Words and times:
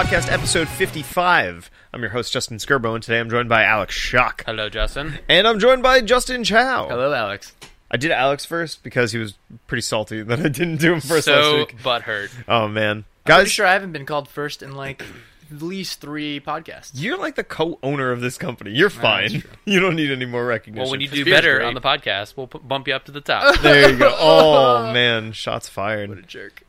Podcast, 0.00 0.32
episode 0.32 0.66
55. 0.66 1.70
I'm 1.92 2.00
your 2.00 2.08
host, 2.08 2.32
Justin 2.32 2.56
Skirbo, 2.56 2.94
and 2.94 3.02
today 3.02 3.20
I'm 3.20 3.28
joined 3.28 3.50
by 3.50 3.64
Alex 3.64 3.94
Shock. 3.94 4.44
Hello, 4.46 4.70
Justin. 4.70 5.18
And 5.28 5.46
I'm 5.46 5.58
joined 5.58 5.82
by 5.82 6.00
Justin 6.00 6.42
Chow. 6.42 6.88
Hello, 6.88 7.12
Alex. 7.12 7.54
I 7.90 7.98
did 7.98 8.10
Alex 8.10 8.46
first 8.46 8.82
because 8.82 9.12
he 9.12 9.18
was 9.18 9.34
pretty 9.66 9.82
salty 9.82 10.22
that 10.22 10.40
I 10.40 10.48
didn't 10.48 10.76
do 10.78 10.94
him 10.94 11.00
first 11.02 11.28
last 11.28 11.42
so 11.44 11.56
week. 11.58 11.76
butthurt. 11.82 12.30
Oh, 12.48 12.66
man. 12.66 12.96
I'm 12.96 13.04
Guys, 13.26 13.36
pretty 13.40 13.50
sure 13.50 13.66
I 13.66 13.74
haven't 13.74 13.92
been 13.92 14.06
called 14.06 14.26
first 14.26 14.62
in 14.62 14.74
like 14.74 15.04
at 15.52 15.60
least 15.60 16.00
three 16.00 16.40
podcasts. 16.40 16.92
you're 16.94 17.18
like 17.18 17.34
the 17.34 17.44
co 17.44 17.78
owner 17.82 18.10
of 18.10 18.22
this 18.22 18.38
company. 18.38 18.70
You're 18.70 18.88
fine. 18.88 19.32
that's 19.32 19.42
true. 19.44 19.50
You 19.66 19.80
don't 19.80 19.96
need 19.96 20.10
any 20.10 20.24
more 20.24 20.46
recognition. 20.46 20.82
Well, 20.82 20.90
when 20.92 21.02
you 21.02 21.08
do 21.08 21.26
beer's 21.26 21.36
better 21.36 21.56
great. 21.58 21.66
on 21.66 21.74
the 21.74 21.82
podcast, 21.82 22.38
we'll 22.38 22.46
p- 22.46 22.58
bump 22.60 22.88
you 22.88 22.94
up 22.94 23.04
to 23.04 23.12
the 23.12 23.20
top. 23.20 23.60
There 23.60 23.90
you 23.90 23.98
go. 23.98 24.16
Oh, 24.18 24.92
man. 24.94 25.32
Shots 25.32 25.68
fired. 25.68 26.08
What 26.08 26.16
a 26.18 26.22
jerk. 26.22 26.62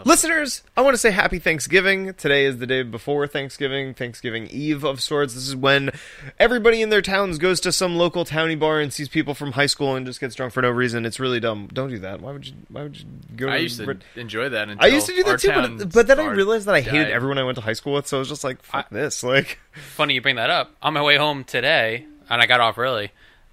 Listeners, 0.04 0.62
I 0.76 0.82
want 0.82 0.94
to 0.94 0.98
say 0.98 1.10
happy 1.10 1.38
Thanksgiving. 1.38 2.14
Today 2.14 2.44
is 2.44 2.58
the 2.58 2.66
day 2.66 2.82
before 2.82 3.26
Thanksgiving, 3.26 3.94
Thanksgiving 3.94 4.46
Eve 4.48 4.84
of 4.84 5.00
sorts. 5.00 5.34
This 5.34 5.46
is 5.46 5.54
when 5.56 5.90
everybody 6.38 6.82
in 6.82 6.88
their 6.88 7.02
towns 7.02 7.38
goes 7.38 7.60
to 7.60 7.72
some 7.72 7.96
local 7.96 8.24
towny 8.24 8.54
bar 8.54 8.80
and 8.80 8.92
sees 8.92 9.08
people 9.08 9.34
from 9.34 9.52
high 9.52 9.66
school 9.66 9.94
and 9.94 10.04
just 10.06 10.20
gets 10.20 10.34
drunk 10.34 10.52
for 10.52 10.62
no 10.62 10.70
reason. 10.70 11.06
It's 11.06 11.20
really 11.20 11.40
dumb. 11.40 11.68
Don't 11.72 11.90
do 11.90 11.98
that. 12.00 12.20
Why 12.20 12.32
would 12.32 12.46
you? 12.46 12.54
Why 12.68 12.82
would 12.82 12.98
you 12.98 13.06
go? 13.36 13.48
I 13.48 13.56
used 13.58 13.78
to 13.78 13.98
enjoy 14.16 14.48
that. 14.48 14.68
I 14.78 14.86
used 14.88 15.06
to 15.06 15.14
do 15.14 15.22
that 15.24 15.40
too, 15.40 15.52
but, 15.52 15.92
but 15.92 16.06
then 16.06 16.18
I 16.18 16.26
realized 16.26 16.66
that 16.66 16.74
I 16.74 16.80
hated 16.80 17.04
died. 17.04 17.12
everyone 17.12 17.38
I 17.38 17.44
went 17.44 17.56
to 17.56 17.62
high 17.62 17.72
school 17.72 17.94
with. 17.94 18.06
So 18.06 18.16
I 18.16 18.20
was 18.20 18.28
just 18.28 18.44
like, 18.44 18.62
"Fuck 18.62 18.90
this!" 18.90 19.22
Like, 19.34 19.58
Funny 19.72 20.14
you 20.14 20.22
bring 20.22 20.36
that 20.36 20.50
up. 20.50 20.74
On 20.82 20.92
my 20.92 21.02
way 21.02 21.16
home 21.16 21.44
today, 21.44 22.06
and 22.28 22.40
I 22.40 22.46
got 22.46 22.60
off 22.60 22.78
early, 22.78 23.06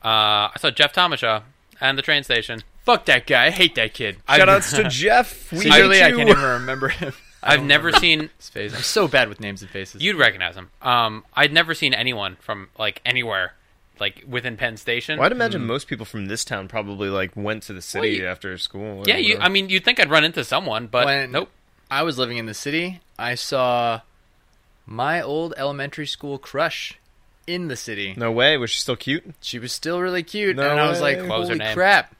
uh, 0.04 0.50
I 0.50 0.54
saw 0.60 0.70
Jeff 0.70 0.94
Tomashaw 0.94 1.44
and 1.80 1.98
the 1.98 2.02
train 2.02 2.24
station. 2.24 2.62
Fuck 2.86 3.06
that 3.06 3.28
guy. 3.28 3.46
I 3.48 3.50
hate 3.52 3.76
that 3.76 3.94
kid. 3.94 4.18
shout 4.28 4.50
outs 4.50 4.72
to 4.74 4.84
Jeff. 4.90 5.52
We 5.52 5.60
Sincerely, 5.60 5.98
hate 5.98 6.04
I 6.04 6.08
you. 6.10 6.18
can't 6.18 6.30
even 6.30 6.44
remember 6.44 6.88
him. 6.90 7.14
I 7.44 7.54
I've 7.56 7.64
never 7.64 7.92
seen. 7.92 8.30
his 8.38 8.50
face. 8.50 8.74
I'm 8.76 8.82
so 8.82 9.08
bad 9.10 9.30
with 9.30 9.40
names 9.40 9.62
and 9.62 9.70
faces. 9.72 10.02
You'd 10.02 10.16
recognize 10.18 10.56
him. 10.56 10.70
Um, 10.82 11.24
I'd 11.36 11.52
never 11.54 11.74
seen 11.74 11.94
anyone 11.94 12.38
from 12.42 12.70
like 12.78 13.02
anywhere, 13.06 13.54
like 14.00 14.24
within 14.28 14.58
Penn 14.58 14.78
Station. 14.78 15.18
Well, 15.20 15.26
I'd 15.26 15.32
imagine 15.32 15.66
most 15.66 15.88
people 15.88 16.06
from 16.06 16.26
this 16.28 16.44
town 16.46 16.68
probably 16.68 17.10
like 17.10 17.36
went 17.36 17.64
to 17.64 17.74
the 17.74 17.82
city 17.82 18.10
you- 18.18 18.28
after 18.28 18.58
school. 18.58 19.00
or 19.00 19.04
yeah, 19.08 19.18
you. 19.18 19.30
whatever. 19.36 19.44
I 19.46 19.50
mean, 19.50 19.70
you'd 19.70 19.84
think 19.84 20.00
I'd 20.00 20.10
run 20.12 20.24
into 20.24 20.44
someone, 20.44 20.88
but 20.88 21.06
When- 21.06 21.32
nope. 21.32 21.50
I 21.90 22.04
was 22.04 22.18
living 22.18 22.38
in 22.38 22.46
the 22.46 22.54
city. 22.54 23.02
I 23.20 23.36
saw 23.36 24.02
my 24.86 25.22
old 25.22 25.54
elementary 25.58 26.08
school 26.08 26.38
crush 26.38 26.98
in 27.48 27.68
the 27.68 27.76
city. 27.76 28.14
no 28.18 28.32
way. 28.32 28.58
Was 28.58 28.70
she 28.72 28.80
still 28.82 28.96
cute? 28.96 29.24
She 29.42 29.60
was 29.60 29.72
still 29.72 30.00
really 30.00 30.24
cute, 30.24 30.56
No 30.56 30.70
and 30.70 30.80
I 30.80 30.88
was 30.90 31.02
like, 31.02 31.18
way. 31.18 31.28
What 31.28 31.40
was 31.40 31.50
her 31.50 31.56
"Holy 31.56 31.66
name? 31.66 31.74
crap!" 31.76 32.16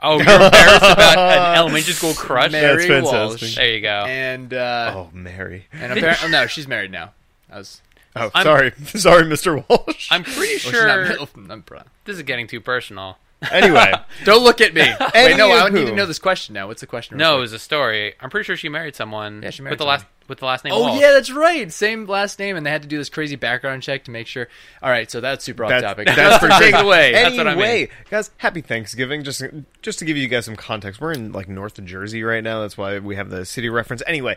Oh, 0.00 0.12
you're 0.20 0.20
embarrassed 0.20 0.82
about 0.92 1.18
an 1.18 1.56
elementary 1.58 1.92
school 1.94 2.14
crush? 2.14 2.52
Mary 2.52 2.86
That's 2.86 3.04
Walsh. 3.04 3.40
fantastic. 3.40 3.56
There 3.56 3.74
you 3.74 3.80
go. 3.80 4.04
And 4.06 4.54
uh, 4.54 4.92
Oh, 4.94 5.10
Mary. 5.12 5.66
and 5.72 5.92
apparently, 5.92 6.30
no, 6.30 6.46
she's 6.46 6.68
married 6.68 6.92
now. 6.92 7.12
I 7.50 7.58
was. 7.58 7.82
Oh, 8.16 8.30
I'm- 8.34 8.44
sorry, 8.44 8.70
sorry, 9.00 9.24
Mr. 9.24 9.64
Walsh. 9.68 10.08
I'm 10.10 10.22
pretty 10.24 10.38
well, 10.38 10.48
she's 10.58 10.60
sure 10.70 10.86
not- 10.86 11.28
I'm 11.50 11.62
pro- 11.62 11.82
this 12.04 12.16
is 12.16 12.22
getting 12.22 12.46
too 12.46 12.60
personal. 12.60 13.18
Anyway, 13.50 13.92
Don't 14.24 14.42
look 14.42 14.60
at 14.60 14.74
me. 14.74 14.82
Wait, 14.82 15.36
no, 15.36 15.52
I 15.52 15.68
need 15.68 15.86
to 15.86 15.94
know 15.94 16.06
this 16.06 16.18
question 16.18 16.54
now. 16.54 16.66
What's 16.66 16.80
the 16.80 16.86
question? 16.86 17.18
No, 17.18 17.38
it 17.38 17.40
was 17.40 17.52
a 17.52 17.58
story. 17.58 18.14
I'm 18.20 18.30
pretty 18.30 18.44
sure 18.44 18.56
she 18.56 18.68
married 18.68 18.96
someone. 18.96 19.42
Yeah, 19.42 19.50
she 19.50 19.62
married 19.62 19.72
with 19.72 19.78
the 19.78 19.84
last 19.84 20.06
with 20.28 20.38
the 20.38 20.44
last 20.44 20.64
name. 20.64 20.74
Oh 20.74 20.80
Walsh. 20.80 21.00
yeah, 21.00 21.12
that's 21.12 21.32
right. 21.32 21.72
Same 21.72 22.06
last 22.06 22.38
name, 22.38 22.56
and 22.56 22.66
they 22.66 22.70
had 22.70 22.82
to 22.82 22.88
do 22.88 22.98
this 22.98 23.08
crazy 23.08 23.36
background 23.36 23.82
check 23.82 24.04
to 24.04 24.10
make 24.10 24.26
sure. 24.26 24.48
All 24.82 24.90
right, 24.90 25.10
so 25.10 25.20
that's 25.20 25.44
super 25.44 25.64
off 25.64 25.70
that's, 25.70 25.82
topic. 25.82 26.06
that's 26.06 26.38
pretty 26.38 26.56
Take 26.58 26.74
it 26.74 26.84
away. 26.84 27.14
Anyway, 27.14 27.22
That's 27.22 27.36
what 27.38 27.46
I 27.48 27.54
mean. 27.54 27.88
guys, 28.10 28.30
happy 28.36 28.60
Thanksgiving. 28.60 29.24
Just 29.24 29.42
just 29.82 29.98
to 30.00 30.04
give 30.04 30.16
you 30.16 30.28
guys 30.28 30.44
some 30.44 30.56
context, 30.56 31.00
we're 31.00 31.12
in 31.12 31.32
like 31.32 31.48
North 31.48 31.82
Jersey 31.84 32.22
right 32.22 32.44
now. 32.44 32.60
That's 32.60 32.76
why 32.76 32.98
we 32.98 33.16
have 33.16 33.30
the 33.30 33.44
city 33.44 33.68
reference. 33.68 34.02
Anyway. 34.06 34.36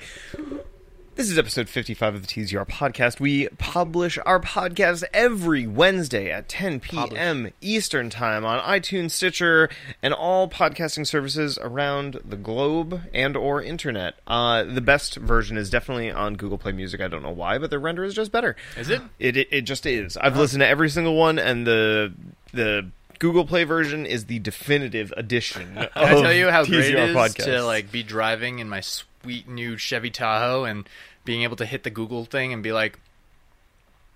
This 1.21 1.29
is 1.29 1.37
episode 1.37 1.69
55 1.69 2.15
of 2.15 2.21
the 2.23 2.27
TZR 2.27 2.67
podcast. 2.67 3.19
We 3.19 3.47
publish 3.59 4.17
our 4.25 4.39
podcast 4.39 5.03
every 5.13 5.67
Wednesday 5.67 6.31
at 6.31 6.49
10 6.49 6.79
p.m. 6.79 7.51
Eastern 7.61 8.09
Time 8.09 8.43
on 8.43 8.59
iTunes, 8.61 9.11
Stitcher, 9.11 9.69
and 10.01 10.15
all 10.15 10.49
podcasting 10.49 11.05
services 11.05 11.59
around 11.61 12.19
the 12.25 12.37
globe 12.37 13.01
and 13.13 13.37
or 13.37 13.61
internet. 13.61 14.15
Uh, 14.25 14.63
the 14.63 14.81
best 14.81 15.17
version 15.17 15.57
is 15.57 15.69
definitely 15.69 16.09
on 16.09 16.37
Google 16.37 16.57
Play 16.57 16.71
Music. 16.71 16.99
I 17.01 17.07
don't 17.07 17.21
know 17.21 17.29
why, 17.29 17.59
but 17.59 17.69
the 17.69 17.77
render 17.77 18.03
is 18.03 18.15
just 18.15 18.31
better. 18.31 18.55
Is 18.75 18.89
it? 18.89 19.03
It 19.19 19.37
it, 19.37 19.47
it 19.51 19.61
just 19.61 19.85
is. 19.85 20.17
I've 20.17 20.37
listened 20.37 20.61
to 20.61 20.67
every 20.67 20.89
single 20.89 21.15
one, 21.15 21.37
and 21.37 21.67
the 21.67 22.13
the 22.51 22.89
Google 23.19 23.45
Play 23.45 23.63
version 23.65 24.07
is 24.07 24.25
the 24.25 24.39
definitive 24.39 25.13
edition. 25.15 25.75
Can 25.75 25.87
I 25.93 26.19
tell 26.19 26.33
you 26.33 26.49
how 26.49 26.65
great 26.65 26.95
it 26.95 27.09
is 27.09 27.15
podcast. 27.15 27.45
to 27.45 27.61
like 27.63 27.91
be 27.91 28.01
driving 28.01 28.57
in 28.57 28.67
my 28.67 28.81
sweet 28.81 29.47
new 29.47 29.77
Chevy 29.77 30.09
Tahoe 30.09 30.63
and 30.63 30.89
being 31.25 31.43
able 31.43 31.55
to 31.57 31.65
hit 31.65 31.83
the 31.83 31.89
Google 31.89 32.25
thing 32.25 32.53
and 32.53 32.61
be 32.63 32.71
like, 32.71 32.99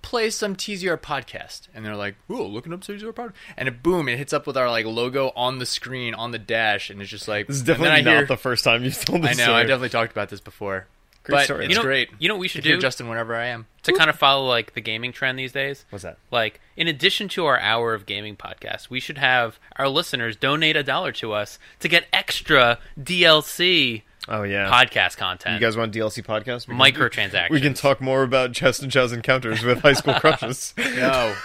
play 0.02 0.30
some 0.30 0.56
TZR 0.56 0.98
podcast, 0.98 1.68
and 1.74 1.84
they're 1.84 1.96
like, 1.96 2.16
"Ooh, 2.30 2.44
looking 2.44 2.72
up 2.74 2.82
TZR 2.82 3.12
podcast," 3.12 3.34
and 3.58 3.68
it, 3.68 3.82
boom, 3.82 4.08
it 4.08 4.18
hits 4.18 4.34
up 4.34 4.46
with 4.46 4.56
our 4.56 4.70
like 4.70 4.86
logo 4.86 5.32
on 5.36 5.58
the 5.58 5.66
screen 5.66 6.14
on 6.14 6.32
the 6.32 6.38
dash, 6.40 6.90
and 6.90 7.02
it's 7.02 7.10
just 7.10 7.28
like 7.28 7.48
This 7.48 7.58
is 7.58 7.64
definitely 7.64 8.04
not 8.04 8.18
hear, 8.18 8.26
the 8.26 8.38
first 8.38 8.64
time 8.64 8.84
you've 8.84 9.04
told 9.04 9.24
this 9.24 9.32
I 9.32 9.34
know, 9.34 9.44
story. 9.44 9.58
I 9.58 9.64
definitely 9.64 9.90
talked 9.90 10.12
about 10.12 10.30
this 10.30 10.40
before. 10.40 10.88
Great 11.24 11.38
but 11.38 11.44
story, 11.46 11.66
it's. 11.66 11.72
You 11.72 11.78
know, 11.78 11.82
great. 11.82 12.10
You 12.20 12.28
know 12.28 12.36
what 12.36 12.42
we 12.42 12.48
should 12.48 12.64
do 12.64 12.78
Justin 12.80 13.10
whenever 13.10 13.36
I 13.36 13.48
am. 13.48 13.66
to 13.82 13.94
kind 13.94 14.12
of 14.12 14.16
follow 14.16 14.48
like 14.48 14.76
the 14.76 14.82
gaming 14.82 15.12
trend 15.12 15.40
these 15.40 15.52
days? 15.52 15.84
What's 15.90 16.04
that? 16.04 16.20
Like, 16.30 16.62
in 16.78 16.88
addition 16.88 17.28
to 17.30 17.48
our 17.48 17.60
hour 17.60 17.96
of 17.96 18.06
gaming 18.06 18.36
podcast, 18.36 18.92
we 18.92 19.00
should 19.00 19.18
have 19.18 19.58
our 19.76 19.88
listeners 19.88 20.36
donate 20.36 20.76
a 20.76 20.84
dollar 20.84 21.12
to 21.14 21.34
us 21.34 21.58
to 21.80 21.88
get 21.88 22.06
extra 22.14 22.78
DLC 23.02 24.04
Oh 24.28 24.44
yeah. 24.44 24.70
podcast 24.72 25.18
content. 25.18 25.54
You 25.56 25.66
guys 25.66 25.78
want 25.78 25.94
DLC 25.94 26.24
podcast? 26.24 26.68
We 26.68 26.76
can- 26.76 26.94
microtransactions. 27.10 27.50
We 27.52 27.62
can 27.62 27.74
talk 27.74 28.02
more 28.02 28.24
about 28.24 28.52
Justin 28.52 28.90
Chow's 28.90 29.12
encounters 29.14 29.64
with 29.64 29.80
high 29.82 29.94
school 29.94 30.16
crushes. 30.16 30.74
No, 30.96 31.36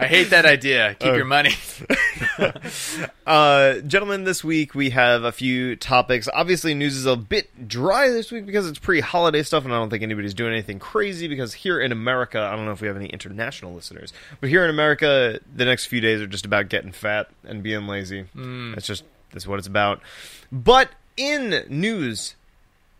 I 0.00 0.06
hate 0.06 0.30
that 0.30 0.44
idea. 0.44 0.96
Keep 0.98 1.12
Oh. 1.12 1.14
your 1.14 1.24
money. 1.24 1.52
Uh, 3.26 3.80
gentlemen, 3.80 4.24
this 4.24 4.42
week 4.42 4.74
we 4.74 4.90
have 4.90 5.22
a 5.22 5.32
few 5.32 5.76
topics. 5.76 6.28
Obviously, 6.32 6.72
news 6.74 6.96
is 6.96 7.04
a 7.06 7.14
bit 7.16 7.68
dry 7.68 8.08
this 8.08 8.32
week 8.32 8.46
because 8.46 8.66
it's 8.66 8.78
pre-holiday 8.78 9.42
stuff, 9.42 9.64
and 9.64 9.72
I 9.72 9.76
don't 9.76 9.90
think 9.90 10.02
anybody's 10.02 10.32
doing 10.34 10.52
anything 10.52 10.78
crazy. 10.78 11.28
Because 11.28 11.52
here 11.52 11.78
in 11.78 11.92
America, 11.92 12.40
I 12.40 12.56
don't 12.56 12.64
know 12.64 12.72
if 12.72 12.80
we 12.80 12.88
have 12.88 12.96
any 12.96 13.06
international 13.06 13.74
listeners, 13.74 14.12
but 14.40 14.48
here 14.48 14.64
in 14.64 14.70
America, 14.70 15.40
the 15.54 15.64
next 15.66 15.86
few 15.86 16.00
days 16.00 16.20
are 16.22 16.26
just 16.26 16.46
about 16.46 16.68
getting 16.70 16.90
fat 16.92 17.28
and 17.44 17.62
being 17.62 17.86
lazy. 17.86 18.24
That's 18.34 18.86
just 18.86 19.04
that's 19.32 19.46
what 19.46 19.58
it's 19.58 19.68
about. 19.68 20.00
But 20.50 20.88
in 21.18 21.64
news 21.68 22.34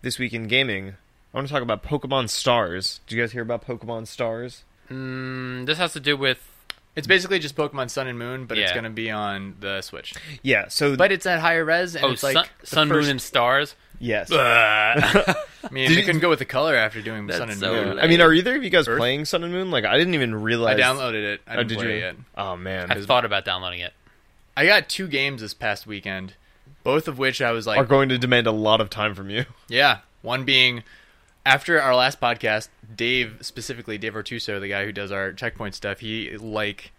this 0.03 0.19
week 0.19 0.33
in 0.33 0.47
gaming, 0.49 0.95
I 1.33 1.37
want 1.37 1.47
to 1.49 1.53
talk 1.53 1.63
about 1.63 1.83
Pokemon 1.83 2.29
Stars. 2.29 3.01
Did 3.07 3.17
you 3.17 3.23
guys 3.23 3.33
hear 3.33 3.43
about 3.43 3.67
Pokemon 3.67 4.07
Stars? 4.07 4.65
Mm, 4.91 5.67
this 5.67 5.79
has 5.79 5.93
to 5.93 6.01
do 6.01 6.17
with 6.17 6.39
It's 6.97 7.07
basically 7.07 7.39
just 7.39 7.55
Pokemon 7.55 7.91
Sun 7.91 8.09
and 8.09 8.19
Moon, 8.19 8.47
but 8.47 8.59
it's 8.59 8.71
Yeah. 8.71 8.75
going 8.75 8.85
to 8.85 8.91
be 8.91 9.09
on 9.11 9.55
the 9.61 9.83
Switch. 9.83 10.15
Yeah. 10.43 10.67
So, 10.69 10.97
But 10.97 11.13
it's 11.13 11.27
at 11.27 11.39
higher 11.39 11.65
res, 11.65 11.95
and 11.95 12.05
oh, 12.05 12.11
it's 12.11 12.23
like 12.25 12.35
sun, 12.35 12.47
the 12.61 12.67
sun 12.67 12.89
first- 12.89 13.03
moon, 13.05 13.11
and 13.13 13.23
stars. 13.23 13.77
yes. 14.01 14.33
I 14.33 15.35
mean, 15.71 15.87
Did 15.89 15.91
you 15.93 16.01
you- 16.01 16.05
couldn't 16.07 16.21
go 16.23 16.29
with 16.29 16.41
the 16.41 16.45
color 16.45 16.75
after 16.75 17.01
doing 17.03 17.27
That's 17.29 17.39
Sun 17.39 17.51
and 17.51 17.61
so 17.61 17.73
Moon. 17.73 17.89
lame. 17.91 17.99
I 18.01 18.07
mean, 18.09 18.21
are 18.21 18.33
either 18.33 18.57
of 18.57 18.65
you 18.65 18.71
guys 18.71 18.89
Earth? 18.89 18.99
playing 18.99 19.27
Sun 19.27 19.45
and 19.45 19.53
Moon? 19.53 19.71
Like, 19.71 19.85
I 19.85 19.97
didn't 19.97 20.15
even 20.15 20.35
realize 20.35 20.73
I 20.75 20.77
realize. 20.77 20.97
downloaded 20.99 21.25
it. 21.35 21.41
I 21.47 21.53
Oh, 21.53 21.57
didn't 21.59 21.69
did 21.69 21.79
play 21.79 21.87
you? 21.91 21.95
it 21.97 22.01
yet. 22.01 22.17
Oh 22.37 22.57
man, 22.57 22.91
I 22.91 23.01
thought 23.01 23.25
about 23.25 23.45
downloading 23.45 23.81
it. 23.81 23.93
I 24.57 24.67
got 24.67 24.89
two 24.89 25.07
games 25.07 25.41
this 25.41 25.55
past 25.55 25.87
weekend, 25.87 26.35
both 26.89 27.07
of 27.07 27.19
which 27.19 27.43
I 27.43 27.53
was 27.53 27.67
like, 27.67 27.79
are 27.79 27.85
going 27.85 28.09
to 28.09 28.17
demand 28.17 28.47
a 28.47 28.51
lot 28.51 28.81
of 28.81 28.89
time 28.89 29.15
from 29.15 29.29
you. 29.29 29.45
yeah. 29.69 29.99
One 30.23 30.45
being 30.45 30.85
after 31.45 31.79
our 31.79 31.95
last 31.95 32.19
podcast, 32.19 32.69
Dave 32.97 33.37
specifically 33.43 33.99
Dave 33.99 34.15
Ortuso, 34.15 34.59
the 34.59 34.69
guy 34.69 34.87
who 34.87 34.93
does 34.93 35.13
our 35.13 35.35
checkpoint 35.35 35.75
stuff, 35.75 36.01
he 36.01 36.39
like 36.39 36.93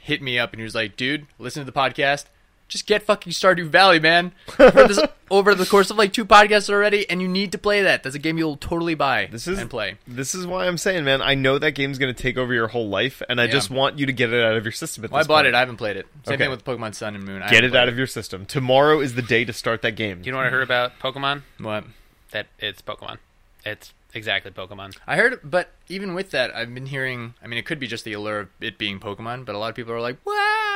hit 0.00 0.22
me 0.22 0.38
up 0.38 0.54
and 0.54 0.60
he 0.60 0.64
was 0.64 0.74
like, 0.74 0.96
"Dude, 0.96 1.26
listen 1.38 1.60
to 1.62 1.70
the 1.70 1.78
podcast." 1.78 2.24
Just 2.68 2.86
get 2.86 3.02
fucking 3.04 3.32
Stardew 3.32 3.68
Valley, 3.68 4.00
man. 4.00 4.32
This 4.58 4.98
over 5.30 5.54
the 5.54 5.66
course 5.66 5.90
of 5.90 5.96
like 5.98 6.12
two 6.12 6.24
podcasts 6.24 6.68
already, 6.68 7.08
and 7.08 7.22
you 7.22 7.28
need 7.28 7.52
to 7.52 7.58
play 7.58 7.82
that. 7.82 8.02
That's 8.02 8.16
a 8.16 8.18
game 8.18 8.38
you'll 8.38 8.56
totally 8.56 8.94
buy 8.96 9.28
This 9.30 9.46
is 9.46 9.60
and 9.60 9.70
play. 9.70 9.98
This 10.06 10.34
is 10.34 10.46
why 10.48 10.66
I'm 10.66 10.76
saying, 10.76 11.04
man. 11.04 11.22
I 11.22 11.34
know 11.36 11.58
that 11.60 11.72
game's 11.72 11.98
going 11.98 12.12
to 12.12 12.20
take 12.22 12.36
over 12.36 12.52
your 12.52 12.66
whole 12.66 12.88
life, 12.88 13.22
and 13.28 13.40
I 13.40 13.44
Yeah. 13.44 13.52
just 13.52 13.70
want 13.70 14.00
you 14.00 14.06
to 14.06 14.12
get 14.12 14.32
it 14.32 14.44
out 14.44 14.56
of 14.56 14.64
your 14.64 14.72
system. 14.72 15.04
At 15.04 15.12
Well, 15.12 15.20
I 15.20 15.24
bought 15.24 15.36
point. 15.44 15.46
it. 15.48 15.54
I 15.54 15.60
haven't 15.60 15.76
played 15.76 15.96
it. 15.96 16.06
Same 16.24 16.34
Okay. 16.34 16.42
thing 16.44 16.50
with 16.50 16.64
Pokemon 16.64 16.96
Sun 16.96 17.14
and 17.14 17.24
Moon. 17.24 17.40
I 17.40 17.46
Get 17.50 17.62
haven't 17.62 17.70
it 17.76 17.76
out 17.80 17.88
of 17.88 17.96
your 17.96 18.08
system. 18.08 18.44
Tomorrow 18.46 19.00
is 19.00 19.14
the 19.14 19.22
day 19.22 19.44
to 19.44 19.52
start 19.52 19.82
that 19.82 19.92
game. 19.94 20.22
Do 20.22 20.26
you 20.26 20.32
know 20.32 20.38
what 20.38 20.48
I 20.48 20.50
heard 20.50 20.64
about 20.64 20.98
Pokemon? 20.98 21.42
What? 21.58 21.84
That 22.32 22.46
it's 22.58 22.82
Pokemon. 22.82 23.18
It's 23.64 23.92
exactly 24.12 24.50
Pokemon. 24.50 24.96
I 25.06 25.16
heard, 25.16 25.38
but 25.44 25.70
even 25.88 26.14
with 26.14 26.30
that, 26.32 26.54
I've 26.54 26.74
been 26.74 26.86
hearing. 26.86 27.34
I 27.42 27.46
mean, 27.46 27.58
it 27.58 27.66
could 27.66 27.78
be 27.78 27.86
just 27.86 28.04
the 28.04 28.12
allure 28.14 28.40
of 28.40 28.48
it 28.60 28.76
being 28.78 28.98
Pokemon, 28.98 29.44
but 29.44 29.54
a 29.54 29.58
lot 29.58 29.68
of 29.68 29.74
people 29.76 29.92
are 29.92 30.00
like, 30.00 30.16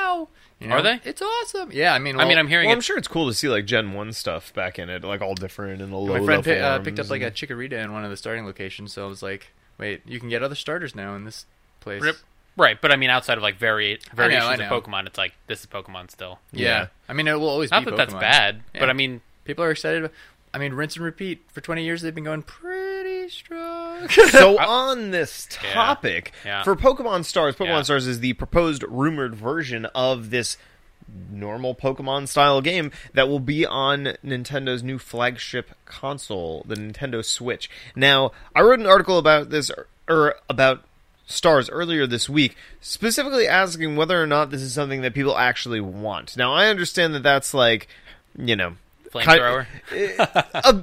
"Wow, 0.01 0.29
you 0.59 0.69
know, 0.69 0.77
Are 0.77 0.83
they? 0.83 1.01
It's 1.05 1.23
awesome." 1.23 1.71
Yeah, 1.73 1.95
I 1.95 1.99
mean, 1.99 2.19
I 2.19 2.27
mean, 2.27 2.39
I'm 2.39 2.49
hearing 2.49 2.67
well, 2.67 2.73
it. 2.73 2.77
I'm 2.77 2.81
sure 2.81 2.99
it's 2.99 3.09
cool 3.09 3.29
to 3.29 3.35
see 3.35 3.49
like 3.49 3.65
Gen 3.67 3.93
One 3.93 4.13
stuff 4.13 4.53
back 4.55 4.79
in 4.79 4.89
it, 4.91 5.05
like 5.05 5.21
all 5.21 5.35
different 5.35 5.83
and 5.83 5.93
the 5.93 5.97
low 5.97 6.19
my 6.19 6.25
friend 6.25 6.47
level 6.47 6.55
pi- 6.55 6.61
uh, 6.61 6.79
picked 6.81 6.99
up 6.99 7.11
like 7.11 7.23
a 7.23 7.31
Chikorita 7.31 7.83
in 7.83 7.93
one 7.93 8.05
of 8.05 8.11
the 8.11 8.17
starting 8.17 8.45
locations, 8.45 8.93
so 8.93 9.05
I 9.05 9.09
was 9.09 9.23
like, 9.23 9.53
"Wait, 9.79 10.03
you 10.07 10.19
can 10.21 10.29
get 10.29 10.43
other 10.43 10.55
starters 10.55 10.95
now 10.95 11.15
in 11.15 11.25
this 11.25 11.47
place." 11.81 12.03
Rip. 12.03 12.17
Right, 12.57 12.81
but 12.81 12.93
I 12.93 12.97
mean, 12.97 13.11
outside 13.11 13.39
of 13.39 13.43
like 13.43 13.57
vari- 13.57 14.01
variations 14.15 14.45
I 14.51 14.55
of 14.55 14.61
know. 14.61 14.81
Pokemon, 14.81 15.07
it's 15.07 15.17
like 15.17 15.33
this 15.47 15.61
is 15.61 15.67
Pokemon 15.67 16.11
still. 16.11 16.41
Yeah. 16.53 16.67
Yeah. 16.67 16.87
I 17.09 17.13
mean, 17.13 17.29
it 17.29 17.39
will 17.39 17.49
always 17.49 17.71
be. 17.71 17.77
Not 17.77 17.85
be 17.85 17.91
that 17.93 17.97
that's 17.97 18.15
bad, 18.15 18.63
Yeah. 18.75 18.81
but 18.81 18.91
I 18.91 18.93
mean, 18.93 19.21
People 19.45 19.65
are 19.65 19.71
excited. 19.71 20.11
I 20.53 20.59
mean, 20.59 20.75
rinse 20.75 20.97
and 20.97 21.05
repeat. 21.05 21.43
For 21.49 21.61
20 21.61 21.83
years, 21.83 22.03
they've 22.03 22.15
been 22.15 22.23
going 22.25 22.43
pretty 22.43 22.90
strong. 23.31 24.09
so 24.31 24.59
on 24.59 25.11
this 25.11 25.47
topic, 25.51 26.33
Yeah. 26.45 26.63
for 26.63 26.77
Pokemon 26.77 27.25
Stars, 27.25 27.57
Pokemon 27.57 27.67
Yeah. 27.67 27.83
Stars 27.83 28.07
is 28.07 28.21
the 28.21 28.35
proposed 28.35 28.85
rumored 28.89 29.35
version 29.35 29.87
of 29.87 30.31
this 30.31 30.57
normal 31.31 31.75
Pokemon 31.75 32.29
style 32.29 32.61
game 32.61 32.93
that 33.15 33.29
will 33.29 33.41
be 33.41 33.67
on 33.67 34.17
Nintendo's 34.25 34.83
new 34.83 34.99
flagship 34.99 35.71
console, 35.85 36.65
the 36.67 36.77
Nintendo 36.77 37.25
Switch. 37.25 37.69
Now, 37.97 38.33
I 38.55 38.61
wrote 38.63 38.81
an 38.81 38.87
article 38.87 39.19
about 39.19 39.51
this 39.51 39.71
or, 39.71 39.87
or 40.09 40.35
about 40.49 40.85
Stars 41.27 41.71
earlier 41.71 42.07
this 42.09 42.29
week, 42.29 42.57
specifically 42.81 43.47
asking 43.47 43.95
whether 43.95 44.21
or 44.21 44.27
not 44.27 44.51
this 44.51 44.63
is 44.63 44.75
something 44.75 45.03
that 45.03 45.15
people 45.15 45.37
actually 45.39 45.81
want. 45.81 46.37
Now, 46.37 46.53
I 46.53 46.67
understand 46.67 47.15
that 47.15 47.23
that's 47.23 47.55
like, 47.55 47.87
you 48.37 48.57
know, 48.57 48.75
Flamethrower? 49.13 49.67
uh, 50.55 50.83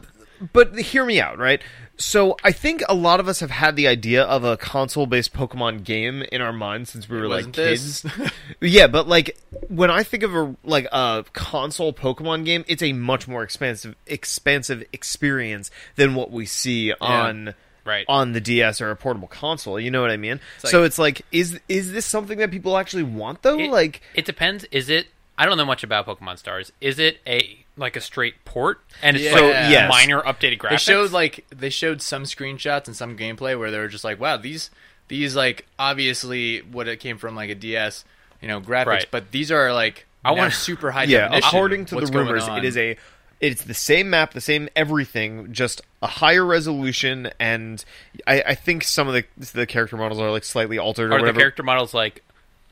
but 0.53 0.77
hear 0.79 1.03
me 1.05 1.19
out, 1.19 1.37
right? 1.37 1.61
So 1.99 2.37
I 2.43 2.51
think 2.51 2.83
a 2.87 2.93
lot 2.93 3.19
of 3.19 3.27
us 3.27 3.39
have 3.39 3.49
had 3.49 3.75
the 3.75 3.87
idea 3.87 4.23
of 4.23 4.43
a 4.43 4.55
console-based 4.55 5.33
Pokemon 5.33 5.83
game 5.83 6.21
in 6.31 6.41
our 6.41 6.53
minds 6.53 6.91
since 6.91 7.09
we 7.09 7.17
were 7.17 7.27
like 7.27 7.51
kids. 7.53 8.05
yeah, 8.61 8.85
but 8.87 9.07
like 9.07 9.35
when 9.67 9.89
I 9.89 10.03
think 10.03 10.21
of 10.23 10.35
a 10.35 10.55
like 10.63 10.85
a 10.91 11.25
console 11.33 11.93
Pokemon 11.93 12.45
game, 12.45 12.63
it's 12.67 12.83
a 12.83 12.93
much 12.93 13.27
more 13.27 13.41
expansive 13.43 13.95
expansive 14.05 14.83
experience 14.93 15.71
than 15.95 16.13
what 16.15 16.31
we 16.31 16.45
see 16.45 16.93
on 17.01 17.55
Right. 17.83 18.05
on 18.09 18.33
the 18.33 18.41
DS 18.41 18.81
or 18.81 18.91
a 18.91 18.97
portable 18.97 19.29
console. 19.29 19.79
You 19.79 19.89
know 19.89 20.01
what 20.01 20.11
I 20.11 20.17
mean? 20.17 20.41
like- 20.61 20.71
so 20.71 20.83
it's 20.83 20.99
like, 20.99 21.21
is 21.31 21.57
is 21.69 21.93
this 21.93 22.05
something 22.05 22.37
that 22.39 22.51
people 22.51 22.77
actually 22.77 23.03
want 23.03 23.41
though? 23.43 23.57
It, 23.57 23.71
like, 23.71 24.01
it 24.13 24.25
depends. 24.25 24.65
Is 24.71 24.89
it? 24.89 25.07
I 25.37 25.45
don't 25.45 25.55
know 25.57 25.65
much 25.65 25.83
about 25.85 26.05
Pokemon 26.05 26.37
Stars. 26.37 26.71
Is 26.81 26.99
it 26.99 27.19
a 27.25 27.65
like 27.77 27.95
a 27.95 28.01
straight 28.01 28.43
port 28.45 28.81
and 29.01 29.15
it's 29.15 29.25
Yeah. 29.25 29.31
like 29.33 29.39
So, 29.41 29.47
yes. 29.49 29.89
minor 29.89 30.21
updated 30.21 30.57
graphics? 30.57 30.69
They 30.69 30.77
showed 30.77 31.11
like 31.11 31.45
they 31.49 31.69
showed 31.69 32.01
some 32.01 32.23
screenshots 32.23 32.87
and 32.87 32.95
some 32.95 33.17
gameplay 33.17 33.57
where 33.57 33.71
they 33.71 33.77
were 33.79 33.87
just 33.87 34.03
like, 34.03 34.19
wow, 34.19 34.37
these 34.37 34.69
these 35.07 35.35
like 35.35 35.65
obviously 35.79 36.59
what 36.59 36.87
it 36.87 36.97
came 36.99 37.17
from 37.17 37.35
like 37.35 37.49
a 37.49 37.55
DS, 37.55 38.03
you 38.41 38.47
know, 38.47 38.59
graphics, 38.59 38.85
Right. 38.87 39.05
but 39.11 39.31
these 39.31 39.51
are 39.51 39.73
like 39.73 40.05
I 40.25 40.29
I 40.29 40.31
wanna- 40.33 40.51
super 40.51 40.91
high 40.91 41.03
yeah, 41.03 41.19
definition. 41.29 41.47
according 41.47 41.85
to 41.85 41.95
What's 41.95 42.09
the 42.09 42.17
rumors, 42.17 42.47
it 42.47 42.65
is 42.65 42.75
a 42.77 42.97
it's 43.39 43.63
the 43.65 43.73
same 43.75 44.09
map, 44.09 44.33
the 44.33 44.41
same 44.41 44.67
everything, 44.75 45.53
just 45.53 45.81
a 46.01 46.07
higher 46.07 46.43
resolution, 46.43 47.29
and 47.39 47.85
I, 48.25 48.41
I 48.47 48.55
think 48.55 48.83
some 48.83 49.07
of 49.07 49.13
the 49.13 49.25
the 49.53 49.67
character 49.67 49.95
models 49.95 50.19
are 50.19 50.31
like 50.31 50.43
slightly 50.43 50.79
altered 50.79 51.11
or 51.11 51.17
Are 51.19 51.31
the 51.31 51.33
character 51.39 51.61
models 51.63 51.93
like 51.93 52.23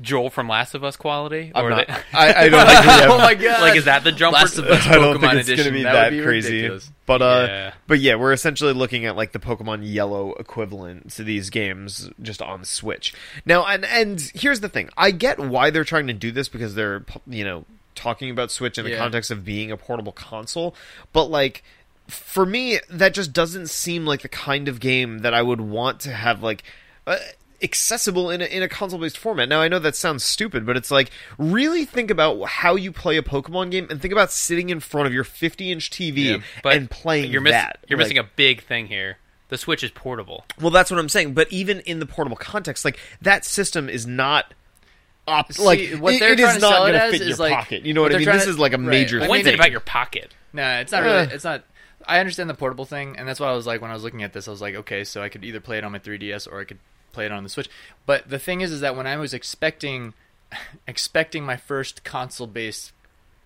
Joel 0.02 0.30
from 0.30 0.48
Last 0.50 0.76
of 0.76 0.84
Us 0.84 0.98
quality? 0.98 1.52
I'm 1.56 1.66
or 1.66 1.70
not, 1.70 1.88
they- 1.88 1.94
I, 2.14 2.46
I 2.46 2.50
don't 2.50 2.68
think 2.68 2.80
we 2.82 2.86
have, 2.88 3.10
oh 3.12 3.18
my 3.18 3.34
god! 3.34 3.62
like 3.62 3.76
is 3.78 3.86
that 3.86 4.04
the 4.04 4.12
jumper? 4.12 4.36
Last 4.36 4.58
of 4.58 4.66
Us 4.66 4.86
I 4.88 4.96
don't 4.96 5.18
Pokemon 5.18 5.22
think 5.22 5.34
it's 5.36 5.50
edition. 5.50 5.66
gonna 5.66 5.78
be 5.78 5.84
that, 5.84 5.94
that, 5.94 6.12
would 6.12 6.18
be 6.18 6.24
crazy. 6.24 6.56
ridiculous. 6.56 6.92
But 7.06 7.22
uh, 7.22 7.46
Yeah. 7.48 7.74
but 7.88 8.00
yeah, 8.00 8.16
we're 8.16 8.34
essentially 8.34 8.74
looking 8.74 9.06
at 9.06 9.16
like 9.16 9.32
the 9.32 9.40
Pokemon 9.40 9.80
Yellow 9.84 10.34
equivalent 10.34 11.12
to 11.12 11.24
these 11.24 11.50
games 11.50 12.10
just 12.22 12.42
on 12.42 12.66
Switch. 12.66 13.14
Now, 13.46 13.66
and 13.66 13.86
and 13.86 14.20
here's 14.36 14.60
the 14.60 14.70
thing: 14.70 14.90
I 14.98 15.12
get 15.12 15.40
why 15.40 15.70
they're 15.70 15.84
trying 15.84 16.08
to 16.08 16.14
do 16.14 16.32
this 16.32 16.50
because 16.50 16.76
they're 16.76 17.06
you 17.28 17.44
know 17.46 17.66
talking 17.96 18.30
about 18.30 18.52
Switch 18.52 18.78
in 18.78 18.84
the 18.84 18.92
Yeah. 18.92 18.98
context 18.98 19.32
of 19.32 19.46
being 19.46 19.72
a 19.72 19.78
portable 19.78 20.12
console, 20.12 20.76
but 21.14 21.26
like. 21.26 21.64
For 22.08 22.46
me, 22.46 22.80
that 22.88 23.16
just 23.16 23.34
doesn't 23.34 23.68
seem 23.68 24.06
like 24.06 24.22
the 24.22 24.30
kind 24.30 24.68
of 24.68 24.80
game 24.80 25.22
that 25.24 25.34
I 25.34 25.42
would 25.42 25.60
want 25.60 26.02
to 26.02 26.12
have 26.12 26.44
like 26.44 26.62
uh, 27.08 27.18
accessible 27.62 28.30
in 28.30 28.42
a, 28.42 28.46
in 28.46 28.64
a 28.64 28.68
console 28.70 29.00
based 29.00 29.18
format. 29.18 29.50
Now 29.50 29.62
I 29.62 29.68
know 29.68 29.80
that 29.80 29.96
sounds 29.96 30.24
stupid, 30.24 30.66
but 30.66 30.78
it's 30.78 30.92
like 30.92 31.12
really 31.38 31.86
think 31.86 32.12
about 32.12 32.44
how 32.48 32.76
you 32.76 32.92
play 32.92 33.18
a 33.18 33.22
Pokemon 33.22 33.72
game 33.72 33.88
and 33.90 34.02
think 34.02 34.12
about 34.12 34.32
sitting 34.32 34.70
in 34.70 34.80
front 34.80 35.08
of 35.08 35.14
your 35.14 35.24
50 35.24 35.72
inch 35.72 35.90
TV 35.90 36.26
Yeah, 36.26 36.38
but 36.64 36.76
and 36.76 36.90
playing 36.90 37.32
you're 37.32 37.42
missing 37.42 37.54
that. 37.60 37.80
you're 37.88 37.98
Like, 37.98 38.06
missing 38.06 38.18
a 38.18 38.24
big 38.36 38.64
thing 38.64 38.88
here. 38.88 39.18
The 39.50 39.58
Switch 39.58 39.84
is 39.84 39.92
portable. 39.92 40.44
well, 40.60 40.72
that's 40.72 40.90
what 40.90 41.00
I'm 41.00 41.08
saying. 41.10 41.34
But 41.36 41.52
even 41.52 41.80
in 41.82 42.00
the 42.00 42.06
portable 42.08 42.36
context, 42.38 42.84
like 42.84 43.00
that 43.22 43.46
system 43.46 43.90
is 43.90 44.06
not. 44.08 44.54
Op- 45.28 45.52
See, 45.54 45.64
like 45.64 45.90
what 46.00 46.20
they're 46.20 46.34
it 46.34 46.38
trying 46.40 46.50
is 46.58 46.62
to 46.64 46.70
not 46.70 46.78
going 46.80 46.94
to 46.94 47.00
fit 47.12 47.22
in 47.22 47.28
is 47.30 47.38
your 47.40 47.48
like- 47.50 47.54
pocket. 47.56 47.86
You 47.86 47.94
know 47.96 48.02
what 48.02 48.12
what 48.12 48.22
I 48.22 48.26
mean? 48.26 48.34
This 48.36 48.44
to- 48.46 48.50
is 48.52 48.60
like 48.60 48.74
a 48.74 48.78
right. 48.78 48.86
major 48.86 49.22
I 49.24 49.28
When's 49.28 49.44
thing. 49.46 49.54
it 49.54 49.60
about 49.60 49.72
your 49.72 49.80
pocket? 49.80 50.32
No, 50.54 50.80
it's 50.80 50.92
not 50.92 51.04
really. 51.04 51.18
Uh. 51.18 51.28
It's 51.32 51.44
not. 51.44 51.64
I 52.08 52.20
understand 52.20 52.48
the 52.50 52.54
portable 52.54 52.86
thing, 52.86 53.16
and 53.18 53.28
that's 53.28 53.40
why 53.40 53.48
I 53.48 53.54
was 53.54 53.66
like, 53.66 53.82
when 53.82 53.90
I 53.90 53.96
was 53.96 54.04
looking 54.04 54.22
at 54.22 54.34
this, 54.34 54.48
I 54.48 54.52
was 54.52 54.62
like, 54.62 54.76
okay, 54.76 55.04
so 55.04 55.24
I 55.24 55.30
could 55.30 55.44
either 55.44 55.60
play 55.60 55.80
it 55.80 55.84
on 55.84 55.92
my 55.92 55.98
3DS 55.98 56.48
or 56.52 56.60
I 56.62 56.64
could 56.64 56.78
play 57.16 57.26
it 57.26 57.32
on 57.32 57.44
the 57.44 57.50
Switch. 57.50 57.70
But 58.06 58.30
the 58.30 58.38
thing 58.40 58.62
is, 58.62 58.72
is 58.72 58.82
that 58.82 58.96
when 58.96 59.08
I 59.08 59.18
was 59.18 59.34
expecting, 59.34 60.14
expecting 60.88 61.44
my 61.46 61.58
first 61.58 62.04
console-based 62.04 62.92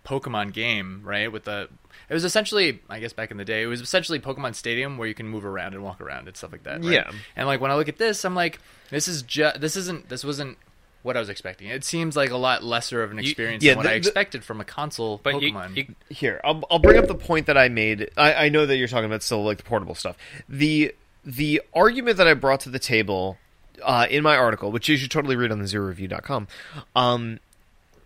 Pokemon 0.05 0.53
game, 0.53 1.01
right, 1.03 1.31
with 1.31 1.43
the, 1.45 1.69
it 2.09 2.13
was 2.13 2.23
essentially, 2.23 2.81
I 2.89 2.99
guess 2.99 3.13
back 3.13 3.31
in 3.31 3.37
the 3.37 3.45
day, 3.45 3.61
it 3.63 3.67
was 3.67 3.81
essentially 3.81 4.19
Pokemon 4.19 4.55
Stadium 4.55 4.97
where 4.97 5.07
you 5.07 5.13
can 5.13 5.27
move 5.27 5.45
around 5.45 5.73
and 5.73 5.83
walk 5.83 6.01
around 6.01 6.27
and 6.27 6.35
stuff 6.35 6.51
like 6.51 6.63
that. 6.63 6.83
Right? 6.83 6.91
Yeah. 6.93 7.11
And 7.35 7.47
like 7.47 7.61
when 7.61 7.71
I 7.71 7.75
look 7.75 7.87
at 7.89 7.97
this, 7.97 8.25
I'm 8.25 8.35
like, 8.35 8.59
this 8.89 9.07
is 9.07 9.21
just, 9.21 9.61
this 9.61 9.75
isn't, 9.75 10.09
this 10.09 10.23
wasn't. 10.23 10.57
What 11.01 11.15
I 11.15 11.21
was 11.21 11.29
expecting. 11.29 11.69
It 11.69 11.85
seems 11.85 12.17
like 12.17 12.29
a 12.29 12.35
lot 12.35 12.61
lesser 12.61 13.01
of 13.03 13.11
an 13.11 13.19
experience 13.19 13.63
yeah, 13.63 13.71
than 13.71 13.77
what 13.77 13.83
the- 13.83 13.89
I 13.89 13.93
the- 13.93 13.97
expected 13.99 14.43
from 14.43 14.59
a 14.59 14.65
console 14.65 15.21
But 15.23 15.41
you, 15.41 15.53
Pokemon. 15.53 15.77
you, 15.77 15.95
here 16.09 16.41
I'll, 16.43 16.61
I'll 16.69 16.79
bring 16.79 16.97
up 16.97 17.07
the 17.07 17.15
point 17.15 17.45
that 17.45 17.57
i 17.57 17.69
made 17.69 18.09
I, 18.17 18.33
I 18.33 18.49
know 18.49 18.65
that 18.65 18.75
you're 18.75 18.89
talking 18.89 19.05
about 19.05 19.23
still 19.23 19.41
like 19.45 19.59
the 19.59 19.63
portable 19.63 19.95
stuff 19.95 20.17
the 20.49 20.93
the 21.23 21.61
argument 21.73 22.17
that 22.17 22.27
i 22.27 22.33
brought 22.33 22.59
to 22.61 22.69
the 22.69 22.79
table 22.79 23.37
uh, 23.83 24.07
in 24.09 24.23
my 24.23 24.35
article 24.35 24.71
which 24.71 24.89
you 24.89 24.97
should 24.97 25.11
totally 25.11 25.35
read 25.35 25.51
on 25.51 25.59
the 25.59 25.65
zeroreview.com 25.65 26.47
um, 26.95 27.39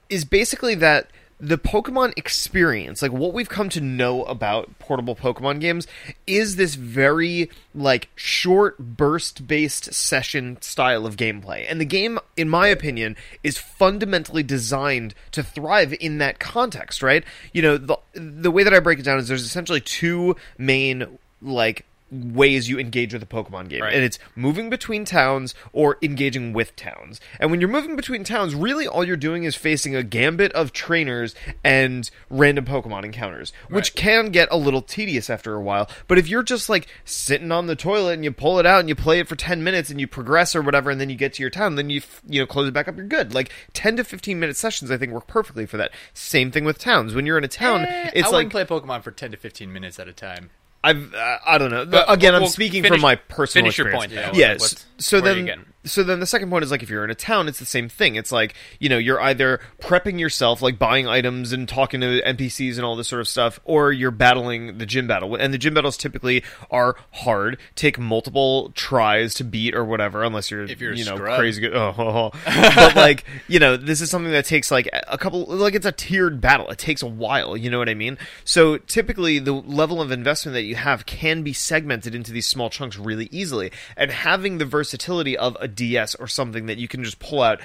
is 0.09 0.25
basically 0.25 0.75
that 0.75 1.07
the 1.43 1.57
Pokemon 1.57 2.13
experience, 2.17 3.01
like 3.01 3.11
what 3.11 3.33
we've 3.33 3.49
come 3.49 3.67
to 3.67 3.81
know 3.81 4.23
about 4.23 4.79
portable 4.79 5.13
Pokemon 5.13 5.59
games, 5.59 5.87
is 6.25 6.55
this 6.55 6.75
very 6.75 7.49
like 7.75 8.07
short 8.15 8.77
burst 8.79 9.45
based 9.45 9.93
session 9.93 10.57
style 10.61 11.05
of 11.05 11.17
gameplay. 11.17 11.65
And 11.67 11.81
the 11.81 11.85
game, 11.85 12.17
in 12.37 12.47
my 12.47 12.67
opinion, 12.67 13.17
is 13.43 13.57
fundamentally 13.57 14.43
designed 14.43 15.13
to 15.31 15.43
thrive 15.43 15.93
in 15.99 16.19
that 16.19 16.39
context, 16.39 17.03
right? 17.03 17.25
You 17.51 17.61
know, 17.61 17.77
the 17.77 17.97
the 18.13 18.51
way 18.51 18.63
that 18.63 18.73
I 18.73 18.79
break 18.79 18.99
it 18.99 19.03
down 19.03 19.19
is 19.19 19.27
there's 19.27 19.45
essentially 19.45 19.81
two 19.81 20.37
main 20.57 21.19
like 21.41 21.85
ways 22.11 22.69
you 22.69 22.77
engage 22.79 23.13
with 23.13 23.23
a 23.23 23.25
Pokemon 23.25 23.69
game. 23.69 23.81
Right. 23.81 23.93
And 23.93 24.03
it's 24.03 24.19
moving 24.35 24.69
between 24.69 25.03
towns 25.05 25.55
or 25.71 25.97
engaging 26.01 26.53
with 26.53 26.75
towns. 26.75 27.19
And 27.39 27.49
when 27.49 27.59
you're 27.59 27.69
moving 27.69 27.95
between 27.95 28.23
towns, 28.23 28.53
really 28.53 28.87
all 28.87 29.03
you're 29.03 29.17
doing 29.17 29.43
is 29.45 29.55
facing 29.55 29.95
a 29.95 30.03
gambit 30.03 30.51
of 30.53 30.73
trainers 30.73 31.33
and 31.63 32.09
random 32.29 32.65
Pokemon 32.65 33.03
encounters, 33.05 33.51
which 33.69 33.89
Right. 33.91 33.95
can 33.95 34.29
get 34.29 34.47
a 34.51 34.57
little 34.57 34.81
tedious 34.81 35.29
after 35.29 35.55
a 35.55 35.61
while. 35.61 35.89
But 36.07 36.17
if 36.19 36.27
you're 36.27 36.43
just 36.43 36.69
like 36.69 36.87
sitting 37.05 37.51
on 37.51 37.67
the 37.67 37.75
toilet 37.75 38.13
and 38.13 38.23
you 38.23 38.31
pull 38.31 38.59
it 38.59 38.65
out 38.65 38.79
and 38.81 38.89
you 38.89 38.95
play 38.95 39.19
it 39.19 39.27
for 39.27 39.35
10 39.35 39.63
minutes 39.63 39.89
and 39.89 39.99
you 39.99 40.07
progress 40.07 40.55
or 40.55 40.61
whatever 40.61 40.91
and 40.91 41.01
then 41.01 41.09
you 41.09 41.15
get 41.15 41.33
to 41.33 41.41
your 41.43 41.49
town, 41.49 41.75
then 41.75 41.89
you 41.89 41.97
f- 41.97 42.21
you 42.27 42.39
know 42.39 42.45
close 42.45 42.67
it 42.67 42.73
back 42.73 42.87
up, 42.87 42.95
you're 42.97 43.05
good. 43.07 43.33
Like 43.33 43.51
10 43.73 43.97
to 43.97 44.03
15 44.03 44.39
minute 44.39 44.55
sessions 44.57 44.91
I 44.91 44.97
think 44.97 45.11
work 45.11 45.27
perfectly 45.27 45.65
for 45.65 45.77
that. 45.77 45.91
Same 46.13 46.51
thing 46.51 46.63
with 46.65 46.77
towns. 46.77 47.15
When 47.15 47.25
you're 47.25 47.37
in 47.37 47.43
a 47.43 47.47
town, 47.47 47.81
Eh, 47.85 48.11
it's 48.13 48.27
I 48.27 48.31
like 48.31 48.49
play 48.49 48.63
Pokemon 48.65 49.03
for 49.03 49.11
ten 49.11 49.31
to 49.31 49.37
fifteen 49.37 49.73
minutes 49.73 49.99
at 49.99 50.07
a 50.07 50.13
time. 50.13 50.49
I've 50.83 51.13
uh, 51.13 51.37
I 51.45 51.57
don't 51.57 51.71
know. 51.71 51.85
But- 51.85 52.11
Again, 52.11 52.35
I'm 52.35 52.47
speaking 52.47 52.83
finish- 52.83 52.97
from 52.99 53.01
my 53.01 53.15
personal 53.15 53.65
finish 53.65 53.77
your 53.77 53.87
experience. 53.87 54.13
point, 54.13 54.33
though. 54.33 54.39
What's- 54.59 54.85
so 54.97 55.21
where 55.21 55.31
are 55.31 55.35
you 55.35 55.45
then, 55.45 55.45
getting? 55.45 55.72
So 55.85 56.03
then 56.03 56.19
the 56.19 56.25
second 56.25 56.49
point 56.49 56.63
is 56.63 56.71
like 56.71 56.83
if 56.83 56.89
you're 56.89 57.03
in 57.03 57.09
a 57.09 57.15
town, 57.15 57.47
it's 57.47 57.59
the 57.59 57.65
same 57.65 57.89
thing. 57.89 58.15
It's 58.15 58.31
like 58.31 58.55
you 58.79 58.89
know 58.89 58.97
you're 58.97 59.21
either 59.21 59.59
prepping 59.79 60.19
yourself, 60.19 60.61
like 60.61 60.79
buying 60.79 61.07
items 61.07 61.51
and 61.53 61.67
talking 61.67 62.01
to 62.01 62.21
NPCs 62.21 62.75
and 62.75 62.85
all 62.85 62.95
this 62.95 63.07
sort 63.07 63.21
of 63.21 63.27
stuff, 63.27 63.59
or 63.65 63.91
you're 63.91 64.11
battling 64.11 64.77
the 64.77 64.85
gym 64.85 65.07
battle. 65.07 65.35
And 65.35 65.53
the 65.53 65.57
gym 65.57 65.73
battles 65.73 65.97
typically 65.97 66.43
are 66.71 66.95
hard, 67.11 67.57
take 67.75 67.99
multiple 67.99 68.71
tries 68.75 69.33
to 69.35 69.43
beat 69.43 69.75
or 69.75 69.83
whatever, 69.83 70.23
unless 70.23 70.49
you're 70.51 70.63
If 70.63 70.81
you're 70.81 70.93
you 70.93 71.05
know 71.05 71.15
scrub. 71.15 71.37
crazy 71.37 71.61
good. 71.61 71.73
Oh, 71.75 71.93
oh, 71.97 72.31
oh. 72.33 72.71
but 72.75 72.95
like 72.95 73.25
you 73.47 73.59
know 73.59 73.77
this 73.77 74.01
is 74.01 74.09
something 74.09 74.31
that 74.31 74.45
takes 74.45 74.71
like 74.71 74.89
a 75.07 75.17
couple 75.17 75.45
like 75.45 75.75
it's 75.75 75.85
a 75.85 75.91
tiered 75.91 76.41
battle 76.41 76.69
it 76.69 76.77
takes 76.77 77.01
a 77.01 77.07
while 77.07 77.55
you 77.55 77.69
know 77.69 77.77
what 77.77 77.89
i 77.89 77.93
mean 77.93 78.17
so 78.43 78.77
typically 78.77 79.39
the 79.39 79.53
level 79.53 80.01
of 80.01 80.11
investment 80.11 80.53
that 80.53 80.63
you 80.63 80.75
have 80.75 81.05
can 81.05 81.43
be 81.43 81.53
segmented 81.53 82.15
into 82.15 82.31
these 82.31 82.45
small 82.47 82.69
chunks 82.69 82.97
really 82.97 83.27
easily 83.31 83.71
and 83.97 84.11
having 84.11 84.57
the 84.57 84.65
versatility 84.65 85.37
of 85.37 85.57
a 85.59 85.67
ds 85.75 86.15
or 86.15 86.27
something 86.27 86.65
that 86.67 86.77
you 86.77 86.87
can 86.87 87.03
just 87.03 87.19
pull 87.19 87.41
out 87.41 87.59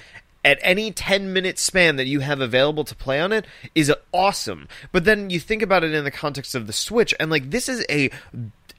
at 0.44 0.58
any 0.62 0.90
10 0.92 1.32
minute 1.32 1.58
span 1.58 1.96
that 1.96 2.06
you 2.06 2.20
have 2.20 2.40
available 2.40 2.84
to 2.84 2.94
play 2.94 3.20
on 3.20 3.32
it 3.32 3.44
is 3.74 3.92
awesome. 4.12 4.68
But 4.92 5.04
then 5.04 5.30
you 5.30 5.40
think 5.40 5.62
about 5.62 5.82
it 5.84 5.92
in 5.92 6.04
the 6.04 6.10
context 6.10 6.54
of 6.54 6.66
the 6.66 6.72
switch 6.72 7.12
and 7.18 7.30
like 7.30 7.50
this 7.50 7.68
is 7.68 7.84
a 7.90 8.08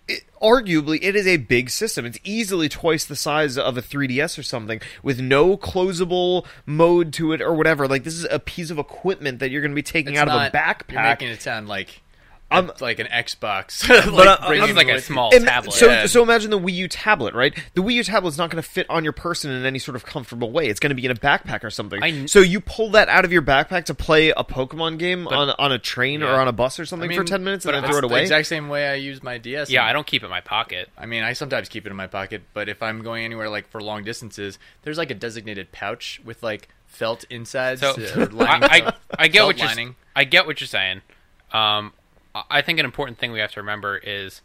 it, 0.08 0.24
arguably 0.42 1.00
it 1.02 1.16
is 1.16 1.28
a 1.28 1.38
big 1.38 1.70
system. 1.70 2.06
It's 2.06 2.18
easily 2.24 2.70
twice 2.70 3.06
the 3.06 3.16
size 3.16 3.58
of 3.58 3.78
a 3.78 3.82
3ds 3.82 4.40
or 4.40 4.44
something 4.44 4.80
with 5.04 5.20
no 5.20 5.58
closable 5.58 6.46
mode 6.66 7.14
to 7.14 7.34
it 7.34 7.42
or 7.42 7.54
whatever. 7.54 7.88
Like 7.88 8.04
this 8.06 8.16
is 8.16 8.26
a 8.32 8.40
piece 8.40 8.72
of 8.72 8.80
equipment 8.80 9.40
that 9.40 9.52
you're 9.52 9.62
going 9.62 9.72
to 9.72 9.76
be 9.76 9.84
taking 9.84 10.14
It's 10.14 10.22
out 10.22 10.28
not- 10.30 10.48
of 10.48 10.54
a 10.54 10.58
backpack 10.58 10.92
You're 10.94 11.04
making 11.04 11.28
it 11.28 11.42
sound 11.42 11.68
like 11.68 12.02
I'm- 12.52 12.72
like 12.82 13.00
an 13.00 13.08
Xbox. 13.08 13.88
But, 13.88 14.14
like, 14.14 14.42
uh, 14.42 14.50
This 14.50 14.70
is 14.72 14.76
like 14.76 14.88
a 14.90 15.02
small 15.02 15.32
tablet. 15.32 15.72
So, 15.74 15.86
Yeah. 15.88 16.06
so 16.08 16.24
imagine 16.24 16.50
the 16.52 16.60
Wii 16.60 16.74
U 16.74 16.88
tablet, 16.88 17.36
right? 17.36 17.54
The 17.76 17.82
Wii 17.84 17.94
U 17.94 18.04
tablet's 18.04 18.38
not 18.38 18.50
going 18.50 18.62
to 18.62 18.68
fit 18.68 18.88
on 18.90 19.04
your 19.04 19.14
person 19.14 19.52
in 19.52 19.66
any 19.66 19.78
sort 19.80 19.96
of 19.96 20.06
comfortable 20.06 20.52
way. 20.52 20.68
It's 20.68 20.80
going 20.80 20.90
to 20.90 20.96
be 20.96 21.06
in 21.06 21.12
a 21.12 21.16
backpack 21.16 21.64
or 21.64 21.70
something. 21.70 22.02
I 22.04 22.26
so 22.26 22.40
you 22.40 22.60
pull 22.60 22.90
that 22.92 23.08
out 23.10 23.24
of 23.26 23.32
your 23.32 23.42
backpack 23.42 23.86
to 23.86 23.94
play 23.94 24.30
a 24.32 24.44
Pokemon 24.44 24.98
game 24.98 25.28
on 25.28 25.50
on 25.60 25.72
a 25.72 25.78
train 25.80 26.24
or 26.24 26.30
on 26.32 26.48
a 26.48 26.52
bus 26.52 26.80
or 26.80 26.86
something 26.86 27.12
I 27.12 27.16
for 27.16 27.24
ten 27.24 27.44
minutes 27.44 27.66
but 27.66 27.76
and 27.76 27.84
then 27.84 27.92
throw 27.92 28.00
it 28.00 28.02
the 28.02 28.08
away. 28.08 28.22
exact 28.22 28.48
same 28.48 28.68
way 28.70 28.88
I 28.90 28.96
use 28.96 29.22
my 29.22 29.38
DS. 29.38 29.70
yeah, 29.70 29.86
I 29.86 29.94
don't 29.94 30.08
keep 30.08 30.24
it 30.24 30.26
in 30.26 30.32
my 30.32 30.42
pocket. 30.42 30.90
I 30.98 31.06
mean, 31.06 31.24
I 31.24 31.34
sometimes 31.34 31.70
keep 31.70 31.86
it 31.86 31.90
in 31.90 31.96
my 31.96 32.08
pocket, 32.08 32.42
but 32.54 32.68
if 32.70 32.82
I'm 32.82 33.04
going 33.04 33.26
anywhere 33.26 33.50
like 33.50 33.68
for 33.70 33.82
long 33.82 34.04
distances, 34.04 34.58
there's 34.84 34.98
like 34.98 35.12
a 35.12 35.16
designated 35.16 35.72
pouch 35.72 36.20
with 36.26 36.42
like 36.42 36.70
felt 36.88 37.26
insides. 37.30 37.82
So 37.82 37.90
uh, 37.92 38.28
I, 38.40 38.60
I, 38.88 38.94
I 39.20 39.28
get 39.28 39.46
what 39.46 39.58
you're 39.60 39.68
lining. 39.68 39.96
I 40.16 40.24
get 40.24 40.48
what 40.48 40.60
you're 40.62 40.68
saying. 40.68 41.02
Um, 41.52 41.94
I- 42.50 42.60
I 42.60 42.62
think 42.62 42.80
an 42.80 42.86
important 42.86 43.18
thing 43.18 43.32
we 43.32 43.40
have 43.40 43.52
to 43.54 43.60
remember 43.60 43.98
is, 43.98 44.42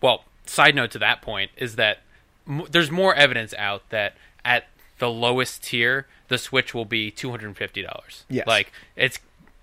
well, 0.00 0.24
side 0.46 0.74
note 0.74 0.90
to 0.92 0.98
that 1.00 1.22
point 1.22 1.50
is 1.56 1.76
that 1.76 1.98
m- 2.46 2.66
there's 2.70 2.90
more 2.90 3.14
evidence 3.14 3.52
out 3.54 3.88
that 3.90 4.14
at 4.44 4.66
the 4.98 5.10
lowest 5.10 5.62
tier, 5.62 6.06
the 6.28 6.38
Switch 6.38 6.74
will 6.74 6.84
be 6.84 7.10
two 7.10 7.30
hundred 7.30 7.46
and 7.48 7.56
fifty 7.56 7.82
dollars. 7.82 8.24
Yes. 8.28 8.46
like 8.46 8.72
it 8.96 9.18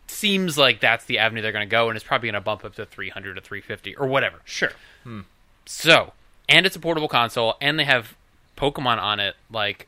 seems 0.08 0.58
like 0.58 0.79
that's 0.79 1.05
the 1.05 1.17
avenue 1.20 1.41
they're 1.41 1.51
going 1.51 1.67
to 1.67 1.72
go, 1.72 1.89
and 1.89 1.96
it's 1.98 2.05
probably 2.05 2.27
going 2.27 2.36
to 2.36 2.41
bump 2.41 2.63
up 2.63 2.75
to 2.75 2.86
three 2.86 3.10
hundred 3.10 3.34
to 3.36 3.41
three 3.41 3.62
fifty 3.62 3.96
or 3.96 4.08
whatever. 4.08 4.39
Sure. 4.46 4.72
Hmm. 5.03 5.22
So, 5.65 6.13
and 6.48 6.65
it's 6.65 6.75
a 6.75 6.79
portable 6.79 7.08
console, 7.08 7.55
and 7.60 7.79
they 7.79 7.84
have 7.86 8.15
Pokemon 8.55 9.00
on 9.00 9.20
it. 9.20 9.36
Like, 9.51 9.88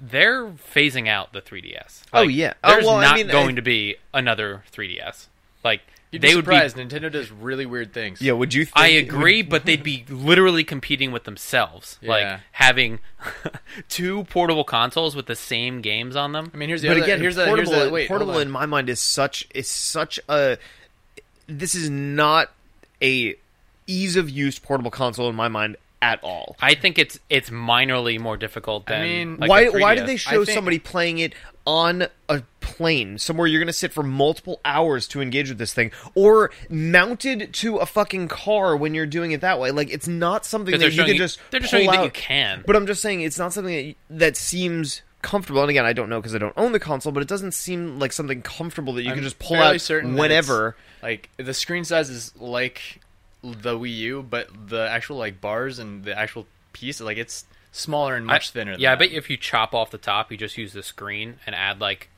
they're 0.00 0.46
phasing 0.46 1.06
out 1.06 1.32
the 1.32 1.40
3DS. 1.42 2.02
Oh, 2.12 2.22
Like, 2.22 2.30
yeah. 2.34 2.54
Oh, 2.64 2.70
there's 2.72 2.84
well, 2.84 2.96
I 2.96 3.02
not 3.04 3.16
mean, 3.16 3.26
going 3.28 3.50
I- 3.50 3.56
to 3.56 3.62
be 3.62 3.96
another 4.14 4.64
3DS. 4.72 5.26
Like, 5.62 5.82
You'd 6.12 6.22
they 6.22 6.28
be 6.28 6.36
would 6.36 6.44
surprised. 6.44 6.76
be. 6.76 6.84
Nintendo 6.84 7.10
does 7.10 7.30
really 7.32 7.64
weird 7.66 7.92
things. 7.92 8.20
Yeah. 8.20 8.32
Would 8.32 8.52
you? 8.52 8.66
Think, 8.66 8.76
I 8.76 8.88
agree, 8.88 9.40
but 9.54 9.64
they'd 9.64 9.82
be 9.82 10.04
literally 10.08 10.62
competing 10.62 11.10
with 11.10 11.24
themselves. 11.24 11.98
Yeah. 12.02 12.10
Like 12.10 12.40
having 12.52 13.00
two 13.88 14.24
portable 14.24 14.64
consoles 14.64 15.16
with 15.16 15.26
the 15.26 15.34
same 15.34 15.80
games 15.80 16.14
on 16.14 16.32
them. 16.32 16.50
I 16.52 16.56
mean, 16.58 16.68
here's 16.68 16.82
the 16.82 16.88
But 16.88 16.98
other. 16.98 17.04
again, 17.04 17.20
here's 17.20 17.36
the, 17.36 17.46
portable, 17.46 17.72
here's 17.72 17.84
the, 17.86 17.90
wait, 17.90 18.08
portable 18.08 18.38
in 18.38 18.50
my 18.50 18.66
mind 18.66 18.88
is 18.90 19.00
such 19.00 19.48
is 19.54 19.68
such 19.68 20.20
a. 20.28 20.58
This 21.46 21.74
is 21.74 21.88
not 21.90 22.50
a 23.02 23.34
ease 23.86 24.16
of 24.16 24.30
use 24.30 24.58
portable 24.58 24.90
console 24.90 25.28
in 25.28 25.34
my 25.34 25.48
mind 25.48 25.76
at 26.02 26.22
all. 26.22 26.56
I 26.60 26.74
think 26.74 26.98
it's 26.98 27.18
it's 27.30 27.48
minorly 27.48 28.18
more 28.20 28.36
difficult 28.36 28.86
than. 28.86 29.00
I 29.00 29.04
mean, 29.04 29.36
like, 29.38 29.48
why 29.48 29.68
why 29.68 29.94
did 29.94 30.06
they 30.06 30.16
show 30.16 30.44
think- 30.44 30.54
somebody 30.54 30.78
playing 30.78 31.18
it 31.18 31.32
on 31.64 32.08
a 32.28 32.42
plane 32.58 33.18
somewhere 33.18 33.46
you're 33.46 33.60
going 33.60 33.68
to 33.68 33.72
sit 33.72 33.92
for 33.92 34.02
multiple 34.02 34.60
hours 34.64 35.06
to 35.06 35.20
engage 35.20 35.48
with 35.48 35.58
this 35.58 35.72
thing 35.72 35.92
or 36.16 36.50
mounted 36.68 37.52
to 37.54 37.76
a 37.76 37.86
fucking 37.86 38.26
car 38.26 38.76
when 38.76 38.94
you're 38.94 39.06
doing 39.06 39.30
it 39.30 39.40
that 39.42 39.60
way 39.60 39.70
like 39.70 39.88
it's 39.88 40.08
not 40.08 40.44
something 40.44 40.76
that 40.76 40.92
you 40.92 41.02
can 41.04 41.12
you- 41.12 41.18
just 41.18 41.38
they're 41.52 41.60
just 41.60 41.70
pull 41.72 41.78
showing 41.80 41.84
you 41.84 41.92
that 41.92 41.98
out. 42.00 42.04
you 42.04 42.10
can. 42.10 42.64
but 42.66 42.74
I'm 42.74 42.86
just 42.88 43.00
saying 43.00 43.20
it's 43.20 43.38
not 43.38 43.52
something 43.52 43.94
that, 44.10 44.18
that 44.18 44.36
seems 44.36 45.02
comfortable 45.22 45.60
and 45.60 45.70
again 45.70 45.84
I 45.84 45.92
don't 45.92 46.08
know 46.08 46.20
because 46.20 46.34
I 46.34 46.38
don't 46.38 46.54
own 46.56 46.72
the 46.72 46.80
console 46.80 47.12
but 47.12 47.22
it 47.22 47.28
doesn't 47.28 47.52
seem 47.52 48.00
like 48.00 48.12
something 48.12 48.42
comfortable 48.42 48.92
that 48.94 49.02
you 49.04 49.10
I'm 49.10 49.16
can 49.16 49.22
just 49.22 49.38
pull 49.38 49.56
fairly 49.56 49.74
out 49.76 49.80
certain 49.80 50.14
that 50.14 50.20
whenever 50.20 50.70
it's, 50.96 51.02
Like 51.04 51.30
the 51.36 51.54
screen 51.54 51.84
size 51.84 52.10
is 52.10 52.32
like 52.36 53.00
the 53.42 53.78
Wii 53.78 53.96
U, 53.96 54.22
but 54.28 54.48
the 54.68 54.88
actual 54.88 55.16
like 55.16 55.40
bars 55.40 55.78
and 55.78 56.04
the 56.04 56.16
actual 56.18 56.46
piece, 56.72 57.00
like 57.00 57.16
it's 57.18 57.44
smaller 57.72 58.14
and 58.16 58.26
much 58.26 58.50
I- 58.50 58.52
thinner. 58.52 58.72
Than 58.72 58.80
Yeah, 58.80 58.92
I 58.92 58.94
that. 58.96 59.10
bet 59.10 59.12
if 59.12 59.28
you 59.30 59.36
chop 59.36 59.74
off 59.74 59.90
the 59.90 59.98
top, 59.98 60.30
you 60.30 60.36
just 60.38 60.56
use 60.58 60.72
the 60.72 60.82
screen 60.82 61.36
and 61.46 61.54
add 61.54 61.80
like 61.80 62.08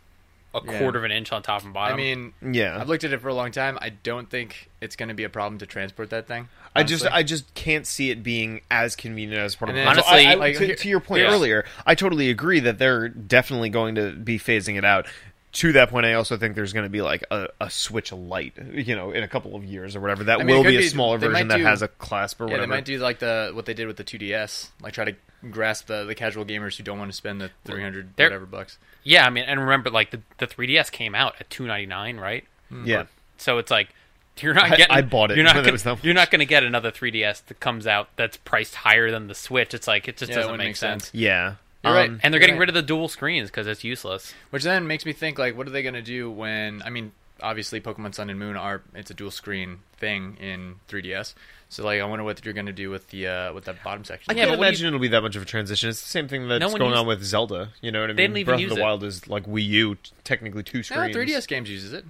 a 0.54 0.60
Yeah. 0.64 0.78
quarter 0.78 0.98
of 0.98 1.04
an 1.04 1.10
inch 1.10 1.32
on 1.32 1.42
top 1.42 1.64
and 1.64 1.72
bottom. 1.74 1.94
I 1.94 1.96
mean, 1.96 2.32
yeah 2.52 2.80
I've 2.80 2.88
looked 2.88 3.02
at 3.04 3.12
it 3.12 3.20
for 3.20 3.28
a 3.28 3.34
long 3.34 3.50
time. 3.50 3.76
I 3.80 3.88
don't 3.88 4.30
think 4.30 4.70
it's 4.80 4.94
going 4.94 5.08
to 5.08 5.14
be 5.14 5.24
a 5.24 5.28
problem 5.28 5.58
to 5.58 5.66
transport 5.66 6.10
that 6.10 6.28
thing. 6.28 6.48
I 6.76 6.82
just. 6.82 7.06
I 7.06 7.22
just 7.22 7.52
can't 7.54 7.86
see 7.86 8.10
it 8.10 8.22
being 8.24 8.60
as 8.70 8.94
convenient 8.96 9.40
as 9.40 9.54
portable. 9.56 9.78
And 9.80 9.88
then- 9.88 9.94
console. 9.96 10.12
Honestly, 10.14 10.28
I- 10.28 10.32
I- 10.32 10.34
like, 10.34 10.56
to, 10.58 10.74
to 10.76 10.88
your 10.88 11.00
point 11.00 11.22
yeah. 11.22 11.28
earlier, 11.30 11.64
I 11.86 11.94
totally 11.94 12.30
agree 12.30 12.60
that 12.60 12.78
they're 12.78 13.08
definitely 13.08 13.68
going 13.68 13.94
to 13.96 14.12
be 14.12 14.38
phasing 14.38 14.76
it 14.76 14.84
out. 14.84 15.06
To 15.54 15.72
that 15.72 15.90
point, 15.90 16.04
I 16.06 16.14
also 16.14 16.36
think 16.36 16.54
there's 16.56 16.72
going 16.72 16.84
to 16.84 16.90
be 16.90 17.00
like 17.02 17.24
a, 17.30 17.48
a 17.60 17.70
Switch 17.70 18.12
Lite, 18.12 18.54
you 18.72 18.94
know, 18.96 19.10
in 19.12 19.22
a 19.22 19.28
couple 19.28 19.54
of 19.54 19.64
years 19.64 19.94
or 19.96 20.00
whatever. 20.00 20.24
That 20.24 20.40
I 20.40 20.44
mean, 20.44 20.56
will 20.56 20.64
be 20.64 20.76
a 20.76 20.82
smaller 20.82 21.16
they 21.18 21.28
version 21.28 21.48
might 21.48 21.58
that 21.58 21.64
has 21.64 21.80
a 21.82 21.88
clasp 21.88 22.40
or 22.40 22.44
yeah, 22.44 22.52
whatever. 22.54 22.66
they 22.66 22.76
might 22.76 22.84
do 22.84 22.98
like 22.98 23.20
the 23.20 23.52
what 23.54 23.64
they 23.66 23.74
did 23.74 23.86
with 23.86 23.96
the 23.96 24.04
2DS, 24.04 24.70
like 24.82 24.92
try 24.94 25.04
to 25.04 25.14
grasp 25.50 25.86
the, 25.86 26.04
the 26.04 26.14
casual 26.14 26.44
gamers 26.44 26.76
who 26.76 26.82
don't 26.82 26.98
want 26.98 27.10
to 27.10 27.16
spend 27.16 27.40
the 27.40 27.50
300 27.66 28.14
They're- 28.16 28.26
whatever 28.26 28.46
bucks. 28.46 28.78
yeah, 29.04 29.26
I 29.26 29.30
mean, 29.30 29.44
and 29.44 29.60
remember, 29.60 29.90
like 29.90 30.10
the 30.10 30.20
the 30.38 30.46
3DS 30.46 30.90
came 30.90 31.14
out 31.14 31.34
at 31.38 31.48
two 31.50 31.66
ninety 31.66 31.86
nine, 31.86 32.16
right? 32.18 32.44
Hmm. 32.70 32.84
yeah, 32.86 33.04
So 33.36 33.58
it's 33.58 33.70
like 33.70 33.94
you're 34.40 34.54
not 34.54 34.70
getting. 34.70 34.86
I 34.90 35.02
bought 35.02 35.30
it 35.30 35.36
You're 35.36 35.44
not 35.44 35.54
when 35.54 35.62
gonna, 35.64 35.72
was 35.72 35.84
that. 35.84 36.02
You're 36.04 36.14
not 36.14 36.32
going 36.32 36.40
to 36.40 36.46
get 36.46 36.64
another 36.64 36.90
3DS 36.90 37.44
that 37.46 37.60
comes 37.60 37.86
out 37.86 38.08
that's 38.16 38.36
priced 38.38 38.74
higher 38.74 39.08
than 39.12 39.28
the 39.28 39.34
Switch. 39.36 39.72
It's 39.74 39.86
like 39.86 40.08
it 40.08 40.16
just 40.16 40.30
Yeah, 40.30 40.36
doesn't 40.38 40.50
wouldn't 40.50 40.64
make 40.66 40.68
make 40.70 40.76
sense. 40.76 41.04
sense. 41.04 41.14
yeah. 41.14 41.54
You're 41.84 41.94
right. 41.94 42.10
Um, 42.10 42.20
And 42.22 42.32
they're 42.32 42.40
getting 42.40 42.54
right. 42.56 42.60
rid 42.60 42.68
of 42.70 42.74
the 42.74 42.82
dual 42.82 43.08
screens 43.08 43.50
because 43.50 43.66
it's 43.66 43.84
useless. 43.84 44.32
Which 44.50 44.62
then 44.62 44.86
makes 44.86 45.04
me 45.06 45.12
think 45.12 45.38
like, 45.38 45.56
what 45.56 45.66
are 45.66 45.70
they 45.70 45.82
going 45.82 45.94
to 45.94 46.02
do 46.02 46.30
when? 46.30 46.82
I 46.84 46.90
mean, 46.90 47.12
obviously, 47.42 47.80
Pokemon 47.80 48.14
Sun 48.14 48.30
and 48.30 48.38
Moon 48.38 48.56
are 48.56 48.82
it's 48.94 49.10
a 49.10 49.14
dual 49.14 49.30
screen 49.30 49.78
thing 49.98 50.36
in 50.40 50.76
3DS. 50.88 51.34
So 51.68 51.84
like, 51.84 52.00
I 52.00 52.04
wonder 52.04 52.24
what 52.24 52.44
you're 52.44 52.54
going 52.54 52.66
to 52.66 52.72
do 52.72 52.90
with 52.90 53.08
the 53.10 53.26
uh, 53.26 53.52
with 53.52 53.64
that 53.64 53.82
bottom 53.82 54.04
section. 54.04 54.30
I 54.30 54.34
can't 54.34 54.48
but 54.50 54.58
what 54.58 54.64
do 54.64 54.68
imagine 54.68 54.86
it'll 54.88 55.00
be 55.00 55.08
that 55.08 55.22
much 55.22 55.34
of 55.34 55.42
a 55.42 55.46
transition. 55.46 55.88
It's 55.90 56.00
the 56.02 56.08
same 56.08 56.28
thing 56.28 56.46
that's 56.48 56.60
No 56.60 56.68
going 56.68 56.90
used- 56.90 57.00
on 57.00 57.06
with 57.06 57.22
Zelda. 57.24 57.70
You 57.80 57.90
know 57.90 58.00
what 58.00 58.10
I 58.10 58.12
mean? 58.12 58.16
They 58.16 58.22
didn't 58.24 58.36
even 58.38 58.50
Breath 58.52 58.60
use 58.60 58.70
of 58.70 58.76
the 58.76 58.82
it. 58.82 58.84
Wild 58.84 59.02
is 59.04 59.28
like 59.28 59.46
Wii 59.46 59.66
U, 59.66 59.96
technically 60.22 60.62
two 60.62 60.82
screens. 60.82 61.14
No, 61.14 61.20
3DS 61.20 61.48
games 61.48 61.68
uses 61.70 61.92
it. 61.92 62.04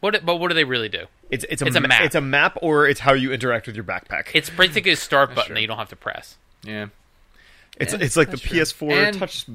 What? 0.00 0.24
But 0.26 0.36
what 0.36 0.48
do 0.48 0.54
they 0.54 0.64
really 0.64 0.88
do? 0.88 1.06
It's 1.30 1.44
it's 1.48 1.62
a, 1.62 1.66
It's 1.66 1.76
a 1.76 1.80
map. 1.80 2.02
It's 2.02 2.14
a 2.14 2.20
map, 2.20 2.58
or 2.62 2.86
it's 2.86 3.00
how 3.00 3.12
you 3.14 3.32
interact 3.32 3.66
with 3.66 3.76
your 3.76 3.84
backpack. 3.84 4.28
It's 4.34 4.50
basically 4.50 4.90
a 4.92 4.96
start 4.96 5.30
button 5.30 5.46
true. 5.46 5.54
that 5.54 5.60
you 5.60 5.66
don't 5.66 5.78
have 5.78 5.88
to 5.90 5.96
press. 5.96 6.36
Yeah, 6.64 6.86
It's 7.76 7.92
Yeah, 7.92 7.98
it's 8.00 8.16
like 8.16 8.30
the 8.30 8.36
true. 8.38 8.60
PS4 8.60 8.92
And- 9.08 9.18
touch 9.18 9.46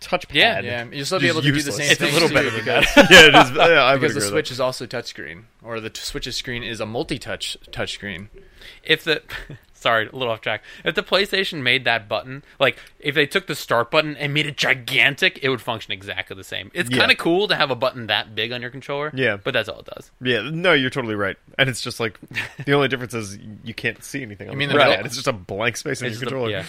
touchpad. 0.00 0.34
Yeah, 0.34 0.60
yeah. 0.60 0.84
You'll 0.92 1.06
still 1.06 1.18
be 1.20 1.28
able 1.28 1.40
to 1.40 1.46
do 1.46 1.52
the 1.52 1.56
useless. 1.56 1.76
same. 1.76 1.90
It's 1.90 2.00
a 2.00 2.04
thing 2.04 2.14
little 2.14 2.28
better 2.28 2.50
than 2.50 2.60
because, 2.64 2.84
yeah, 3.10 3.26
it 3.26 3.34
is. 3.34 3.50
Yeah, 3.56 3.82
I 3.84 3.94
because 3.96 4.00
the 4.00 4.06
agree 4.06 4.14
with 4.14 4.24
Switch 4.24 4.48
that. 4.48 4.54
is 4.54 4.60
also 4.60 4.86
touchscreen, 4.86 5.44
or 5.62 5.80
the 5.80 5.90
t- 5.90 6.00
Switch's 6.00 6.36
screen 6.36 6.62
is 6.62 6.80
a 6.80 6.86
multi-touch 6.86 7.56
touchscreen. 7.72 8.28
if 8.84 9.02
the 9.04 9.22
sorry, 9.74 10.06
a 10.06 10.12
little 10.12 10.30
off 10.32 10.40
track. 10.42 10.62
If 10.84 10.94
the 10.94 11.02
PlayStation 11.02 11.62
made 11.62 11.84
that 11.84 12.08
button, 12.08 12.44
like 12.60 12.78
if 13.00 13.14
they 13.14 13.24
took 13.26 13.46
the 13.46 13.54
start 13.54 13.90
button 13.90 14.16
and 14.16 14.32
made 14.34 14.46
it 14.46 14.56
gigantic, 14.56 15.38
it 15.42 15.48
would 15.48 15.60
function 15.62 15.92
exactly 15.92 16.36
the 16.36 16.44
same. 16.44 16.70
It's 16.74 16.90
Yeah. 16.90 16.98
kind 16.98 17.10
of 17.10 17.18
cool 17.18 17.48
to 17.48 17.56
have 17.56 17.70
a 17.70 17.76
button 17.76 18.06
that 18.08 18.34
big 18.34 18.52
on 18.52 18.60
your 18.60 18.70
controller. 18.70 19.10
Yeah. 19.14 19.36
but 19.38 19.54
that's 19.54 19.68
all 19.68 19.80
it 19.80 19.86
does. 19.86 20.10
Yeah, 20.20 20.42
no, 20.52 20.72
you're 20.74 20.90
totally 20.90 21.14
right. 21.14 21.36
And 21.58 21.68
it's 21.70 21.80
just 21.80 22.00
like 22.00 22.18
the 22.64 22.72
only 22.74 22.88
difference 22.88 23.14
is 23.14 23.38
you 23.64 23.74
can't 23.74 24.02
see 24.04 24.22
anything. 24.22 24.50
I 24.50 24.54
mean 24.54 24.68
the 24.68 24.74
the 24.74 24.78
right. 24.78 24.88
middle- 24.90 25.06
It's 25.06 25.14
just 25.16 25.26
a 25.28 25.32
blank 25.32 25.76
space 25.78 26.00
in 26.02 26.08
your 26.10 26.14
the- 26.18 26.26
controller. 26.26 26.50
yeah, 26.50 26.64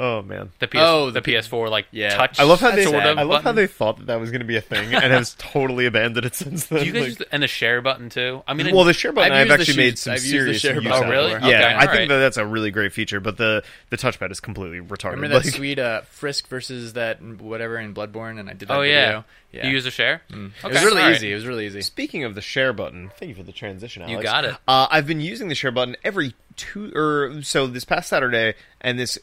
Oh 0.00 0.22
man, 0.22 0.50
the 0.58 0.66
PS 0.66 0.76
oh, 0.80 1.10
the, 1.12 1.20
the 1.20 1.32
PS4 1.32 1.70
like 1.70 1.86
Yeah. 1.92 2.16
touch. 2.16 2.40
I 2.40 2.42
love 2.42 2.58
how 2.60 2.72
they. 2.72 2.84
I 2.84 3.22
love 3.22 3.44
how 3.44 3.52
they 3.52 3.68
thought 3.68 3.98
that 3.98 4.06
that 4.06 4.18
was 4.18 4.32
going 4.32 4.40
to 4.40 4.46
be 4.46 4.56
a 4.56 4.60
thing 4.60 4.92
and 4.92 5.12
has 5.12 5.34
totally 5.38 5.86
abandoned 5.86 6.26
it 6.26 6.34
since 6.34 6.66
then. 6.66 6.80
Do 6.80 6.86
you 6.86 6.92
guys 6.92 7.00
Like- 7.02 7.08
use 7.10 7.18
the, 7.18 7.32
and 7.32 7.42
the 7.44 7.46
share 7.46 7.80
button 7.80 8.08
too? 8.10 8.42
I 8.48 8.54
mean, 8.54 8.74
well, 8.74 8.84
the 8.84 8.92
share 8.92 9.12
button 9.12 9.30
I've 9.32 9.42
I've, 9.46 9.52
actually 9.52 9.66
shoes- 9.66 9.76
made 9.76 9.98
some 10.00 10.12
I've 10.14 10.20
serious 10.20 10.60
share 10.60 10.74
use 10.74 10.82
button 10.84 11.06
Oh, 11.06 11.10
really? 11.10 11.32
of. 11.34 11.42
Okay, 11.44 11.50
Yeah, 11.50 11.76
I 11.76 11.80
think 11.82 11.90
alright. 11.90 12.08
that 12.08 12.18
that's 12.18 12.36
a 12.38 12.44
really 12.44 12.72
great 12.72 12.92
feature, 12.92 13.20
but 13.20 13.36
the 13.36 13.62
the 13.90 13.96
touchpad 13.96 14.32
is 14.32 14.40
completely 14.40 14.80
retarded. 14.80 15.12
Remember 15.12 15.28
that 15.38 15.44
Like, 15.44 15.54
sweet 15.54 15.78
uh, 15.78 16.00
Frisk 16.10 16.48
versus 16.48 16.94
that 16.94 17.22
whatever 17.22 17.78
in 17.78 17.94
Bloodborne, 17.94 18.40
and 18.40 18.50
I 18.50 18.54
did 18.54 18.66
that 18.68 18.76
oh 18.76 18.82
yeah. 18.82 19.06
video. 19.06 19.24
Yeah, 19.52 19.66
you 19.68 19.74
use 19.74 19.84
the 19.84 19.92
share. 19.92 20.22
it 20.28 20.34
Okay, 20.34 20.50
was 20.74 20.82
really 20.82 21.02
alright. 21.02 21.14
easy. 21.14 21.30
It 21.30 21.36
was 21.36 21.46
really 21.46 21.66
easy. 21.66 21.82
Speaking 21.82 22.24
of 22.24 22.34
the 22.34 22.40
share 22.40 22.72
button, 22.72 23.12
thank 23.20 23.28
you 23.28 23.36
for 23.36 23.44
the 23.44 23.52
transition. 23.52 24.02
Alex. 24.02 24.16
You 24.16 24.22
got 24.24 24.44
it. 24.44 24.56
Uh, 24.66 24.88
I've 24.90 25.06
been 25.06 25.20
using 25.20 25.46
the 25.46 25.54
share 25.54 25.70
button 25.70 25.94
every 26.02 26.34
two 26.56 26.90
or 26.96 27.40
so 27.42 27.68
this 27.68 27.84
past 27.84 28.08
Saturday 28.08 28.54
and 28.80 28.98
this 28.98 29.16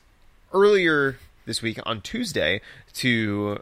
earlier 0.53 1.17
this 1.46 1.62
week 1.62 1.79
on 1.86 2.01
Tuesday 2.01 2.62
to 2.93 3.62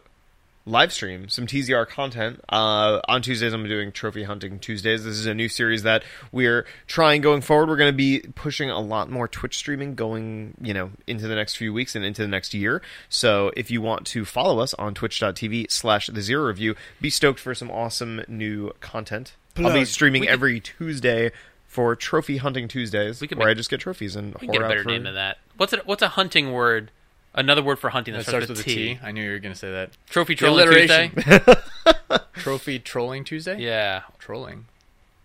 live 0.66 0.92
stream 0.92 1.28
some 1.28 1.46
TZR 1.46 1.88
content. 1.88 2.40
Uh, 2.48 3.00
on 3.08 3.22
Tuesdays, 3.22 3.52
I'm 3.52 3.66
doing 3.66 3.92
Trophy 3.92 4.24
Hunting 4.24 4.58
Tuesdays. 4.58 5.04
This 5.04 5.16
is 5.16 5.26
a 5.26 5.34
new 5.34 5.48
series 5.48 5.82
that 5.82 6.04
we're 6.32 6.66
trying 6.86 7.20
going 7.20 7.40
forward. 7.40 7.68
We're 7.68 7.76
going 7.76 7.92
to 7.92 7.96
be 7.96 8.20
pushing 8.34 8.70
a 8.70 8.80
lot 8.80 9.10
more 9.10 9.26
Twitch 9.28 9.56
streaming 9.56 9.94
going, 9.94 10.54
you 10.60 10.74
know, 10.74 10.90
into 11.06 11.26
the 11.26 11.34
next 11.34 11.56
few 11.56 11.72
weeks 11.72 11.94
and 11.94 12.04
into 12.04 12.22
the 12.22 12.28
next 12.28 12.54
year. 12.54 12.82
So 13.08 13.50
if 13.56 13.70
you 13.70 13.80
want 13.82 14.06
to 14.08 14.24
follow 14.24 14.60
us 14.60 14.74
on 14.74 14.94
twitch.tv 14.94 15.70
slash 15.70 16.08
the 16.08 16.22
zero 16.22 16.46
review, 16.46 16.74
be 17.00 17.10
stoked 17.10 17.40
for 17.40 17.54
some 17.54 17.70
awesome 17.70 18.22
new 18.28 18.72
content. 18.80 19.34
I'll 19.56 19.72
be 19.72 19.84
streaming 19.84 20.28
every 20.28 20.60
Tuesday 20.60 21.32
for 21.70 21.94
Trophy 21.94 22.38
Hunting 22.38 22.66
Tuesdays, 22.66 23.20
We 23.20 23.28
could 23.28 23.38
where 23.38 23.46
make- 23.46 23.52
I 23.52 23.56
just 23.56 23.70
get 23.70 23.78
trophies 23.78 24.16
and 24.16 24.34
We 24.34 24.48
can 24.48 24.50
get 24.50 24.62
a 24.62 24.68
better 24.68 24.82
for- 24.82 24.88
name 24.88 25.04
than 25.04 25.14
that. 25.14 25.38
What's 25.56 25.72
it? 25.72 25.86
What's 25.86 26.02
a 26.02 26.08
hunting 26.08 26.50
word? 26.52 26.90
Another 27.32 27.62
word 27.62 27.78
for 27.78 27.90
hunting 27.90 28.12
that, 28.14 28.24
That 28.26 28.30
starts 28.30 28.48
with 28.48 28.58
a 28.58 28.62
T. 28.64 28.74
T. 28.94 28.98
I 29.04 29.12
knew 29.12 29.22
you 29.22 29.30
were 29.30 29.38
going 29.38 29.52
to 29.52 29.58
say 29.58 29.70
that. 29.70 29.90
Trophy 30.10 30.34
trolling. 30.34 30.66
Tuesday. 30.68 31.12
Trophy 32.34 32.80
trolling 32.80 33.22
Tuesday. 33.22 33.60
Yeah, 33.60 34.02
trolling. 34.18 34.64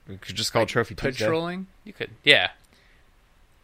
We 0.08 0.18
could 0.18 0.36
just 0.36 0.54
call 0.54 0.62
it 0.64 0.70
Trophy 0.70 0.94
Tuesday. 0.94 1.26
Patrolling. 1.26 1.66
you 1.84 1.94
could. 1.94 2.12
Yeah, 2.24 2.52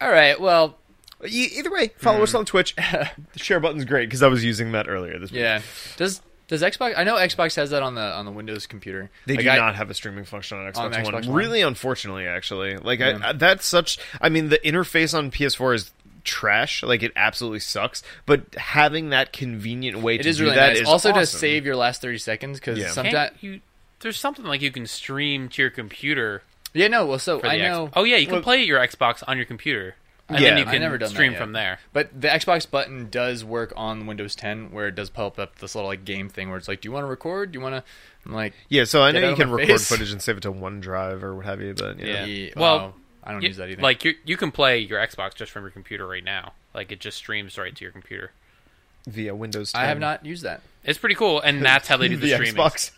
All 0.00 0.10
right. 0.10 0.40
Well, 0.40 0.76
Either 1.24 1.70
way, 1.70 1.92
follow 1.98 2.16
Hmm. 2.16 2.22
us 2.24 2.34
on 2.34 2.44
Twitch. 2.44 2.74
the 2.76 3.08
share 3.36 3.60
button's 3.60 3.84
great 3.84 4.06
because 4.08 4.24
I 4.24 4.26
was 4.26 4.44
using 4.44 4.72
that 4.72 4.88
earlier 4.88 5.20
this 5.20 5.30
week. 5.30 5.38
yeah. 5.40 5.62
Does 5.96 6.20
Does 6.52 6.60
Xbox? 6.60 6.92
I 6.98 7.04
know 7.04 7.14
Xbox 7.16 7.56
has 7.56 7.70
that 7.70 7.82
on 7.82 7.94
the 7.94 8.02
on 8.02 8.26
the 8.26 8.30
Windows 8.30 8.66
computer. 8.66 9.10
They 9.24 9.36
Like, 9.36 9.44
do 9.44 9.50
I- 9.50 9.56
not 9.56 9.74
have 9.76 9.88
a 9.88 9.94
streaming 9.94 10.24
function 10.26 10.58
on 10.58 10.70
Xbox, 10.70 10.76
On 10.76 10.90
the 10.92 11.00
One. 11.00 11.14
One? 11.14 11.32
Really, 11.32 11.62
unfortunately, 11.62 12.26
actually, 12.26 12.76
like 12.76 13.00
Yeah. 13.00 13.18
I, 13.22 13.32
that's 13.32 13.64
such. 13.64 13.96
I 14.20 14.28
mean, 14.28 14.50
the 14.50 14.58
interface 14.58 15.16
on 15.16 15.30
PS4 15.30 15.74
is 15.74 15.90
trash. 16.24 16.82
Like 16.82 17.02
it 17.02 17.12
absolutely 17.16 17.60
sucks. 17.60 18.02
But 18.26 18.54
having 18.56 19.08
that 19.10 19.32
convenient 19.32 20.00
way 20.00 20.16
It 20.16 20.24
to 20.24 20.28
is 20.28 20.36
do 20.36 20.44
really 20.44 20.56
that 20.56 20.68
nice. 20.74 20.82
is 20.82 20.88
also 20.88 21.10
to 21.12 21.24
save 21.24 21.64
your 21.64 21.74
last 21.76 22.02
thirty 22.02 22.18
seconds 22.18 22.60
because 22.60 22.78
Yeah. 22.78 22.90
Sometimes. 22.90 23.32
you, 23.40 23.60
there's 24.00 24.18
something 24.18 24.44
like 24.44 24.60
you 24.60 24.70
can 24.70 24.86
stream 24.86 25.48
to 25.48 25.62
your 25.62 25.70
computer 25.70 26.42
Yeah, 26.74 26.88
no. 26.88 27.06
Well, 27.06 27.18
so 27.18 27.38
I 27.38 27.40
the 27.40 27.48
I 27.48 27.54
X- 27.56 27.62
know. 27.70 27.90
Oh 27.96 28.04
yeah, 28.04 28.16
you 28.18 28.26
can 28.26 28.34
Well- 28.36 28.42
play 28.42 28.62
your 28.62 28.78
Xbox 28.78 29.22
on 29.26 29.36
your 29.36 29.46
computer, 29.46 29.94
and 30.28 30.38
Yeah, 30.40 30.50
then 30.50 30.58
you 30.58 30.64
I've 30.64 30.70
can 30.70 30.80
never 30.82 30.98
done 30.98 31.08
that 31.08 31.14
stream 31.14 31.34
from 31.34 31.52
there. 31.52 31.78
But 31.92 32.08
the 32.18 32.28
Xbox 32.28 32.70
button 32.70 33.08
does 33.10 33.44
work 33.44 33.72
on 33.76 34.06
Windows 34.06 34.34
10, 34.34 34.70
where 34.72 34.88
it 34.88 34.94
does 34.94 35.10
pop 35.10 35.38
up 35.38 35.58
this 35.58 35.74
little 35.74 35.88
like 35.90 36.04
game 36.04 36.28
thing 36.28 36.48
where 36.48 36.58
it's 36.58 36.68
like, 36.68 36.80
"Do 36.80 36.88
you 36.88 36.92
want 36.92 37.04
to 37.04 37.08
record? 37.08 37.52
Do 37.52 37.58
you 37.58 37.62
want 37.62 37.74
to?" 37.74 37.84
I'm 38.24 38.32
like, 38.32 38.54
Yeah, 38.68 38.84
so 38.84 39.02
I 39.02 39.10
know 39.10 39.30
you 39.30 39.36
can 39.36 39.50
record 39.50 39.68
face. 39.68 39.88
footage 39.88 40.12
and 40.12 40.22
save 40.22 40.36
it 40.38 40.42
to 40.42 40.52
OneDrive 40.52 41.22
or 41.22 41.34
what 41.34 41.44
have 41.44 41.60
you. 41.60 41.74
But 41.74 41.98
yeah, 41.98 42.06
Yeah. 42.06 42.24
"Yeah, 42.24 42.50
Well, 42.56 42.78
wow, 42.78 42.94
I 43.24 43.32
don't 43.32 43.42
You- 43.42 43.48
use 43.48 43.56
that 43.56 43.68
either." 43.68 43.82
Like 43.82 44.04
you, 44.04 44.14
you 44.24 44.36
can 44.36 44.52
play 44.52 44.78
your 44.78 44.98
Xbox 45.00 45.34
just 45.34 45.50
from 45.52 45.64
your 45.64 45.70
computer 45.70 46.06
right 46.06 46.24
now. 46.24 46.52
Like 46.74 46.92
it 46.92 47.00
just 47.00 47.16
streams 47.18 47.58
right 47.58 47.74
to 47.74 47.84
your 47.84 47.92
computer. 47.92 48.30
via 49.08 49.34
Windows. 49.34 49.72
10. 49.72 49.82
I 49.82 49.86
have 49.86 49.98
not 49.98 50.24
used 50.24 50.44
that. 50.44 50.60
It's 50.84 50.98
pretty 50.98 51.16
cool, 51.16 51.40
and 51.40 51.64
that's 51.64 51.88
how 51.88 51.96
they 51.96 52.06
do 52.08 52.16
the, 52.18 52.28
the 52.28 52.34
streaming. 52.34 52.54
Xbox. 52.54 52.92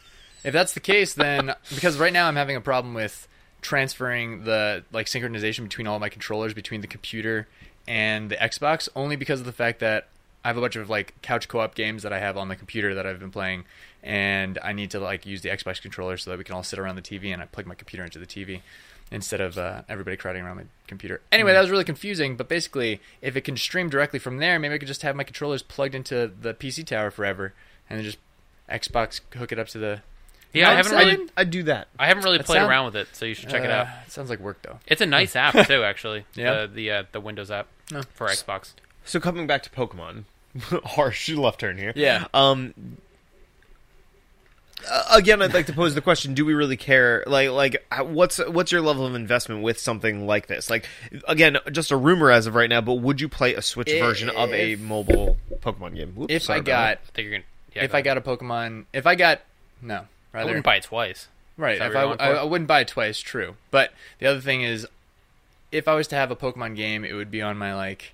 If 0.45 0.53
that's 0.53 0.75
the 0.75 0.81
case, 0.81 1.15
then 1.15 1.55
because 1.75 1.97
right 1.97 2.13
now 2.13 2.29
I'm 2.29 2.37
having 2.37 2.57
a 2.57 2.61
problem 2.61 2.93
with 2.93 3.27
transferring 3.65 4.45
the 4.45 4.85
like 4.93 5.07
synchronization 5.07 5.65
between 5.65 5.87
all 5.87 5.99
my 5.99 6.11
controllers 6.11 6.53
between 6.53 6.83
the 6.83 6.87
computer 6.87 7.49
and 7.89 8.31
the 8.31 8.37
Xbox, 8.37 8.91
only 8.95 9.17
because 9.17 9.41
of 9.41 9.47
the 9.47 9.53
fact 9.53 9.81
that 9.81 10.09
I 10.45 10.49
have 10.49 10.59
a 10.59 10.61
bunch 10.61 10.77
of 10.77 10.91
like 10.91 11.15
couch 11.23 11.49
co-op 11.49 11.75
games 11.75 12.03
that 12.03 12.13
I 12.13 12.19
have 12.19 12.37
on 12.37 12.49
the 12.49 12.57
computer 12.57 12.95
that 12.95 13.07
I've 13.07 13.19
been 13.19 13.31
playing, 13.31 13.65
and 14.03 14.59
I 14.63 14.75
need 14.75 14.91
to 14.91 15.01
like 15.01 15.25
use 15.25 15.41
the 15.41 15.49
Xbox 15.49 15.81
controller 15.81 16.19
so 16.19 16.31
that 16.31 16.37
we 16.37 16.45
can 16.45 16.55
all 16.55 16.63
sit 16.63 16.79
around 16.79 16.97
the 16.97 17.03
TV 17.03 17.33
and 17.33 17.41
I 17.41 17.47
plug 17.47 17.67
my 17.67 17.75
computer 17.75 18.05
into 18.05 18.19
the 18.19 18.27
TV 18.27 18.61
instead 19.11 19.41
of 19.41 19.57
uh, 19.57 19.83
everybody 19.89 20.19
crowding 20.19 20.45
around 20.45 20.57
my 20.57 20.65
computer. 20.87 21.23
Anyway, 21.33 21.55
that 21.55 21.61
was 21.63 21.71
really 21.71 21.85
confusing. 21.85 22.37
But 22.37 22.51
basically, 22.51 23.01
if 23.23 23.35
it 23.35 23.43
can 23.43 23.57
stream 23.57 23.89
directly 23.89 24.19
from 24.19 24.37
there, 24.37 24.59
maybe 24.59 24.75
I 24.75 24.79
could 24.79 24.89
just 24.89 25.03
have 25.03 25.17
my 25.17 25.25
controllers 25.25 25.63
plugged 25.63 25.95
into 25.95 26.31
the 26.39 26.53
PC 26.53 26.85
tower 26.85 27.11
forever, 27.11 27.55
and 27.89 27.99
then 27.99 28.05
just 28.05 28.19
Xbox 28.69 29.23
hook 29.35 29.53
it 29.53 29.59
up 29.59 29.69
to 29.69 29.79
the 29.79 30.03
Yeah, 30.55 30.71
I 30.71 30.75
haven't 30.75 30.93
really, 30.93 31.13
I'd, 31.13 31.21
I'd 31.37 31.51
do 31.51 31.65
that. 31.65 31.89
I 31.99 32.07
haven't 32.07 32.23
really 32.25 32.39
That 32.39 32.47
played 32.47 32.59
sound- 32.59 32.71
around 32.71 32.85
with 32.87 32.97
it, 32.97 33.09
so 33.15 33.25
you 33.27 33.35
should 33.35 33.49
check 33.51 33.65
it 33.65 33.71
out. 33.71 33.87
Uh, 33.87 33.91
It 34.07 34.13
sounds 34.13 34.31
like 34.31 34.39
work 34.39 34.63
though. 34.63 34.79
It's 34.87 35.01
a 35.01 35.07
nice 35.07 35.35
app 35.37 35.67
too, 35.67 35.83
actually. 35.83 36.25
Yeah? 36.35 36.63
the 36.63 36.69
the, 36.69 36.91
uh, 36.91 37.03
the 37.13 37.21
Windows 37.21 37.51
app 37.51 37.67
No. 37.91 38.03
for 38.15 38.29
Xbox. 38.29 38.73
So 39.05 39.21
coming 39.21 39.47
back 39.47 39.63
to 39.65 39.71
Pokemon, 39.71 40.25
harsh 40.85 41.29
left 41.31 41.61
turn 41.61 41.77
here. 41.79 41.93
Yeah. 41.97 42.27
Um. 42.33 42.73
uh, 44.89 45.03
Again, 45.13 45.43
I'd 45.43 45.55
like 45.55 45.67
to 45.67 45.73
pose 45.73 45.95
the 45.95 46.01
question: 46.01 46.35
Do 46.35 46.45
we 46.45 46.55
really 46.55 46.77
care? 46.77 47.25
Like, 47.27 47.51
like, 47.51 47.87
uh, 47.91 48.05
what's 48.05 48.39
what's 48.39 48.71
your 48.73 48.81
level 48.81 49.07
of 49.07 49.15
investment 49.15 49.63
with 49.63 49.79
something 49.79 50.27
like 50.27 50.47
this? 50.47 50.71
Like, 50.71 50.89
again, 51.27 51.59
just 51.73 51.91
a 51.91 51.97
rumor 51.97 52.31
as 52.31 52.47
of 52.47 52.55
right 52.55 52.69
now, 52.71 52.81
but 52.81 52.95
would 52.95 53.21
you 53.21 53.29
play 53.29 53.55
a 53.55 53.63
Switch 53.63 53.91
version 53.91 54.31
of 54.31 54.53
a 54.53 54.77
mobile 54.77 55.37
Pokemon 55.61 55.97
game? 55.97 56.13
Whoops, 56.15 56.33
If 56.33 56.43
sorry 56.45 56.59
I 56.59 56.61
about 56.61 56.67
got, 56.67 56.91
I 56.99 57.11
think 57.15 57.25
you're 57.27 57.33
gonna. 57.39 57.45
Yeah, 57.75 57.85
if 57.85 57.91
go 57.91 57.97
I 57.97 58.01
ahead. 58.01 58.05
got 58.05 58.17
a 58.19 58.37
Pokemon, 58.37 58.85
if 58.93 59.07
I 59.07 59.15
got 59.17 59.41
no, 59.83 60.07
I 60.35 60.45
wouldn't 60.45 60.65
buy 60.65 60.77
it 60.77 60.83
twice. 60.85 61.29
right. 61.57 61.81
If 61.81 61.95
I, 61.97 62.03
I. 62.03 62.29
I 62.33 62.43
wouldn't 62.45 62.69
buy 62.69 62.81
it 62.81 62.89
twice. 62.89 63.21
True, 63.21 63.57
but 63.71 63.93
the 64.19 64.27
other 64.27 64.41
thing 64.41 64.63
is, 64.63 64.87
if 65.73 65.87
I 65.89 65.95
was 65.95 66.07
to 66.09 66.17
have 66.17 66.31
a 66.31 66.37
Pokemon 66.37 66.77
game, 66.77 67.05
it 67.05 67.13
would 67.15 67.31
be 67.31 67.41
on 67.43 67.57
my 67.57 67.75
like 67.75 68.13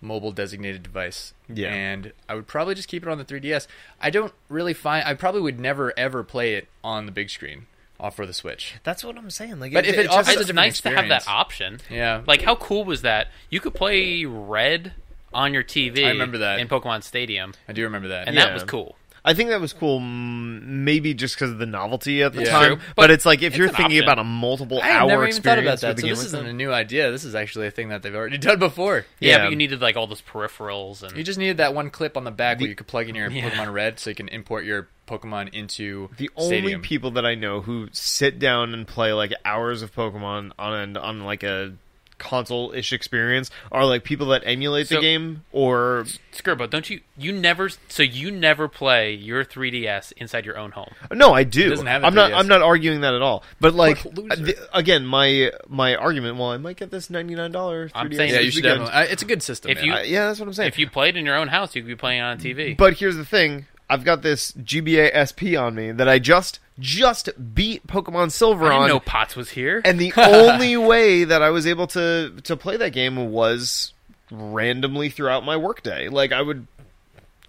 mobile 0.00 0.32
designated 0.32 0.82
device. 0.82 1.32
Yeah. 1.48 1.68
and 1.72 2.12
I 2.28 2.34
would 2.34 2.46
probably 2.46 2.74
just 2.74 2.88
keep 2.88 3.02
it 3.02 3.08
on 3.08 3.18
the 3.18 3.24
3DS. 3.24 3.66
I 4.00 4.10
don't 4.10 4.32
really 4.48 4.74
find. 4.74 5.06
I 5.06 5.14
probably 5.14 5.40
would 5.40 5.58
never 5.60 5.92
ever 5.96 6.22
play 6.24 6.54
it 6.54 6.68
on 6.82 7.06
the 7.06 7.12
big 7.12 7.30
screen 7.30 7.66
off 8.00 8.16
for 8.16 8.26
the 8.26 8.32
Switch. 8.34 8.74
That's 8.82 9.04
what 9.04 9.16
I'm 9.16 9.30
saying. 9.30 9.60
Like, 9.60 9.72
But 9.72 9.86
if 9.86 9.96
it 9.96 10.08
offers 10.08 10.26
just- 10.34 10.36
a 10.36 10.40
It's 10.40 10.46
different 10.48 10.56
nice 10.56 10.80
to 10.80 10.90
have 10.90 11.08
that 11.08 11.28
option. 11.28 11.80
Yeah, 11.88 12.22
Like, 12.26 12.42
how 12.42 12.56
cool 12.56 12.84
was 12.84 13.02
that? 13.02 13.28
You 13.50 13.60
could 13.60 13.72
play 13.74 14.24
Red 14.24 14.92
on 15.32 15.54
your 15.54 15.62
TV. 15.62 16.04
I 16.04 16.08
remember 16.10 16.38
that. 16.38 16.58
in 16.58 16.66
Pokemon 16.68 17.02
Stadium, 17.04 17.54
I 17.68 17.72
do 17.72 17.82
remember 17.84 18.08
that. 18.08 18.26
and 18.26 18.34
Yeah. 18.36 18.46
that 18.46 18.54
was 18.54 18.64
cool. 18.64 18.96
I 19.26 19.32
think 19.32 19.48
that 19.48 19.60
was 19.60 19.72
cool, 19.72 20.00
maybe 20.00 21.14
just 21.14 21.34
because 21.36 21.50
of 21.50 21.58
the 21.58 21.64
novelty 21.66 22.22
at 22.22 22.34
the 22.34 22.42
Yeah. 22.42 22.50
time. 22.50 22.66
True, 22.66 22.76
but, 22.76 22.96
but 22.96 23.10
it's 23.10 23.24
like 23.24 23.40
if 23.40 23.48
it's 23.52 23.56
you're 23.56 23.68
thinking 23.68 23.98
option. 23.98 24.02
about 24.04 24.18
a 24.18 24.24
multiple 24.24 24.80
I 24.82 24.86
had 24.88 25.02
hour 25.02 25.08
never 25.08 25.28
even 25.28 25.42
thought 25.42 25.58
about 25.58 25.80
that. 25.80 25.96
with 25.96 26.00
So 26.02 26.06
this 26.08 26.24
isn't 26.26 26.44
that. 26.44 26.50
a 26.50 26.52
new 26.52 26.70
idea. 26.72 27.10
This 27.10 27.24
is 27.24 27.34
actually 27.34 27.66
a 27.66 27.70
thing 27.70 27.88
that 27.88 28.02
they've 28.02 28.14
already 28.14 28.36
done 28.38 28.58
before. 28.58 29.06
Yeah, 29.20 29.30
Yeah. 29.30 29.38
but 29.44 29.50
you 29.50 29.56
needed 29.56 29.80
like 29.80 29.96
all 29.96 30.06
those 30.06 30.20
peripherals 30.22 31.02
and 31.02 31.16
You 31.16 31.24
just 31.24 31.38
needed 31.38 31.56
that 31.56 31.74
one 31.74 31.88
clip 31.90 32.16
on 32.18 32.24
the 32.24 32.30
back 32.30 32.58
The- 32.58 32.64
where 32.64 32.68
you 32.70 32.76
could 32.76 32.86
plug 32.86 33.08
in 33.08 33.14
your 33.14 33.30
Yeah. 33.30 33.48
Pokemon 33.48 33.72
Red, 33.72 33.98
so 33.98 34.10
you 34.10 34.16
can 34.16 34.28
import 34.28 34.64
your 34.64 34.88
Pokemon 35.08 35.52
into 35.54 36.10
The 36.18 36.30
only 36.36 36.76
people 36.78 37.10
that 37.12 37.24
I 37.26 37.34
know 37.34 37.60
who 37.62 37.88
sit 37.92 38.38
down 38.38 38.72
and 38.74 38.86
play 38.86 39.12
like 39.12 39.32
hours 39.44 39.82
of 39.82 39.94
Pokemon 39.94 40.52
on 40.58 40.74
an, 40.74 40.96
on 40.96 41.24
like 41.24 41.42
a 41.42 41.72
console 42.18 42.72
ish 42.72 42.92
experience 42.92 43.50
are 43.72 43.84
like 43.84 44.04
people 44.04 44.28
that 44.28 44.42
emulate 44.46 44.88
the 44.88 45.00
game 45.00 45.44
or 45.52 46.06
Skirbo, 46.32 46.68
don't 46.70 46.88
you? 46.88 47.00
You 47.16 47.32
never. 47.32 47.68
So 47.88 48.02
you 48.02 48.30
never 48.30 48.68
play 48.68 49.12
your 49.14 49.44
3DS 49.44 50.12
inside 50.16 50.44
your 50.46 50.56
own 50.58 50.72
home. 50.72 50.90
no, 51.12 51.32
I 51.32 51.44
do. 51.44 51.68
doesn't 51.70 51.86
have 51.86 52.02
a 52.02 52.06
I'm 52.06 52.14
not. 52.14 52.30
3DS. 52.32 52.38
I'm 52.38 52.48
not 52.48 52.62
arguing 52.62 53.00
that 53.02 53.14
at 53.14 53.22
all. 53.22 53.42
But 53.60 53.74
like 53.74 54.02
the- 54.02 54.68
again, 54.72 55.04
my 55.06 55.50
my 55.68 55.94
argument. 55.96 56.36
Well, 56.36 56.50
I 56.50 56.56
might 56.56 56.76
get 56.76 56.90
this 56.90 57.10
ninety 57.10 57.34
nine 57.34 57.52
dollar 57.52 57.88
3DS. 57.88 57.92
I'm 57.94 58.12
saying- 58.12 58.32
Yeah, 58.34 58.40
you 58.40 58.50
should 58.50 58.64
weekend. 58.64 58.80
definitely. 58.80 58.94
I- 59.08 59.12
It's 59.12 59.22
a 59.22 59.26
good 59.26 59.42
system. 59.42 59.70
If 59.70 59.78
man. 59.78 59.84
you- 59.86 59.94
Uh, 59.94 60.00
yeah, 60.02 60.26
that's 60.26 60.38
what 60.40 60.46
I'm 60.48 60.54
saying. 60.54 60.68
If 60.68 60.78
you 60.78 60.88
played 60.88 61.16
in 61.16 61.24
your 61.26 61.36
own 61.36 61.48
house, 61.48 61.74
you 61.74 61.82
could 61.82 61.88
be 61.88 61.96
playing 61.96 62.20
on 62.20 62.38
TV. 62.38 62.76
But 62.76 62.94
here's 62.94 63.16
the 63.16 63.24
thing: 63.24 63.66
I've 63.90 64.04
got 64.04 64.22
this 64.22 64.52
GBA 64.52 65.10
SP 65.14 65.56
on 65.56 65.74
me 65.74 65.92
that 65.92 66.08
I 66.08 66.18
just 66.18 66.58
just 66.78 67.28
beat 67.54 67.86
Pokemon 67.86 68.32
Silver 68.32 68.66
I 68.66 68.70
didn't 68.70 68.82
on, 68.82 68.88
know 68.88 69.00
Potts 69.00 69.36
was 69.36 69.50
here. 69.50 69.80
and 69.84 69.98
the 69.98 70.12
only 70.16 70.76
way 70.76 71.24
that 71.24 71.42
I 71.42 71.50
was 71.50 71.66
able 71.66 71.86
to 71.88 72.34
to 72.44 72.56
play 72.56 72.76
that 72.76 72.90
game 72.92 73.30
was 73.30 73.92
randomly 74.30 75.10
throughout 75.10 75.44
my 75.44 75.56
workday. 75.56 76.08
Like 76.08 76.32
I 76.32 76.42
would 76.42 76.66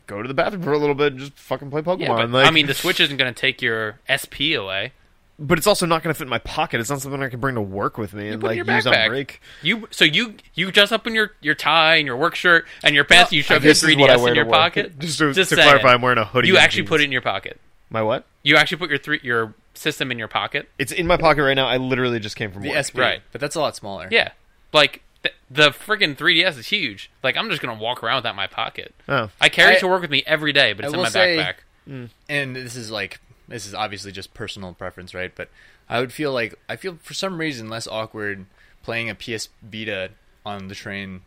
go 0.08 0.22
to 0.22 0.28
the 0.28 0.34
bathroom 0.36 0.62
for 0.62 0.74
a 0.74 0.78
little 0.78 0.94
bit 0.96 1.14
and 1.14 1.20
just 1.20 1.34
fucking 1.40 1.72
play 1.72 1.82
Pokemon. 1.82 2.00
yeah, 2.02 2.08
but, 2.16 2.30
like, 2.30 2.48
I 2.48 2.52
mean, 2.52 2.68
the 2.68 2.74
Switch 2.76 3.00
isn't 3.00 3.18
going 3.18 3.34
to 3.34 3.40
take 3.40 3.62
your 3.62 4.00
SP 4.06 4.54
away. 4.56 4.92
but 5.40 5.58
it's 5.58 5.66
also 5.66 5.88
not 5.88 6.04
going 6.04 6.14
to 6.14 6.18
fit 6.18 6.26
in 6.26 6.30
my 6.30 6.38
pocket. 6.38 6.80
It's 6.80 6.92
not 6.92 7.02
something 7.02 7.24
I 7.24 7.30
can 7.30 7.40
bring 7.40 7.56
to 7.56 7.62
work 7.62 7.98
with 7.98 8.14
me 8.14 8.30
and 8.30 8.40
put 8.40 8.52
it 8.52 8.60
in 8.60 8.68
like 8.68 8.76
use 8.76 8.86
on 8.88 9.08
break. 9.10 9.42
You 9.64 9.88
so 9.90 10.06
you 10.06 10.36
you 10.54 10.72
dress 10.72 10.92
up 10.92 11.08
in 11.08 11.16
your 11.16 11.32
your 11.42 11.56
tie 11.56 11.96
and 11.96 12.06
your 12.06 12.18
work 12.18 12.36
shirt 12.36 12.68
and 12.84 12.94
your 12.94 13.04
pants. 13.04 13.32
and 13.32 13.38
you 13.38 13.42
shove 13.44 13.64
your 13.64 13.72
This 13.74 13.82
is 13.84 13.96
what 13.98 14.12
I 14.12 14.16
3DS 14.18 14.28
in 14.30 14.36
your 14.36 14.46
pocket. 14.46 15.00
Just 15.00 15.18
to, 15.18 15.34
to 15.34 15.46
saying. 15.46 15.62
clarify, 15.64 15.94
I'm 15.94 16.02
wearing 16.04 16.20
a 16.20 16.26
hoodie. 16.26 16.50
You 16.50 16.58
actually 16.58 16.84
put 16.84 17.02
it 17.02 17.06
in 17.06 17.12
your 17.12 17.22
pocket. 17.24 17.60
My 17.90 18.02
what? 18.02 18.26
You 18.44 18.56
actually 18.58 18.78
put 18.78 18.90
your 18.90 19.00
three 19.00 19.20
your 19.24 19.54
system 19.74 20.12
in 20.12 20.18
your 20.20 20.28
pocket. 20.28 20.70
It's 20.80 20.92
in 20.92 21.06
my 21.08 21.18
pocket 21.18 21.44
right 21.44 21.54
now. 21.54 21.68
I 21.68 21.78
literally 21.78 22.20
just 22.20 22.36
came 22.36 22.52
from 22.52 22.62
the 22.64 22.70
work. 22.70 22.86
SP, 22.86 22.98
Right. 23.00 23.22
But 23.32 23.42
that's 23.42 23.56
a 23.56 23.60
lot 23.60 23.76
smaller. 23.76 24.08
Yeah, 24.12 24.32
like 24.74 25.02
th- 25.24 25.36
the 25.52 25.70
freaking 25.72 26.16
3DS 26.16 26.58
is 26.58 26.68
huge. 26.68 27.10
Like 27.24 27.36
I'm 27.38 27.50
just 27.50 27.62
gonna 27.62 27.80
walk 27.80 28.04
around 28.04 28.18
with 28.18 28.24
that 28.24 28.30
in 28.32 28.36
my 28.36 28.48
pocket. 28.48 28.94
Oh. 29.08 29.30
I 29.42 29.50
carry 29.50 29.74
I- 29.74 29.76
it 29.76 29.80
to 29.82 29.88
work 29.88 30.02
with 30.02 30.12
me 30.12 30.24
every 30.26 30.54
day, 30.54 30.74
but 30.74 30.86
it's 30.86 30.94
I 30.94 30.96
in 30.96 30.98
will 30.98 31.04
my 31.04 31.10
say- 31.10 31.38
backpack. 31.38 31.56
Hmm. 31.88 32.06
and 32.28 32.56
this 32.56 32.76
is 32.76 32.90
like 32.90 33.20
this 33.48 33.68
is 33.68 33.76
obviously 33.76 34.12
just 34.12 34.34
personal 34.34 34.74
preference, 34.74 35.14
right? 35.14 35.32
But 35.36 35.50
I 35.88 36.00
would 36.00 36.12
feel 36.12 36.32
like 36.32 36.56
I 36.68 36.76
feel 36.78 36.98
for 37.04 37.14
some 37.14 37.38
reason 37.40 37.70
less 37.70 37.86
awkward 37.88 38.46
playing 38.82 39.10
a 39.10 39.16
PS 39.16 39.50
Vita 39.62 40.10
on 40.46 40.68
the 40.68 40.74
train 40.76 41.22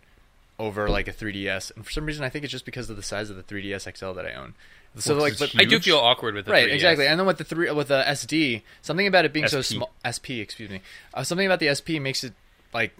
over 0.58 0.88
like 0.88 1.06
a 1.06 1.12
3DS, 1.12 1.70
and 1.76 1.84
for 1.86 1.92
some 1.92 2.06
reason 2.06 2.24
I 2.24 2.28
think 2.28 2.44
it's 2.44 2.50
just 2.50 2.64
because 2.64 2.90
of 2.90 2.96
the 2.96 3.02
size 3.04 3.30
of 3.30 3.36
the 3.36 3.42
3DS 3.44 3.86
XL 3.96 4.12
that 4.14 4.26
I 4.26 4.32
own. 4.32 4.54
So 4.98 5.14
like, 5.16 5.38
but, 5.38 5.52
I 5.56 5.64
do 5.64 5.78
feel 5.80 5.98
awkward 5.98 6.34
with 6.34 6.46
the 6.46 6.52
right, 6.52 6.68
3DS. 6.68 6.74
exactly. 6.74 7.06
And 7.06 7.18
then 7.18 7.26
with 7.26 7.38
the 7.38 7.44
three 7.44 7.70
with 7.70 7.88
the 7.88 8.02
SD, 8.06 8.62
something 8.82 9.06
about 9.06 9.24
it 9.24 9.32
being 9.32 9.48
so 9.48 9.62
small. 9.62 9.90
SP, 10.02 10.42
excuse 10.42 10.70
me. 10.70 10.82
Uh, 11.14 11.22
something 11.22 11.46
about 11.46 11.60
the 11.60 11.74
SP 11.74 12.00
makes 12.00 12.24
it 12.24 12.32
like 12.72 12.96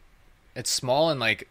it's 0.54 0.70
small 0.70 1.10
and 1.10 1.20
like 1.20 1.48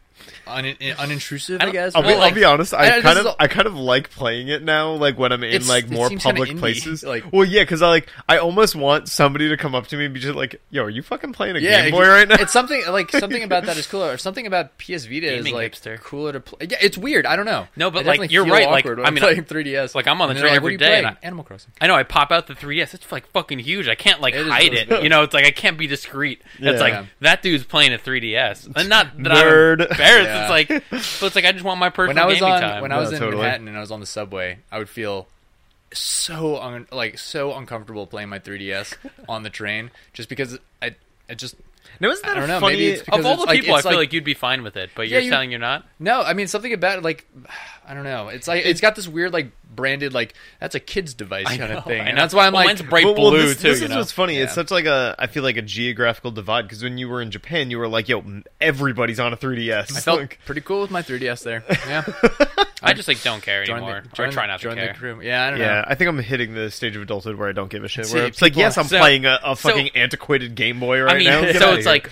un- 0.47 0.65
unintrusive. 0.65 1.61
I 1.61 1.67
I, 1.67 1.71
guess. 1.71 1.95
I'll 1.95 2.01
be, 2.01 2.07
Well, 2.07 2.15
I'll 2.15 2.21
like- 2.21 2.35
be 2.35 2.43
honest. 2.43 2.73
I- 2.73 2.97
I, 2.97 3.01
kind 3.01 3.19
is 3.19 3.25
of, 3.25 3.33
a- 3.33 3.41
I 3.43 3.47
kind 3.47 3.67
of 3.67 3.75
like 3.75 4.09
playing 4.11 4.47
it 4.47 4.63
now. 4.63 4.93
Like 4.93 5.17
when 5.17 5.31
I'm 5.31 5.43
in 5.43 5.49
It's- 5.53 5.69
like 5.69 5.89
more 5.89 6.09
public 6.09 6.57
places. 6.57 7.03
like- 7.03 7.31
well, 7.31 7.45
yeah, 7.45 7.63
because 7.63 7.81
I 7.81 7.89
like, 7.89 8.07
I 8.27 8.37
almost 8.37 8.75
want 8.75 9.09
somebody 9.09 9.49
to 9.49 9.57
come 9.57 9.75
up 9.75 9.87
to 9.87 9.97
me 9.97 10.05
and 10.05 10.13
be 10.13 10.19
just 10.19 10.35
like, 10.35 10.61
"Yo, 10.69 10.83
are 10.83 10.89
you 10.89 11.01
fucking 11.01 11.33
playing 11.33 11.55
a 11.55 11.59
yeah, 11.59 11.83
Game 11.83 11.91
Boy 11.91 12.07
right 12.07 12.27
now?" 12.27 12.35
It's 12.39 12.53
something 12.53 12.81
like 12.89 13.11
something 13.11 13.43
about 13.43 13.65
that 13.65 13.77
is 13.77 13.87
cooler. 13.87 14.13
Or 14.13 14.17
something 14.17 14.47
about 14.47 14.77
PS 14.77 15.05
Vita 15.05 15.27
is 15.33 15.49
like 15.51 15.73
hipster. 15.73 15.99
cooler 15.99 16.33
to 16.33 16.39
play. 16.39 16.67
Yeah, 16.69 16.77
it's 16.81 16.97
weird. 16.97 17.25
I 17.25 17.35
don't 17.35 17.45
know. 17.45 17.67
No, 17.75 17.91
but, 17.91 18.07
I 18.07 18.15
like, 18.15 18.31
you're 18.31 18.45
right, 18.45 18.69
like, 18.69 18.85
when 18.85 18.99
I 18.99 19.03
I'm 19.03 19.13
mean, 19.13 19.23
playing 19.23 19.43
3DS. 19.45 19.95
like, 19.95 20.07
I'm 20.07 20.21
on 20.21 20.29
the 20.29 20.31
And 20.31 20.39
train 20.39 20.51
they're 20.51 20.55
every 20.57 20.73
"What 20.75 20.79
day? 20.79 21.03
I- 21.05 21.17
Animal 21.23 21.43
Crossing. 21.43 21.71
I 21.81 21.87
know 21.87 21.95
I 21.95 22.03
pop 22.03 22.31
out 22.31 22.47
the 22.47 22.53
3DS. 22.55 22.93
It's 22.93 23.11
like 23.11 23.27
fucking 23.31 23.59
huge. 23.59 23.87
I 23.87 23.95
can't 23.95 24.21
like 24.21 24.33
It 24.33 24.41
is 24.45 24.51
hide 24.51 24.73
it. 24.73 25.03
You 25.03 25.09
know, 25.09 25.23
it's 25.23 25.33
like 25.33 25.45
I 25.45 25.51
can't 25.51 25.77
be 25.77 25.87
discreet. 25.87 26.41
It's 26.59 26.81
like 26.81 27.05
that 27.21 27.41
dude's 27.41 27.63
playing 27.65 27.93
a 27.93 27.97
3DS. 27.97 28.71
And 28.75 28.89
not 28.89 29.07
that 29.23 29.31
I'm 29.31 29.97
embarrassed. 30.07 30.29
Yeah. 30.29 30.41
It's 30.41 30.49
like, 30.49 30.67
but 31.19 31.25
it's 31.27 31.35
like 31.35 31.45
I 31.45 31.51
just 31.51 31.63
want 31.65 31.79
my 31.79 31.89
personal 31.89 32.15
When 32.15 32.23
I 32.23 32.25
was 32.27 32.39
gaming 32.39 32.53
on 32.53 32.61
time. 32.61 32.81
when 32.81 32.91
I 32.91 32.99
was 32.99 33.11
No, 33.11 33.17
in 33.17 33.21
totally. 33.23 33.41
Manhattan 33.43 33.67
and 33.67 33.77
I 33.77 33.79
was 33.79 33.91
on 33.91 33.99
the 33.99 34.05
subway, 34.05 34.59
I 34.71 34.77
would 34.79 34.89
feel 34.89 35.27
so 35.93 36.57
un- 36.57 36.87
like 36.91 37.17
so 37.17 37.53
uncomfortable 37.53 38.07
playing 38.07 38.29
my 38.29 38.39
3DS 38.39 38.95
on 39.29 39.43
the 39.43 39.49
train 39.49 39.89
just 40.13 40.27
because 40.29 40.59
I 40.81 40.95
it 41.29 41.35
just 41.37 41.55
Now 41.99 42.09
isn't 42.11 42.25
that 42.25 42.37
I 42.37 42.43
a 42.43 42.47
know, 42.47 42.59
funny? 42.59 42.73
maybe 42.75 42.87
it's 42.89 43.03
because 43.03 43.19
Of 43.21 43.25
all 43.25 43.37
the 43.37 43.43
like- 43.47 43.59
people, 43.61 43.75
I 43.75 43.81
feel 43.81 43.91
like- 43.91 43.97
like 43.97 44.13
you'd 44.13 44.23
be 44.23 44.33
fine 44.33 44.63
with 44.63 44.77
it, 44.77 44.91
but 44.95 45.07
Yeah, 45.07 45.15
you're 45.17 45.21
you- 45.25 45.31
saying 45.31 45.51
you're 45.51 45.59
not. 45.59 45.85
No, 45.99 46.21
I 46.21 46.33
mean 46.33 46.47
something 46.47 46.73
about 46.73 46.97
it, 46.99 47.03
like 47.03 47.25
I 47.89 47.93
don't 47.93 48.03
know. 48.03 48.27
It's 48.27 48.47
like 48.47 48.65
it's 48.65 48.81
got 48.81 48.95
this 48.95 49.07
weird 49.07 49.31
like 49.33 49.51
branded 49.73 50.13
like 50.13 50.33
that's 50.59 50.75
a 50.75 50.79
kid's 50.79 51.13
device 51.13 51.45
I 51.47 51.57
kind 51.57 51.71
know, 51.71 51.77
of 51.79 51.83
thing. 51.85 52.01
And 52.01 52.17
that's 52.17 52.33
why 52.33 52.47
I'm 52.47 52.53
Well, 52.53 52.61
like 52.65 52.77
mine's 52.77 52.81
bright 52.89 53.05
Well, 53.05 53.15
well, 53.15 53.31
blue 53.31 53.43
this, 53.47 53.57
too. 53.61 53.69
this 53.69 53.79
you 53.79 53.85
is 53.85 53.91
know? 53.91 53.97
what's 53.99 54.11
funny. 54.11 54.37
It's 54.37 54.53
such 54.53 54.71
like 54.71 54.85
a 54.85 55.15
I 55.17 55.27
feel 55.27 55.43
like 55.43 55.55
a 55.57 55.61
geographical 55.61 56.31
divide 56.31 56.63
because 56.63 56.83
when 56.83 56.97
you 56.97 57.07
were 57.09 57.21
in 57.21 57.31
Japan, 57.31 57.71
you 57.71 57.77
were 57.77 57.87
like, 57.87 58.09
"Yo, 58.09 58.23
everybody's 58.59 59.19
on 59.19 59.31
a 59.33 59.37
3ds." 59.37 59.95
I 59.95 59.99
felt 60.01 60.19
Like, 60.21 60.39
pretty 60.45 60.61
cool 60.61 60.81
with 60.81 60.91
my 60.91 61.01
3ds 61.01 61.43
there. 61.43 61.63
Yeah, 61.87 62.03
I 62.81 62.93
just 62.93 63.07
like 63.07 63.21
don't 63.23 63.41
care 63.41 63.63
Join 63.65 63.77
anymore, 63.77 64.01
the, 64.07 64.15
join 64.15 64.29
or 64.29 64.31
try 64.31 64.45
not 64.45 64.59
to 64.59 64.63
join 64.63 64.75
care. 64.75 64.93
the 64.93 64.99
crew. 64.99 65.19
Yeah, 65.21 65.45
I 65.45 65.49
don't 65.49 65.59
yeah, 65.59 65.65
know. 65.67 65.83
I 65.87 65.95
think 65.95 66.09
I'm 66.09 66.19
hitting 66.19 66.53
the 66.53 66.69
stage 66.69 66.95
of 66.95 67.01
adulthood 67.01 67.35
where 67.37 67.49
I 67.49 67.51
don't 67.51 67.69
give 67.71 67.83
a 67.83 67.87
shit. 67.87 68.05
See, 68.05 68.17
it's 68.19 68.41
like, 68.41 68.51
people- 68.53 68.61
yes, 68.61 68.77
I'm 68.77 68.85
so- 68.85 68.99
playing 68.99 69.25
a, 69.25 69.39
a 69.43 69.55
so- 69.55 69.69
fucking 69.69 69.89
antiquated 69.95 70.53
Game 70.55 70.79
Boy 70.79 71.01
right 71.01 71.15
I 71.15 71.17
mean, 71.17 71.25
now. 71.25 71.41
Get 71.51 71.55
so 71.57 71.67
outta 71.69 71.77
it's 71.77 71.85
here. 71.85 71.93
like, 71.93 72.11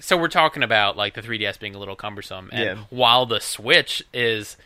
so 0.00 0.16
we're 0.16 0.28
talking 0.28 0.62
about 0.62 0.96
like 0.96 1.14
the 1.14 1.22
3DS 1.22 1.60
being 1.60 1.74
a 1.74 1.78
little 1.78 1.94
cumbersome, 1.96 2.50
and 2.52 2.78
Yeah. 2.78 2.84
while 2.90 3.26
the 3.26 3.40
Switch 3.40 4.02
is. 4.12 4.56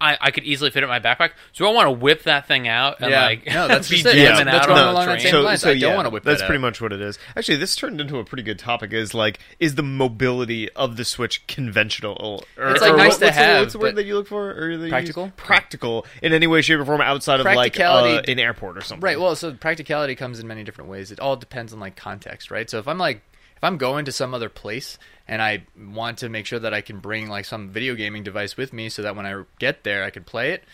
I, 0.00 0.18
I 0.20 0.30
could 0.32 0.44
easily 0.44 0.70
fit 0.70 0.82
it 0.82 0.84
in 0.84 0.90
my 0.90 1.00
backpack. 1.00 1.30
So 1.52 1.66
I 1.66 1.72
want 1.72 1.86
to 1.86 1.92
whip 1.92 2.24
that 2.24 2.46
thing 2.46 2.68
out 2.68 3.00
and 3.00 3.10
Yeah. 3.10 3.22
like 3.24 3.46
No, 3.46 3.68
that's 3.68 3.88
be 3.88 3.96
just 4.02 4.06
it. 4.14 4.18
jamming 4.18 4.44
That's 4.46 4.66
out 4.66 4.70
on 4.72 4.88
along 4.88 5.06
the 5.06 5.18
same 5.20 5.42
lines. 5.44 5.64
I 5.64 5.78
don't 5.78 5.96
wanna 5.96 6.10
whip 6.10 6.24
That's 6.24 6.40
that 6.40 6.46
pretty 6.46 6.58
out. 6.58 6.62
much 6.62 6.80
what 6.80 6.92
it 6.92 7.00
is. 7.00 7.18
Actually, 7.36 7.56
this 7.58 7.74
turned 7.76 8.00
into 8.00 8.18
a 8.18 8.24
pretty 8.24 8.42
good 8.42 8.58
topic. 8.58 8.92
Is 8.92 9.14
like, 9.14 9.38
is 9.60 9.76
the 9.76 9.82
mobility 9.82 10.70
of 10.72 10.96
the 10.96 11.04
Switch 11.04 11.46
conventional? 11.46 12.44
Or, 12.58 12.70
It's, 12.72 12.80
like, 12.82 12.92
or 12.92 12.96
nice 12.96 13.12
what- 13.12 13.18
to 13.20 13.24
what's 13.26 13.36
the- 13.36 13.42
have, 13.42 13.60
what's 13.62 13.72
the 13.72 13.78
word 13.78 13.96
that 13.96 14.04
you 14.04 14.14
look 14.16 14.26
for? 14.28 14.50
Or? 14.50 14.88
Practical? 14.88 15.32
Practical 15.36 16.06
in 16.22 16.32
any 16.32 16.46
way, 16.46 16.60
shape, 16.60 16.80
or 16.80 16.84
form 16.84 17.00
outside 17.00 17.40
of 17.40 17.46
like 17.46 17.78
uh, 17.80 18.20
an 18.26 18.38
airport 18.38 18.76
or 18.76 18.80
something. 18.82 19.00
Right. 19.04 19.18
Well, 19.18 19.36
so 19.36 19.52
practicality 19.54 20.16
comes 20.16 20.40
in 20.40 20.46
many 20.46 20.64
different 20.64 20.90
ways. 20.90 21.12
It 21.12 21.20
all 21.20 21.36
depends 21.36 21.72
on 21.72 21.80
like 21.80 21.96
context, 21.96 22.50
right? 22.50 22.68
So 22.68 22.78
if 22.78 22.88
I'm 22.88 22.98
like 22.98 23.22
if 23.56 23.62
I'm 23.62 23.78
going 23.78 24.04
to 24.06 24.12
some 24.12 24.34
other 24.34 24.48
place 24.48 24.98
and 25.28 25.40
I 25.42 25.64
want 25.92 26.18
to 26.18 26.28
make 26.28 26.46
sure 26.46 26.58
that 26.58 26.74
I 26.74 26.80
can 26.80 26.98
bring 27.00 27.28
like 27.28 27.44
some 27.44 27.70
video 27.70 27.94
gaming 27.94 28.22
device 28.22 28.56
with 28.56 28.72
me 28.72 28.88
so 28.88 29.02
that 29.02 29.16
when 29.16 29.26
I 29.26 29.42
get 29.58 29.84
there 29.84 30.04
I 30.04 30.10
can 30.10 30.24
play 30.24 30.52
it. 30.52 30.64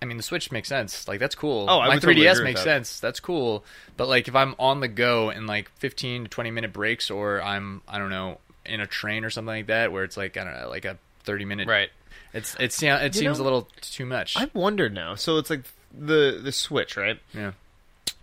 I 0.00 0.04
mean, 0.04 0.16
the 0.16 0.22
Switch 0.24 0.50
makes 0.50 0.68
sense. 0.68 1.06
Like 1.06 1.20
that's 1.20 1.36
cool. 1.36 1.66
Oh, 1.68 1.78
I 1.78 1.88
my 1.88 1.96
3DS 1.96 2.00
agree 2.00 2.26
with 2.26 2.42
makes 2.42 2.60
that. 2.60 2.64
sense. 2.64 2.98
That's 3.00 3.20
cool. 3.20 3.64
But 3.96 4.08
like 4.08 4.26
if 4.26 4.34
I'm 4.34 4.54
on 4.58 4.80
the 4.80 4.88
go 4.88 5.30
in 5.30 5.46
like 5.46 5.70
15 5.78 6.24
to 6.24 6.28
20 6.28 6.50
minute 6.50 6.72
breaks 6.72 7.10
or 7.10 7.40
I'm 7.40 7.82
I 7.86 7.98
don't 7.98 8.10
know 8.10 8.38
in 8.66 8.80
a 8.80 8.86
train 8.86 9.24
or 9.24 9.30
something 9.30 9.54
like 9.54 9.66
that 9.68 9.92
where 9.92 10.02
it's 10.04 10.16
like 10.16 10.36
I 10.36 10.44
don't 10.44 10.54
know 10.60 10.68
like 10.68 10.84
a 10.84 10.98
30 11.24 11.44
minute 11.44 11.68
right. 11.68 11.90
It's 12.34 12.56
it's 12.58 12.82
yeah, 12.82 12.98
it 12.98 13.14
You 13.14 13.20
seems 13.20 13.38
know, 13.38 13.42
a 13.42 13.44
little 13.44 13.68
too 13.80 14.06
much. 14.06 14.36
I 14.36 14.48
wonder 14.54 14.88
now. 14.88 15.14
So 15.16 15.36
it's 15.38 15.50
like 15.50 15.64
the 15.96 16.40
the 16.42 16.50
Switch, 16.52 16.96
right? 16.96 17.20
yeah. 17.34 17.52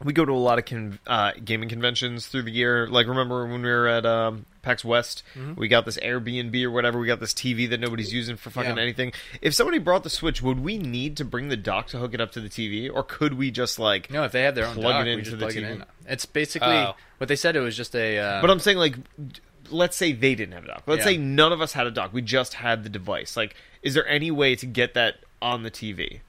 we 0.03 0.13
go 0.13 0.25
to 0.25 0.31
a 0.31 0.33
lot 0.33 0.57
of 0.57 0.65
con- 0.65 0.97
uh, 1.05 1.31
gaming 1.45 1.69
conventions 1.69 2.25
through 2.27 2.41
the 2.43 2.51
year. 2.51 2.87
Like, 2.87 3.05
remember 3.07 3.45
when 3.45 3.61
we 3.61 3.69
were 3.69 3.87
at 3.87 4.05
um, 4.07 4.45
PAX 4.61 4.83
West? 4.85 5.23
Mm-hmm. 5.35 5.55
We 5.55 5.67
got 5.67 5.85
this 5.85 5.97
Airbnb 5.97 6.63
or 6.63 6.71
whatever. 6.71 6.99
We 6.99 7.07
got 7.07 7.19
this 7.19 7.33
TV 7.33 7.69
that 7.69 7.79
nobody's 7.79 8.13
using 8.13 8.35
for 8.37 8.49
fucking 8.49 8.75
Yeah. 8.77 8.81
anything. 8.83 9.13
If 9.41 9.53
somebody 9.53 9.79
brought 9.79 10.03
the 10.03 10.09
Switch, 10.09 10.41
would 10.41 10.59
we 10.59 10.77
need 10.77 11.17
to 11.17 11.25
bring 11.25 11.49
the 11.49 11.57
dock 11.57 11.87
to 11.87 11.97
hook 11.97 12.13
it 12.13 12.21
up 12.21 12.31
to 12.33 12.41
the 12.41 12.49
TV, 12.49 12.89
or 12.93 13.03
could 13.03 13.33
we 13.35 13.51
just 13.51 13.79
like? 13.79 14.09
No, 14.11 14.23
if 14.23 14.31
they 14.31 14.43
have 14.43 14.55
their 14.55 14.65
own 14.65 14.73
Plug 14.75 14.85
it 14.85 14.97
dock, 14.97 15.05
we 15.05 15.11
into 15.13 15.31
the 15.31 15.37
plug 15.37 15.55
it 15.57 15.63
TV. 15.63 15.71
in. 15.71 15.85
It's 16.07 16.25
basically 16.25 16.67
Oh. 16.69 16.95
what 17.17 17.27
they 17.27 17.35
said. 17.35 17.55
It 17.55 17.59
was 17.61 17.75
just 17.77 17.95
a. 17.95 18.17
Uh, 18.17 18.41
But 18.41 18.49
I'm 18.49 18.59
saying 18.59 18.77
like, 18.77 18.95
let's 19.69 19.95
say 19.97 20.11
they 20.11 20.35
didn't 20.35 20.53
have 20.53 20.63
a 20.63 20.67
dock. 20.67 20.83
Let's 20.87 20.99
Yeah. 21.05 21.11
say 21.11 21.17
none 21.17 21.51
of 21.51 21.61
us 21.61 21.73
had 21.73 21.87
a 21.87 21.91
dock. 21.91 22.13
We 22.13 22.21
just 22.21 22.55
had 22.55 22.83
the 22.83 22.89
device. 22.89 23.37
Like, 23.37 23.55
is 23.83 23.93
there 23.93 24.07
any 24.07 24.31
way 24.31 24.55
to 24.55 24.65
get 24.65 24.93
that 24.95 25.15
on 25.41 25.63
the 25.63 25.71
TV 25.71 26.21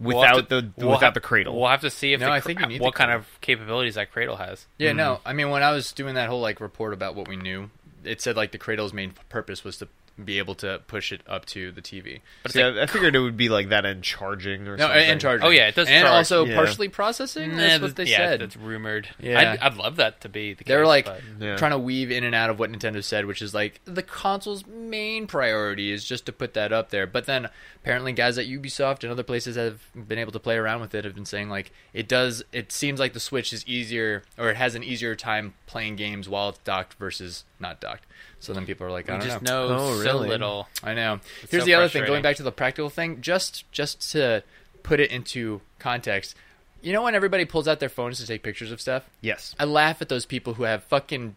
We'll 0.00 0.18
without 0.18 0.48
to- 0.48 0.60
the 0.62 0.70
we'll 0.76 0.88
without 0.90 1.02
have- 1.02 1.14
the 1.14 1.20
cradle? 1.20 1.58
We'll 1.58 1.68
have 1.70 1.80
to 1.80 1.90
see 1.90 2.12
if 2.12 2.20
No, 2.20 2.26
the 2.26 2.32
I 2.32 2.40
think 2.40 2.60
you 2.60 2.66
need 2.66 2.80
what 2.80 2.94
kind 2.94 3.10
of 3.10 3.26
capabilities 3.40 3.96
that 3.96 4.12
cradle 4.12 4.36
has. 4.36 4.66
yeah, 4.78 4.90
Mm-hmm. 4.90 4.96
no. 4.96 5.20
I 5.26 5.32
mean, 5.32 5.50
when 5.50 5.62
I 5.62 5.72
was 5.72 5.90
doing 5.92 6.14
that 6.14 6.28
whole 6.28 6.40
like 6.40 6.60
report 6.60 6.92
about 6.92 7.14
what 7.16 7.26
we 7.28 7.36
knew, 7.36 7.70
it 8.04 8.20
said 8.20 8.36
like 8.36 8.52
the 8.52 8.58
cradle's 8.58 8.92
main 8.92 9.12
purpose 9.28 9.64
was 9.64 9.76
to 9.78 9.88
be 10.22 10.38
able 10.38 10.54
to 10.56 10.80
push 10.86 11.12
it 11.12 11.20
up 11.26 11.46
to 11.46 11.70
the 11.70 11.80
TV. 11.80 12.20
But 12.42 12.52
See, 12.52 12.62
like, 12.64 12.74
I, 12.76 12.82
I 12.82 12.86
figured 12.86 13.14
it 13.14 13.20
would 13.20 13.36
be 13.36 13.48
like 13.48 13.68
that 13.68 13.84
and 13.84 14.02
charging 14.02 14.62
or 14.68 14.76
something. 14.76 14.78
No, 14.78 14.86
something. 14.94 15.10
and 15.10 15.20
charging. 15.20 15.46
Oh, 15.46 15.50
yeah, 15.50 15.68
it 15.68 15.74
does 15.74 15.88
and 15.88 16.04
charge. 16.04 16.12
also 16.16 16.44
Yeah. 16.44 16.54
partially 16.56 16.88
processing. 16.88 17.50
Nah, 17.52 17.56
That's 17.56 17.82
what 17.82 17.96
they 17.96 18.04
yeah, 18.04 18.16
said. 18.16 18.40
That's 18.40 18.56
rumored. 18.56 19.08
Yeah. 19.20 19.52
I'd, 19.52 19.58
I'd 19.60 19.76
love 19.76 19.96
that 19.96 20.20
to 20.22 20.28
be 20.28 20.54
the 20.54 20.64
case. 20.64 20.68
They 20.72 20.76
were 20.76 20.86
like 20.86 21.04
but- 21.06 21.20
Yeah. 21.40 21.56
trying 21.56 21.70
to 21.72 21.78
weave 21.78 22.10
in 22.10 22.24
and 22.24 22.34
out 22.34 22.50
of 22.50 22.58
what 22.58 22.70
Nintendo 22.72 23.02
said, 23.02 23.26
which 23.26 23.42
is 23.42 23.54
like 23.54 23.80
the 23.84 24.02
console's 24.02 24.66
main 24.66 25.26
priority 25.26 25.92
is 25.92 26.04
just 26.04 26.26
to 26.26 26.32
put 26.32 26.54
that 26.54 26.72
up 26.72 26.90
there. 26.90 27.06
But 27.06 27.26
then 27.26 27.48
apparently, 27.82 28.12
guys 28.12 28.38
at 28.38 28.46
Ubisoft 28.46 29.02
and 29.04 29.12
other 29.12 29.22
places 29.22 29.56
have 29.56 29.80
been 29.94 30.18
able 30.18 30.32
to 30.32 30.40
play 30.40 30.56
around 30.56 30.80
with 30.80 30.94
it 30.94 31.04
have 31.04 31.14
been 31.14 31.24
saying 31.26 31.48
like 31.48 31.70
it 31.92 32.08
does. 32.08 32.42
It 32.52 32.72
seems 32.72 32.98
like 32.98 33.12
the 33.12 33.20
Switch 33.20 33.52
is 33.52 33.66
easier, 33.66 34.24
or 34.36 34.50
it 34.50 34.56
has 34.56 34.74
an 34.74 34.82
easier 34.82 35.14
time 35.14 35.54
playing 35.66 35.96
games 35.96 36.28
while 36.28 36.48
it's 36.50 36.58
docked 36.58 36.94
versus 36.94 37.44
not 37.60 37.80
docked. 37.80 38.04
So 38.40 38.52
then 38.52 38.66
people 38.66 38.86
are 38.86 38.90
like, 38.90 39.08
I 39.10 39.14
we 39.14 39.18
don't 39.20 39.28
just 39.28 39.42
know. 39.42 39.68
know 39.68 39.74
Oh, 39.78 39.94
so 40.02 40.14
really? 40.14 40.28
little. 40.28 40.68
I 40.82 40.94
know. 40.94 41.20
It's 41.42 41.50
Here's 41.50 41.62
so 41.62 41.66
the 41.66 41.74
other 41.74 41.88
thing. 41.88 42.04
Going 42.06 42.22
back 42.22 42.36
to 42.36 42.42
the 42.42 42.52
practical 42.52 42.90
thing, 42.90 43.20
just 43.20 43.70
just 43.72 44.10
to 44.12 44.42
put 44.82 45.00
it 45.00 45.10
into 45.10 45.60
context. 45.78 46.34
You 46.80 46.92
know 46.92 47.02
when 47.02 47.14
everybody 47.16 47.44
pulls 47.44 47.66
out 47.66 47.80
their 47.80 47.88
phones 47.88 48.18
to 48.18 48.26
take 48.26 48.42
pictures 48.44 48.70
of 48.70 48.80
stuff? 48.80 49.04
yes. 49.20 49.54
I 49.58 49.64
laugh 49.64 50.00
at 50.00 50.08
those 50.08 50.24
people 50.26 50.54
who 50.54 50.62
have 50.62 50.84
fucking 50.84 51.34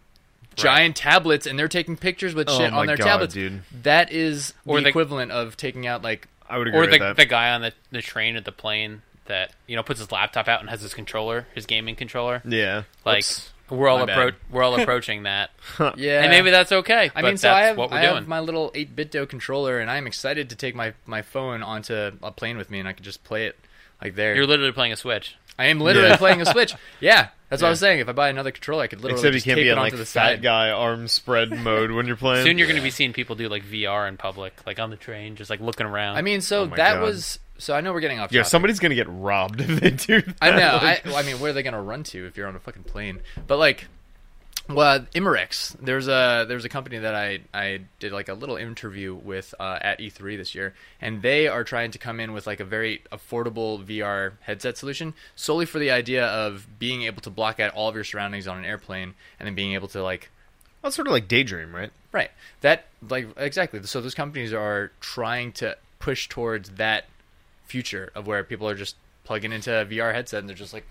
giant 0.55 0.95
tablets 0.97 1.47
and 1.47 1.57
they're 1.57 1.67
taking 1.67 1.95
pictures 1.97 2.35
with 2.35 2.49
Oh 2.49 2.57
shit 2.57 2.71
my 2.71 2.79
on 2.79 2.85
their 2.87 2.97
God, 2.97 3.05
tablets. 3.05 3.33
dude. 3.33 3.61
That 3.83 4.11
is 4.11 4.53
Or 4.65 4.77
the 4.77 4.83
the- 4.83 4.89
equivalent 4.89 5.31
of 5.31 5.57
taking 5.57 5.87
out 5.87 6.01
like 6.03 6.27
I 6.49 6.57
would 6.57 6.67
agree 6.67 6.77
Or 6.77 6.81
with 6.81 6.91
the, 6.91 6.99
that. 6.99 7.15
the 7.15 7.25
guy 7.25 7.51
on 7.53 7.61
the, 7.61 7.73
the 7.91 8.01
train 8.01 8.35
or 8.35 8.41
the 8.41 8.51
plane 8.51 9.01
that 9.25 9.53
you 9.65 9.75
know 9.77 9.83
puts 9.83 9.99
his 9.99 10.11
laptop 10.11 10.47
out 10.49 10.59
and 10.59 10.69
has 10.69 10.81
his 10.81 10.93
controller, 10.93 11.47
his 11.55 11.65
gaming 11.65 11.95
controller. 11.95 12.41
yeah. 12.45 12.83
Like 13.05 13.19
Oops. 13.19 13.50
We're 13.71 13.87
all 13.89 13.99
My 13.99 14.05
bad. 14.05 14.17
appro- 14.17 14.35
we're 14.51 14.63
all 14.63 14.75
approaching 14.79 15.23
that, 15.23 15.49
yeah. 15.97 16.21
and 16.21 16.29
maybe 16.29 16.51
that's 16.51 16.71
okay. 16.71 17.09
I 17.15 17.21
but 17.21 17.23
mean, 17.29 17.37
so 17.37 17.47
that's 17.47 17.57
I 17.57 17.61
have 17.67 17.77
what 17.77 17.89
we're 17.89 17.97
I 17.97 18.01
doing. 18.03 18.15
have 18.15 18.27
my 18.27 18.39
little 18.41 18.69
8BitDo 18.71 19.27
controller, 19.29 19.79
and 19.79 19.89
I'm 19.89 20.05
excited 20.07 20.49
to 20.51 20.55
take 20.55 20.75
my 20.75 20.93
my 21.05 21.21
phone 21.21 21.63
onto 21.63 22.11
a 22.21 22.31
plane 22.31 22.57
with 22.57 22.69
me, 22.69 22.79
and 22.79 22.87
I 22.87 22.93
can 22.93 23.03
just 23.03 23.23
play 23.23 23.45
it 23.47 23.57
like 24.01 24.15
there. 24.15 24.35
You're 24.35 24.45
literally 24.47 24.71
playing 24.73 24.91
a 24.93 24.97
Switch. 24.97 25.35
I 25.57 25.65
am 25.67 25.79
literally 25.79 26.09
Yeah. 26.09 26.17
playing 26.17 26.41
a 26.41 26.45
Switch. 26.45 26.73
Yeah, 26.99 27.29
that's 27.49 27.61
what 27.61 27.67
I 27.67 27.71
was 27.71 27.79
saying. 27.79 27.99
If 27.99 28.07
I 28.09 28.11
buy 28.13 28.29
another 28.29 28.51
controller, 28.51 28.83
I 28.83 28.87
could 28.87 29.01
literally 29.01 29.19
Except 29.21 29.35
you 29.35 29.41
can't 29.41 29.57
tape 29.57 29.63
be 29.65 29.69
it 29.69 29.73
in 29.73 29.77
onto 29.79 29.95
like 29.95 29.99
the 29.99 30.05
fat 30.05 30.41
guy 30.41 30.69
arm 30.71 31.07
spread 31.07 31.51
mode 31.57 31.91
when 31.91 32.07
you're 32.07 32.15
playing. 32.15 32.45
Soon 32.45 32.57
you're 32.57 32.67
going 32.67 32.77
to 32.77 32.83
be 32.83 32.91
seeing 32.91 33.11
people 33.13 33.35
do 33.35 33.47
like 33.49 33.63
VR 33.63 34.07
in 34.07 34.17
public, 34.17 34.53
like 34.65 34.79
on 34.79 34.89
the 34.91 34.95
train, 34.97 35.35
just 35.35 35.49
like 35.49 35.59
looking 35.59 35.85
around. 35.85 36.15
I 36.17 36.21
mean, 36.21 36.41
so 36.41 36.63
Oh 36.63 36.65
that 36.67 36.95
God. 36.95 37.01
was. 37.01 37.39
So 37.61 37.75
I 37.75 37.81
know 37.81 37.93
we're 37.93 37.99
getting 37.99 38.19
off. 38.19 38.31
yeah, 38.31 38.41
topic. 38.41 38.49
somebody's 38.49 38.79
gonna 38.79 38.95
get 38.95 39.07
robbed 39.07 39.61
if 39.61 39.79
they 39.79 39.91
do. 39.91 40.21
That. 40.21 40.35
I 40.41 40.51
know. 40.51 40.79
I, 40.81 41.01
well, 41.05 41.15
I 41.15 41.21
mean, 41.21 41.39
where 41.39 41.51
are 41.51 41.53
they 41.53 41.63
going 41.63 41.73
to 41.73 41.81
run 41.81 42.03
to 42.05 42.25
if 42.25 42.35
you're 42.35 42.47
on 42.47 42.55
a 42.55 42.59
fucking 42.59 42.83
plane? 42.83 43.21
But 43.45 43.57
like, 43.57 43.87
well, 44.67 45.01
Imarex. 45.13 45.75
There's 45.79 46.07
a 46.07 46.45
there's 46.47 46.65
a 46.65 46.69
company 46.69 46.97
that 46.97 47.13
I 47.13 47.41
I 47.53 47.81
did 47.99 48.13
like 48.13 48.29
a 48.29 48.33
little 48.33 48.55
interview 48.55 49.13
with 49.13 49.53
uh, 49.59 49.77
at 49.79 49.99
E3 49.99 50.37
this 50.37 50.55
year, 50.55 50.73
and 50.99 51.21
they 51.21 51.47
are 51.47 51.63
trying 51.63 51.91
to 51.91 51.97
come 51.99 52.19
in 52.19 52.33
with 52.33 52.47
like 52.47 52.59
a 52.59 52.65
very 52.65 53.03
affordable 53.11 53.85
VR 53.85 54.33
headset 54.41 54.77
solution, 54.77 55.13
solely 55.35 55.65
for 55.65 55.77
the 55.77 55.91
idea 55.91 56.25
of 56.25 56.67
being 56.79 57.03
able 57.03 57.21
to 57.21 57.29
block 57.29 57.59
out 57.59 57.73
all 57.73 57.89
of 57.89 57.95
your 57.95 58.03
surroundings 58.03 58.47
on 58.47 58.57
an 58.57 58.65
airplane, 58.65 59.13
and 59.39 59.45
then 59.45 59.55
being 59.55 59.73
able 59.73 59.87
to 59.89 60.01
like 60.01 60.31
it's 60.83 60.95
sort 60.95 61.07
of 61.07 61.13
like 61.13 61.27
daydream, 61.27 61.75
right? 61.75 61.91
Right. 62.11 62.31
That 62.61 62.85
like 63.07 63.27
exactly. 63.37 63.83
So 63.83 64.01
those 64.01 64.15
companies 64.15 64.51
are 64.53 64.91
trying 64.99 65.51
to 65.53 65.77
push 65.99 66.27
towards 66.27 66.71
that 66.71 67.05
future 67.71 68.11
of 68.13 68.27
where 68.27 68.43
people 68.43 68.67
are 68.67 68.75
just 68.75 68.95
plugging 69.23 69.53
into 69.53 69.73
a 69.73 69.85
VR 69.85 70.13
headset 70.13 70.39
and 70.41 70.49
they're 70.49 70.55
just 70.55 70.73
like 70.73 70.85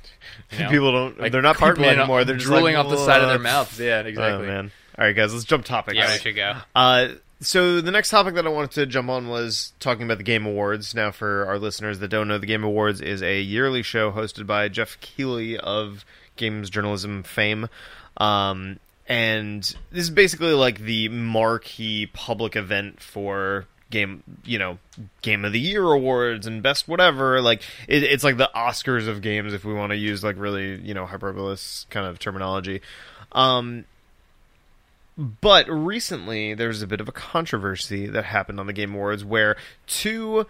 you 0.50 0.58
know, 0.64 0.70
people 0.70 0.92
don't. 0.92 1.20
like 1.20 1.30
they're 1.30 1.42
not 1.42 1.56
people 1.56 1.68
Cartman 1.68 1.98
anymore. 1.98 2.24
They're 2.24 2.36
just 2.36 2.46
drooling 2.46 2.74
like, 2.74 2.84
off 2.86 2.90
the 2.90 2.96
side 2.96 3.20
of 3.20 3.28
their 3.28 3.38
"What?" 3.38 3.42
mouths. 3.42 3.78
Yeah, 3.78 4.00
exactly. 4.00 4.46
Oh 4.46 4.50
man! 4.50 4.72
All 4.98 5.04
right, 5.04 5.14
guys, 5.14 5.32
let's 5.32 5.44
jump 5.44 5.64
topics. 5.64 5.96
yeah, 5.96 6.10
we 6.10 6.18
should 6.18 6.36
go. 6.36 6.56
Uh, 6.74 7.08
so 7.40 7.80
the 7.80 7.90
next 7.90 8.10
topic 8.10 8.34
that 8.34 8.46
I 8.46 8.50
wanted 8.50 8.72
to 8.72 8.86
jump 8.86 9.08
on 9.08 9.28
was 9.28 9.72
talking 9.78 10.04
about 10.04 10.18
the 10.18 10.24
Game 10.24 10.46
Awards. 10.46 10.94
Now, 10.94 11.10
for 11.10 11.46
our 11.46 11.58
listeners 11.58 11.98
that 11.98 12.08
don't 12.08 12.28
know, 12.28 12.38
the 12.38 12.46
Game 12.46 12.64
Awards 12.64 13.00
is 13.00 13.22
a 13.22 13.40
yearly 13.40 13.82
show 13.82 14.10
hosted 14.10 14.46
by 14.46 14.68
Geoff 14.68 14.98
Keighley 15.00 15.58
of 15.58 16.04
games 16.36 16.70
journalism 16.70 17.22
fame. 17.22 17.68
Um, 18.16 18.78
and 19.06 19.62
this 19.90 20.04
is 20.04 20.10
basically 20.10 20.52
like 20.52 20.80
the 20.80 21.08
marquee 21.08 22.06
public 22.12 22.56
event 22.56 23.00
for 23.00 23.66
game, 23.90 24.22
you 24.44 24.58
know, 24.58 24.78
Game 25.22 25.44
of 25.44 25.52
the 25.52 25.60
Year 25.60 25.84
awards 25.84 26.46
and 26.46 26.62
best 26.62 26.88
whatever. 26.88 27.42
Like 27.42 27.62
it, 27.88 28.02
it's 28.02 28.24
like 28.24 28.36
the 28.36 28.50
Oscars 28.54 29.08
of 29.08 29.22
games, 29.22 29.52
if 29.52 29.64
we 29.64 29.74
want 29.74 29.90
to 29.90 29.96
use 29.96 30.24
like 30.24 30.36
really, 30.38 30.80
you 30.80 30.94
know, 30.94 31.06
hyperbolous 31.06 31.88
kind 31.90 32.06
of 32.06 32.18
terminology. 32.18 32.80
Um, 33.32 33.84
but 35.16 35.68
recently, 35.68 36.54
there's 36.54 36.82
a 36.82 36.86
bit 36.86 37.00
of 37.00 37.08
a 37.08 37.12
controversy 37.12 38.06
that 38.06 38.24
happened 38.24 38.58
on 38.58 38.66
the 38.66 38.72
Game 38.72 38.94
Awards 38.94 39.24
where 39.24 39.56
two 39.86 40.46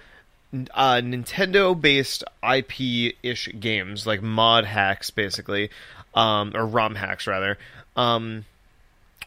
uh, 0.53 0.97
Nintendo-based 0.97 2.25
IP-ish 2.43 3.49
games, 3.59 4.07
like 4.07 4.23
mod 4.23 4.65
hacks, 4.65 5.11
basically, 5.11 5.71
um, 6.15 6.53
or 6.55 6.67
ROM 6.67 6.95
hacks 6.95 7.27
rather, 7.27 7.59
um, 7.97 8.45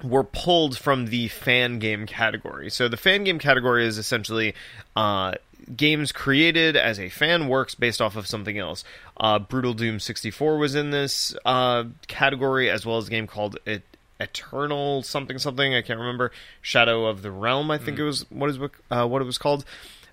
were 0.04 0.24
pulled 0.24 0.78
from 0.78 1.08
the 1.08 1.30
fan 1.30 1.80
game 1.80 2.06
category. 2.06 2.70
So 2.70 2.88
the 2.88 2.98
fan 2.98 3.24
game 3.24 3.39
category 3.39 3.86
is 3.86 3.98
essentially 3.98 4.54
uh, 4.96 5.34
games 5.76 6.12
created 6.12 6.76
as 6.76 7.00
a 7.00 7.10
fan 7.10 7.48
works 7.48 7.76
based 7.76 8.02
off 8.02 8.16
of 8.16 8.28
something 8.28 8.58
else. 8.58 8.84
Uh, 9.18 9.39
Brutal 9.39 9.74
Doom 9.74 10.00
64 10.00 10.58
was 10.58 10.76
in 10.76 10.92
this 10.92 11.36
uh, 11.46 11.86
category, 12.08 12.70
as 12.70 12.86
well 12.86 12.98
as 12.98 13.08
a 13.08 13.12
game 13.12 13.28
called 13.28 13.58
it. 13.66 13.84
Eternal 14.20 15.02
something 15.02 15.38
something. 15.38 15.74
I 15.74 15.82
can't 15.82 16.00
remember. 16.00 16.32
Shadow 16.62 17.08
of 17.08 17.24
the 17.24 17.32
Realm. 17.32 17.72
I 17.72 17.78
think 17.78 18.00
it 18.00 18.04
was 18.04 18.30
what 18.30 18.50
is 18.50 18.60
uh, 18.89 19.06
what 19.06 19.22
it 19.22 19.26
was 19.26 19.38
called. 19.38 19.66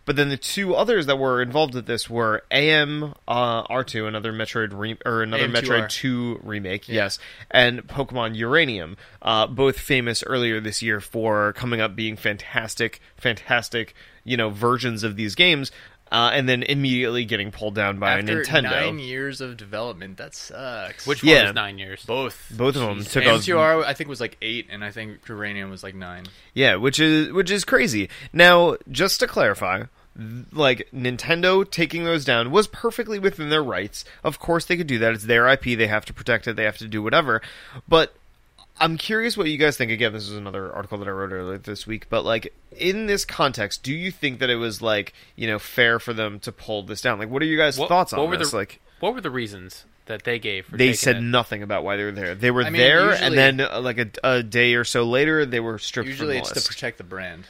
But 0.05 0.17
then 0.17 0.29
the 0.29 0.37
two 0.37 0.75
others 0.75 1.07
that 1.07 1.19
were 1.19 1.43
involved 1.43 1.75
with 1.75 1.87
this 1.87 2.09
were 2.09 2.43
AM 2.51 3.15
uh, 3.29 3.65
R2, 3.65 4.09
another 4.09 4.33
Metroid 4.33 4.71
re- 4.73 4.99
or 5.05 5.23
another 5.23 5.47
AM2R. 5.49 5.63
Metroid 5.63 5.89
2 5.89 6.41
remake, 6.43 6.89
yes, 6.89 7.19
and 7.51 7.87
Pokemon 7.87 8.35
Uranium, 8.37 8.97
uh, 9.23 9.47
both 9.47 9.79
famous 9.79 10.23
earlier 10.25 10.61
this 10.61 10.83
year 10.83 11.01
for 11.01 11.53
coming 11.53 11.81
up 11.81 11.95
being 11.95 12.17
fantastic, 12.17 13.01
fantastic, 13.17 13.95
you 14.25 14.37
know, 14.37 14.51
versions 14.51 15.05
of 15.05 15.17
these 15.17 15.35
games, 15.35 15.71
uh, 16.13 16.31
and 16.33 16.49
then 16.49 16.63
immediately 16.63 17.25
getting 17.25 17.51
pulled 17.51 17.75
down 17.75 17.99
by 17.99 18.19
After 18.19 18.43
Nintendo. 18.43 18.63
nine 18.71 18.99
years 18.99 19.41
of 19.41 19.57
development, 19.57 20.17
that 20.19 20.35
sucks. 20.35 21.07
Which 21.07 21.23
Yeah. 21.23 21.45
was 21.45 21.55
nine 21.55 21.79
years? 21.79 22.05
both 22.05 22.51
Both 22.51 22.77
of 22.77 22.83
them 22.83 22.99
Jeez. 23.01 23.13
took 23.13 23.25
us- 23.27 23.47
AM2R 23.47 23.85
I 23.85 23.95
think 23.95 24.09
was 24.09 24.21
like 24.21 24.37
eight, 24.43 24.67
and 24.71 24.85
I 24.85 24.91
think 24.91 25.21
Uranium 25.29 25.71
was 25.71 25.83
like 25.83 25.95
nine. 25.95 26.25
Yeah, 26.55 26.75
which 26.77 26.99
is 27.01 27.33
which 27.33 27.51
is 27.51 27.65
crazy. 27.65 28.09
Now, 28.33 28.77
just 28.91 29.21
to 29.21 29.27
clarify, 29.27 29.85
like 30.53 30.89
Nintendo 30.95 31.69
taking 31.71 32.05
those 32.05 32.25
down 32.25 32.51
was 32.51 32.67
perfectly 32.67 33.19
within 33.19 33.49
their 33.49 33.63
rights. 33.63 34.05
Of 34.25 34.39
course, 34.39 34.65
they 34.67 34.77
could 34.77 34.87
do 34.89 34.99
that. 34.99 35.13
It's 35.15 35.25
their 35.25 35.47
IP. 35.49 35.77
They 35.77 35.87
have 35.87 36.05
to 36.07 36.13
protect 36.13 36.47
it. 36.49 36.57
They 36.57 36.65
have 36.65 36.79
to 36.79 36.89
do 36.89 37.03
whatever. 37.03 37.41
But 37.89 38.15
I'm 38.81 38.97
curious 38.97 39.37
what 39.37 39.49
you 39.49 39.59
guys 39.59 39.77
think. 39.77 39.91
Again, 39.91 40.13
this 40.13 40.29
is 40.29 40.37
another 40.37 40.73
article 40.73 40.99
that 40.99 41.07
I 41.09 41.11
wrote 41.11 41.33
earlier 41.33 41.59
this 41.59 41.87
week. 41.87 42.07
But 42.09 42.25
like 42.25 42.55
in 42.77 43.07
this 43.07 43.25
context, 43.25 43.83
do 43.83 43.93
you 43.93 44.11
think 44.11 44.39
that 44.41 44.49
it 44.51 44.57
was 44.57 44.81
like 44.81 45.13
you 45.37 45.47
know 45.47 45.59
fair 45.59 45.99
for 45.99 46.13
them 46.15 46.41
to 46.41 46.53
pull 46.53 46.83
this 46.83 47.01
down? 47.01 47.19
Like, 47.19 47.29
what 47.31 47.43
are 47.43 47.47
you 47.47 47.57
guys' 47.59 47.79
What- 47.79 47.89
thoughts 47.89 48.13
what 48.13 48.23
on 48.23 48.31
were 48.31 48.37
this? 48.37 48.51
the- 48.53 48.57
like. 48.57 48.81
What 49.01 49.15
were 49.15 49.21
the 49.21 49.31
reasons 49.31 49.85
that 50.07 50.25
they 50.25 50.39
gave 50.39 50.67
for 50.67 50.77
They 50.77 50.93
said 50.93 51.17
it? 51.17 51.21
nothing 51.23 51.63
about 51.63 51.85
why 51.85 51.97
they 51.97 52.05
were 52.05 52.13
there. 52.13 52.35
They 52.35 52.51
were 52.51 52.63
I 52.63 52.71
mean, 52.71 52.81
there, 52.83 53.11
usually- 53.13 53.27
and 53.27 53.39
then 53.39 53.61
uh, 53.61 53.81
like 53.81 53.99
a, 53.99 54.09
a 54.25 54.43
day 54.43 54.75
or 54.75 54.85
so 54.85 55.05
later, 55.05 55.47
they 55.47 55.61
were 55.61 55.79
stripped 55.79 56.09
Usually, 56.09 56.35
from 56.35 56.41
it's 56.41 56.53
the 56.53 56.61
to 56.61 56.67
protect 56.69 56.99
the 56.99 57.05
brand. 57.05 57.45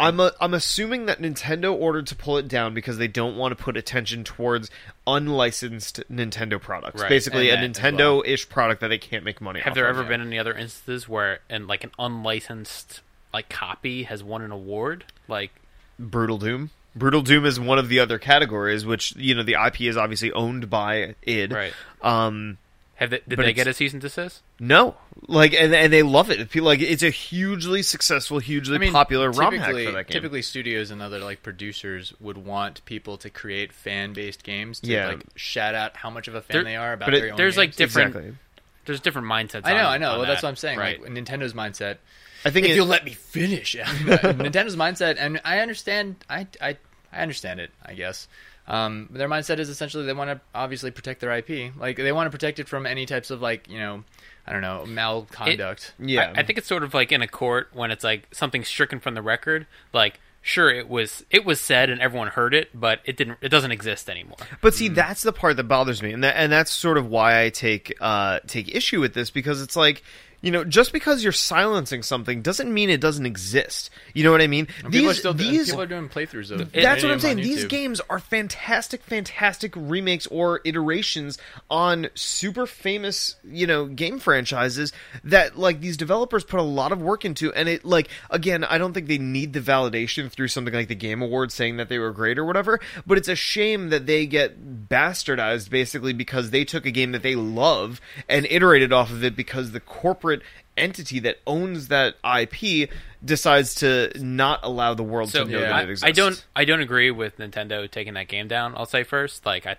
I'm 0.00 0.18
a, 0.18 0.32
I'm 0.40 0.54
assuming 0.54 1.06
that 1.06 1.20
Nintendo 1.20 1.74
ordered 1.74 2.06
to 2.06 2.16
pull 2.16 2.38
it 2.38 2.48
down 2.48 2.72
because 2.72 2.96
they 2.96 3.06
don't 3.06 3.36
want 3.36 3.56
to 3.56 3.62
put 3.62 3.76
attention 3.76 4.24
towards 4.24 4.70
unlicensed 5.06 6.02
Nintendo 6.10 6.60
products. 6.60 7.02
Right. 7.02 7.08
Basically, 7.10 7.50
a 7.50 7.56
And 7.56 7.76
as 7.76 7.82
Nintendo-ish 7.82 8.48
product 8.48 8.80
that 8.80 8.88
they 8.88 8.98
can't 8.98 9.24
make 9.24 9.42
money. 9.42 9.60
Have 9.60 9.74
there 9.74 9.86
ever 9.86 10.02
been 10.02 10.22
any 10.22 10.38
other 10.38 10.54
instances 10.54 11.06
where, 11.06 11.40
and 11.50 11.66
like 11.66 11.84
an 11.84 11.90
unlicensed 11.98 13.02
like 13.34 13.50
copy 13.50 14.04
has 14.04 14.24
won 14.24 14.40
an 14.40 14.50
award? 14.50 15.04
Like, 15.28 15.50
Brutal 15.98 16.38
Doom? 16.38 16.70
Brutal 16.96 17.20
Doom 17.22 17.44
is 17.44 17.60
one 17.60 17.78
of 17.78 17.88
the 17.88 18.00
other 18.00 18.18
categories, 18.18 18.86
which 18.86 19.14
you 19.16 19.34
know 19.34 19.42
the 19.42 19.56
IP 19.66 19.82
is 19.82 19.98
obviously 19.98 20.32
owned 20.32 20.70
by 20.70 21.14
id. 21.22 21.52
right? 21.52 21.74
Um, 22.02 22.56
Have 23.00 23.10
they, 23.10 23.20
did 23.26 23.36
But 23.36 23.46
they 23.46 23.52
get 23.54 23.66
a 23.66 23.72
cease 23.74 23.92
and 23.94 24.00
desist? 24.02 24.42
no, 24.60 24.94
like 25.26 25.54
and 25.54 25.74
and 25.74 25.90
they 25.92 26.02
love 26.02 26.30
it. 26.30 26.50
People 26.50 26.66
like 26.66 26.80
it's 26.80 27.02
a 27.02 27.08
hugely 27.10 27.82
successful, 27.82 28.38
hugely 28.38 28.90
popular 28.90 29.30
ROM 29.30 29.54
hack 29.54 29.60
typically, 29.68 29.86
for 29.86 29.92
that 29.92 30.06
game. 30.06 30.12
typically 30.12 30.42
studios 30.42 30.90
and 30.90 31.00
other 31.00 31.18
like 31.18 31.42
producers 31.42 32.12
would 32.20 32.36
want 32.38 32.84
people 32.84 33.16
to 33.16 33.30
create 33.30 33.72
fan-based 33.72 34.42
games 34.44 34.80
to 34.80 34.90
Yeah. 34.90 35.08
like 35.08 35.24
shout 35.34 35.74
out 35.74 35.96
how 35.96 36.10
much 36.10 36.28
of 36.28 36.34
a 36.34 36.42
fan 36.42 36.56
There- 36.56 36.64
they 36.64 36.76
are 36.76 36.92
about 36.92 37.06
but 37.06 37.14
it- 37.14 37.20
their 37.22 37.30
own 37.32 37.36
there's, 37.38 37.56
like, 37.56 37.74
different- 37.74 38.14
exactly. 38.14 38.36
There's 38.84 39.00
different 39.00 39.28
mindsets. 39.28 39.62
I 39.64 39.72
know, 39.72 39.78
on- 39.86 39.92
I 39.92 39.98
know. 39.98 40.10
on 40.12 40.18
Well, 40.18 40.26
that's 40.26 40.42
that. 40.42 40.46
what 40.46 40.50
I'm 40.50 40.56
saying. 40.56 40.78
Right. 40.78 41.00
Like 41.02 41.10
Nintendo's 41.10 41.54
mindset. 41.54 41.96
I 42.44 42.50
think 42.50 42.66
if 42.66 42.72
it- 42.72 42.76
you'll 42.76 42.86
let 42.86 43.04
me 43.04 43.12
finish, 43.14 43.76
Nintendo's 44.04 44.76
mindset, 44.76 45.16
and 45.18 45.40
I 45.44 45.60
understand. 45.60 46.16
I, 46.28 46.46
I, 46.60 46.76
I 47.12 47.20
understand 47.22 47.60
it. 47.60 47.70
I 47.84 47.94
guess. 47.94 48.28
Um, 48.70 49.08
their 49.10 49.28
mindset 49.28 49.58
is 49.58 49.68
essentially 49.68 50.06
they 50.06 50.12
want 50.12 50.30
to 50.30 50.40
obviously 50.54 50.92
protect 50.92 51.20
their 51.20 51.32
IP. 51.32 51.74
Like 51.76 51.96
they 51.96 52.12
want 52.12 52.28
to 52.28 52.30
protect 52.30 52.60
it 52.60 52.68
from 52.68 52.86
any 52.86 53.04
types 53.04 53.30
of 53.32 53.42
like 53.42 53.68
you 53.68 53.80
know, 53.80 54.04
I 54.46 54.52
don't 54.52 54.62
know, 54.62 54.84
malconduct. 54.86 55.94
yeah, 55.98 56.32
I, 56.36 56.40
I 56.40 56.42
think 56.44 56.56
it's 56.56 56.68
sort 56.68 56.84
of 56.84 56.94
like 56.94 57.10
in 57.10 57.20
a 57.20 57.26
court 57.26 57.70
when 57.72 57.90
it's 57.90 58.04
like 58.04 58.28
something 58.32 58.64
stricken 58.64 59.00
from 59.00 59.14
the 59.14 59.22
record. 59.22 59.66
Like, 59.92 60.20
sure, 60.40 60.70
it 60.70 60.88
was 60.88 61.24
it 61.32 61.44
was 61.44 61.60
said 61.60 61.90
and 61.90 62.00
everyone 62.00 62.28
heard 62.28 62.54
it, 62.54 62.68
but 62.72 63.00
it 63.04 63.16
didn't. 63.16 63.38
It 63.40 63.48
doesn't 63.48 63.72
exist 63.72 64.08
anymore. 64.08 64.38
But 64.60 64.72
see, 64.74 64.86
that's 64.86 65.22
the 65.22 65.32
part 65.32 65.56
that 65.56 65.64
bothers 65.64 66.00
me, 66.00 66.12
and 66.12 66.22
that, 66.22 66.36
and 66.36 66.52
that's 66.52 66.70
sort 66.70 66.96
of 66.96 67.08
why 67.08 67.42
I 67.42 67.50
take 67.50 67.92
uh, 68.00 68.38
take 68.46 68.72
issue 68.72 69.00
with 69.00 69.14
this 69.14 69.30
because 69.30 69.60
it's 69.60 69.76
like. 69.76 70.04
You 70.42 70.50
know, 70.50 70.64
just 70.64 70.92
because 70.92 71.22
you're 71.22 71.32
silencing 71.32 72.02
something 72.02 72.40
doesn't 72.40 72.72
mean 72.72 72.88
it 72.88 73.00
doesn't 73.00 73.26
exist. 73.26 73.90
You 74.14 74.24
know 74.24 74.30
what 74.30 74.40
I 74.40 74.46
mean? 74.46 74.68
And 74.82 74.92
people 74.92 75.10
are 75.10 75.12
These, 75.12 75.18
still 75.18 75.34
these, 75.34 75.66
people 75.66 75.82
are 75.82 75.86
doing 75.86 76.08
playthroughs 76.08 76.50
of. 76.50 76.72
that's 76.72 77.02
what 77.02 77.12
I'm 77.12 77.20
saying. 77.20 77.36
These 77.38 77.66
games 77.66 78.00
are 78.08 78.18
fantastic, 78.18 79.02
fantastic 79.02 79.74
remakes 79.76 80.26
or 80.28 80.60
iterations 80.64 81.36
on 81.68 82.08
super 82.14 82.66
famous, 82.66 83.36
you 83.44 83.66
know, 83.66 83.84
game 83.86 84.18
franchises 84.18 84.92
that 85.24 85.58
like 85.58 85.80
these 85.80 85.98
developers 85.98 86.42
put 86.42 86.58
a 86.58 86.64
lot 86.64 86.92
of 86.92 87.02
work 87.02 87.24
into. 87.24 87.52
And 87.52 87.68
it 87.68 87.84
like 87.84 88.08
again, 88.30 88.64
I 88.64 88.78
don't 88.78 88.94
think 88.94 89.08
they 89.08 89.18
need 89.18 89.52
the 89.52 89.60
validation 89.60 90.30
through 90.30 90.48
something 90.48 90.72
like 90.72 90.88
the 90.88 90.94
Game 90.94 91.20
Awards 91.20 91.52
saying 91.52 91.76
that 91.76 91.88
they 91.90 91.98
were 91.98 92.12
great 92.12 92.38
or 92.38 92.46
whatever. 92.46 92.80
But 93.06 93.18
it's 93.18 93.28
a 93.28 93.36
shame 93.36 93.90
that 93.90 94.06
they 94.06 94.26
get 94.26 94.88
bastardized 94.88 95.68
basically 95.68 96.14
because 96.14 96.50
they 96.50 96.64
took 96.64 96.86
a 96.86 96.90
game 96.90 97.12
that 97.12 97.22
they 97.22 97.34
love 97.34 98.00
and 98.26 98.46
iterated 98.46 98.92
off 98.92 99.10
of 99.10 99.22
it 99.22 99.36
because 99.36 99.72
the 99.72 99.80
corporate 99.80 100.29
entity 100.76 101.18
that 101.20 101.38
owns 101.46 101.88
that 101.88 102.14
IP 102.24 102.88
decides 103.24 103.74
to 103.76 104.10
not 104.18 104.60
allow 104.62 104.94
the 104.94 105.02
world 105.02 105.28
So 105.30 105.44
to 105.44 105.50
know 105.50 105.58
yeah, 105.58 105.64
that 105.68 105.74
I, 105.74 105.82
it 105.82 105.90
exists. 105.90 106.04
I 106.04 106.12
don't 106.12 106.46
I 106.56 106.64
don't 106.64 106.80
agree 106.80 107.10
with 107.10 107.36
Nintendo 107.38 107.90
taking 107.90 108.14
that 108.14 108.28
game 108.28 108.48
down. 108.48 108.74
I'll 108.76 108.86
say 108.86 109.02
first, 109.02 109.44
like 109.44 109.66
I 109.66 109.76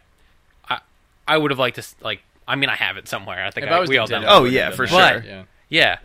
I, 0.70 0.80
I 1.28 1.38
would 1.38 1.52
have 1.52 1.60
liked 1.60 1.78
to 1.78 1.86
like 2.02 2.22
I 2.48 2.56
mean 2.56 2.70
I 2.70 2.76
have 2.76 2.98
it 2.98 3.08
somewhere. 3.08 3.44
I 3.46 3.52
think 3.52 3.68
I, 3.68 3.78
I 3.78 3.80
was 3.80 3.90
we 3.90 3.98
all 3.98 4.08
Nintendo, 4.08 4.10
done. 4.10 4.26
I 4.26 4.34
Oh, 4.36 4.44
yeah, 4.44 4.70
for 4.72 4.86
done 4.86 5.00
that. 5.00 5.24
sure. 5.24 5.32
Yeah. 5.32 5.44
Yeah, 5.70 5.98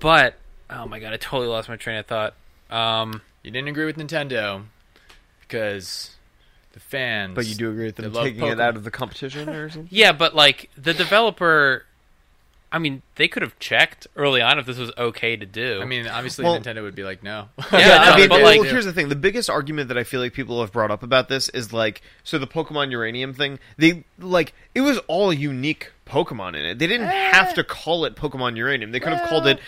but 0.00 0.34
oh 0.70 0.86
my 0.86 0.98
god, 0.98 1.12
I 1.12 1.16
totally 1.16 1.48
lost 1.48 1.68
my 1.68 1.76
train 1.76 1.98
of 1.98 2.06
thought. 2.06 2.34
Um, 2.70 3.22
You 3.42 3.50
didn't 3.50 3.68
agree 3.68 3.86
with 3.86 3.96
Nintendo 3.96 4.64
because 5.40 6.14
the 6.72 6.80
fans. 6.80 7.34
But 7.34 7.46
you 7.46 7.54
do 7.54 7.70
agree 7.70 7.86
with 7.86 7.96
them 7.96 8.04
they 8.04 8.10
love 8.10 8.24
taking 8.24 8.44
it 8.46 8.60
out 8.60 8.76
of 8.76 8.84
the 8.84 8.90
competition 8.90 9.48
or 9.48 9.70
something? 9.70 9.88
yeah, 9.90 10.12
but 10.12 10.34
like 10.34 10.70
the 10.76 10.92
developer, 10.94 11.84
I 12.76 12.78
mean, 12.78 13.00
they 13.14 13.26
could 13.26 13.42
have 13.42 13.58
checked 13.58 14.06
early 14.16 14.42
on 14.42 14.58
if 14.58 14.66
this 14.66 14.76
was 14.76 14.92
okay 14.98 15.34
to 15.34 15.46
do. 15.46 15.80
I 15.80 15.86
mean, 15.86 16.06
obviously 16.06 16.44
Well- 16.44 16.60
Nintendo 16.60 16.82
would 16.82 16.94
be 16.94 17.04
like, 17.04 17.22
no. 17.22 17.48
Yeah, 17.72 17.78
Yeah, 17.78 17.86
no, 17.86 17.94
I 17.94 18.16
mean, 18.18 18.28
but, 18.28 18.42
well, 18.42 18.58
like- 18.60 18.68
here's 18.68 18.84
the 18.84 18.92
thing: 18.92 19.08
the 19.08 19.16
biggest 19.16 19.48
argument 19.48 19.88
that 19.88 19.96
I 19.96 20.04
feel 20.04 20.20
like 20.20 20.34
people 20.34 20.60
have 20.60 20.72
brought 20.72 20.90
up 20.90 21.02
about 21.02 21.30
this 21.30 21.48
is 21.48 21.72
like, 21.72 22.02
so 22.22 22.38
the 22.38 22.46
Pokemon 22.46 22.90
Uranium 22.90 23.32
thing. 23.32 23.58
They 23.78 24.04
like 24.18 24.52
it 24.74 24.82
was 24.82 24.98
all 25.08 25.32
unique 25.32 25.90
Pokemon 26.06 26.50
in 26.50 26.66
it. 26.66 26.78
They 26.78 26.86
didn't 26.86 27.08
eh. 27.08 27.30
have 27.32 27.54
to 27.54 27.64
call 27.64 28.04
it 28.04 28.14
Pokemon 28.14 28.56
Uranium. 28.56 28.92
They 28.92 29.00
could 29.00 29.14
have 29.14 29.26
called 29.28 29.46
it 29.46 29.58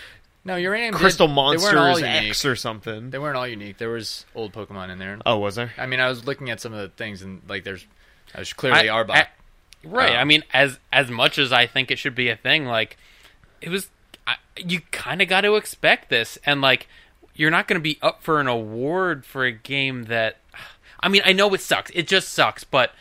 no, 0.44 0.56
Uranium. 0.56 0.94
Crystal 0.94 1.28
they 1.28 1.34
Monsters. 1.34 2.02
X 2.02 2.44
or 2.44 2.56
something. 2.56 3.10
They 3.10 3.18
weren't 3.18 3.36
all 3.36 3.48
unique. 3.48 3.78
There 3.78 3.90
was 3.90 4.24
old 4.34 4.52
Pokemon 4.52 4.90
in 4.90 4.98
there. 4.98 5.18
Oh, 5.26 5.38
was 5.38 5.56
there? 5.56 5.72
I 5.78 5.86
mean, 5.86 6.00
I 6.00 6.08
was 6.08 6.26
looking 6.26 6.50
at 6.50 6.60
some 6.60 6.72
of 6.72 6.80
the 6.80 6.88
things, 6.88 7.22
and 7.22 7.42
like, 7.48 7.64
there's, 7.64 7.86
there's 8.34 8.52
clearly 8.52 8.88
I- 8.88 9.04
Arbok. 9.04 9.26
I- 9.84 9.88
right. 9.88 10.12
Um, 10.12 10.18
I 10.18 10.24
mean, 10.24 10.44
as 10.52 10.78
as 10.92 11.10
much 11.10 11.38
as 11.38 11.52
I 11.52 11.66
think 11.66 11.90
it 11.90 11.98
should 11.98 12.14
be 12.14 12.28
a 12.28 12.36
thing, 12.36 12.66
like 12.66 12.96
it 13.60 13.68
was, 13.68 13.88
I, 14.26 14.36
you 14.56 14.80
kind 14.90 15.20
of 15.22 15.28
got 15.28 15.42
to 15.42 15.56
expect 15.56 16.10
this, 16.10 16.38
and 16.44 16.60
like 16.60 16.88
you're 17.34 17.50
not 17.50 17.68
going 17.68 17.78
to 17.78 17.82
be 17.82 17.98
up 18.02 18.22
for 18.22 18.40
an 18.40 18.46
award 18.48 19.24
for 19.24 19.44
a 19.44 19.52
game 19.52 20.04
that. 20.04 20.38
I 21.00 21.08
mean, 21.08 21.22
I 21.24 21.32
know 21.32 21.52
it 21.54 21.60
sucks. 21.60 21.92
It 21.94 22.08
just 22.08 22.30
sucks, 22.30 22.64
but 22.64 22.92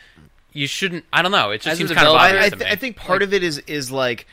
you 0.52 0.68
shouldn't. 0.68 1.04
I 1.12 1.20
don't 1.22 1.32
know. 1.32 1.50
It 1.50 1.62
just 1.62 1.76
seems 1.78 1.90
kind 1.90 2.06
of 2.06 2.12
developer- 2.14 2.24
obvious 2.36 2.42
I, 2.42 2.46
I, 2.46 2.58
th- 2.58 2.72
I 2.72 2.76
think 2.76 2.96
part 2.96 3.22
of 3.22 3.34
it 3.34 3.42
is 3.42 3.58
is 3.66 3.90
like 3.90 4.26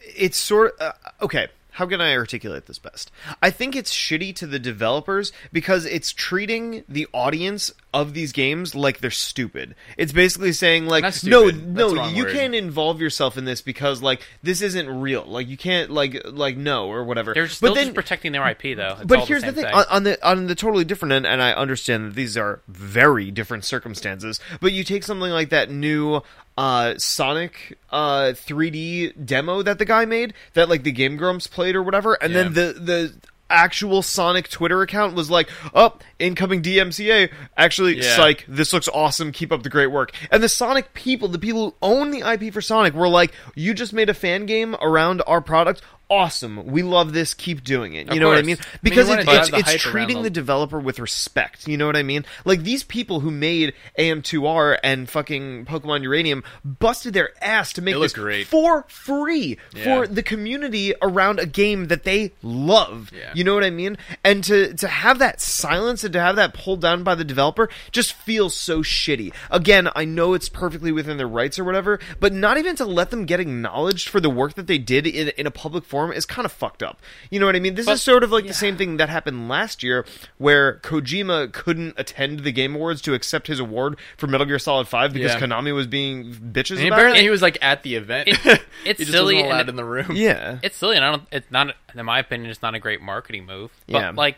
it's 0.00 0.36
sort 0.36 0.74
of 0.78 0.94
uh, 1.04 1.24
okay. 1.24 1.48
How 1.72 1.86
can 1.86 2.02
I 2.02 2.14
articulate 2.14 2.66
this 2.66 2.78
best? 2.78 3.10
I 3.42 3.50
think 3.50 3.74
it's 3.74 3.92
shitty 3.92 4.34
to 4.36 4.46
the 4.46 4.58
developers 4.58 5.32
because 5.52 5.86
it's 5.86 6.12
treating 6.12 6.84
the 6.86 7.06
audience 7.14 7.72
of 7.94 8.12
these 8.12 8.32
games 8.32 8.74
like 8.74 8.98
they're 8.98 9.10
stupid. 9.10 9.74
It's 9.96 10.12
basically 10.12 10.52
saying 10.52 10.84
like, 10.86 11.04
no. 11.24 11.48
No, 11.48 12.08
you 12.08 12.24
word. 12.24 12.32
can't 12.34 12.54
involve 12.54 13.00
yourself 13.00 13.38
in 13.38 13.46
this 13.46 13.62
because 13.62 14.02
like 14.02 14.20
this 14.42 14.60
isn't 14.60 15.00
real. 15.00 15.24
Like 15.24 15.48
you 15.48 15.56
can't 15.56 15.90
like 15.90 16.20
like 16.26 16.58
no 16.58 16.88
or 16.88 17.04
whatever. 17.04 17.32
They're 17.32 17.48
still 17.48 17.70
but 17.70 17.74
then 17.74 17.86
just 17.86 17.94
protecting 17.94 18.32
their 18.32 18.46
IP, 18.46 18.76
though. 18.76 18.96
It's 18.98 19.04
but 19.04 19.26
here's 19.26 19.42
the, 19.42 19.52
thing 19.52 19.64
on, 19.64 19.84
on 19.90 20.02
the 20.02 20.28
on 20.28 20.46
the 20.48 20.54
totally 20.54 20.84
different 20.84 21.12
end, 21.12 21.26
and 21.26 21.42
I 21.42 21.52
understand 21.52 22.06
that 22.06 22.14
these 22.14 22.36
are 22.36 22.60
very 22.68 23.30
different 23.30 23.64
circumstances. 23.64 24.40
But 24.60 24.72
you 24.72 24.84
take 24.84 25.04
something 25.04 25.30
like 25.30 25.48
that 25.48 25.70
new 25.70 26.22
uh, 26.58 26.94
Sonic 26.98 27.78
uh, 27.90 28.32
3D 28.34 29.24
demo 29.24 29.62
that 29.62 29.78
the 29.78 29.84
guy 29.84 30.04
made, 30.04 30.34
that 30.54 30.68
like 30.68 30.82
the 30.82 30.92
Game 30.92 31.16
Grumps 31.16 31.46
played 31.46 31.74
or 31.76 31.82
whatever, 31.82 32.14
and 32.14 32.34
then 32.34 32.54
the 32.54 32.72
the 32.78 33.14
actual 33.50 34.00
Sonic 34.00 34.48
Twitter 34.48 34.80
account 34.80 35.14
was 35.14 35.30
like, 35.30 35.50
"Up, 35.74 36.02
oh, 36.02 36.06
incoming 36.18 36.62
DMCA. 36.62 37.30
Actually, 37.56 37.98
Yeah. 37.98 38.16
psych, 38.16 38.44
this 38.48 38.72
looks 38.72 38.88
awesome. 38.88 39.30
Keep 39.30 39.52
up 39.52 39.62
the 39.62 39.68
great 39.68 39.88
work." 39.88 40.12
And 40.30 40.42
the 40.42 40.48
Sonic 40.48 40.94
people, 40.94 41.28
the 41.28 41.38
people 41.38 41.70
who 41.70 41.74
own 41.82 42.10
the 42.10 42.22
IP 42.22 42.50
for 42.52 42.62
Sonic, 42.62 42.94
were 42.94 43.08
like, 43.08 43.32
"You 43.54 43.74
just 43.74 43.92
made 43.92 44.08
a 44.08 44.14
fan 44.14 44.46
game 44.46 44.74
around 44.80 45.22
our 45.26 45.40
product." 45.40 45.82
Awesome. 46.12 46.66
We 46.66 46.82
love 46.82 47.12
this. 47.12 47.32
Keep 47.34 47.64
doing 47.64 47.94
it. 47.94 48.06
You 48.08 48.12
Of 48.12 48.18
know 48.20 48.28
what 48.28 48.34
I 48.38 48.42
course. 48.42 48.46
mean? 48.46 48.56
I 48.60 48.64
mean, 48.66 48.78
Because 48.82 49.08
it, 49.08 49.18
it's, 49.26 49.50
the 49.50 49.56
it's 49.58 49.82
treating 49.82 50.22
the- 50.22 50.30
developer 50.30 50.78
with 50.78 50.98
respect. 50.98 51.66
You 51.66 51.76
know 51.76 51.86
what 51.86 51.96
I 51.96 52.02
mean? 52.02 52.24
Like 52.44 52.62
these 52.62 52.82
people 52.84 53.20
who 53.20 53.30
made 53.30 53.72
AM2R 53.98 54.78
and 54.82 55.08
fucking 55.08 55.64
Pokemon 55.66 56.02
Uranium 56.02 56.44
busted 56.64 57.14
their 57.14 57.30
ass 57.42 57.72
to 57.74 57.82
make 57.82 57.96
It 57.96 58.00
this 58.00 58.12
great. 58.12 58.46
for 58.46 58.84
free 58.88 59.58
Yeah. 59.74 59.84
for 59.84 60.06
the 60.06 60.22
community 60.22 60.94
around 61.00 61.38
a 61.38 61.46
game 61.46 61.88
that 61.88 62.04
they 62.04 62.32
love. 62.42 63.10
Yeah. 63.16 63.32
You 63.34 63.44
know 63.44 63.54
what 63.54 63.64
I 63.64 63.70
mean? 63.70 63.96
And 64.24 64.44
to 64.44 64.74
to 64.74 64.88
have 64.88 65.18
that 65.20 65.40
silence 65.40 66.04
and 66.04 66.12
to 66.12 66.20
have 66.20 66.36
that 66.36 66.54
pulled 66.54 66.80
down 66.80 67.02
by 67.02 67.14
the 67.14 67.24
developer 67.24 67.68
just 67.90 68.12
feels 68.12 68.54
so 68.56 68.82
shitty. 68.82 69.32
Again, 69.50 69.88
I 69.94 70.04
know 70.04 70.34
it's 70.34 70.48
perfectly 70.48 70.92
within 70.92 71.16
their 71.16 71.28
rights 71.28 71.58
or 71.58 71.64
whatever, 71.64 71.98
but 72.20 72.32
not 72.32 72.58
even 72.58 72.76
to 72.76 72.84
let 72.84 73.10
them 73.10 73.24
get 73.26 73.40
acknowledged 73.40 74.08
for 74.08 74.20
the 74.20 74.30
work 74.30 74.54
that 74.54 74.66
they 74.66 74.78
did 74.78 75.06
in, 75.06 75.28
in 75.38 75.46
a 75.46 75.50
public 75.50 75.84
forum 75.84 76.01
is 76.10 76.24
kind 76.26 76.46
of 76.46 76.50
fucked 76.52 76.82
up. 76.82 76.98
You 77.30 77.38
know 77.38 77.46
what 77.46 77.54
I 77.54 77.60
mean? 77.60 77.74
This 77.74 77.86
But- 77.86 77.92
is 77.92 78.02
sort 78.02 78.24
of 78.24 78.32
like 78.32 78.46
the 78.46 78.54
same 78.54 78.76
thing 78.76 78.96
that 78.96 79.08
happened 79.10 79.48
last 79.48 79.82
year 79.82 80.04
where 80.38 80.80
Kojima 80.82 81.52
couldn't 81.52 81.94
attend 81.98 82.40
the 82.40 82.50
Game 82.52 82.74
Awards 82.74 83.02
to 83.02 83.14
accept 83.14 83.46
his 83.46 83.60
award 83.60 83.96
for 84.16 84.26
Metal 84.26 84.46
Gear 84.46 84.58
Solid 84.58 84.88
5 84.88 85.12
because 85.12 85.32
Yeah. 85.34 85.40
Konami 85.40 85.74
was 85.74 85.86
being 85.86 86.32
bitches 86.34 86.78
And 86.78 86.86
about 86.88 86.98
apparently 86.98 87.20
it. 87.20 87.24
he 87.24 87.30
was 87.30 87.42
like 87.42 87.58
at 87.60 87.82
the 87.82 87.94
event. 87.96 88.28
It- 88.28 88.36
he 88.84 88.90
it's 88.90 88.98
just 88.98 89.10
silly 89.12 89.34
wasn't 89.36 89.52
and 89.52 89.60
it- 89.60 89.68
in 89.68 89.76
the 89.76 89.84
room. 89.84 90.12
Yeah. 90.16 90.58
it's 90.62 90.76
silly, 90.76 90.96
and 90.96 91.04
I 91.04 91.10
don't. 91.10 91.22
It's 91.30 91.50
not, 91.50 91.76
in 91.94 92.04
my 92.06 92.18
opinion, 92.18 92.50
it's 92.50 92.62
not 92.62 92.74
a 92.74 92.78
great 92.78 93.02
marketing 93.02 93.44
move. 93.46 93.70
But 93.86 93.98
Yeah. 93.98 94.10
like, 94.16 94.36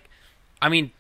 I 0.61 0.69
mean, 0.69 0.91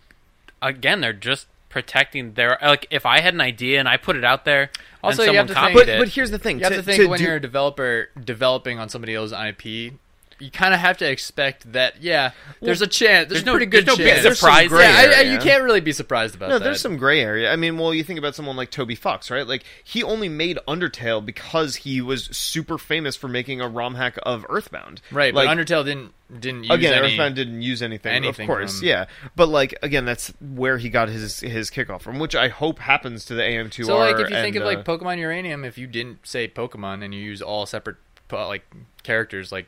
again, 0.63 1.01
they're 1.01 1.13
just 1.13 1.47
protecting 1.69 2.35
their. 2.35 2.57
Like, 2.63 2.87
if 2.91 3.05
I 3.05 3.21
had 3.21 3.35
an 3.35 3.41
idea 3.41 3.81
and 3.81 3.89
I 3.89 3.97
put 3.97 4.15
it 4.17 4.25
out 4.25 4.45
there, 4.45 4.71
Also, 5.03 5.23
you 5.23 5.29
have 5.29 5.35
someone 5.35 5.47
to 5.49 5.55
think- 5.55 5.61
copied 5.63 5.75
but 5.75 5.89
it, 5.89 5.99
but 5.99 6.09
here's 6.09 6.31
the 6.31 6.39
thing. 6.39 6.59
You 6.59 6.65
have 6.65 6.73
to, 6.73 6.79
to 6.79 6.83
think 6.85 7.03
to 7.03 7.09
when 7.09 7.19
do- 7.19 7.25
you're 7.25 7.37
a 7.37 7.41
developer 7.41 8.11
developing 8.23 8.79
on 8.79 8.89
somebody 8.89 9.15
else's 9.15 9.33
IP, 9.37 9.95
you 10.39 10.51
kind 10.51 10.75
of 10.75 10.81
have 10.81 10.99
to 10.99 11.11
expect 11.11 11.73
that. 11.73 12.03
Yeah, 12.03 12.33
there's 12.61 12.83
a 12.83 12.87
chance. 12.87 13.29
There's, 13.29 13.43
there's 13.43 13.47
no- 13.47 13.53
pretty 13.53 13.67
good 13.67 13.87
there's 13.87 13.99
no 13.99 14.05
chance. 14.05 14.15
big 14.17 14.23
There's 14.25 14.39
some 14.39 14.49
surprise 14.49 14.69
gray 14.69 14.85
yeah, 14.85 15.13
I, 15.17 15.19
I, 15.19 15.21
you 15.33 15.39
can't 15.39 15.63
really 15.65 15.81
be 15.81 15.93
surprised 15.93 16.35
about 16.35 16.49
No, 16.51 16.59
that. 16.59 16.65
there's 16.65 16.81
some 16.81 16.97
gray 16.97 17.21
area. 17.21 17.53
I 17.53 17.57
mean, 17.57 17.79
well, 17.79 17.95
you 17.95 18.05
think 18.05 18.19
about 18.19 18.35
someone 18.35 18.57
like 18.57 18.71
Toby 18.71 18.95
Fox, 18.95 19.31
right? 19.31 19.47
Like 19.47 19.65
he 19.83 20.03
only 20.03 20.29
made 20.29 20.59
Undertale 20.69 21.25
because 21.25 21.77
he 21.77 22.01
was 22.01 22.25
super 22.27 22.79
famous 22.79 23.17
for 23.17 23.29
making 23.29 23.61
a 23.61 23.69
ROM 23.69 23.95
hack 23.95 24.19
of 24.25 24.45
Earthbound. 24.49 25.01
right, 25.11 25.35
Like, 25.35 25.47
but 25.49 25.57
Undertale 25.57 25.85
didn't 25.85 26.13
didn't 26.41 26.65
use 26.65 26.73
again, 26.73 26.95
any. 26.95 27.13
Earthbound 27.13 27.35
didn't 27.37 27.63
use 27.63 27.83
anything, 27.83 28.13
anything 28.13 28.49
of 28.49 28.57
course, 28.57 28.79
from- 28.79 28.89
yeah. 28.89 29.05
But 29.37 29.49
like 29.51 29.75
again, 29.83 30.05
that's 30.05 30.33
where 30.41 30.79
he 30.79 30.89
got 30.89 31.09
his 31.09 31.41
his 31.41 31.71
kickoff 31.71 32.01
from, 32.01 32.19
which 32.19 32.35
I 32.35 32.49
hope 32.49 32.79
happens 32.79 33.27
to 33.27 33.35
the 33.35 33.43
AM2R. 33.43 33.85
So 33.85 33.99
like 33.99 34.15
if 34.19 34.31
you 34.31 34.37
and, 34.37 34.45
think 34.45 34.57
of 34.57 34.63
uh, 34.63 34.67
like 34.67 34.85
Pokemon 34.85 35.19
Uranium, 35.19 35.65
if 35.65 35.77
you 35.79 35.87
didn't 35.87 36.27
say 36.27 36.49
Pokemon 36.49 37.05
and 37.05 37.15
you 37.15 37.21
use 37.21 37.41
all 37.43 37.67
separate 37.67 37.97
like 38.33 38.65
characters, 39.05 39.53
like 39.53 39.67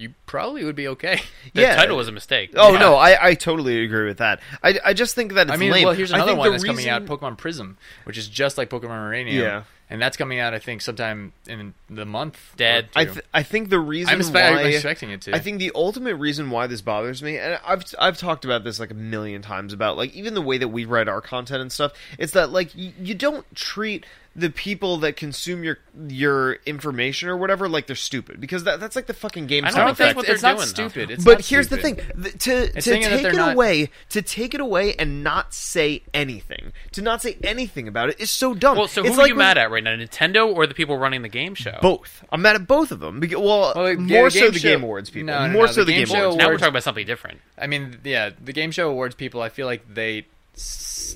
you 0.00 0.14
probably 0.26 0.64
would 0.64 0.76
be 0.76 0.88
okay. 0.88 1.20
the 1.54 1.62
yeah. 1.62 1.76
title 1.76 1.96
was 1.96 2.08
a 2.08 2.12
mistake. 2.12 2.52
Oh 2.56 2.72
Yeah. 2.72 2.78
no, 2.78 2.94
I, 2.96 3.28
I 3.28 3.34
totally 3.34 3.84
agree 3.84 4.06
with 4.06 4.18
that. 4.18 4.40
I, 4.62 4.78
I 4.84 4.94
just 4.94 5.14
think 5.14 5.34
that 5.34 5.48
it's 5.48 5.52
I 5.52 5.56
mean, 5.56 5.72
lame. 5.72 5.84
well, 5.84 5.94
here's 5.94 6.10
another 6.12 6.34
one 6.34 6.46
the 6.48 6.52
that's 6.52 6.64
coming 6.64 6.88
out, 6.88 7.04
Pokemon 7.04 7.36
Prism, 7.38 7.76
which 8.04 8.16
is 8.18 8.28
just 8.28 8.58
like 8.58 8.70
Pokemon 8.70 9.04
Uranium. 9.06 9.42
Yeah. 9.42 9.62
and 9.90 10.00
that's 10.00 10.16
coming 10.16 10.38
out, 10.38 10.54
I 10.54 10.58
think, 10.60 10.80
sometime 10.82 11.32
in 11.48 11.74
the 11.90 12.04
month. 12.06 12.36
or 12.54 12.56
Dead. 12.56 12.88
I 12.96 13.04
th- 13.06 13.24
I 13.34 13.42
think 13.42 13.70
the 13.70 13.80
reason 13.80 14.14
I'm, 14.14 14.20
expe- 14.20 14.34
why 14.34 14.60
I'm 14.60 14.66
expecting 14.66 15.10
it 15.10 15.22
to. 15.22 15.34
I 15.34 15.40
think 15.40 15.58
the 15.58 15.72
ultimate 15.74 16.14
reason 16.16 16.50
why 16.50 16.66
this 16.68 16.80
bothers 16.80 17.22
me, 17.22 17.38
and 17.38 17.58
I've 17.66 17.84
I've 17.98 18.16
talked 18.18 18.44
about 18.44 18.62
this 18.64 18.78
like 18.80 18.90
a 18.92 18.94
million 18.94 19.42
times 19.42 19.72
about 19.72 19.96
like 19.96 20.14
even 20.14 20.34
the 20.34 20.42
way 20.42 20.58
that 20.58 20.68
we 20.68 20.84
write 20.84 21.08
our 21.08 21.20
content 21.20 21.60
and 21.60 21.72
stuff, 21.72 21.92
it's 22.18 22.32
that 22.32 22.50
like 22.50 22.70
y- 22.76 22.92
you 23.00 23.14
don't 23.14 23.44
treat 23.56 24.06
the 24.40 24.50
people 24.50 24.96
that 24.98 25.16
consume 25.16 25.62
your 25.64 25.78
your 26.08 26.54
information 26.66 27.28
or 27.28 27.36
whatever 27.36 27.68
like 27.68 27.86
they're 27.86 27.94
stupid 27.96 28.40
because 28.40 28.64
that, 28.64 28.80
that's 28.80 28.96
like 28.96 29.06
the 29.06 29.14
fucking 29.14 29.46
game 29.46 29.64
I 29.64 29.68
sound 29.70 29.76
don't 29.78 29.86
don't 29.88 29.96
think 29.96 30.04
effect. 30.06 30.16
what 30.16 30.26
they're 30.26 30.34
it's 30.34 30.42
not 30.42 30.56
doing, 30.56 30.58
though. 30.68 30.88
stupid. 30.88 31.10
It's 31.10 31.24
but 31.24 31.38
not 31.38 31.44
here's 31.46 31.68
the 31.68 31.76
thing: 31.76 31.96
th- 31.96 32.38
to 32.44 32.76
It's 32.76 32.84
to 32.86 32.90
take 33.00 33.24
it 33.24 33.34
not- 33.36 33.54
away, 33.54 33.90
to 34.10 34.22
take 34.22 34.54
it 34.54 34.60
away 34.60 34.94
and 34.94 35.22
not 35.22 35.52
say 35.54 36.02
anything, 36.14 36.72
to 36.92 37.02
not 37.02 37.22
say 37.22 37.36
anything 37.44 37.86
about 37.88 38.08
it 38.08 38.20
is 38.20 38.30
so 38.30 38.54
dumb. 38.54 38.76
Well, 38.78 38.88
so 38.88 39.02
who 39.02 39.08
it's 39.08 39.16
are 39.18 39.22
like 39.22 39.28
you 39.28 39.34
when- 39.34 39.46
mad 39.46 39.58
at 39.58 39.70
right 39.70 39.84
now? 39.84 39.90
Nintendo 39.94 40.46
or 40.54 40.66
the 40.66 40.74
people 40.74 40.96
running 40.98 41.22
the 41.22 41.28
game 41.28 41.54
show? 41.54 41.78
Both. 41.82 42.24
I'm 42.32 42.42
mad 42.42 42.56
at 42.56 42.66
both 42.66 42.90
of 42.92 43.00
them. 43.00 43.20
Because, 43.20 43.38
well, 43.38 43.72
Well, 43.76 43.84
the- 43.86 43.96
more 43.96 44.24
the 44.24 44.30
so 44.30 44.40
game 44.40 44.52
the 44.52 44.58
show- 44.58 44.68
Game 44.70 44.82
Awards 44.82 45.10
people. 45.10 45.26
No, 45.26 45.46
no, 45.46 45.52
more 45.52 45.66
no, 45.66 45.72
so 45.72 45.80
the 45.80 45.86
the 45.86 45.92
game 45.92 46.06
Game 46.06 46.16
show 46.16 46.22
Awards. 46.24 46.36
now 46.38 46.48
we're 46.48 46.58
talking 46.58 46.68
about 46.70 46.82
something 46.84 47.06
different. 47.06 47.40
I 47.58 47.66
mean, 47.66 47.98
yeah, 48.04 48.30
the 48.42 48.52
game 48.52 48.70
show 48.70 48.88
awards 48.90 49.14
people. 49.14 49.42
I 49.42 49.48
feel 49.50 49.66
like 49.66 49.82
they, 49.92 50.18
s- 50.18 50.24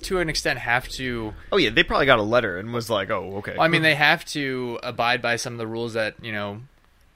to 0.03 0.19
an 0.19 0.29
extent, 0.29 0.59
have 0.59 0.89
to. 0.91 1.35
Oh 1.53 1.57
yeah, 1.57 1.71
they 1.71 1.83
probably 1.83 2.07
got 2.07 2.19
a 2.19 2.23
letter 2.23 2.59
and 2.59 2.73
was 2.73 2.91
like, 2.91 3.11
"Oh, 3.11 3.37
okay." 3.39 3.57
I 3.59 3.69
mean, 3.69 3.83
they 3.83 3.95
have 3.95 4.25
to 4.27 4.79
abide 4.83 5.23
by 5.23 5.37
some 5.37 5.55
of 5.55 5.59
the 5.59 5.67
rules 5.67 5.95
that 5.95 6.15
you 6.23 6.33
know 6.33 6.61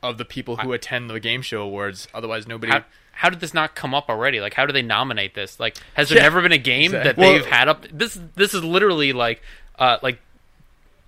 of 0.02 0.16
the 0.18 0.24
people 0.24 0.56
who 0.56 0.72
attend 0.72 1.10
the 1.10 1.20
game 1.20 1.42
show 1.42 1.62
awards. 1.62 2.08
Otherwise, 2.14 2.46
nobody. 2.46 2.72
How, 2.72 2.84
how 3.12 3.28
did 3.30 3.40
this 3.40 3.52
not 3.52 3.74
come 3.74 3.94
up 3.94 4.08
already? 4.08 4.40
Like, 4.40 4.54
how 4.54 4.64
do 4.64 4.72
they 4.72 4.82
nominate 4.82 5.34
this? 5.34 5.58
Like, 5.58 5.76
has 5.94 6.08
there 6.08 6.18
Yeah, 6.18 6.22
never 6.24 6.40
been 6.40 6.52
a 6.52 6.58
game 6.58 6.92
that 6.92 7.00
exactly. 7.18 7.24
they've 7.24 7.40
Well- 7.42 7.50
had 7.50 7.68
up? 7.68 7.84
This 7.92 8.18
this 8.36 8.54
is 8.54 8.62
literally 8.62 9.12
like, 9.12 9.42
uh, 9.78 9.98
like 10.02 10.20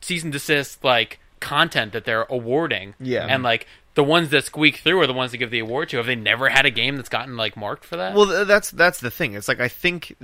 season 0.00 0.26
and 0.28 0.32
desist 0.32 0.82
like 0.82 1.18
content 1.40 1.92
that 1.92 2.04
they're 2.04 2.26
awarding. 2.28 2.94
Yeah. 3.00 3.26
and 3.28 3.42
like 3.42 3.66
the 3.94 4.04
ones 4.04 4.30
that 4.30 4.44
squeak 4.44 4.76
through 4.78 5.00
are 5.00 5.06
the 5.06 5.12
ones 5.12 5.32
that 5.32 5.38
give 5.38 5.50
the 5.50 5.58
award 5.58 5.88
to. 5.90 5.96
Have 5.96 6.06
they 6.06 6.14
never 6.16 6.48
had 6.48 6.64
a 6.66 6.70
game 6.70 6.96
that's 6.96 7.08
gotten 7.08 7.36
like 7.36 7.56
marked 7.56 7.84
for 7.84 7.96
that? 7.96 8.14
well, 8.14 8.44
that's 8.44 8.70
that's 8.70 9.00
the 9.00 9.10
thing. 9.10 9.34
It's 9.34 9.48
like 9.48 9.60
I 9.60 9.68
think 9.68 10.16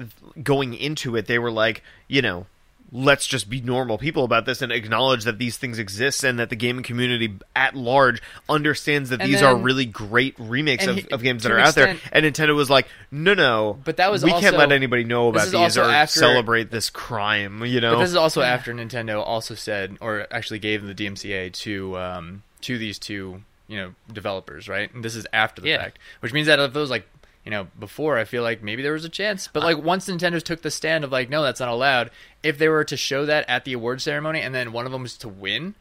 going 0.43 0.75
into 0.75 1.17
it, 1.17 1.27
they 1.27 1.39
were 1.39 1.51
like, 1.51 1.83
you 2.09 2.23
know, 2.23 2.47
let's 2.93 3.27
just 3.27 3.51
be 3.51 3.61
normal 3.61 3.99
people 3.99 4.23
about 4.23 4.47
this 4.47 4.63
and 4.63 4.71
acknowledge 4.71 5.25
that 5.25 5.39
these 5.39 5.57
things 5.57 5.81
exist 5.81 6.23
and 6.23 6.39
that 6.39 6.51
the 6.51 6.57
gaming 6.57 6.85
community 6.85 7.35
at 7.57 7.75
large 7.75 8.23
understands 8.49 9.11
that 9.11 9.21
And 9.21 9.29
these 9.29 9.43
are 9.43 9.57
really 9.57 9.85
great 9.87 10.37
remakes 10.39 10.87
of, 10.87 10.95
he- 10.97 11.09
of 11.11 11.21
games 11.21 11.43
that 11.43 11.51
are 11.51 11.59
an 11.59 11.67
out 11.67 11.75
there. 11.75 11.97
And 12.13 12.25
Nintendo 12.25 12.55
was 12.55 12.71
like, 12.71 12.87
no, 13.11 13.35
no, 13.35 13.79
But 13.85 13.97
that 13.97 14.13
was 14.13 14.25
we 14.25 14.31
can't 14.31 14.57
let 14.57 14.71
anybody 14.71 15.03
know 15.03 15.29
about 15.29 15.49
these 15.49 15.77
or 15.77 15.83
after- 15.83 16.21
celebrate 16.21 16.71
this 16.71 16.89
crime. 16.89 17.65
You 17.65 17.81
know, 17.81 17.95
But 17.97 18.01
this 18.03 18.11
is 18.11 18.17
also 18.17 18.41
after 18.43 18.73
Nintendo 18.73 19.21
also 19.21 19.55
said, 19.57 19.97
or 20.01 20.25
actually 20.31 20.61
gave 20.61 20.85
the 20.85 20.95
DMCA 20.95 21.53
to 21.55 21.99
um, 21.99 22.43
to 22.63 22.79
these 22.79 23.01
two, 23.01 23.43
you 23.69 23.77
know, 23.77 23.95
developers, 24.13 24.69
right? 24.69 24.93
And 24.95 25.05
this 25.05 25.15
is 25.17 25.27
after 25.33 25.61
the 25.63 25.69
Yeah. 25.69 25.79
fact, 25.79 25.99
which 26.21 26.33
means 26.33 26.47
that 26.47 26.59
if 26.59 26.75
it 26.75 26.79
was 26.79 26.91
like, 26.91 27.07
you 27.45 27.51
know, 27.51 27.69
before, 27.79 28.19
I 28.19 28.25
feel 28.25 28.43
like 28.43 28.63
maybe 28.63 28.83
there 28.83 28.93
was 28.93 29.05
a 29.05 29.09
chance. 29.09 29.49
But 29.53 29.63
like 29.63 29.79
once 29.79 30.09
Nintendo 30.09 30.43
took 30.43 30.63
the 30.63 30.71
stand 30.71 31.05
of 31.05 31.13
like, 31.13 31.29
no, 31.31 31.43
that's 31.43 31.61
not 31.61 31.69
allowed. 31.69 32.11
If 32.43 32.59
they 32.59 32.69
were 32.69 32.85
to 32.85 32.97
show 32.97 33.25
that 33.27 33.45
at 33.49 33.65
the 33.65 33.73
award 33.73 34.01
ceremony, 34.03 34.41
and 34.41 34.55
then 34.55 34.73
one 34.73 34.85
of 34.87 34.93
them 34.93 35.03
was 35.03 35.17
to 35.19 35.29
win, 35.29 35.75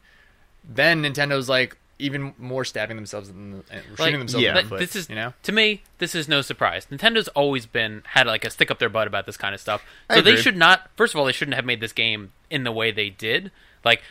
then 0.64 1.02
Nintendo's 1.02 1.48
like 1.48 1.76
even 1.98 2.34
more 2.38 2.64
stabbing 2.64 2.94
themselves 2.96 3.30
in 3.30 3.52
the, 3.52 3.62
shooting 3.72 3.94
Like, 3.98 4.12
themselves 4.18 4.44
yeah. 4.44 4.50
in 4.58 4.64
the 4.64 4.68
foot. 4.68 4.78
this 4.80 4.94
is 4.94 5.08
you 5.08 5.14
know. 5.14 5.32
to 5.44 5.50
me, 5.52 5.82
this 5.98 6.14
is 6.14 6.28
no 6.28 6.42
surprise. 6.42 6.86
Nintendo's 6.86 7.28
always 7.28 7.66
been 7.66 8.02
had 8.08 8.26
like 8.26 8.44
a 8.44 8.50
stick 8.50 8.70
up 8.70 8.78
their 8.78 8.88
butt 8.90 9.06
about 9.06 9.24
this 9.26 9.36
kind 9.36 9.54
of 9.54 9.60
stuff. 9.60 9.82
So 10.12 10.20
they 10.20 10.36
should 10.36 10.56
not. 10.56 10.90
First 10.96 11.14
of 11.14 11.18
all, 11.20 11.24
they 11.26 11.32
shouldn't 11.32 11.54
have 11.54 11.64
made 11.64 11.80
this 11.80 11.92
game 11.92 12.32
in 12.50 12.64
the 12.64 12.72
way 12.72 12.90
they 12.90 13.08
did. 13.10 13.50
Like, 13.84 14.02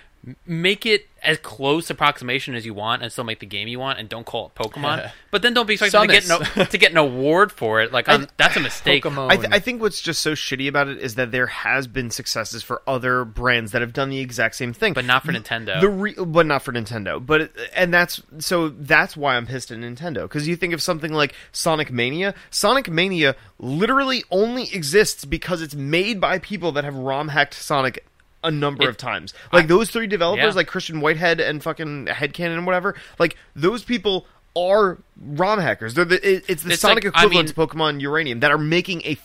make 0.46 0.86
it 0.86 1.08
as 1.24 1.38
close 1.40 1.90
approximation 1.90 2.54
as 2.54 2.66
you 2.66 2.74
want, 2.74 3.02
and 3.02 3.12
still 3.12 3.24
make 3.24 3.40
the 3.40 3.46
game 3.46 3.68
you 3.68 3.80
want, 3.80 3.98
and 4.00 4.08
don't 4.08 4.26
call 4.26 4.46
it 4.48 4.56
Pokemon. 4.56 5.12
but 5.32 5.42
then 5.42 5.54
don't 5.54 5.66
be 5.68 5.74
expected 5.74 6.00
to 6.02 6.08
get 6.08 6.28
no 6.28 6.66
to 6.66 6.78
get 6.78 6.92
an 6.92 6.98
award 6.98 7.52
for 7.52 7.82
it. 7.82 7.92
Like, 7.92 8.08
um, 8.08 8.28
that's 8.38 8.56
a 8.56 8.60
mistake. 8.60 9.04
Pokemon. 9.04 9.32
I, 9.32 9.36
th- 9.38 9.50
I 9.52 9.60
think 9.60 9.82
what's 9.82 10.02
just 10.02 10.22
so 10.22 10.34
shitty 10.34 10.68
about 10.68 10.88
it 10.88 11.00
is 11.00 11.16
that 11.16 11.32
there 11.32 11.48
has 11.48 11.88
been 11.88 12.12
successes 12.12 12.64
for 12.64 12.82
other 12.88 13.26
brands 13.26 13.72
that 13.72 13.82
have 13.82 13.94
done 13.94 14.10
the 14.10 14.20
exact 14.20 14.56
same 14.56 14.74
thing, 14.74 14.94
But 14.94 15.06
not 15.06 15.24
for 15.24 15.32
Nintendo. 15.32 15.82
The 15.82 15.90
re- 15.90 16.16
but 16.18 16.46
not 16.46 16.62
for 16.62 16.72
Nintendo. 16.74 17.24
But 17.26 17.42
it- 17.42 17.56
and 17.76 17.94
that's 17.94 18.22
so 18.40 18.70
that's 18.70 19.18
why 19.18 19.36
I'm 19.36 19.48
pissed 19.48 19.72
at 19.72 19.80
Nintendo 19.80 20.24
because 20.24 20.48
you 20.48 20.56
think 20.56 20.74
of 20.74 20.82
something 20.82 21.12
like 21.14 21.34
Sonic 21.52 21.92
Mania. 21.92 22.36
Sonic 22.52 22.90
Mania 22.90 23.36
literally 23.60 24.24
only 24.32 24.72
exists 24.74 25.26
because 25.26 25.62
it's 25.62 25.76
made 25.76 26.22
by 26.22 26.40
people 26.40 26.72
that 26.74 26.84
have 26.84 26.96
ROM 26.96 27.30
hacked 27.30 27.54
Sonic 27.56 28.06
a 28.46 28.52
number 28.52 28.84
It- 28.84 28.90
of 28.90 28.98
times. 28.98 29.34
Like 29.52 29.68
those 29.68 29.90
three 29.90 30.08
developers, 30.08 30.54
Yeah. 30.54 30.58
like 30.58 30.68
Christian 30.68 31.02
Whitehead 31.02 31.40
and 31.42 31.62
fucking 31.62 32.06
Headcannon 32.08 32.54
and 32.58 32.66
whatever. 32.66 32.96
Like 33.20 33.36
those 33.56 33.84
people 33.84 34.26
are 34.56 34.98
ROM 35.22 35.60
hackers. 35.60 35.96
They're 35.96 36.06
the, 36.06 36.16
it, 36.36 36.46
it's 36.48 36.64
the 36.64 36.72
It's 36.74 36.82
Sonic 36.82 37.04
like- 37.04 37.16
I 37.18 37.20
equivalent 37.24 37.58
mean- 37.58 37.68
to 37.68 37.76
Pokemon 37.76 38.02
Uranium 38.02 38.40
that 38.40 38.52
are 38.52 38.58
making 38.58 39.02
a 39.02 39.18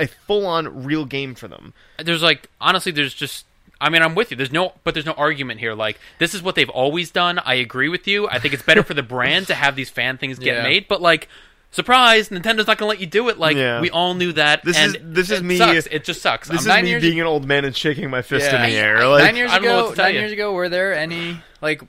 a 0.00 0.06
full 0.06 0.46
on 0.46 0.84
real 0.84 1.04
game 1.04 1.34
for 1.34 1.48
them. 1.48 1.74
there's 1.98 2.22
like 2.22 2.48
honestly 2.60 2.92
there's 2.92 3.12
just 3.12 3.44
I 3.80 3.90
mean 3.90 4.00
I'm 4.00 4.14
with 4.14 4.30
you. 4.30 4.36
There's 4.36 4.52
no 4.52 4.74
but 4.84 4.94
there's 4.94 5.04
no 5.06 5.12
argument 5.12 5.58
here. 5.60 5.74
Like 5.74 5.98
this 6.20 6.34
is 6.34 6.42
what 6.42 6.54
they've 6.54 6.70
always 6.70 7.10
done. 7.10 7.40
I 7.40 7.54
agree 7.54 7.88
with 7.88 8.06
you. 8.06 8.28
I 8.28 8.38
think 8.38 8.54
it's 8.54 8.62
better 8.62 8.84
for 8.84 8.94
the 8.94 9.02
brand 9.14 9.48
to 9.48 9.54
have 9.54 9.74
these 9.74 9.90
fan 9.90 10.16
things 10.16 10.38
get 10.38 10.58
Yeah. 10.58 10.62
made, 10.62 10.86
but 10.88 11.02
like 11.02 11.28
surprise, 11.70 12.28
Nintendo's 12.30 12.66
not 12.66 12.78
going 12.78 12.86
to 12.86 12.86
let 12.86 13.00
you 13.00 13.06
do 13.06 13.28
it. 13.28 13.38
Like 13.38 13.56
Yeah. 13.56 13.80
we 13.80 13.90
all 13.90 14.14
knew 14.14 14.32
that. 14.32 14.64
This 14.64 14.76
and 14.76 14.96
is- 14.96 15.02
this 15.02 15.30
is 15.30 15.40
it 15.40 15.44
me- 15.44 15.58
Sucks. 15.58 15.86
It 15.86 16.04
just 16.04 16.22
sucks. 16.22 16.48
This 16.48 16.66
I'm 16.66 16.78
is 16.78 16.82
me 16.84 16.90
years- 16.90 17.02
being 17.02 17.20
an 17.20 17.26
old 17.26 17.46
man 17.46 17.64
and 17.64 17.74
shaking 17.76 18.10
my 18.10 18.22
fist 18.22 18.50
Yeah. 18.50 18.64
in 18.64 18.70
the 18.70 18.76
air. 18.76 19.06
Like, 19.06 19.24
nine 19.24 19.36
years 19.36 19.50
I 19.50 19.54
don't 19.58 19.64
know 19.64 19.78
ago, 19.78 19.84
what 19.84 19.90
to 19.90 19.96
tell 19.96 20.04
nine 20.06 20.14
you. 20.14 20.20
years 20.20 20.32
ago, 20.32 20.52
were 20.52 20.68
there 20.68 20.94
any 20.94 21.40
like 21.60 21.82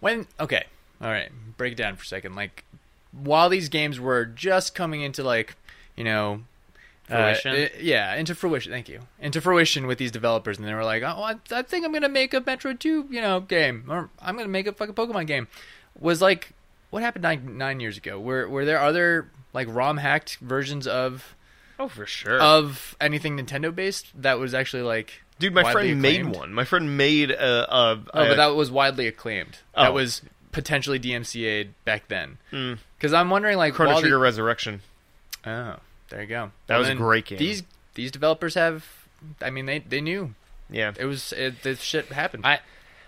when? 0.00 0.26
Okay, 0.40 0.64
all 1.00 1.10
right, 1.10 1.30
break 1.56 1.72
it 1.72 1.76
down 1.76 1.96
for 1.96 2.02
a 2.02 2.06
second. 2.06 2.34
Like 2.34 2.64
while 3.12 3.48
these 3.48 3.68
games 3.68 3.98
were 4.00 4.24
just 4.24 4.74
coming 4.74 5.00
into 5.02 5.22
like 5.22 5.54
you 5.96 6.04
know. 6.04 6.42
uh, 7.10 7.34
Fruition? 7.34 7.64
uh, 7.64 7.68
yeah, 7.80 8.14
into 8.14 8.34
fruition. 8.34 8.72
Thank 8.72 8.88
you. 8.88 9.00
Into 9.20 9.40
fruition 9.40 9.86
with 9.86 9.98
these 9.98 10.10
developers, 10.10 10.58
and 10.58 10.66
they 10.66 10.72
were 10.74 10.84
like, 10.84 11.02
"Oh, 11.02 11.22
I, 11.22 11.34
I 11.52 11.62
think 11.62 11.84
I'm 11.84 11.92
gonna 11.92 12.08
make 12.08 12.32
a 12.34 12.40
Metroid 12.40 12.78
Two, 12.78 13.06
you 13.10 13.20
know, 13.20 13.40
game, 13.40 13.84
or 13.88 14.08
I'm 14.22 14.36
gonna 14.36 14.48
make 14.48 14.66
a 14.66 14.72
fucking 14.72 14.94
Pokemon 14.94 15.26
game." 15.26 15.46
Was 16.00 16.20
like 16.22 16.50
what 16.94 17.02
happened 17.02 17.22
nine 17.24 17.58
nine 17.58 17.80
years 17.80 17.96
ago? 17.98 18.18
Were 18.20 18.48
were 18.48 18.64
there 18.64 18.80
other 18.80 19.28
like 19.52 19.66
ROM 19.68 19.96
hacked 19.98 20.38
versions 20.38 20.86
of 20.86 21.34
Oh, 21.78 21.88
for 21.88 22.06
sure. 22.06 22.40
of 22.40 22.96
anything 23.00 23.36
Nintendo 23.36 23.74
based 23.74 24.06
that 24.22 24.38
was 24.38 24.54
actually 24.54 24.82
like 24.84 25.20
Dude, 25.40 25.52
my 25.52 25.72
friend 25.72 26.00
made 26.00 26.24
one. 26.26 26.54
My 26.54 26.62
friend 26.64 26.96
made 26.96 27.32
a. 27.32 27.74
a, 27.74 27.94
Oh, 28.14 28.22
a- 28.22 28.28
but 28.28 28.36
that 28.36 28.54
was 28.54 28.70
widely 28.70 29.08
acclaimed. 29.08 29.58
Oh. 29.74 29.82
That 29.82 29.92
was 29.92 30.22
potentially 30.52 31.00
DMCA'd 31.00 31.74
back 31.84 32.06
then. 32.06 32.38
Mm. 32.52 32.78
Because 32.96 33.12
I'm 33.12 33.28
wondering, 33.28 33.58
like, 33.58 33.74
Chrono 33.74 33.94
while 33.94 34.02
the- 34.02 34.16
Resurrection. 34.16 34.80
oh, 35.44 35.76
there 36.10 36.20
you 36.22 36.28
go. 36.28 36.52
That 36.68 36.76
was 36.78 36.88
a 36.88 36.94
great 36.94 37.24
game. 37.26 37.38
These 37.38 37.64
these 37.94 38.12
developers 38.12 38.54
have, 38.54 38.86
I 39.42 39.50
mean, 39.50 39.66
they 39.66 39.80
they 39.80 40.00
knew 40.00 40.34
Yeah. 40.70 40.92
it 40.96 41.06
was 41.06 41.32
it, 41.32 41.62
this 41.64 41.80
shit 41.80 42.06
happened. 42.06 42.46
I 42.46 42.60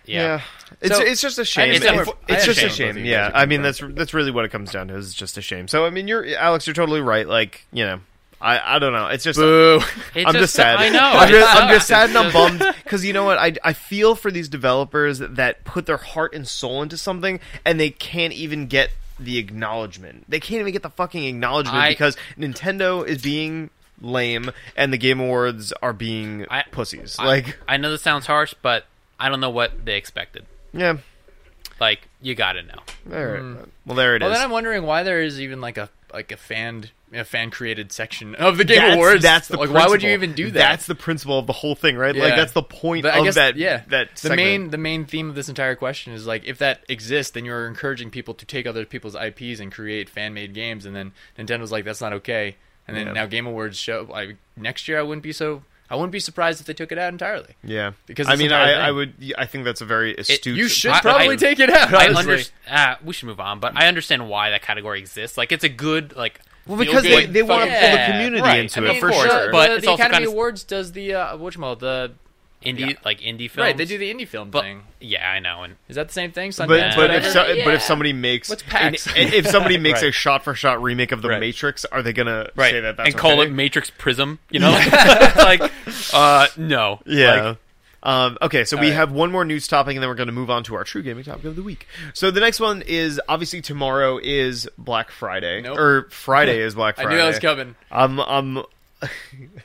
yeah. 0.06 0.40
It's 0.80 0.96
So, 0.96 1.02
it's 1.02 1.20
just 1.20 1.38
a 1.38 1.44
shame. 1.44 1.72
It's 1.72 1.84
It's, 1.84 1.92
unfor- 1.92 2.16
it's 2.28 2.42
I 2.42 2.46
just 2.46 2.58
a 2.60 2.62
understand 2.62 2.68
both 2.68 2.76
shame. 2.76 2.90
of 2.90 2.96
you 2.98 3.02
guys 3.04 3.10
Yeah. 3.10 3.28
are 3.28 3.36
I 3.36 3.46
mean 3.46 3.62
that's 3.62 3.80
that's 3.82 4.14
really 4.14 4.30
what 4.30 4.44
it 4.44 4.50
comes 4.50 4.70
down 4.72 4.88
to. 4.88 4.96
Is 4.96 5.14
just 5.14 5.38
a 5.38 5.42
shame. 5.42 5.68
So 5.68 5.84
I 5.86 5.90
mean, 5.90 6.08
you're 6.08 6.26
Alex. 6.36 6.66
You're 6.66 6.74
totally 6.74 7.00
right. 7.00 7.26
Like 7.26 7.66
you 7.72 7.84
know, 7.84 8.00
I 8.40 8.76
I 8.76 8.78
don't 8.78 8.92
know. 8.92 9.06
It's 9.06 9.24
just. 9.24 9.38
It's 9.40 10.26
I'm 10.26 10.34
just 10.34 10.54
sad. 10.54 10.76
I 10.76 10.88
know. 10.88 10.98
I'm 11.00 11.28
it 11.28 11.32
just, 11.32 11.50
I'm 11.50 11.56
sucks. 11.56 11.72
just 11.72 11.88
sad 11.88 12.08
and 12.10 12.18
I'm 12.18 12.26
It's 12.26 12.34
bummed 12.34 12.74
because 12.84 13.04
you 13.04 13.12
know 13.12 13.24
what? 13.24 13.38
I 13.38 13.54
I 13.64 13.72
feel 13.72 14.14
for 14.14 14.30
these 14.30 14.48
developers 14.48 15.18
that 15.20 15.64
put 15.64 15.86
their 15.86 15.96
heart 15.96 16.34
and 16.34 16.46
soul 16.46 16.82
into 16.82 16.96
something 16.98 17.40
and 17.64 17.78
they 17.80 17.90
can't 17.90 18.32
even 18.32 18.66
get 18.66 18.90
the 19.18 19.38
acknowledgement. 19.38 20.24
They 20.28 20.40
can't 20.40 20.60
even 20.60 20.72
get 20.74 20.82
the 20.82 20.90
fucking 20.90 21.24
acknowledgement 21.24 21.78
I- 21.78 21.88
because 21.90 22.16
Nintendo 22.38 23.06
is 23.06 23.22
being 23.22 23.70
lame 24.02 24.50
and 24.76 24.92
the 24.92 24.98
Game 24.98 25.20
Awards 25.20 25.72
are 25.80 25.94
being 25.94 26.44
I- 26.50 26.64
pussies. 26.70 27.16
I- 27.18 27.24
like, 27.26 27.56
I 27.66 27.78
know 27.78 27.90
this 27.90 28.02
sounds 28.02 28.26
harsh, 28.26 28.52
but 28.60 28.84
I 29.18 29.28
don't 29.28 29.40
know 29.40 29.50
what 29.50 29.84
they 29.84 29.96
expected. 29.96 30.46
yeah. 30.72 30.98
Like 31.78 32.08
you 32.22 32.34
gotta 32.34 32.62
know. 32.62 32.78
All 33.12 33.24
right. 33.26 33.40
Hmm. 33.40 33.56
Well, 33.84 33.96
there 33.96 34.16
it 34.16 34.22
is. 34.22 34.26
Well, 34.26 34.34
then 34.34 34.42
I'm 34.42 34.50
wondering 34.50 34.84
why 34.84 35.02
there 35.02 35.20
is 35.20 35.40
even 35.40 35.60
like 35.60 35.76
a 35.76 35.90
like 36.14 36.32
a 36.32 36.36
fan 36.38 36.86
a 37.12 37.22
fan 37.24 37.50
created 37.50 37.92
section 37.92 38.34
of 38.34 38.56
the 38.56 38.64
Game 38.64 38.78
that's, 38.78 38.94
Awards. 38.94 39.22
That's 39.22 39.48
the 39.48 39.58
like 39.58 39.70
why 39.70 39.86
would 39.86 40.02
you 40.02 40.10
even 40.10 40.32
do 40.32 40.46
that? 40.52 40.54
That's 40.54 40.86
the 40.86 40.94
principle 40.94 41.38
of 41.38 41.46
the 41.46 41.52
whole 41.52 41.74
thing, 41.74 41.96
right? 41.98 42.16
Like 42.16 42.34
that's 42.34 42.52
the 42.52 42.62
point 42.62 43.02
But 43.02 43.12
I 43.14 43.18
of 43.18 43.24
guess, 43.24 43.34
that. 43.34 43.56
yeah. 43.56 43.82
that 43.88 44.12
the 44.14 44.20
segment. 44.20 44.36
main 44.40 44.70
the 44.70 44.78
main 44.78 45.04
theme 45.04 45.28
of 45.28 45.34
this 45.34 45.50
entire 45.50 45.76
question 45.76 46.14
is 46.14 46.26
like 46.26 46.44
if 46.46 46.56
that 46.58 46.80
exists, 46.88 47.32
then 47.32 47.44
you're 47.44 47.66
encouraging 47.68 48.10
people 48.10 48.32
to 48.34 48.46
take 48.46 48.66
other 48.66 48.86
people's 48.86 49.14
IPs 49.14 49.60
and 49.60 49.70
create 49.70 50.08
fan 50.08 50.32
made 50.32 50.54
games, 50.54 50.86
and 50.86 50.96
then 50.96 51.12
Nintendo's 51.38 51.70
like 51.72 51.84
that's 51.84 52.00
not 52.00 52.14
okay. 52.14 52.56
And 52.88 52.96
then 52.96 53.08
Yeah. 53.08 53.12
now 53.12 53.26
Game 53.26 53.46
Awards 53.46 53.76
show 53.76 54.06
like 54.08 54.36
next 54.56 54.88
year 54.88 54.98
I 54.98 55.02
wouldn't 55.02 55.22
be 55.24 55.32
so 55.32 55.62
I 55.88 55.94
wouldn't 55.94 56.12
be 56.12 56.20
surprised 56.20 56.60
if 56.60 56.66
they 56.66 56.74
took 56.74 56.90
it 56.92 56.98
out 56.98 57.12
entirely. 57.12 57.54
Yeah, 57.62 57.92
Because 58.06 58.28
I 58.28 58.36
mean, 58.36 58.52
I. 58.52 58.72
I 58.72 58.90
would. 58.90 59.14
I 59.38 59.46
think 59.46 59.64
that's 59.64 59.80
a 59.80 59.84
very 59.84 60.14
astute. 60.16 60.56
You 60.56 60.68
should 60.68 60.90
I- 60.90 61.00
probably 61.00 61.34
I- 61.34 61.36
take 61.36 61.60
it 61.60 61.70
out. 61.70 61.94
I 61.94 62.08
honestly. 62.08 62.32
under, 62.32 62.42
uh, 62.68 62.96
we 63.04 63.12
should 63.12 63.26
move 63.26 63.38
on, 63.40 63.60
but 63.60 63.76
I 63.76 63.86
understand 63.86 64.28
why 64.28 64.50
that 64.50 64.62
category 64.62 64.98
exists. 64.98 65.38
Like 65.38 65.52
it's 65.52 65.64
a 65.64 65.68
good 65.68 66.16
like 66.16 66.40
Well, 66.66 66.76
because 66.78 67.02
they, 67.04 67.26
they 67.26 67.42
want 67.42 67.64
to 67.64 67.70
fucking- 67.70 67.88
pull 67.90 67.98
the 67.98 68.12
community 68.12 68.42
right. 68.42 68.58
into 68.60 68.80
I 68.84 68.94
it 68.94 69.00
for 69.00 69.08
of 69.10 69.14
sure. 69.14 69.52
but 69.52 69.68
the, 69.68 69.74
it's 69.76 69.84
the 69.84 69.90
also 69.92 70.02
Academy 70.02 70.18
kinda- 70.24 70.30
Awards 70.32 70.64
does 70.64 70.92
the 70.92 71.14
uh, 71.14 71.36
whatchamacallit, 71.36 71.78
the 71.78 72.12
indie 72.64 72.96
like 73.04 73.20
indie 73.20 73.50
films. 73.50 73.58
right. 73.58 73.76
They 73.76 73.84
do 73.84 73.96
the 73.98 74.12
indie 74.12 74.26
film 74.26 74.50
but 74.50 74.62
thing. 74.62 74.82
yeah, 75.00 75.30
I 75.30 75.38
know. 75.38 75.62
And 75.62 75.76
Is 75.88 75.96
that 75.96 76.08
the 76.08 76.12
same 76.14 76.32
thing? 76.32 76.50
but 76.56 76.68
Sundance, 76.68 76.96
but 76.96 77.10
if 77.10 77.24
whatever? 77.24 77.30
so, 77.30 77.64
but 77.64 77.74
if 77.74 77.82
somebody 77.82 78.12
makes 78.12 78.48
What's 78.48 78.64
an- 78.72 78.94
if 79.16 79.46
somebody 79.46 79.78
makes 79.78 80.02
Right. 80.02 80.08
a 80.08 80.12
shot 80.12 80.42
for 80.44 80.54
shot 80.54 80.82
remake 80.82 81.12
of 81.12 81.22
the 81.22 81.28
Right. 81.28 81.40
Matrix, 81.40 81.84
are 81.84 82.02
they 82.02 82.12
gonna 82.12 82.48
right 82.56 82.70
say 82.72 82.80
that 82.80 82.96
that's 82.96 83.10
and 83.10 83.16
call 83.18 83.40
okay? 83.40 83.50
it 83.50 83.52
Matrix 83.52 83.90
Prism, 83.90 84.38
you 84.50 84.60
know? 84.60 84.70
like 85.36 85.60
uh 86.12 86.46
no. 86.56 87.00
Yeah. 87.06 87.40
Like, 87.48 87.58
um, 88.02 88.38
okay, 88.40 88.64
so 88.64 88.76
we 88.76 88.82
All 88.86 88.88
right. 88.90 88.96
have 88.98 89.10
one 89.10 89.32
more 89.32 89.44
news 89.44 89.66
topic, 89.66 89.96
and 89.96 90.02
then 90.02 90.08
we're 90.08 90.14
going 90.14 90.28
to 90.28 90.32
move 90.32 90.48
on 90.48 90.62
to 90.64 90.76
our 90.76 90.84
true 90.84 91.02
gaming 91.02 91.24
topic 91.24 91.44
of 91.46 91.56
the 91.56 91.62
week. 91.64 91.88
So 92.14 92.30
the 92.30 92.38
next 92.38 92.60
one 92.60 92.82
is 92.82 93.20
obviously 93.28 93.62
tomorrow 93.62 94.20
is 94.22 94.68
Black 94.78 95.10
Friday, 95.10 95.62
Nope. 95.62 95.76
or 95.76 96.08
Friday 96.10 96.60
is 96.60 96.76
Black 96.76 96.94
Friday. 96.94 97.08
I 97.08 97.10
Friday. 97.10 97.16
knew 97.16 97.22
that 97.22 97.28
was 97.28 97.38
coming. 97.40 97.74
I'm 97.90 98.20
I'm 98.20 98.64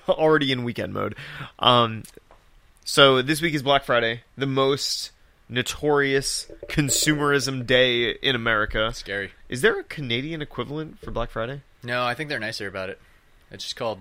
already 0.10 0.52
in 0.52 0.64
weekend 0.64 0.94
mode. 0.94 1.16
Um, 1.60 2.02
so 2.84 3.22
this 3.22 3.42
week 3.42 3.54
is 3.54 3.64
Black 3.64 3.84
Friday, 3.84 4.22
the 4.38 4.48
most 4.48 5.12
notorious 5.50 6.50
consumerism 6.70 7.66
day 7.66 8.12
in 8.12 8.36
America. 8.36 8.92
Scary. 8.94 9.32
Is 9.50 9.62
there 9.62 9.80
a 9.80 9.84
Canadian 9.84 10.42
equivalent 10.42 11.00
for 11.00 11.12
Black 11.12 11.30
Friday? 11.30 11.62
No, 11.84 12.04
I 12.04 12.14
think 12.14 12.30
they're 12.30 12.40
nicer 12.40 12.68
about 12.68 12.90
it. 12.90 13.00
It's 13.52 13.64
just 13.64 13.76
called 13.76 14.00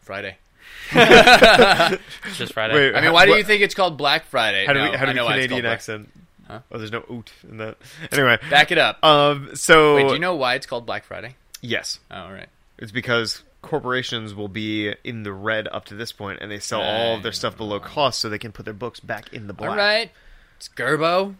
Friday. 0.00 0.36
it's 0.92 2.36
just 2.38 2.52
Friday. 2.52 2.74
Wait, 2.74 2.94
I 2.94 3.00
mean, 3.00 3.12
why 3.12 3.24
do 3.24 3.32
What- 3.32 3.38
you 3.38 3.44
think 3.44 3.62
it's 3.62 3.74
called 3.74 3.96
Black 3.96 4.24
Friday? 4.26 4.66
How 4.66 4.72
do 4.72 4.80
No, 4.80 4.90
we 4.90 4.96
how 4.96 5.04
I 5.04 5.06
do 5.08 5.14
know 5.14 5.22
we 5.24 5.28
why 5.30 5.36
it's 5.36 5.46
Canadian 5.46 5.66
accent? 5.72 6.12
Huh? 6.46 6.60
Oh, 6.72 6.78
there's 6.78 6.92
no 6.92 7.04
oot 7.10 7.30
in 7.48 7.58
that. 7.58 7.76
Anyway, 8.12 8.38
Back 8.50 8.70
it 8.72 8.78
up. 8.78 9.02
um, 9.04 9.50
so 9.54 9.96
Wait, 9.96 10.08
do 10.08 10.14
you 10.14 10.18
know 10.18 10.34
why 10.36 10.54
it's 10.54 10.66
called 10.66 10.86
Black 10.86 11.04
Friday? 11.04 11.34
yes, 11.60 11.98
Oh, 12.10 12.22
all 12.22 12.32
right. 12.32 12.48
it's 12.78 12.92
because 12.92 13.42
corporations 13.62 14.34
will 14.34 14.48
be 14.48 14.94
in 15.04 15.22
the 15.22 15.32
red 15.32 15.68
up 15.68 15.84
to 15.86 15.94
this 15.94 16.12
point, 16.12 16.38
and 16.40 16.50
they 16.50 16.58
sell 16.58 16.80
all 16.80 17.16
of 17.16 17.22
their 17.22 17.32
stuff 17.32 17.56
below 17.56 17.80
cost, 17.80 18.20
so 18.20 18.28
they 18.28 18.38
can 18.38 18.52
put 18.52 18.64
their 18.64 18.74
books 18.74 19.00
back 19.00 19.32
in 19.32 19.46
the 19.46 19.52
black. 19.52 19.70
All 19.70 19.76
right. 19.76 20.10
It's 20.56 20.68
Gerbo. 20.68 21.34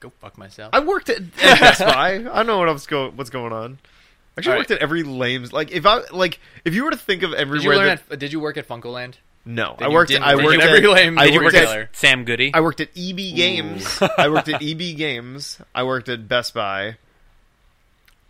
Go 0.00 0.10
fuck 0.20 0.38
myself. 0.38 0.70
I 0.72 0.80
worked 0.80 1.08
at, 1.10 1.18
at 1.42 1.60
Best 1.60 1.80
Buy. 1.80 2.24
I 2.32 2.42
know 2.42 2.58
what 2.58 2.68
else 2.68 2.86
go, 2.86 3.10
what's 3.10 3.30
going 3.30 3.52
on. 3.52 3.78
I 4.36 4.40
actually 4.40 4.52
All 4.52 4.58
worked 4.60 4.70
at 4.70 4.78
every 4.78 5.02
lame's 5.02 5.52
like 5.52 5.70
if 5.72 5.84
I 5.84 6.00
like 6.12 6.40
if 6.64 6.72
you 6.74 6.84
were 6.84 6.90
to 6.92 6.96
think 6.96 7.22
of 7.22 7.32
did 7.32 7.62
you 7.62 7.70
learn 7.74 7.86
that 7.86 8.02
at, 8.10 8.18
Did 8.18 8.32
you 8.32 8.40
work 8.40 8.56
at 8.56 8.66
FuncoLand? 8.66 9.14
no 9.44 9.74
Then 9.78 9.86
I 9.86 9.90
you 9.90 9.94
worked 9.94 10.08
didn't 10.10 10.22
I 10.24 10.36
worked 10.36 10.54
at 10.54 10.60
at 10.62 10.76
every 10.76 10.86
lame 10.86 11.18
I 11.18 11.30
worked 11.30 11.52
retailer. 11.54 11.80
at 11.82 11.96
Sam 11.96 12.24
Goody. 12.24 12.52
I 12.54 12.60
worked 12.60 12.80
at 12.80 12.88
EB 12.96 13.16
Games 13.16 14.00
I 14.16 14.28
worked 14.30 14.48
at 14.48 14.62
EB 14.62 14.96
Games 14.96 15.60
I 15.74 15.82
worked 15.82 16.08
at 16.08 16.26
Best 16.28 16.54
Buy 16.54 16.96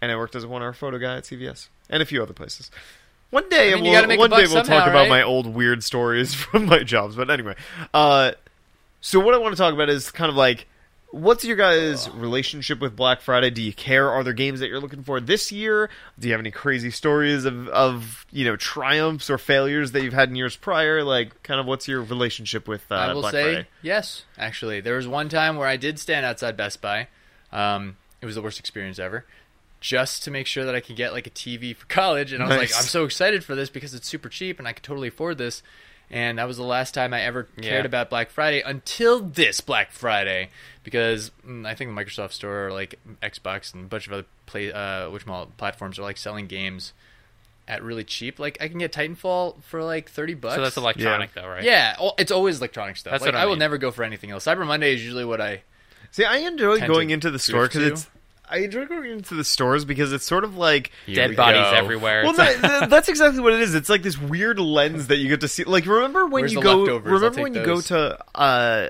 and 0.01 0.11
I 0.11 0.17
worked 0.17 0.35
as 0.35 0.43
a 0.43 0.49
one 0.49 0.63
hour 0.63 0.73
photo 0.73 0.99
guy 0.99 1.19
at 1.19 1.25
CVS 1.25 1.69
and 1.89 2.03
a 2.03 2.07
few 2.07 2.23
other 2.23 2.33
places. 2.33 2.71
One 3.31 3.49
day, 3.49 3.73
I 3.73 3.77
mean, 3.77 3.85
we'll, 3.85 3.93
gotta 3.93 4.09
make 4.09 4.19
a 4.19 4.21
one 4.21 4.31
day 4.31 4.37
we'll 4.39 4.49
somehow, 4.49 4.81
talk 4.81 4.89
about 4.89 5.03
right? 5.03 5.09
my 5.09 5.23
old 5.23 5.47
weird 5.47 5.85
stories 5.85 6.35
from 6.35 6.67
my 6.67 6.83
jobs. 6.83 7.17
But 7.17 7.31
anyway, 7.31 7.55
uh, 7.95 8.33
so 9.01 9.21
what 9.21 9.35
I 9.35 9.39
want 9.39 9.55
to 9.55 9.59
talk 9.59 9.73
about 9.73 9.89
is 9.89 10.11
kind 10.11 10.29
of 10.29 10.37
like, 10.37 10.67
what's 11.13 11.45
your 11.45 11.57
guys' 11.57 12.11
relationship 12.11 12.81
with 12.81 12.97
Black 12.97 13.21
Friday? 13.21 13.51
Do 13.51 13.63
you 13.63 13.73
care? 13.73 14.11
Are 14.11 14.25
there 14.25 14.33
games 14.33 14.61
that 14.61 14.69
you're 14.69 14.81
looking 14.81 15.05
for 15.05 15.21
this 15.21 15.53
year? 15.53 15.91
Do 16.19 16.27
you 16.27 16.33
have 16.33 16.41
any 16.41 16.51
crazy 16.51 16.91
stories 16.91 17.45
of, 17.45 17.69
of 17.69 18.27
you 18.33 18.45
know 18.45 18.57
triumphs 18.57 19.31
or 19.31 19.39
failures 19.39 19.93
that 19.93 20.03
you've 20.03 20.13
had 20.13 20.29
in 20.29 20.37
years 20.37 20.57
prior? 20.57 21.05
Like, 21.05 21.43
kind 21.45 21.61
of 21.61 21.67
what's 21.67 21.87
your 21.87 22.03
relationship 22.03 22.67
with 22.67 22.91
uh, 22.91 22.97
I 22.97 23.15
will 23.15 23.21
Black 23.23 23.33
say 23.33 23.43
Friday? 23.43 23.69
yes. 23.83 24.25
Actually, 24.39 24.81
there 24.81 24.97
was 24.97 25.07
one 25.07 25.29
time 25.29 25.57
where 25.57 25.69
I 25.69 25.77
did 25.77 26.01
stand 26.01 26.27
outside 26.27 26.57
Best 26.57 26.81
Buy. 26.81 27.07
Um, 27.53 27.97
it 28.21 28.27
was 28.27 28.35
the 28.35 28.43
worst 28.43 28.59
experience 28.59 28.99
ever. 28.99 29.25
Just 29.81 30.25
to 30.25 30.31
make 30.31 30.47
sure 30.47 30.65
that 30.67 30.75
I 30.75 30.81
could 30.81 30.97
get 30.97 31.13
like 31.13 31.27
a 31.27 31.31
TV 31.31 31.75
for 31.75 31.87
college, 31.87 32.33
and 32.33 32.43
I 32.43 32.49
was 32.49 32.57
like, 32.59 32.77
I'm 32.77 32.85
so 32.85 33.05
excited 33.05 33.43
for 33.45 33.55
this 33.55 33.71
because 33.71 33.95
it's 33.95 34.07
super 34.07 34.29
cheap 34.29 34.59
and 34.59 34.69
I 34.69 34.73
could 34.73 34.83
totally 34.83 35.09
afford 35.09 35.39
this. 35.39 35.63
And 36.11 36.39
that 36.39 36.47
was 36.49 36.57
the 36.57 36.65
last 36.65 36.93
time 36.93 37.15
I 37.15 37.23
ever 37.23 37.45
cared 37.63 37.85
Yeah. 37.85 37.87
about 37.87 38.11
Black 38.11 38.31
Friday 38.31 38.61
until 38.61 39.21
this 39.21 39.61
Black 39.61 39.93
Friday, 39.93 40.51
because 40.83 41.31
mm, 41.47 41.65
I 41.65 41.75
think 41.75 41.95
the 41.95 41.99
Microsoft 41.99 42.33
Store, 42.33 42.67
or 42.67 42.73
like 42.73 42.99
Xbox, 43.23 43.73
and 43.73 43.85
a 43.85 43.87
bunch 43.87 44.07
of 44.09 44.13
other 44.13 44.25
play, 44.47 44.73
uh, 44.73 45.09
which 45.09 45.25
platforms 45.57 45.99
are 45.99 46.03
like 46.03 46.17
selling 46.17 46.47
games 46.47 46.93
at 47.69 47.83
really 47.85 48.03
cheap. 48.03 48.41
Like 48.41 48.59
I 48.61 48.67
can 48.69 48.79
get 48.79 48.93
Titanfall 48.93 49.63
for 49.63 49.85
like 49.85 50.11
thirty 50.11 50.35
bucks. 50.35 50.57
so 50.57 50.63
that's 50.63 50.77
electronic 50.77 51.33
though, 51.33 51.47
right? 51.47 51.63
Yeah, 51.63 51.95
it's 52.19 52.33
always 52.33 52.59
electronic 52.59 52.97
stuff. 52.97 53.13
That's 53.13 53.23
like, 53.23 53.35
what 53.35 53.41
I 53.41 53.45
I 53.45 53.47
will 53.47 53.57
never 53.57 53.79
go 53.79 53.93
for 53.93 54.03
anything 54.03 54.31
else. 54.33 54.45
Cyber 54.45 54.67
Monday 54.67 54.93
is 54.95 55.03
usually 55.03 55.25
what 55.25 55.41
I. 55.41 55.63
See, 56.11 56.25
I 56.25 56.39
enjoy 56.39 56.81
going 56.81 57.11
into 57.11 57.31
the 57.31 57.39
store 57.39 57.69
because 57.69 57.83
it's. 57.85 58.07
I 58.51 58.59
enjoy 58.59 58.87
going 58.87 59.11
into 59.11 59.35
the 59.35 59.45
stores 59.45 59.85
because 59.85 60.13
it's 60.13 60.25
sort 60.25 60.43
of 60.45 60.57
like 60.57 60.91
Dead 61.07 61.37
bodies 61.37 61.73
everywhere. 61.73 62.25
Well, 62.25 62.33
that, 62.35 62.61
that- 62.63 62.91
that's 62.91 63.09
exactly 63.09 63.41
what 63.41 63.53
it 63.53 63.61
is. 63.61 63.75
It's 63.75 63.89
like 63.89 64.03
this 64.03 64.19
weird 64.19 64.59
lens 64.59 65.07
that 65.07 65.17
you 65.19 65.29
get 65.29 65.41
to 65.43 65.49
see. 65.49 65.65
Like, 65.65 65.87
remember 65.87 66.25
when 66.27 66.43
Where's 66.43 66.53
you 66.53 66.61
go? 66.61 66.79
leftovers? 66.79 67.13
Remember 67.13 67.37
take 67.37 67.43
when 67.45 67.55
you 67.55 67.65
go 67.65 67.81
to 67.81 68.19
uh, 68.35 68.89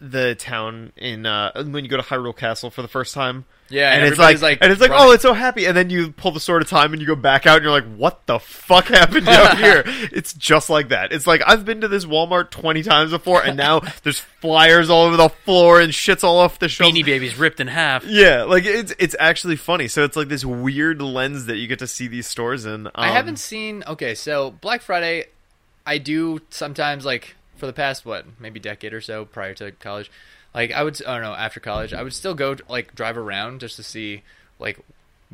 the 0.00 0.34
town 0.34 0.92
in 0.96 1.24
uh, 1.26 1.52
when 1.64 1.84
you 1.84 1.88
go 1.90 1.96
to 1.96 2.02
Hyrule 2.02 2.36
Castle 2.36 2.70
for 2.70 2.82
the 2.82 2.88
first 2.88 3.14
time? 3.14 3.44
Yeah, 3.72 3.90
and, 3.94 4.04
it's 4.04 4.18
like, 4.18 4.40
like, 4.42 4.58
and 4.60 4.70
it's 4.70 4.80
like, 4.80 4.90
running. 4.90 5.08
oh, 5.08 5.12
it's 5.12 5.22
so 5.22 5.32
happy, 5.32 5.64
and 5.64 5.74
then 5.74 5.88
you 5.88 6.12
pull 6.12 6.30
the 6.30 6.40
sword 6.40 6.60
of 6.60 6.68
time, 6.68 6.92
and 6.92 7.00
you 7.00 7.06
go 7.06 7.16
back 7.16 7.46
out, 7.46 7.56
and 7.56 7.64
you're 7.64 7.72
like, 7.72 7.96
what 7.96 8.26
the 8.26 8.38
fuck 8.38 8.86
happened 8.86 9.24
down 9.26 9.56
here? 9.56 9.82
It's 9.86 10.34
just 10.34 10.68
like 10.68 10.90
that. 10.90 11.12
It's 11.12 11.26
like 11.26 11.42
I've 11.46 11.64
been 11.64 11.80
to 11.80 11.88
this 11.88 12.04
Walmart 12.04 12.50
twenty 12.50 12.82
times 12.82 13.10
before, 13.10 13.42
and 13.42 13.56
now 13.56 13.80
there's 14.02 14.18
flyers 14.18 14.90
all 14.90 15.04
over 15.04 15.16
the 15.16 15.30
floor 15.30 15.80
and 15.80 15.92
shits 15.92 16.22
all 16.22 16.38
off 16.38 16.58
the 16.58 16.68
shelves. 16.68 16.94
Beanie 16.94 17.04
Babies 17.04 17.38
ripped 17.38 17.60
in 17.60 17.68
half. 17.68 18.04
Yeah, 18.04 18.42
like 18.42 18.64
it's 18.64 18.92
it's 18.98 19.16
actually 19.18 19.56
funny. 19.56 19.88
So 19.88 20.04
it's 20.04 20.16
like 20.16 20.28
this 20.28 20.44
weird 20.44 21.00
lens 21.00 21.46
that 21.46 21.56
you 21.56 21.66
get 21.66 21.78
to 21.78 21.86
see 21.86 22.08
these 22.08 22.26
stores 22.26 22.66
in. 22.66 22.86
Um, 22.88 22.92
I 22.94 23.08
haven't 23.08 23.38
seen. 23.38 23.84
Okay, 23.86 24.14
so 24.14 24.50
Black 24.50 24.82
Friday, 24.82 25.26
I 25.86 25.96
do 25.96 26.40
sometimes 26.50 27.06
like 27.06 27.36
for 27.56 27.66
the 27.66 27.72
past 27.72 28.04
what 28.04 28.26
maybe 28.38 28.60
decade 28.60 28.92
or 28.92 29.00
so 29.00 29.24
prior 29.24 29.54
to 29.54 29.72
college. 29.72 30.10
Like 30.54 30.72
I 30.72 30.82
would, 30.82 31.02
I 31.04 31.14
don't 31.14 31.22
know, 31.22 31.34
after 31.34 31.60
college, 31.60 31.94
I 31.94 32.02
would 32.02 32.12
still 32.12 32.34
go 32.34 32.56
like 32.68 32.94
drive 32.94 33.16
around 33.16 33.60
just 33.60 33.76
to 33.76 33.82
see 33.82 34.22
like 34.58 34.78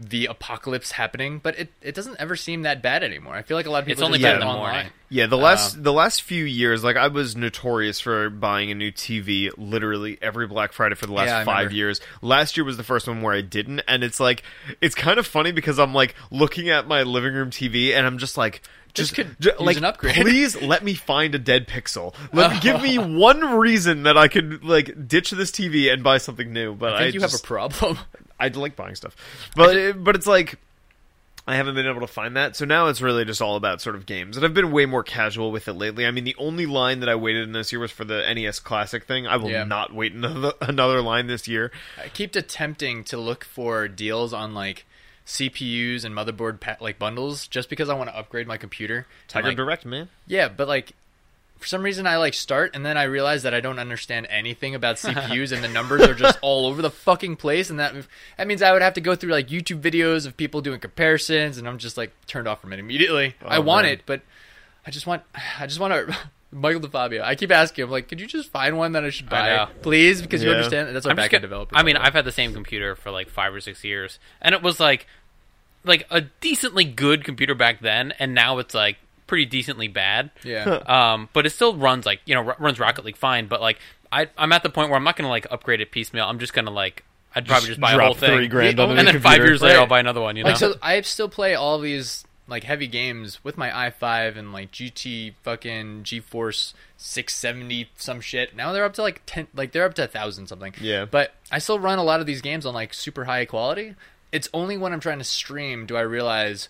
the 0.01 0.27
apocalypse 0.27 0.93
happening, 0.93 1.41
but 1.43 1.59
it, 1.59 1.73
it 1.83 1.95
doesn't 1.95 2.17
ever 2.21 2.37
seem 2.37 2.63
that 2.63 2.83
bad 2.83 3.03
anymore. 3.03 3.35
I 3.35 3.43
feel 3.43 3.57
like 3.57 3.67
a 3.67 3.71
lot 3.71 3.81
of 3.81 3.87
people 3.87 4.03
It's 4.03 4.07
only 4.07 4.19
just 4.19 4.25
bad 4.27 4.35
do 4.37 4.41
in 4.43 4.47
the 4.47 4.47
online. 4.47 4.75
morning. 4.75 4.93
Yeah, 5.11 5.27
the 5.27 5.37
last 5.39 5.77
uh, 5.77 5.81
the 5.83 5.93
last 5.93 6.23
few 6.23 6.45
years, 6.45 6.85
like 6.85 6.97
I 6.97 7.09
was 7.09 7.35
notorious 7.35 7.99
for 7.99 8.31
buying 8.31 8.71
a 8.71 8.75
new 8.75 8.93
TV 8.93 9.51
literally 9.57 10.19
every 10.23 10.47
Black 10.47 10.73
Friday 10.73 10.95
for 10.95 11.07
the 11.07 11.13
last 11.15 11.29
Yeah, 11.29 11.45
five 11.45 11.57
remember. 11.59 11.75
years. 11.75 12.01
Last 12.23 12.57
year 12.57 12.65
was 12.65 12.77
the 12.77 12.85
first 12.85 13.09
one 13.09 13.23
where 13.23 13.35
I 13.35 13.41
didn't, 13.41 13.81
and 13.89 14.05
it's 14.05 14.21
like 14.21 14.43
it's 14.81 14.95
kind 14.95 15.19
of 15.19 15.27
funny 15.27 15.51
because 15.51 15.79
I'm 15.79 15.95
like 15.95 16.15
looking 16.31 16.69
at 16.69 16.87
my 16.87 17.03
living 17.03 17.35
room 17.35 17.51
TV 17.51 17.93
and 17.95 18.07
I'm 18.07 18.19
just 18.19 18.37
like. 18.37 18.63
Just 18.95 19.15
could 19.15 19.39
ju- 19.39 19.51
use 19.51 19.61
like, 19.61 19.77
an 19.77 19.85
upgrade. 19.85 20.15
please 20.17 20.61
let 20.61 20.83
me 20.83 20.95
find 20.95 21.35
a 21.35 21.39
dead 21.39 21.69
pixel. 21.69 22.15
Let 22.33 22.63
give 22.63 22.81
me 22.83 22.97
one 23.19 23.41
reason 23.59 24.05
that 24.05 24.17
I 24.17 24.29
could 24.29 24.65
like 24.65 25.07
ditch 25.07 25.31
this 25.31 25.51
TV 25.51 25.93
and 25.93 26.03
buy 26.03 26.19
something 26.19 26.53
new. 26.53 26.75
But 26.75 26.95
I 26.95 26.97
I, 26.97 27.03
think 27.03 27.15
you 27.15 27.21
just, 27.21 27.33
have 27.35 27.41
a 27.41 27.47
problem. 27.47 27.99
I 28.41 28.49
like 28.49 28.77
buying 28.77 28.95
stuff, 28.95 29.17
but 29.57 29.77
it, 29.77 30.03
but 30.05 30.15
it's 30.17 30.27
like 30.27 30.59
I 31.47 31.57
haven't 31.57 31.75
been 31.77 31.87
able 31.87 32.01
to 32.03 32.07
find 32.07 32.37
that. 32.37 32.57
So 32.57 32.65
now 32.67 32.89
it's 32.89 33.01
really 33.01 33.25
just 33.25 33.41
all 33.41 33.57
about 33.57 33.81
sort 33.81 33.97
of 33.97 34.05
games, 34.07 34.37
and 34.37 34.45
I've 34.45 34.53
been 34.55 34.71
way 34.71 34.85
more 34.87 35.03
casual 35.03 35.51
with 35.51 35.67
it 35.67 35.73
lately. 35.73 36.07
I 36.07 36.11
mean, 36.11 36.25
the 36.25 36.37
only 36.39 36.67
line 36.67 37.01
that 37.01 37.09
I 37.09 37.15
waited 37.15 37.45
in 37.45 37.53
this 37.53 37.73
year 37.73 37.81
was 37.81 37.91
for 37.91 38.05
the 38.05 38.23
NES 38.35 38.61
Classic 38.61 39.05
thing. 39.05 39.27
I 39.27 39.37
will 39.39 39.51
Yeah. 39.51 39.65
not 39.65 39.95
wait 39.95 40.13
another 40.13 40.53
another 40.61 41.01
line 41.01 41.27
this 41.27 41.49
year. 41.49 41.73
I 42.03 42.09
keep 42.09 42.37
attempting 42.37 43.03
to 43.05 43.17
look 43.17 43.45
for 43.45 43.89
deals 43.89 44.33
on 44.35 44.53
like 44.55 44.85
CPUs 45.27 46.05
and 46.05 46.15
motherboard 46.15 46.61
pa- 46.61 46.77
like 46.81 46.99
bundles 46.99 47.47
just 47.47 47.69
because 47.69 47.89
I 47.89 47.95
want 47.95 48.09
to 48.11 48.17
upgrade 48.17 48.47
my 48.47 48.57
computer. 48.57 49.07
Tiger 49.27 49.49
like, 49.49 49.57
Direct, 49.57 49.85
man. 49.85 50.09
Yeah, 50.27 50.49
but 50.49 50.69
like 50.69 50.93
for 51.59 51.67
some 51.67 51.83
reason 51.83 52.07
I 52.07 52.17
like 52.19 52.35
start 52.35 52.73
and 52.75 52.85
then 52.87 52.97
I 52.97 53.03
realize 53.05 53.43
that 53.43 53.53
I 53.55 53.61
don't 53.61 53.79
understand 53.79 54.27
anything 54.31 54.75
about 54.75 54.97
CPUs 55.03 55.53
and 55.53 55.63
the 55.63 55.69
numbers 55.69 56.03
are 56.03 56.15
just 56.15 56.39
all 56.43 56.67
over 56.67 56.81
the 56.83 56.91
fucking 56.91 57.37
place 57.37 57.69
and 57.71 57.79
that 57.81 57.95
that 58.37 58.47
means 58.47 58.63
I 58.63 58.73
would 58.73 58.83
have 58.83 58.95
to 58.95 59.01
go 59.01 59.15
through 59.15 59.33
like 59.33 59.49
YouTube 59.49 59.81
videos 59.81 60.27
of 60.27 60.37
people 60.37 60.61
doing 60.61 60.81
comparisons 60.81 61.59
and 61.59 61.69
I'm 61.69 61.79
just 61.79 61.97
like 61.97 62.13
turned 62.27 62.49
off 62.49 62.61
from 62.61 62.73
it 62.73 62.79
immediately. 62.79 63.35
Oh, 63.43 63.47
I 63.49 63.59
want 63.59 63.85
man. 63.85 63.95
it, 63.95 64.03
but 64.07 64.23
I 64.87 64.91
just 64.91 65.07
want 65.07 65.23
I 65.59 65.67
just 65.67 65.81
want 65.81 65.93
to 66.09 66.17
Michael 66.51 66.81
DeFabio. 66.81 67.21
I 67.23 67.35
keep 67.35 67.51
asking 67.53 67.85
him 67.85 67.91
like, 67.91 68.09
could 68.09 68.21
you 68.23 68.27
just 68.27 68.51
find 68.51 68.79
one 68.79 68.93
that 68.93 69.05
I 69.05 69.11
should 69.11 69.29
buy, 69.29 69.49
know. 69.55 69.69
please? 69.83 70.23
Because 70.23 70.43
you 70.43 70.49
Yeah. 70.49 70.57
understand 70.57 70.97
that's 70.97 71.05
what 71.07 71.15
backend 71.17 71.43
get- 71.51 71.69
I 71.75 71.83
mean. 71.83 71.97
I've 71.99 72.15
had 72.15 72.25
the 72.25 72.33
same 72.33 72.55
computer 72.55 72.95
for 72.97 73.11
like 73.11 73.29
five 73.29 73.53
or 73.53 73.61
six 73.61 73.85
years, 73.85 74.19
and 74.41 74.55
it 74.55 74.63
was 74.63 74.81
like 74.81 75.07
like 75.85 76.07
a 76.11 76.23
decently 76.23 76.85
good 76.85 77.23
computer 77.25 77.55
back 77.55 77.81
then, 77.81 78.13
and 78.19 78.35
now 78.35 78.59
it's 78.59 78.75
like 78.75 78.97
pretty 79.29 79.45
decently 79.47 79.87
bad. 79.87 80.33
yeah. 80.43 80.65
Um, 80.87 81.29
but 81.33 81.47
it 81.47 81.51
still 81.51 81.77
runs 81.77 82.05
like 82.05 82.21
you 82.27 82.35
know 82.35 82.49
r- 82.49 82.57
runs 82.59 82.81
Rocket 82.81 83.05
League 83.05 83.17
fine. 83.17 83.47
But 83.47 83.61
like 83.61 83.79
I 84.11 84.27
I'm 84.37 84.53
at 84.53 84.65
the 84.65 84.71
point 84.71 84.91
where 84.91 84.97
I'm 84.97 85.05
not 85.05 85.15
gonna 85.17 85.29
like 85.29 85.47
upgrade 85.53 85.81
it 85.81 85.93
piecemeal. 85.93 86.25
I'm 86.25 86.41
just 86.41 86.53
gonna 86.53 86.73
like 86.73 87.05
I'd 87.37 87.47
probably 87.47 87.69
just, 87.69 87.81
buy 87.81 87.93
a 87.93 87.95
drop 87.95 88.07
whole 88.07 88.15
thing, 88.15 88.37
three 88.37 88.49
grand 88.49 88.81
on 88.81 88.89
a 88.89 88.95
and 88.95 89.07
new 89.07 89.13
then 89.13 89.21
five 89.21 89.39
years 89.39 89.63
later 89.63 89.77
Right. 89.77 89.83
I'll 89.83 89.87
buy 89.87 90.01
another 90.01 90.21
one. 90.21 90.35
You 90.35 90.43
know, 90.43 90.49
Like 90.51 90.59
so, 90.59 90.75
I 90.83 91.01
still 91.03 91.29
play 91.29 91.55
all 91.55 91.79
these 91.79 92.25
like 92.49 92.65
heavy 92.65 92.87
games 92.87 93.45
with 93.45 93.59
my 93.59 93.69
i5 93.69 94.39
and 94.39 94.55
like 94.55 94.73
GT 94.73 95.35
fucking 95.43 96.03
GeForce 96.05 96.73
670 96.97 97.91
some 97.97 98.21
shit. 98.21 98.57
Now 98.57 98.73
they're 98.73 98.85
up 98.85 98.95
to 98.95 99.03
like 99.03 99.23
ten, 99.27 99.47
like 99.55 99.73
they're 99.73 99.85
up 99.85 99.95
to 99.95 100.05
a 100.05 100.07
thousand 100.07 100.47
something. 100.47 100.75
Yeah. 100.81 101.05
But 101.05 101.35
I 101.53 101.59
still 101.59 101.79
run 101.79 101.99
a 101.99 102.03
lot 102.03 102.21
of 102.21 102.27
these 102.27 102.41
games 102.41 102.65
on 102.65 102.73
like 102.75 102.95
super 102.95 103.25
high 103.27 103.45
quality. 103.45 103.95
It's 104.33 104.49
only 104.55 104.77
when 104.79 104.93
I'm 104.93 105.01
trying 105.01 105.19
to 105.19 105.25
stream 105.25 105.87
do 105.87 105.97
I 105.97 106.01
realize, 106.03 106.69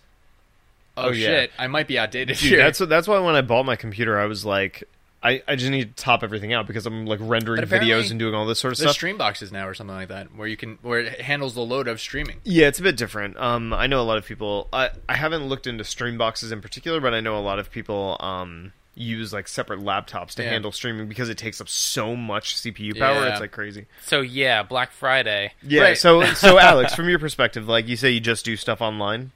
oh, 1.05 1.09
Oh, 1.09 1.13
yeah. 1.13 1.27
shit, 1.27 1.53
I 1.59 1.67
might 1.67 1.87
be 1.87 1.99
outdated 1.99 2.37
Dude, 2.39 2.51
here. 2.51 2.59
that's 2.59 2.79
that's 2.79 3.09
why 3.09 3.19
when 3.19 3.35
I 3.35 3.41
bought 3.43 3.65
my 3.67 3.77
computer, 3.77 4.19
I 4.19 4.27
was 4.27 4.45
like, 4.45 4.85
I, 5.23 5.43
I 5.49 5.57
just 5.57 5.71
need 5.73 5.97
to 5.97 6.03
top 6.05 6.23
everything 6.23 6.53
out 6.53 6.67
because 6.69 6.87
I'm 6.87 7.05
like 7.05 7.19
rendering 7.21 7.65
videos 7.65 8.11
and 8.11 8.21
doing 8.21 8.35
all 8.35 8.47
this 8.47 8.61
sort 8.61 8.73
of 8.73 8.79
There's 8.79 8.91
stuff. 8.91 8.95
stream 8.95 9.19
boxes 9.19 9.51
now 9.51 9.67
or 9.67 9.75
something 9.75 9.97
like 9.97 10.09
that 10.09 10.35
where 10.37 10.47
you 10.47 10.57
can 10.57 10.79
where 10.83 11.01
it 11.01 11.21
handles 11.21 11.55
the 11.55 11.61
load 11.63 11.89
of 11.89 12.01
streaming. 12.01 12.37
Yeah, 12.45 12.69
it's 12.69 12.79
a 12.79 12.83
bit 12.85 12.97
different. 12.97 13.37
Um, 13.37 13.73
I 13.73 13.89
know 13.89 14.01
a 14.01 14.05
lot 14.07 14.19
of 14.19 14.25
people. 14.27 14.69
I 14.73 14.91
I 15.09 15.15
haven't 15.17 15.45
looked 15.49 15.67
into 15.67 15.83
stream 15.85 16.19
boxes 16.19 16.53
in 16.53 16.61
particular, 16.61 17.01
but 17.01 17.15
I 17.15 17.21
know 17.21 17.37
a 17.37 17.41
lot 17.43 17.59
of 17.59 17.71
people 17.71 18.17
um 18.21 18.73
use 18.95 19.33
like 19.33 19.47
separate 19.47 19.79
laptops 19.81 20.35
to 20.35 20.43
Yeah. 20.43 20.51
handle 20.51 20.73
streaming 20.73 21.09
because 21.09 21.29
it 21.29 21.39
takes 21.39 21.61
up 21.61 21.69
so 21.69 22.15
much 22.17 22.57
CPU 22.57 22.99
power. 22.99 23.15
Yeah. 23.25 23.31
It's 23.31 23.41
like 23.41 23.53
crazy. 23.53 23.87
so 24.05 24.21
yeah, 24.21 24.63
Black 24.65 24.91
Friday. 24.93 25.53
Yeah. 25.63 25.83
Right. 25.83 25.99
So 25.99 26.25
so 26.35 26.59
Alex, 26.61 26.95
from 26.95 27.09
your 27.09 27.19
perspective, 27.19 27.69
like 27.69 27.87
you 27.89 27.97
say, 27.97 28.11
you 28.11 28.21
just 28.21 28.45
do 28.45 28.57
stuff 28.57 28.81
online. 28.81 29.33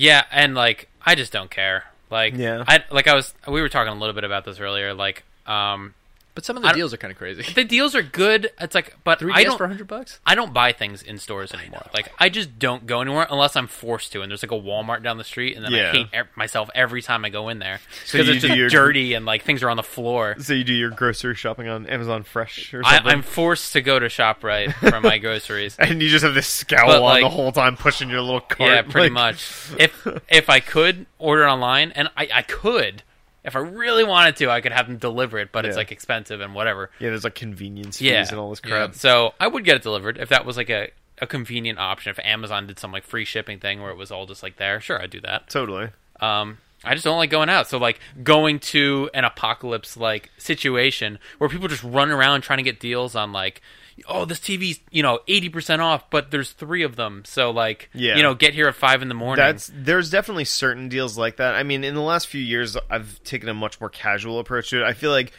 Yeah, 0.00 0.24
and 0.32 0.54
like 0.54 0.88
I 1.04 1.14
just 1.14 1.30
don't 1.30 1.50
care. 1.50 1.84
Like 2.10 2.32
Yeah. 2.34 2.64
I 2.66 2.82
like 2.90 3.06
I 3.06 3.14
was 3.14 3.34
we 3.46 3.60
were 3.60 3.68
talking 3.68 3.92
a 3.92 3.96
little 3.96 4.14
bit 4.14 4.24
about 4.24 4.46
this 4.46 4.58
earlier. 4.58 4.94
Like 4.94 5.24
um 5.46 5.92
But 6.40 6.46
some 6.46 6.56
of 6.56 6.62
the 6.62 6.70
I 6.70 6.72
deals 6.72 6.94
are 6.94 6.96
kind 6.96 7.12
of 7.12 7.18
crazy. 7.18 7.42
the 7.52 7.64
deals 7.64 7.94
are 7.94 8.02
good. 8.02 8.48
It's 8.58 8.74
like 8.74 8.96
but 9.04 9.18
Three 9.18 9.30
I 9.34 9.42
DS 9.42 9.48
don't 9.50 9.58
for 9.58 9.64
100 9.64 9.86
bucks? 9.86 10.20
I 10.24 10.34
don't 10.34 10.54
buy 10.54 10.72
things 10.72 11.02
in 11.02 11.18
stores 11.18 11.52
anymore. 11.52 11.84
Like 11.92 12.10
I 12.18 12.30
just 12.30 12.58
don't 12.58 12.86
go 12.86 13.02
anywhere 13.02 13.26
unless 13.30 13.56
I'm 13.56 13.66
forced 13.66 14.12
to. 14.12 14.22
And 14.22 14.30
there's 14.30 14.42
like 14.42 14.52
a 14.52 14.54
Walmart 14.54 15.02
down 15.02 15.18
the 15.18 15.24
street, 15.24 15.54
and 15.56 15.64
then 15.64 15.72
Yeah. 15.72 15.88
I 15.90 15.92
hate 15.92 16.06
e- 16.14 16.28
myself 16.36 16.70
every 16.74 17.02
time 17.02 17.26
I 17.26 17.28
go 17.28 17.50
in 17.50 17.58
there 17.58 17.80
because 18.10 18.26
you 18.26 18.32
it's 18.34 18.42
just 18.42 18.56
your- 18.56 18.70
dirty 18.70 19.12
and 19.12 19.26
like 19.26 19.42
things 19.44 19.62
are 19.62 19.68
on 19.68 19.76
the 19.76 19.82
floor. 19.82 20.36
So 20.40 20.54
you 20.54 20.64
do 20.64 20.72
your 20.72 20.90
grocery 20.90 21.34
shopping 21.34 21.68
on 21.68 21.86
Amazon 21.86 22.22
Fresh 22.22 22.72
or 22.72 22.80
I, 22.84 22.94
something. 22.96 23.12
I'm 23.12 23.22
forced 23.22 23.74
to 23.74 23.82
go 23.82 23.98
to 23.98 24.06
Shoprite 24.06 24.72
for 24.74 25.00
my 25.02 25.18
groceries. 25.26 25.76
and 25.78 26.00
you 26.02 26.08
just 26.08 26.24
have 26.24 26.32
this 26.32 26.46
scowl 26.48 26.86
But, 26.86 26.96
on 26.96 27.02
like- 27.02 27.22
the 27.22 27.28
whole 27.28 27.52
time, 27.52 27.76
pushing 27.76 28.08
your 28.08 28.22
little 28.22 28.40
cart. 28.40 28.70
yeah, 28.70 28.82
pretty 28.82 29.08
like- 29.10 29.12
much. 29.36 29.50
If 29.78 30.06
if 30.30 30.48
I 30.48 30.60
could 30.60 31.04
order 31.18 31.46
online, 31.46 31.92
and 31.92 32.08
I, 32.16 32.28
I 32.32 32.42
could, 32.42 33.02
if 33.44 33.56
I 33.56 33.60
really 33.60 34.04
wanted 34.04 34.36
to, 34.36 34.50
I 34.50 34.60
could 34.60 34.72
have 34.72 34.86
them 34.86 34.98
deliver 34.98 35.38
it, 35.38 35.50
but 35.52 35.64
it's 35.64 35.76
like 35.76 35.90
expensive 35.92 36.40
and 36.40 36.54
whatever. 36.54 36.90
Yeah, 36.98 37.08
there's 37.10 37.24
like 37.24 37.34
convenience 37.34 37.98
fees 37.98 38.10
Yeah, 38.10 38.26
and 38.28 38.38
all 38.38 38.50
this 38.50 38.60
yeah. 38.64 38.70
crap. 38.70 38.94
So 38.94 39.34
I 39.40 39.46
would 39.46 39.64
get 39.64 39.76
it 39.76 39.82
delivered 39.82 40.18
if 40.18 40.28
that 40.28 40.44
was 40.44 40.56
like 40.56 40.68
a, 40.70 40.90
a 41.18 41.26
convenient 41.26 41.78
option. 41.78 42.10
If 42.10 42.18
Amazon 42.20 42.66
did 42.66 42.78
some 42.78 42.92
like 42.92 43.04
free 43.04 43.24
shipping 43.24 43.58
thing 43.58 43.80
where 43.80 43.90
it 43.90 43.96
was 43.96 44.10
all 44.10 44.26
just 44.26 44.42
like 44.42 44.56
there, 44.56 44.80
sure, 44.80 45.00
I'd 45.00 45.10
do 45.10 45.20
that. 45.22 45.48
Totally. 45.48 45.88
Um, 46.20 46.58
I 46.84 46.94
just 46.94 47.04
don't 47.04 47.18
like 47.18 47.30
going 47.30 47.48
out. 47.48 47.66
So 47.68 47.78
like 47.78 47.98
going 48.22 48.58
to 48.60 49.10
an 49.14 49.24
apocalypse 49.24 49.96
like 49.96 50.30
situation 50.38 51.18
where 51.38 51.48
people 51.50 51.68
just 51.68 51.82
run 51.82 52.10
around 52.10 52.42
trying 52.42 52.58
to 52.58 52.62
get 52.62 52.80
deals 52.80 53.14
on 53.14 53.32
like, 53.32 53.62
oh, 54.08 54.24
this 54.24 54.38
TV's 54.38 54.80
you 54.90 55.02
know 55.02 55.20
eighty 55.28 55.48
percent 55.48 55.80
off, 55.82 56.10
but 56.10 56.30
there's 56.30 56.52
three 56.52 56.82
of 56.82 56.96
them. 56.96 57.22
So 57.24 57.50
like, 57.50 57.90
Yeah. 57.94 58.16
you 58.16 58.22
know, 58.22 58.34
get 58.34 58.54
here 58.54 58.68
at 58.68 58.74
five 58.74 59.02
in 59.02 59.08
the 59.08 59.14
morning. 59.14 59.44
That's 59.44 59.70
there's 59.74 60.10
definitely 60.10 60.44
certain 60.44 60.88
deals 60.88 61.16
like 61.18 61.36
that. 61.36 61.54
I 61.54 61.62
mean, 61.62 61.84
in 61.84 61.94
the 61.94 62.00
last 62.02 62.28
few 62.28 62.40
years, 62.40 62.76
I've 62.88 63.22
taken 63.24 63.48
a 63.48 63.54
much 63.54 63.80
more 63.80 63.90
casual 63.90 64.38
approach 64.38 64.70
to 64.70 64.80
it. 64.82 64.84
I 64.84 64.92
feel 64.92 65.10
like 65.10 65.32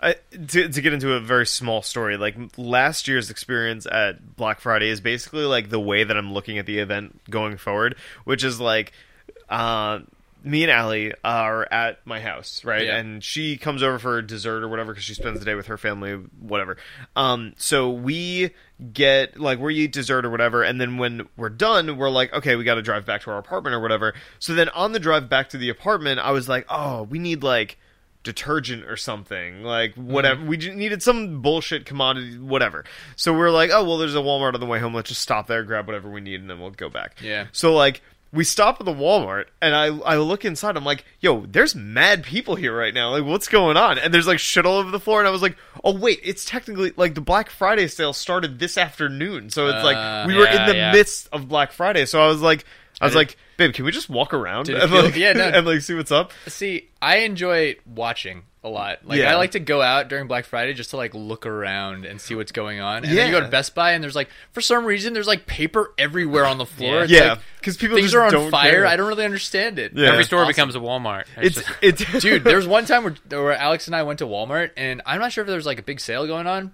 I, 0.00 0.16
to 0.48 0.68
to 0.68 0.80
get 0.80 0.92
into 0.92 1.12
a 1.14 1.20
very 1.20 1.46
small 1.46 1.82
story, 1.82 2.16
like 2.16 2.36
last 2.56 3.08
year's 3.08 3.30
experience 3.30 3.86
at 3.86 4.36
Black 4.36 4.60
Friday 4.60 4.88
is 4.88 5.00
basically 5.00 5.44
like 5.44 5.70
the 5.70 5.80
way 5.80 6.04
that 6.04 6.16
I'm 6.16 6.32
looking 6.32 6.58
at 6.58 6.66
the 6.66 6.78
event 6.78 7.20
going 7.30 7.56
forward, 7.56 7.96
which 8.24 8.44
is 8.44 8.60
like. 8.60 8.92
Uh, 9.48 10.00
me 10.44 10.62
and 10.62 10.70
Allie 10.70 11.12
are 11.24 11.66
at 11.70 12.06
my 12.06 12.20
house, 12.20 12.64
right? 12.64 12.84
Yeah. 12.86 12.96
And 12.96 13.22
she 13.24 13.56
comes 13.56 13.82
over 13.82 13.98
for 13.98 14.22
dessert 14.22 14.62
or 14.62 14.68
whatever 14.68 14.92
because 14.92 15.04
she 15.04 15.14
spends 15.14 15.38
the 15.40 15.44
day 15.44 15.54
with 15.54 15.66
her 15.66 15.76
family, 15.76 16.12
whatever. 16.40 16.76
Um, 17.16 17.54
so 17.56 17.90
we 17.90 18.50
get 18.92 19.38
like 19.38 19.58
we 19.58 19.74
eat 19.74 19.92
dessert 19.92 20.24
or 20.24 20.30
whatever, 20.30 20.62
and 20.62 20.80
then 20.80 20.96
when 20.98 21.28
we're 21.36 21.48
done, 21.50 21.96
we're 21.96 22.10
like, 22.10 22.32
okay, 22.32 22.54
we 22.56 22.64
got 22.64 22.76
to 22.76 22.82
drive 22.82 23.04
back 23.04 23.22
to 23.22 23.30
our 23.30 23.38
apartment 23.38 23.74
or 23.74 23.80
whatever. 23.80 24.14
So 24.38 24.54
then 24.54 24.68
on 24.70 24.92
the 24.92 25.00
drive 25.00 25.28
back 25.28 25.48
to 25.50 25.58
the 25.58 25.68
apartment, 25.70 26.20
I 26.20 26.30
was 26.30 26.48
like, 26.48 26.66
oh, 26.68 27.02
we 27.02 27.18
need 27.18 27.42
like 27.42 27.78
detergent 28.24 28.84
or 28.84 28.96
something 28.96 29.62
like 29.62 29.94
whatever 29.94 30.44
we 30.44 30.56
needed 30.56 31.02
some 31.02 31.40
bullshit 31.40 31.86
commodity 31.86 32.36
whatever 32.36 32.84
so 33.14 33.32
we're 33.32 33.48
like 33.48 33.70
oh 33.72 33.84
well 33.84 33.96
there's 33.96 34.16
a 34.16 34.18
walmart 34.18 34.52
on 34.54 34.60
the 34.60 34.66
way 34.66 34.80
home 34.80 34.92
let's 34.92 35.08
just 35.08 35.22
stop 35.22 35.46
there 35.46 35.62
grab 35.62 35.86
whatever 35.86 36.10
we 36.10 36.20
need 36.20 36.40
and 36.40 36.50
then 36.50 36.58
we'll 36.60 36.68
go 36.72 36.90
back 36.90 37.16
Yeah. 37.22 37.46
so 37.52 37.72
like 37.74 38.02
we 38.32 38.44
stop 38.44 38.76
at 38.80 38.84
the 38.84 38.92
Walmart 38.92 39.46
and 39.62 39.74
I 39.74 39.86
I 39.86 40.16
look 40.18 40.44
inside. 40.44 40.76
I'm 40.76 40.84
like, 40.84 41.04
yo, 41.20 41.46
there's 41.46 41.74
mad 41.74 42.24
people 42.24 42.56
here 42.56 42.76
right 42.76 42.92
now. 42.92 43.10
Like, 43.10 43.24
what's 43.24 43.48
going 43.48 43.76
on? 43.76 43.98
And 43.98 44.12
there's 44.12 44.26
like 44.26 44.38
shit 44.38 44.66
all 44.66 44.76
over 44.78 44.90
the 44.90 45.00
floor. 45.00 45.18
And 45.20 45.28
I 45.28 45.30
was 45.30 45.42
like, 45.42 45.56
oh 45.82 45.96
wait, 45.96 46.20
it's 46.22 46.44
technically 46.44 46.92
like 46.96 47.14
the 47.14 47.20
Black 47.22 47.48
Friday 47.50 47.88
sale 47.88 48.12
started 48.12 48.58
this 48.58 48.76
afternoon. 48.76 49.50
So 49.50 49.66
it's 49.68 49.82
Uh, 49.82 49.84
like 49.84 50.26
we 50.26 50.36
were 50.36 50.46
in 50.46 50.66
the 50.66 50.76
yeah. 50.76 50.92
midst 50.92 51.28
of 51.32 51.48
Black 51.48 51.72
Friday. 51.72 52.04
So 52.06 52.20
I 52.22 52.26
was 52.26 52.42
like, 52.42 52.64
I 53.00 53.04
was 53.06 53.14
like, 53.14 53.36
babe, 53.56 53.72
can 53.74 53.84
we 53.84 53.92
just 53.92 54.10
walk 54.10 54.34
around 54.34 54.66
Did 54.66 54.76
it 54.76 54.82
and 54.82 54.90
feel- 54.90 55.02
like, 55.04 55.16
yeah, 55.16 55.32
no. 55.32 55.44
and 55.54 55.66
like 55.66 55.80
see 55.82 55.94
what's 55.94 56.10
up? 56.12 56.32
See, 56.48 56.88
I 57.00 57.18
enjoy 57.18 57.76
watching 57.86 58.42
a 58.64 58.68
lot. 58.68 59.06
Like 59.06 59.20
Yeah. 59.20 59.32
I 59.32 59.36
like 59.36 59.52
to 59.52 59.60
go 59.60 59.80
out 59.80 60.08
during 60.08 60.26
Black 60.26 60.44
Friday 60.44 60.74
just 60.74 60.90
to 60.90 60.96
like 60.96 61.14
look 61.14 61.46
around 61.46 62.04
and 62.04 62.20
see 62.20 62.34
what's 62.34 62.50
going 62.50 62.80
on. 62.80 63.04
And 63.04 63.16
then 63.16 63.26
you 63.26 63.32
go 63.32 63.38
Yeah. 63.38 63.44
to 63.44 63.50
Best 63.50 63.74
Buy 63.76 63.92
and 63.92 64.02
there's 64.02 64.16
like 64.16 64.28
for 64.50 64.60
some 64.60 64.84
reason 64.84 65.12
there's 65.12 65.28
like 65.28 65.46
paper 65.46 65.94
everywhere 65.96 66.44
on 66.44 66.58
the 66.58 66.66
floor. 66.66 66.96
Yeah. 66.96 67.02
It's 67.04 67.12
Yeah, 67.12 67.28
like, 67.30 67.38
because 67.60 67.76
people 67.76 67.96
things 67.96 68.06
just 68.06 68.16
are 68.16 68.24
on 68.24 68.32
don't 68.32 68.50
fire. 68.50 68.70
care. 68.72 68.86
I 68.86 68.96
don't 68.96 69.06
really 69.06 69.24
understand 69.24 69.78
it. 69.78 69.92
Yeah. 69.94 70.08
Every 70.10 70.24
store 70.24 70.40
Awesome. 70.40 70.48
becomes 70.48 70.74
a 70.74 70.80
Walmart. 70.80 71.26
It's, 71.36 71.56
It's 71.58 72.00
just- 72.02 72.04
it's 72.12 72.22
Dude, 72.24 72.42
there 72.42 72.56
was 72.56 72.66
one 72.66 72.84
time 72.84 73.04
where, 73.04 73.14
where 73.42 73.52
Alex 73.56 73.86
and 73.86 73.94
I 73.94 74.02
went 74.02 74.18
to 74.18 74.26
Walmart, 74.26 74.70
and 74.76 75.02
I'm 75.06 75.20
not 75.20 75.30
sure 75.32 75.42
if 75.42 75.46
there 75.46 75.56
was 75.56 75.66
like 75.66 75.78
a 75.78 75.82
big 75.84 76.00
sale 76.00 76.26
going 76.26 76.48
on. 76.48 76.72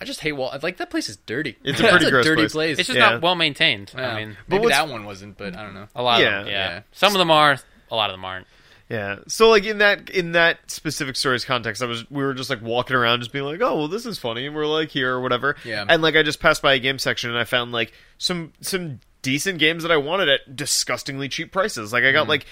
I 0.00 0.04
just 0.04 0.20
hate 0.20 0.32
Wal. 0.32 0.56
Like 0.62 0.76
that 0.78 0.90
place 0.90 1.08
is 1.08 1.16
dirty. 1.16 1.56
It's 1.64 1.80
a 1.80 1.82
pretty 1.88 1.98
That's 2.04 2.10
gross 2.10 2.24
dirty 2.26 2.42
place. 2.42 2.52
place. 2.52 2.78
it's 2.78 2.86
just 2.88 2.98
Yeah. 2.98 3.10
not 3.10 3.22
well 3.22 3.34
maintained. 3.34 3.92
Yeah. 3.96 4.12
I 4.12 4.24
mean, 4.24 4.36
But 4.48 4.56
maybe 4.56 4.64
what's- 4.64 4.76
that 4.76 4.88
one 4.88 5.04
wasn't, 5.04 5.38
but 5.38 5.56
I 5.56 5.62
don't 5.62 5.74
know. 5.74 5.88
a 5.94 6.02
lot 6.02 6.20
Yeah. 6.20 6.40
of 6.40 6.44
them. 6.44 6.52
Yeah. 6.52 6.68
Yeah. 6.68 6.80
some 6.92 7.12
of 7.12 7.18
them 7.18 7.30
are. 7.30 7.58
A 7.90 7.94
lot 7.96 8.10
of 8.10 8.14
them 8.14 8.24
aren't. 8.24 8.46
Yeah. 8.88 9.16
So 9.26 9.48
like 9.48 9.64
in 9.64 9.78
that 9.78 10.10
in 10.10 10.32
that 10.32 10.70
specific 10.70 11.16
story's 11.16 11.44
context, 11.44 11.82
I 11.82 11.86
was 11.86 12.08
we 12.10 12.22
were 12.22 12.34
just 12.34 12.50
like 12.50 12.62
walking 12.62 12.94
around, 12.96 13.20
just 13.20 13.32
being 13.32 13.44
like, 13.44 13.60
oh 13.60 13.76
well, 13.76 13.88
this 13.88 14.06
is 14.06 14.18
funny, 14.18 14.46
and 14.46 14.54
we're 14.54 14.66
like 14.66 14.90
here 14.90 15.12
or 15.14 15.20
whatever. 15.20 15.56
Yeah. 15.64 15.84
And 15.88 16.02
like 16.02 16.14
I 16.14 16.22
just 16.22 16.40
passed 16.40 16.62
by 16.62 16.74
a 16.74 16.78
game 16.78 16.98
section 16.98 17.30
and 17.30 17.38
I 17.38 17.44
found 17.44 17.72
like 17.72 17.92
some 18.18 18.52
some 18.60 19.00
decent 19.22 19.58
games 19.58 19.82
that 19.82 19.90
I 19.90 19.96
wanted 19.96 20.28
at 20.28 20.54
disgustingly 20.54 21.28
cheap 21.28 21.50
prices. 21.52 21.92
Like 21.92 22.04
I 22.04 22.12
got 22.12 22.26
mm. 22.26 22.30
like. 22.30 22.46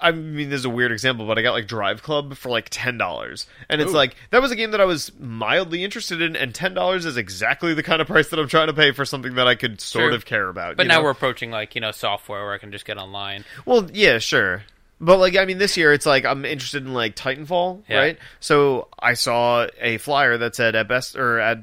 I 0.00 0.12
mean, 0.12 0.50
this 0.50 0.60
is 0.60 0.64
a 0.64 0.70
weird 0.70 0.92
example, 0.92 1.26
but 1.26 1.36
I 1.36 1.42
got 1.42 1.52
like 1.52 1.66
Drive 1.66 2.02
Club 2.02 2.36
for 2.36 2.48
like 2.48 2.68
ten 2.70 2.96
dollars, 2.96 3.46
and 3.68 3.80
it's 3.80 3.90
Ooh. 3.90 3.96
like 3.96 4.14
that 4.30 4.40
was 4.40 4.52
a 4.52 4.56
game 4.56 4.70
that 4.70 4.80
I 4.80 4.84
was 4.84 5.10
mildly 5.18 5.82
interested 5.82 6.22
in, 6.22 6.36
and 6.36 6.54
ten 6.54 6.74
dollars 6.74 7.04
is 7.04 7.16
exactly 7.16 7.74
the 7.74 7.82
kind 7.82 8.00
of 8.00 8.06
price 8.06 8.28
that 8.28 8.38
I'm 8.38 8.48
trying 8.48 8.68
to 8.68 8.72
pay 8.74 8.92
for 8.92 9.04
something 9.04 9.34
that 9.34 9.48
I 9.48 9.56
could 9.56 9.80
sort 9.80 10.02
Sure. 10.04 10.10
of 10.14 10.24
care 10.24 10.48
about. 10.48 10.76
But 10.76 10.86
now 10.86 10.98
know? 10.98 11.04
we're 11.04 11.10
approaching 11.10 11.50
like 11.50 11.74
you 11.74 11.80
know 11.80 11.90
software 11.90 12.44
where 12.44 12.54
I 12.54 12.58
can 12.58 12.70
just 12.70 12.84
get 12.84 12.98
online. 12.98 13.44
Well, 13.66 13.90
yeah, 13.92 14.18
sure. 14.18 14.62
But 15.00 15.18
like 15.18 15.36
I 15.36 15.44
mean 15.44 15.58
this 15.58 15.76
year 15.76 15.92
it's 15.92 16.06
like 16.06 16.24
I'm 16.24 16.44
interested 16.44 16.84
in 16.86 16.94
like 16.94 17.16
Titanfall, 17.16 17.82
Yeah. 17.88 17.98
right? 17.98 18.18
So 18.40 18.88
I 18.98 19.14
saw 19.14 19.66
a 19.80 19.98
flyer 19.98 20.38
that 20.38 20.54
said 20.54 20.76
at 20.76 20.86
Best 20.88 21.16
or 21.16 21.40
at 21.40 21.58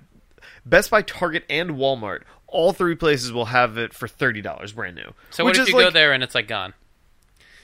Best 0.66 0.90
Buy, 0.92 1.02
Target 1.02 1.44
and 1.50 1.72
Walmart, 1.72 2.22
all 2.48 2.74
three 2.74 2.96
places 2.96 3.32
will 3.32 3.46
have 3.46 3.78
it 3.78 3.94
for 3.94 4.08
$30 4.08 4.74
brand 4.76 4.96
new. 4.96 5.14
So 5.30 5.44
what 5.44 5.58
if 5.58 5.68
you 5.70 5.76
like, 5.76 5.86
go 5.86 5.92
there 5.92 6.12
and 6.14 6.24
it's 6.24 6.34
like 6.36 6.48
gone? 6.48 6.74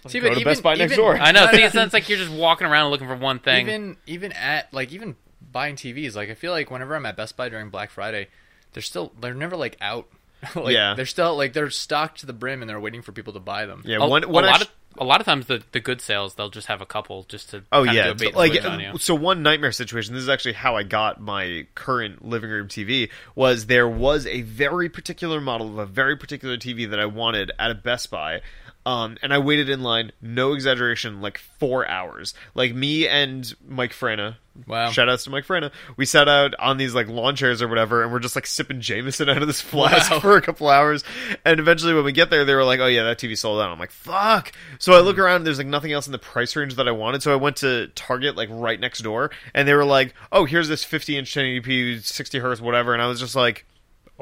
See, 0.07 0.19
Go 0.19 0.33
to 0.33 0.43
Best 0.45 0.63
Buy 0.63 0.75
next 0.75 0.95
door. 0.95 1.17
I 1.17 1.31
know. 1.31 1.47
See, 1.51 1.57
no, 1.59 1.65
it 1.65 1.71
sounds 1.73 1.93
like 1.93 2.09
you're 2.09 2.17
just 2.17 2.31
walking 2.31 2.67
around 2.67 2.91
looking 2.91 3.07
for 3.07 3.15
one 3.15 3.39
thing. 3.39 3.67
even 3.67 3.97
even 4.07 4.31
at 4.33 4.73
like 4.73 4.91
even 4.91 5.15
buying 5.51 5.75
TVs, 5.75 6.15
like 6.15 6.29
I 6.29 6.33
feel 6.33 6.51
like 6.51 6.71
whenever 6.71 6.95
I'm 6.95 7.05
at 7.05 7.15
Best 7.17 7.37
Buy 7.37 7.49
during 7.49 7.69
Black 7.69 7.91
Friday, 7.91 8.27
they're 8.73 8.81
still 8.83 9.11
they're 9.19 9.33
never 9.33 9.55
like 9.55 9.77
out. 9.81 10.07
like, 10.55 10.73
Yeah. 10.73 10.95
they're 10.95 11.05
still 11.05 11.35
like 11.37 11.53
they're 11.53 11.69
stocked 11.69 12.21
to 12.21 12.25
the 12.25 12.33
brim 12.33 12.61
and 12.61 12.69
they're 12.69 12.79
waiting 12.79 13.01
for 13.03 13.11
people 13.11 13.33
to 13.33 13.39
buy 13.39 13.65
them. 13.67 13.83
Yeah, 13.85 13.97
a, 13.97 14.07
one 14.07 14.23
a 14.23 14.27
lot 14.27 14.45
act- 14.45 14.61
of 14.63 14.69
a 14.97 15.05
lot 15.05 15.21
of 15.21 15.25
times 15.25 15.45
the, 15.45 15.63
the 15.71 15.79
good 15.79 16.01
sales 16.01 16.33
they'll 16.35 16.49
just 16.49 16.67
have 16.67 16.81
a 16.81 16.85
couple 16.85 17.23
just 17.29 17.51
to 17.51 17.63
Oh 17.71 17.83
yeah, 17.83 18.05
do 18.07 18.11
a 18.11 18.15
bait 18.15 18.27
and 18.29 18.35
like 18.35 18.65
on 18.65 18.79
you. 18.79 18.97
so 18.97 19.13
one 19.15 19.41
nightmare 19.43 19.71
situation. 19.71 20.13
This 20.15 20.23
is 20.23 20.29
actually 20.29 20.53
how 20.53 20.75
I 20.75 20.83
got 20.83 21.21
my 21.21 21.65
current 21.75 22.25
living 22.27 22.49
room 22.49 22.67
TV. 22.67 23.09
Was 23.35 23.67
there 23.67 23.87
was 23.87 24.25
a 24.25 24.41
very 24.41 24.89
particular 24.89 25.39
model 25.39 25.67
of 25.67 25.77
a 25.77 25.85
very 25.85 26.17
particular 26.17 26.57
TV 26.57 26.89
that 26.89 26.99
I 26.99 27.05
wanted 27.05 27.51
at 27.57 27.71
a 27.71 27.75
Best 27.75 28.09
Buy, 28.11 28.41
um, 28.85 29.17
and 29.21 29.33
I 29.33 29.37
waited 29.37 29.69
in 29.69 29.81
line. 29.83 30.11
No 30.21 30.53
exaggeration, 30.53 31.21
like 31.21 31.37
four 31.37 31.87
hours. 31.87 32.33
Like 32.55 32.73
me 32.73 33.07
and 33.07 33.53
Mike 33.67 33.91
Frana. 33.93 34.35
Wow. 34.67 34.89
Shout 34.91 35.07
outs 35.07 35.23
to 35.23 35.29
Mike 35.29 35.45
Frana. 35.45 35.71
We 35.95 36.05
sat 36.05 36.27
out 36.27 36.53
on 36.59 36.77
these 36.77 36.93
like 36.93 37.07
lawn 37.07 37.35
chairs 37.35 37.61
or 37.61 37.67
whatever, 37.69 38.03
and 38.03 38.11
we're 38.11 38.19
just 38.19 38.35
like 38.35 38.45
sipping 38.45 38.81
Jameson 38.81 39.29
out 39.29 39.41
of 39.41 39.47
this 39.47 39.61
flask 39.61 40.11
Wow. 40.11 40.19
for 40.19 40.35
a 40.35 40.41
couple 40.41 40.67
hours. 40.67 41.03
And 41.45 41.59
eventually, 41.59 41.93
when 41.93 42.03
we 42.03 42.11
get 42.11 42.29
there, 42.29 42.43
they 42.43 42.53
were 42.55 42.63
like, 42.65 42.79
"Oh 42.79 42.87
yeah, 42.87 43.03
that 43.03 43.17
TV 43.17 43.37
sold 43.37 43.61
out." 43.61 43.69
I'm 43.71 43.79
like, 43.79 43.91
"Fuck!" 43.91 44.51
So 44.77 44.93
I 44.93 44.99
look 44.99 45.17
around, 45.17 45.37
and 45.37 45.45
there's 45.47 45.57
like 45.57 45.67
nothing 45.67 45.93
else 45.93 46.05
in 46.07 46.11
the 46.11 46.19
price 46.19 46.55
range 46.55 46.75
that 46.75 46.87
I 46.87 46.91
wanted. 46.91 47.23
So 47.23 47.31
I 47.31 47.35
went 47.37 47.55
to 47.57 47.87
Target, 47.95 48.35
like 48.35 48.49
right 48.51 48.79
next 48.79 48.99
door, 49.03 49.31
and 49.53 49.67
they 49.67 49.73
were 49.73 49.85
like, 49.85 50.13
"Oh, 50.31 50.45
here's 50.45 50.67
this 50.67 50.83
50 50.83 51.17
inch 51.17 51.33
1080p, 51.33 52.03
60 52.03 52.39
hertz, 52.39 52.59
whatever." 52.61 52.93
And 52.93 53.01
I 53.01 53.07
was 53.07 53.19
just 53.19 53.35
like. 53.35 53.65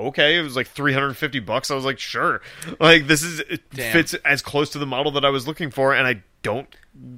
Okay, 0.07 0.37
it 0.37 0.41
was 0.41 0.55
like 0.55 0.67
350 0.67 1.39
bucks. 1.39 1.69
I 1.71 1.75
was 1.75 1.85
like, 1.85 1.99
sure. 1.99 2.41
Like 2.79 3.07
this 3.07 3.23
is 3.23 3.39
it 3.41 3.69
Damn. 3.71 3.91
fits 3.93 4.13
as 4.13 4.41
close 4.41 4.71
to 4.71 4.79
the 4.79 4.85
model 4.87 5.11
that 5.13 5.25
I 5.25 5.29
was 5.29 5.47
looking 5.47 5.71
for 5.71 5.93
and 5.93 6.07
I 6.07 6.23
don't 6.41 6.67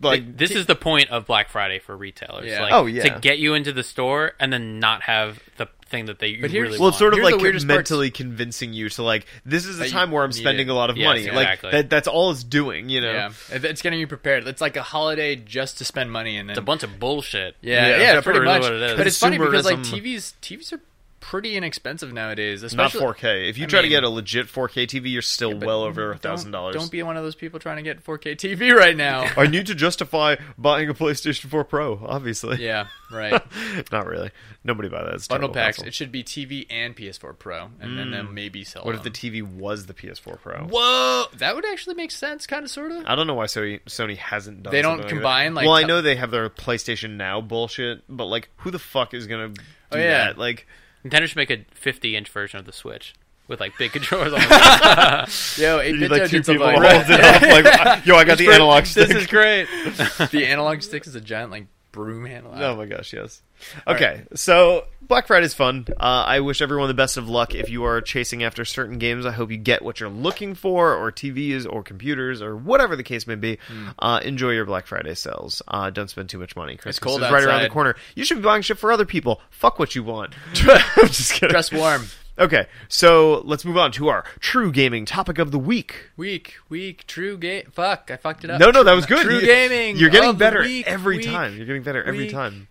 like 0.02 0.36
this 0.38 0.52
is 0.52 0.66
the 0.66 0.76
point 0.76 1.10
of 1.12 1.26
Black 1.28 1.50
Friday 1.50 1.80
for 1.80 1.96
retailers. 1.96 2.46
Yeah. 2.48 2.62
Like, 2.64 2.74
Oh, 2.74 2.86
yeah. 2.88 3.04
To 3.14 3.20
get 3.20 3.38
you 3.40 3.54
into 3.54 3.72
the 3.72 3.84
store 3.84 4.32
and 4.40 4.52
then 4.52 4.80
not 4.80 5.04
have 5.04 5.40
the 5.58 5.68
thing 5.88 6.06
that 6.06 6.20
they 6.20 6.28
you 6.30 6.42
But 6.42 6.52
here's- 6.52 6.68
really 6.70 6.80
well, 6.80 6.90
it's 6.90 6.98
sort 6.98 7.14
of 7.14 7.20
Here's 7.20 7.30
the 7.32 7.36
like 7.36 7.42
weirdest 7.44 7.68
part. 7.68 7.78
mentally 7.80 8.10
convincing 8.12 8.74
you 8.74 8.90
to 8.90 9.04
like 9.04 9.26
this 9.46 9.66
is 9.66 9.76
a 9.80 9.84
That 9.84 9.90
time 9.90 10.12
where 10.12 10.24
I'm 10.24 10.32
spending 10.32 10.68
it. 10.68 10.72
a 10.72 10.74
lot 10.74 10.90
of 10.90 10.98
Yes, 10.98 11.06
money. 11.06 11.26
exactly. 11.28 11.68
Like 11.68 11.72
that 11.74 11.90
that's 11.90 12.08
all 12.08 12.32
it's 12.32 12.44
doing, 12.44 12.90
you 12.90 13.02
know. 13.02 13.12
Yeah, 13.12 13.30
it's 13.52 13.82
getting 13.82 14.00
you 14.00 14.08
prepared. 14.08 14.48
It's 14.48 14.62
like 14.62 14.76
a 14.78 14.84
holiday 14.84 15.36
just 15.36 15.78
to 15.80 15.86
spend 15.86 16.12
money 16.12 16.38
and 16.38 16.48
then 16.50 16.54
it's 16.54 16.60
a 16.60 16.64
bunch 16.64 16.84
of 16.84 16.98
bullshit. 17.00 17.56
yeah, 17.62 17.88
Yeah, 17.90 17.98
yeah, 18.14 18.22
pretty 18.22 18.40
really 18.40 18.54
much. 18.54 18.62
what 18.64 18.74
it 18.74 18.82
is. 18.82 18.98
But 18.98 19.08
it's 19.08 19.18
funny 19.20 19.38
because 19.38 19.66
like 19.66 19.80
TVs, 19.80 20.34
TVs 20.42 20.74
are 20.74 20.82
pretty 21.22 21.56
inexpensive 21.56 22.12
nowadays. 22.12 22.64
Especially, 22.64 23.00
Not 23.00 23.16
4K. 23.16 23.50
If 23.50 23.58
you 23.58 23.64
I 23.66 23.68
try 23.68 23.82
to 23.82 23.88
get 23.88 24.04
a 24.04 24.10
legit 24.10 24.48
4K 24.48 24.88
TV, 24.88 25.12
you're 25.12 25.22
still 25.22 25.54
but 25.56 25.66
well 25.66 25.84
over 25.84 26.12
a 26.12 26.18
thousand 26.18 26.52
dollars. 26.52 26.76
Don't 26.76 26.92
be 26.92 27.02
one 27.04 27.16
of 27.16 27.24
those 27.24 27.36
people 27.36 27.60
trying 27.60 27.78
to 27.78 27.84
get 27.84 28.04
4K 28.04 28.36
TV 28.36 28.76
right 28.78 28.98
now. 28.98 29.30
I 29.38 29.48
need 29.48 29.68
to 29.68 29.76
justify 29.76 30.36
buying 30.58 30.90
a 30.90 30.94
PlayStation 30.94 31.50
4 31.50 31.64
Pro. 31.64 32.02
Obviously, 32.06 32.62
yeah, 32.62 32.88
right. 33.10 33.42
not 33.92 34.08
really. 34.08 34.32
Nobody 34.64 34.90
buy 34.90 35.04
that. 35.04 35.14
It's 35.14 35.28
Bundle 35.28 35.50
packs. 35.50 35.78
console. 35.78 35.88
It 35.88 35.94
should 35.94 36.12
be 36.12 36.24
TV 36.24 36.66
and 36.70 36.96
PS4 36.96 37.38
Pro, 37.40 37.70
and 37.80 37.98
then 37.98 38.12
then 38.12 38.26
hmm. 38.26 38.34
maybe 38.34 38.64
sell. 38.64 38.84
What 38.84 38.96
if 38.96 39.04
the. 39.04 39.12
TV 39.12 39.44
was 39.44 39.86
the 39.86 39.94
PS4 39.94 40.40
Pro? 40.42 40.64
Whoa, 40.64 41.26
that 41.38 41.54
would 41.54 41.66
actually 41.66 41.96
make 41.96 42.12
sense, 42.12 42.48
kind 42.48 42.64
of, 42.64 42.72
sort 42.72 42.92
of. 42.92 43.06
I 43.06 43.16
don't 43.16 43.28
know 43.28 43.36
why 43.36 43.46
Sony 43.46 43.80
Sony 43.84 44.18
hasn't 44.18 44.64
done. 44.64 44.72
They 44.72 44.82
don't 44.82 45.00
like 45.00 45.10
combine, 45.10 45.54
like, 45.54 45.66
well, 45.66 45.76
I 45.76 45.84
know 45.84 46.02
they 46.02 46.16
have 46.16 46.32
their 46.32 46.50
PlayStation 46.50 47.18
Now 47.18 47.40
bullshit, 47.40 48.04
but 48.10 48.26
like, 48.26 48.50
who 48.58 48.72
the 48.72 48.80
fuck 48.80 49.14
is 49.14 49.28
gonna 49.28 49.50
do 49.50 49.62
Oh, 49.92 49.98
yeah. 49.98 50.28
that? 50.28 50.38
Like, 50.38 50.68
Nintendo 51.06 51.28
should 51.28 51.38
make 51.38 51.50
a 51.50 51.66
50 51.74 52.16
inch 52.16 52.30
version 52.30 52.60
of 52.60 52.66
the 52.66 52.72
Switch 52.74 53.14
with 53.48 53.60
like 53.60 53.78
big 53.78 53.92
controllers 53.94 54.34
on 54.34 54.42
it. 54.42 55.58
Yo, 55.58 55.80
eight 55.80 55.96
you 55.96 56.00
bit 56.02 56.12
like 56.12 56.30
two 56.30 56.42
people 56.42 56.66
like- 56.66 56.78
hold 56.78 57.10
it 57.10 57.20
up. 57.22 57.42
Like, 57.42 58.06
yo, 58.06 58.16
I 58.16 58.24
got 58.24 58.38
the 58.38 58.50
analog 58.50 58.86
stick. 58.86 59.08
This 59.08 59.18
is 59.18 59.28
great. 59.28 59.66
the 60.32 60.46
analog 60.48 60.82
stick 60.82 61.06
is 61.08 61.16
a 61.16 61.22
giant 61.22 61.52
like 61.52 61.68
broom 61.92 62.26
handle. 62.26 62.54
Oh 62.56 62.76
my 62.76 62.86
gosh, 62.86 63.14
yes. 63.14 63.42
Okay, 63.88 64.24
so 64.36 64.86
Black 65.02 65.28
Friday's 65.28 65.54
fun. 65.54 65.86
Uh, 65.92 66.24
I 66.26 66.40
wish 66.40 66.62
everyone 66.62 66.88
the 66.88 66.94
best 66.94 67.18
of 67.18 67.28
luck 67.30 67.54
if 67.54 67.70
you 67.70 67.84
are 67.84 68.00
chasing 68.02 68.44
after 68.44 68.64
certain 68.64 68.98
games. 68.98 69.26
I 69.26 69.32
hope 69.32 69.52
you 69.52 69.58
get 69.58 69.82
what 69.82 70.00
you're 70.00 70.10
looking 70.10 70.56
for, 70.56 70.96
or 70.96 71.12
TVs, 71.12 71.68
or 71.70 71.84
computers, 71.84 72.42
or 72.42 72.56
whatever 72.56 72.96
the 72.96 73.04
case 73.04 73.28
may 73.28 73.36
be. 73.36 73.58
Hmm. 73.68 73.90
Uh, 74.00 74.22
enjoy 74.24 74.52
your 74.52 74.66
Black 74.66 74.86
Friday 74.88 75.16
sales. 75.16 75.62
Uh, 75.68 75.90
don't 75.90 76.10
spend 76.10 76.30
too 76.30 76.40
much 76.40 76.56
money. 76.56 76.76
Christmas 76.78 77.00
cold 77.00 77.22
is 77.24 77.32
right 77.32 77.44
around 77.44 77.64
the 77.64 77.70
corner. 77.70 77.96
You 78.16 78.24
should 78.24 78.38
be 78.38 78.44
buying 78.44 78.62
shit 78.62 78.78
for 78.78 78.92
other 78.92 79.06
people. 79.06 79.42
Fuck 79.50 79.80
what 79.80 79.96
you 79.96 80.04
want. 80.04 80.34
I'm 80.62 81.08
just 81.08 81.34
kidding. 81.34 81.50
Dress 81.50 81.72
warm. 81.72 82.06
Okay, 82.40 82.66
so 82.88 83.42
let's 83.46 83.66
move 83.66 83.78
on 83.78 83.92
to 83.92 84.08
our 84.08 84.24
true 84.40 84.72
gaming 84.72 85.06
topic 85.06 85.38
of 85.38 85.52
the 85.52 85.60
week. 85.60 86.10
Week, 86.16 86.56
week, 86.70 87.06
true 87.06 87.38
game. 87.38 87.66
Fuck, 87.74 88.10
I 88.10 88.16
fucked 88.16 88.46
it 88.46 88.50
up. 88.50 88.60
No, 88.60 88.72
no, 88.72 88.84
that 88.84 88.94
was 88.94 89.06
good. 89.06 89.24
True 89.26 89.36
You- 89.40 89.46
gaming. 89.46 89.98
You're 89.98 90.10
getting 90.10 90.38
better 90.38 90.62
week, 90.62 90.88
every 90.88 91.18
week, 91.18 91.26
time. 91.26 91.58
You're 91.58 91.66
getting 91.68 91.84
better 91.84 92.02
every 92.02 92.20
week. 92.22 92.32
time. 92.32 92.68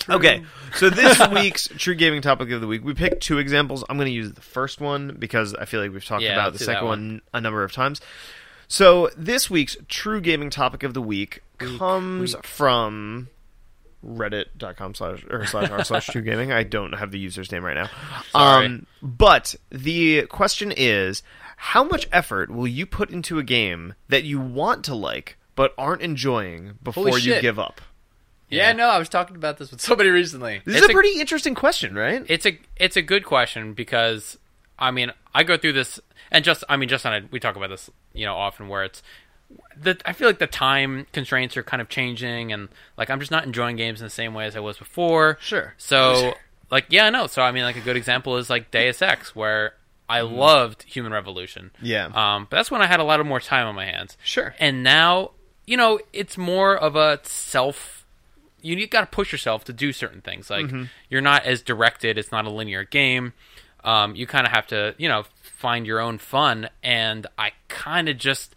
True. 0.00 0.16
Okay, 0.16 0.44
so 0.74 0.90
this 0.90 1.20
week's 1.32 1.68
true 1.76 1.94
gaming 1.94 2.22
topic 2.22 2.50
of 2.50 2.60
the 2.60 2.66
week, 2.66 2.84
we 2.84 2.94
picked 2.94 3.22
two 3.22 3.38
examples. 3.38 3.84
I'm 3.88 3.96
going 3.96 4.06
to 4.06 4.12
use 4.12 4.32
the 4.32 4.40
first 4.40 4.80
one 4.80 5.16
because 5.18 5.54
I 5.54 5.64
feel 5.66 5.80
like 5.80 5.92
we've 5.92 6.04
talked 6.04 6.22
Yeah, 6.22 6.32
about 6.34 6.52
the 6.54 6.58
second 6.60 6.84
one. 6.86 6.90
one 7.10 7.22
a 7.34 7.40
number 7.40 7.62
of 7.64 7.72
times. 7.72 8.00
So 8.66 9.10
this 9.16 9.50
week's 9.50 9.76
true 9.88 10.20
gaming 10.20 10.48
topic 10.50 10.82
of 10.82 10.94
the 10.94 11.02
week 11.02 11.42
comes 11.58 12.34
from 12.42 13.28
reddit.com 14.04 14.94
slash 14.94 15.24
or 15.28 15.44
slash 15.46 15.70
r 15.70 15.84
slash 15.84 16.06
true 16.06 16.22
gaming. 16.22 16.52
I 16.52 16.62
don't 16.62 16.92
have 16.94 17.10
the 17.10 17.18
user's 17.18 17.52
name 17.52 17.64
right 17.64 17.74
now. 17.74 17.90
Sorry. 18.30 18.66
Um, 18.66 18.86
but 19.02 19.54
the 19.70 20.22
question 20.26 20.72
is, 20.74 21.22
how 21.56 21.84
much 21.84 22.08
effort 22.12 22.50
will 22.50 22.66
you 22.68 22.86
put 22.86 23.10
into 23.10 23.38
a 23.38 23.42
game 23.42 23.94
that 24.08 24.24
you 24.24 24.40
want 24.40 24.84
to 24.86 24.94
like 24.94 25.36
but 25.56 25.74
aren't 25.76 26.00
enjoying 26.02 26.78
before 26.82 27.18
you 27.18 27.40
give 27.40 27.58
up? 27.58 27.80
Yeah, 28.50 28.68
Yeah. 28.68 28.72
no, 28.72 28.88
I 28.88 28.98
was 28.98 29.08
talking 29.08 29.36
about 29.36 29.58
this 29.58 29.70
with 29.70 29.80
somebody 29.80 30.10
recently. 30.10 30.60
This 30.64 30.76
It's 30.76 30.84
is 30.84 30.88
a 30.88 30.92
a- 30.92 30.94
pretty 30.94 31.20
interesting 31.20 31.54
question, 31.54 31.94
right? 31.94 32.24
it's 32.28 32.44
a 32.46 32.58
it's 32.76 32.96
a 32.96 33.02
good 33.02 33.24
question 33.24 33.72
because 33.74 34.38
I 34.78 34.90
mean 34.90 35.12
I 35.34 35.42
go 35.44 35.56
through 35.56 35.72
this 35.74 36.00
and 36.30 36.44
just 36.44 36.64
I 36.68 36.76
mean 36.76 36.88
just 36.88 37.06
on 37.06 37.14
a, 37.14 37.20
we 37.30 37.40
talk 37.40 37.56
about 37.56 37.70
this 37.70 37.88
you 38.12 38.26
know 38.26 38.34
often 38.36 38.68
where 38.68 38.84
it's 38.84 39.02
the 39.76 39.98
I 40.04 40.12
feel 40.12 40.28
like 40.28 40.38
the 40.38 40.46
time 40.46 41.06
constraints 41.12 41.56
are 41.56 41.62
kind 41.62 41.80
of 41.80 41.88
changing 41.88 42.52
and 42.52 42.68
like 42.96 43.10
I'm 43.10 43.18
just 43.20 43.30
not 43.32 43.44
enjoying 43.44 43.76
games 43.76 44.00
in 44.00 44.06
the 44.06 44.10
same 44.10 44.34
way 44.34 44.46
as 44.46 44.56
I 44.56 44.60
was 44.60 44.78
before. 44.78 45.38
Sure. 45.40 45.74
So 45.78 46.34
like 46.70 46.86
yeah 46.88 47.10
no 47.10 47.26
so 47.26 47.42
I 47.42 47.50
mean 47.52 47.64
like 47.64 47.76
a 47.76 47.80
good 47.80 47.96
example 47.96 48.36
is 48.36 48.48
like 48.50 48.70
Deus 48.70 49.00
Ex 49.12 49.34
where 49.34 49.74
I 50.08 50.22
loved 50.22 50.82
Human 50.84 51.12
Revolution. 51.12 51.70
Yeah. 51.80 52.06
Um, 52.06 52.48
but 52.50 52.56
that's 52.56 52.70
when 52.70 52.82
I 52.82 52.86
had 52.88 52.98
a 52.98 53.04
lot 53.04 53.20
of 53.20 53.26
more 53.26 53.38
time 53.38 53.68
on 53.68 53.76
my 53.76 53.84
hands. 53.84 54.16
Sure. 54.24 54.56
And 54.58 54.82
now, 54.82 55.30
you 55.68 55.76
know, 55.76 56.00
it's 56.12 56.36
more 56.36 56.76
of 56.76 56.96
a 56.96 57.20
self. 57.22 57.99
You 58.62 58.86
got 58.86 59.00
to 59.00 59.06
push 59.06 59.32
yourself 59.32 59.64
to 59.64 59.72
do 59.72 59.92
certain 59.92 60.20
things. 60.20 60.50
Like 60.50 60.66
Mm-hmm. 60.66 60.84
you're 61.08 61.20
not 61.20 61.44
as 61.44 61.62
directed. 61.62 62.18
It's 62.18 62.32
not 62.32 62.46
a 62.46 62.50
linear 62.50 62.84
game. 62.84 63.32
Um, 63.84 64.14
you 64.14 64.26
kind 64.26 64.46
of 64.46 64.52
have 64.52 64.66
to, 64.68 64.94
you 64.98 65.08
know, 65.08 65.24
find 65.42 65.86
your 65.86 66.00
own 66.00 66.18
fun. 66.18 66.68
And 66.82 67.26
I 67.38 67.52
kind 67.68 68.08
of 68.08 68.18
just 68.18 68.54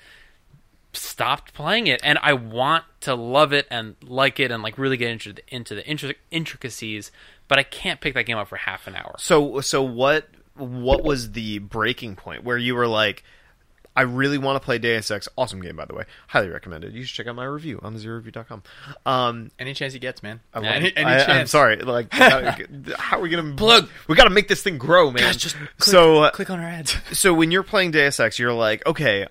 stopped 0.93 1.53
playing 1.53 1.87
it, 1.87 1.99
and 2.03 2.19
I 2.21 2.33
want 2.33 2.83
to 3.01 3.15
love 3.15 3.51
it 3.53 3.67
and 3.71 3.95
like 4.03 4.39
it 4.39 4.51
and 4.51 4.61
like 4.61 4.77
really 4.77 4.97
get 4.97 5.09
into 5.11 5.33
the, 5.33 5.41
into 5.53 5.75
the 5.75 5.83
intric- 5.83 6.15
intricacies. 6.29 7.11
But 7.47 7.59
I 7.59 7.63
can't 7.63 7.99
pick 7.99 8.13
that 8.13 8.23
game 8.25 8.37
up 8.37 8.47
for 8.47 8.57
half 8.57 8.87
an 8.87 8.95
hour. 8.95 9.15
So 9.17 9.59
so 9.61 9.81
what 9.83 10.27
what 10.55 11.03
was 11.03 11.31
the 11.31 11.59
breaking 11.59 12.15
point 12.15 12.43
where 12.43 12.57
you 12.57 12.75
were 12.75 12.87
like 12.87 13.23
I 13.95 14.01
really 14.01 14.37
want 14.39 14.59
to 14.59 14.65
play 14.65 14.79
Deus 14.79 15.11
Ex. 15.11 15.27
Awesome 15.37 15.61
game, 15.61 15.75
by 15.75 15.85
the 15.85 15.93
way. 15.93 16.05
Highly 16.27 16.49
recommended. 16.49 16.93
You 16.93 17.03
should 17.03 17.15
check 17.15 17.27
out 17.27 17.35
my 17.35 17.43
review 17.45 17.79
on 17.83 17.95
thezeroreview.com. 17.95 18.63
Um, 19.05 19.51
Any 19.59 19.73
chance 19.73 19.93
he 19.93 19.99
gets, 19.99 20.23
man. 20.23 20.39
I 20.53 20.65
any 20.65 20.97
any 20.97 21.05
I, 21.11 21.17
chance. 21.19 21.29
am 21.29 21.47
sorry. 21.47 21.77
Like, 21.77 22.07
how, 22.11 22.55
how 22.97 23.17
are 23.17 23.21
we 23.21 23.29
gonna 23.29 23.53
Plug. 23.55 23.87
We 24.07 24.15
got 24.15 24.23
to 24.23 24.29
make 24.31 24.47
this 24.47 24.63
thing 24.63 24.77
grow, 24.77 25.11
man. 25.11 25.23
Guys, 25.23 25.37
just 25.37 25.55
click, 25.55 25.69
so, 25.83 26.23
uh, 26.23 26.31
click 26.31 26.49
on 26.49 26.59
our 26.59 26.65
ads. 26.67 26.95
so 27.17 27.33
when 27.33 27.51
you're 27.51 27.63
playing 27.63 27.91
Deus 27.91 28.19
Ex, 28.19 28.39
you're 28.39 28.53
like, 28.53 28.85
okay, 28.87 29.27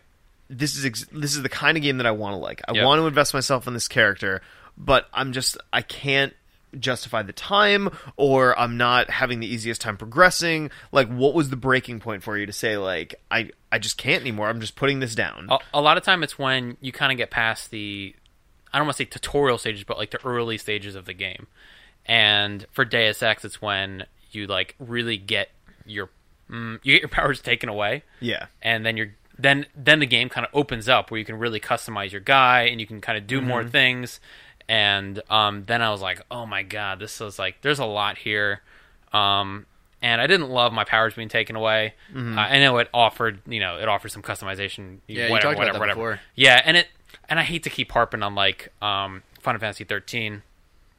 this 0.49 0.77
is 0.77 0.85
ex- 0.85 1.07
this 1.11 1.35
is 1.35 1.43
the 1.43 1.49
kind 1.49 1.77
of 1.77 1.83
game 1.83 1.97
that 1.97 2.07
I 2.07 2.13
want 2.13 2.35
to 2.35 2.39
like. 2.39 2.63
I 2.69 2.73
Yep. 2.75 2.85
want 2.85 3.01
to 3.01 3.07
invest 3.07 3.35
myself 3.35 3.67
in 3.67 3.75
this 3.75 3.89
character, 3.89 4.43
but 4.79 5.09
I'm 5.13 5.33
just 5.33 5.57
I 5.73 5.83
can't 5.83 6.35
justify 6.79 7.23
the 7.23 7.33
time 7.33 7.91
or 8.17 8.59
I'm 8.59 8.77
not 8.77 9.11
having 9.11 9.41
the 9.41 9.47
easiest 9.47 9.81
time 9.81 9.97
progressing. 9.97 10.71
Like 10.93 11.09
what 11.09 11.35
was 11.35 11.51
the 11.51 11.57
breaking 11.57 12.01
point 12.01 12.23
for 12.23 12.37
you 12.39 12.47
to 12.47 12.53
say 12.53 12.77
like 12.77 13.15
I 13.31 13.51
I 13.71 13.79
just 13.79 13.97
can't 13.99 14.21
anymore. 14.23 14.49
I'm 14.49 14.61
just 14.61 14.77
putting 14.77 15.01
this 15.01 15.15
down. 15.15 15.49
A, 15.51 15.59
a 15.75 15.81
lot 15.81 15.97
of 15.97 16.03
time 16.05 16.23
it's 16.23 16.39
when 16.39 16.77
you 16.81 16.93
kind 16.93 17.13
of 17.13 17.19
get 17.19 17.31
past 17.31 17.71
the 17.71 18.15
I 18.73 18.79
don't 18.79 18.87
want 18.87 18.97
to 18.97 19.03
say 19.03 19.09
tutorial 19.09 19.59
stages, 19.59 19.85
but 19.85 19.99
like 19.99 20.11
the 20.13 20.25
early 20.27 20.57
stages 20.59 20.95
of 20.95 21.05
the 21.05 21.13
game. 21.15 21.47
And 22.07 22.67
for 22.73 22.85
Deus 22.85 23.23
Ex, 23.23 23.45
it's 23.45 23.61
when 23.63 24.07
you 24.31 24.47
like 24.47 24.75
really 24.79 25.17
get 25.19 25.51
your 25.85 26.09
mm, 26.51 26.79
you 26.83 26.95
get 26.95 27.03
your 27.03 27.09
powers 27.11 27.41
taken 27.41 27.69
away, 27.69 28.03
Yeah. 28.21 28.47
and 28.63 28.85
then 28.85 28.97
you're 28.97 29.15
then 29.39 29.67
then 29.75 29.99
the 30.01 30.07
game 30.07 30.29
kind 30.29 30.47
of 30.47 30.55
opens 30.55 30.89
up 30.89 31.11
where 31.11 31.19
you 31.19 31.25
can 31.25 31.39
really 31.39 31.61
customize 31.61 32.13
your 32.13 32.21
guy 32.21 32.63
and 32.63 32.81
you 32.81 32.87
can 32.87 33.01
kind 33.01 33.17
of 33.19 33.27
do 33.27 33.41
more 33.41 33.65
things. 33.65 34.21
And 34.73 35.21
um, 35.29 35.65
then 35.67 35.83
I 35.83 35.91
was 35.91 36.01
like, 36.01 36.23
oh 36.31 36.47
my 36.47 36.63
god, 36.63 36.99
this 36.99 37.21
is 37.21 37.39
like 37.39 37.61
there's 37.61 37.79
a 37.79 37.85
lot 37.85 38.17
here. 38.17 38.63
Um, 39.13 39.67
and 40.01 40.19
I 40.19 40.27
didn't 40.27 40.49
love 40.49 40.73
my 40.73 40.85
powers 40.85 41.13
being 41.13 41.29
taken 41.29 41.57
away. 41.57 41.93
Uh, 42.17 42.41
I 42.41 42.59
know 42.59 42.79
it 42.79 42.89
offered, 42.95 43.41
you 43.47 43.61
know, 43.61 43.77
it 43.77 43.87
offered 43.87 44.13
some 44.13 44.23
customization. 44.23 45.01
Yeah, 45.07 45.27
you 45.27 45.33
whatever, 45.33 45.55
talked 45.55 45.63
about 45.63 45.73
that 45.75 45.79
whatever. 45.79 46.01
before. 46.01 46.21
Yeah, 46.35 46.63
and 46.65 46.79
it 46.79 46.89
and 47.29 47.39
I 47.39 47.43
hate 47.43 47.65
to 47.65 47.71
keep 47.71 47.93
harping 47.93 48.23
on 48.23 48.35
like 48.35 48.73
um, 48.81 49.23
Final 49.41 49.61
Fantasy 49.61 49.85
13. 49.85 50.43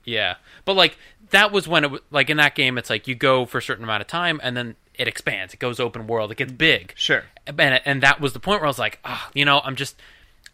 Yeah, 0.06 0.36
but 0.66 0.76
like 0.76 0.96
that 1.32 1.52
was 1.52 1.68
when 1.68 1.84
it 1.84 2.04
like 2.12 2.30
in 2.30 2.38
that 2.38 2.54
game, 2.54 2.78
it's 2.78 2.92
like 2.92 3.08
you 3.08 3.16
go 3.16 3.48
for 3.48 3.58
a 3.58 3.62
certain 3.64 3.84
amount 3.84 4.02
of 4.02 4.08
time 4.08 4.40
and 4.44 4.56
then 4.56 4.76
it 4.94 5.08
expands. 5.08 5.56
It 5.56 5.60
goes 5.60 5.80
open 5.80 6.06
world. 6.06 6.32
It 6.32 6.38
gets 6.38 6.52
big. 6.52 6.94
Sure. 6.96 7.24
And 7.48 7.82
and 7.86 8.04
that 8.04 8.22
was 8.22 8.34
the 8.34 8.40
point 8.40 8.62
where 8.62 8.68
I 8.68 8.70
was 8.70 8.78
like, 8.78 9.00
ah, 9.04 9.32
you 9.34 9.46
know, 9.46 9.62
I'm 9.64 9.76
just 9.76 10.00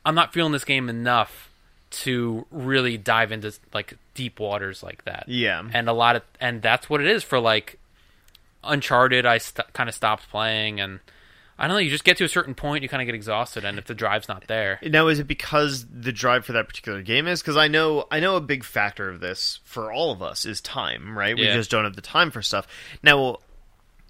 I'm 0.05 0.15
not 0.15 0.31
feeling 0.31 0.53
this 0.53 0.63
game 0.63 0.87
enough 0.87 1.48
to 1.91 2.45
really 2.51 2.97
dive 2.97 3.31
into 3.31 3.53
like 3.73 3.97
deep 4.13 4.39
waters 4.39 4.83
like 4.83 5.05
that. 5.05 5.25
Yeah. 5.27 5.63
And 5.73 5.89
a 5.89 5.93
lot 5.93 6.15
of 6.15 6.23
and 6.39 6.61
that's 6.61 6.89
what 6.89 7.01
it 7.01 7.07
is 7.07 7.23
for 7.23 7.39
like 7.39 7.79
Uncharted. 8.63 9.25
I 9.25 9.37
st- 9.37 9.71
kind 9.73 9.87
of 9.89 9.95
stopped 9.95 10.29
playing 10.29 10.79
and. 10.79 10.99
I 11.61 11.67
don't 11.67 11.75
know. 11.75 11.79
You 11.79 11.89
just 11.89 12.05
get 12.05 12.15
to 12.19 12.23
a 12.23 12.29
certain 12.29 12.55
point, 12.55 12.83
you 12.83 12.87
kind 12.87 13.01
of 13.01 13.05
get 13.05 13.15
exhausted, 13.15 13.65
and 13.65 13.77
if 13.77 13.83
the 13.83 13.93
drive's 13.93 14.29
not 14.29 14.47
there, 14.47 14.79
Now, 14.81 15.09
is 15.09 15.19
it 15.19 15.27
because 15.27 15.85
the 15.93 16.13
drive 16.13 16.45
for 16.45 16.53
that 16.53 16.69
particular 16.69 17.01
game 17.01 17.27
is? 17.27 17.41
Because 17.41 17.57
I 17.57 17.67
know, 17.67 18.07
I 18.09 18.21
know 18.21 18.37
a 18.37 18.39
big 18.39 18.63
factor 18.63 19.09
of 19.09 19.19
this 19.19 19.59
for 19.65 19.91
all 19.91 20.13
of 20.13 20.21
us 20.21 20.45
is 20.45 20.61
time, 20.61 21.17
right? 21.17 21.35
We 21.35 21.43
Yeah. 21.47 21.55
just 21.55 21.69
don't 21.69 21.83
have 21.83 21.97
the 21.97 22.01
time 22.01 22.31
for 22.31 22.41
stuff. 22.41 22.65
Now, 23.03 23.39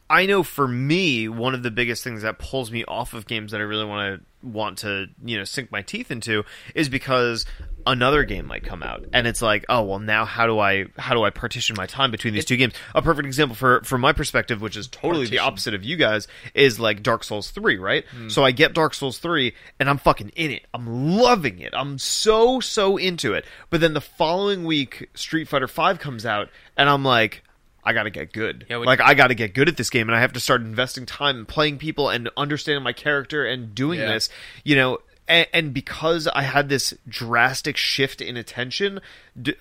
I 0.10 0.26
know 0.26 0.44
for 0.44 0.68
me, 0.68 1.30
one 1.30 1.54
of 1.54 1.62
the 1.62 1.72
biggest 1.72 2.04
things 2.04 2.24
that 2.24 2.40
pulls 2.40 2.72
me 2.72 2.84
off 2.86 3.14
of 3.14 3.28
games 3.28 3.52
that 3.52 3.62
I 3.62 3.64
really 3.64 3.86
want 3.86 4.22
to 4.22 4.26
want 4.42 4.78
to 4.78 5.08
you 5.24 5.38
know 5.38 5.44
sink 5.44 5.72
my 5.72 5.82
teeth 5.82 6.12
into 6.12 6.46
is 6.74 6.88
because 6.88 7.46
another 7.86 8.24
game 8.24 8.46
might 8.46 8.64
come 8.64 8.82
out 8.82 9.04
and 9.12 9.28
it's 9.28 9.42
like 9.42 9.66
oh 9.68 9.84
well 9.84 10.00
now 10.00 10.24
how 10.24 10.48
do 10.48 10.60
i 10.60 10.86
how 10.98 11.14
do 11.14 11.24
i 11.24 11.30
partition 11.30 11.76
my 11.78 11.86
time 11.86 12.10
between 12.10 12.34
these 12.34 12.46
two 12.46 12.56
games? 12.56 12.74
A 12.96 13.02
perfect 13.02 13.26
example 13.26 13.56
for 13.56 13.82
from 13.84 14.02
my 14.02 14.14
perspective 14.14 14.62
which 14.62 14.78
is 14.78 14.88
totally 14.88 15.26
the 15.26 15.40
opposite 15.40 15.74
of 15.74 15.84
you 15.84 15.98
guys 15.98 16.28
is 16.54 16.80
like 16.80 17.04
dark 17.04 17.24
souls 17.24 17.52
3 17.52 17.78
right? 17.78 18.06
Hmm. 18.08 18.30
So 18.30 18.46
i 18.46 18.52
get 18.52 18.74
dark 18.74 18.94
souls 18.94 19.20
3 19.20 19.54
and 19.80 19.90
i'm 19.90 19.98
fucking 19.98 20.30
in 20.36 20.52
it. 20.52 20.66
I'm 20.74 21.18
loving 21.18 21.60
it. 21.60 21.74
I'm 21.76 21.98
so 21.98 22.60
so 22.62 22.98
into 22.98 23.34
it. 23.34 23.46
But 23.70 23.82
then 23.82 23.94
the 23.94 24.02
following 24.02 24.64
week 24.64 25.10
street 25.16 25.50
fighter 25.50 25.68
5 25.68 26.00
comes 26.00 26.26
out 26.26 26.50
and 26.78 26.90
i'm 26.90 27.04
like 27.04 27.44
I 27.84 27.94
gotta 27.94 28.10
get 28.10 28.34
good. 28.34 28.66
Yeah, 28.70 28.78
like 28.78 29.02
I 29.02 29.14
gotta 29.14 29.36
get 29.36 29.54
good 29.54 29.68
at 29.70 29.78
this 29.78 29.90
game, 29.90 30.08
and 30.10 30.16
I 30.16 30.22
have 30.22 30.34
to 30.34 30.40
start 30.40 30.62
investing 30.62 31.06
time 31.06 31.38
in 31.40 31.46
playing 31.46 31.78
people 31.78 32.10
and 32.10 32.30
understanding 32.38 32.84
my 32.84 32.94
character 32.94 33.46
and 33.46 33.74
doing 33.74 34.00
Yeah. 34.00 34.14
this. 34.14 34.30
You 34.64 34.76
know, 34.76 35.00
and, 35.28 35.48
and 35.54 35.74
because 35.74 36.28
I 36.28 36.42
had 36.42 36.70
this 36.70 36.94
drastic 37.08 37.78
shift 37.78 38.22
in 38.22 38.36
attention, 38.38 39.00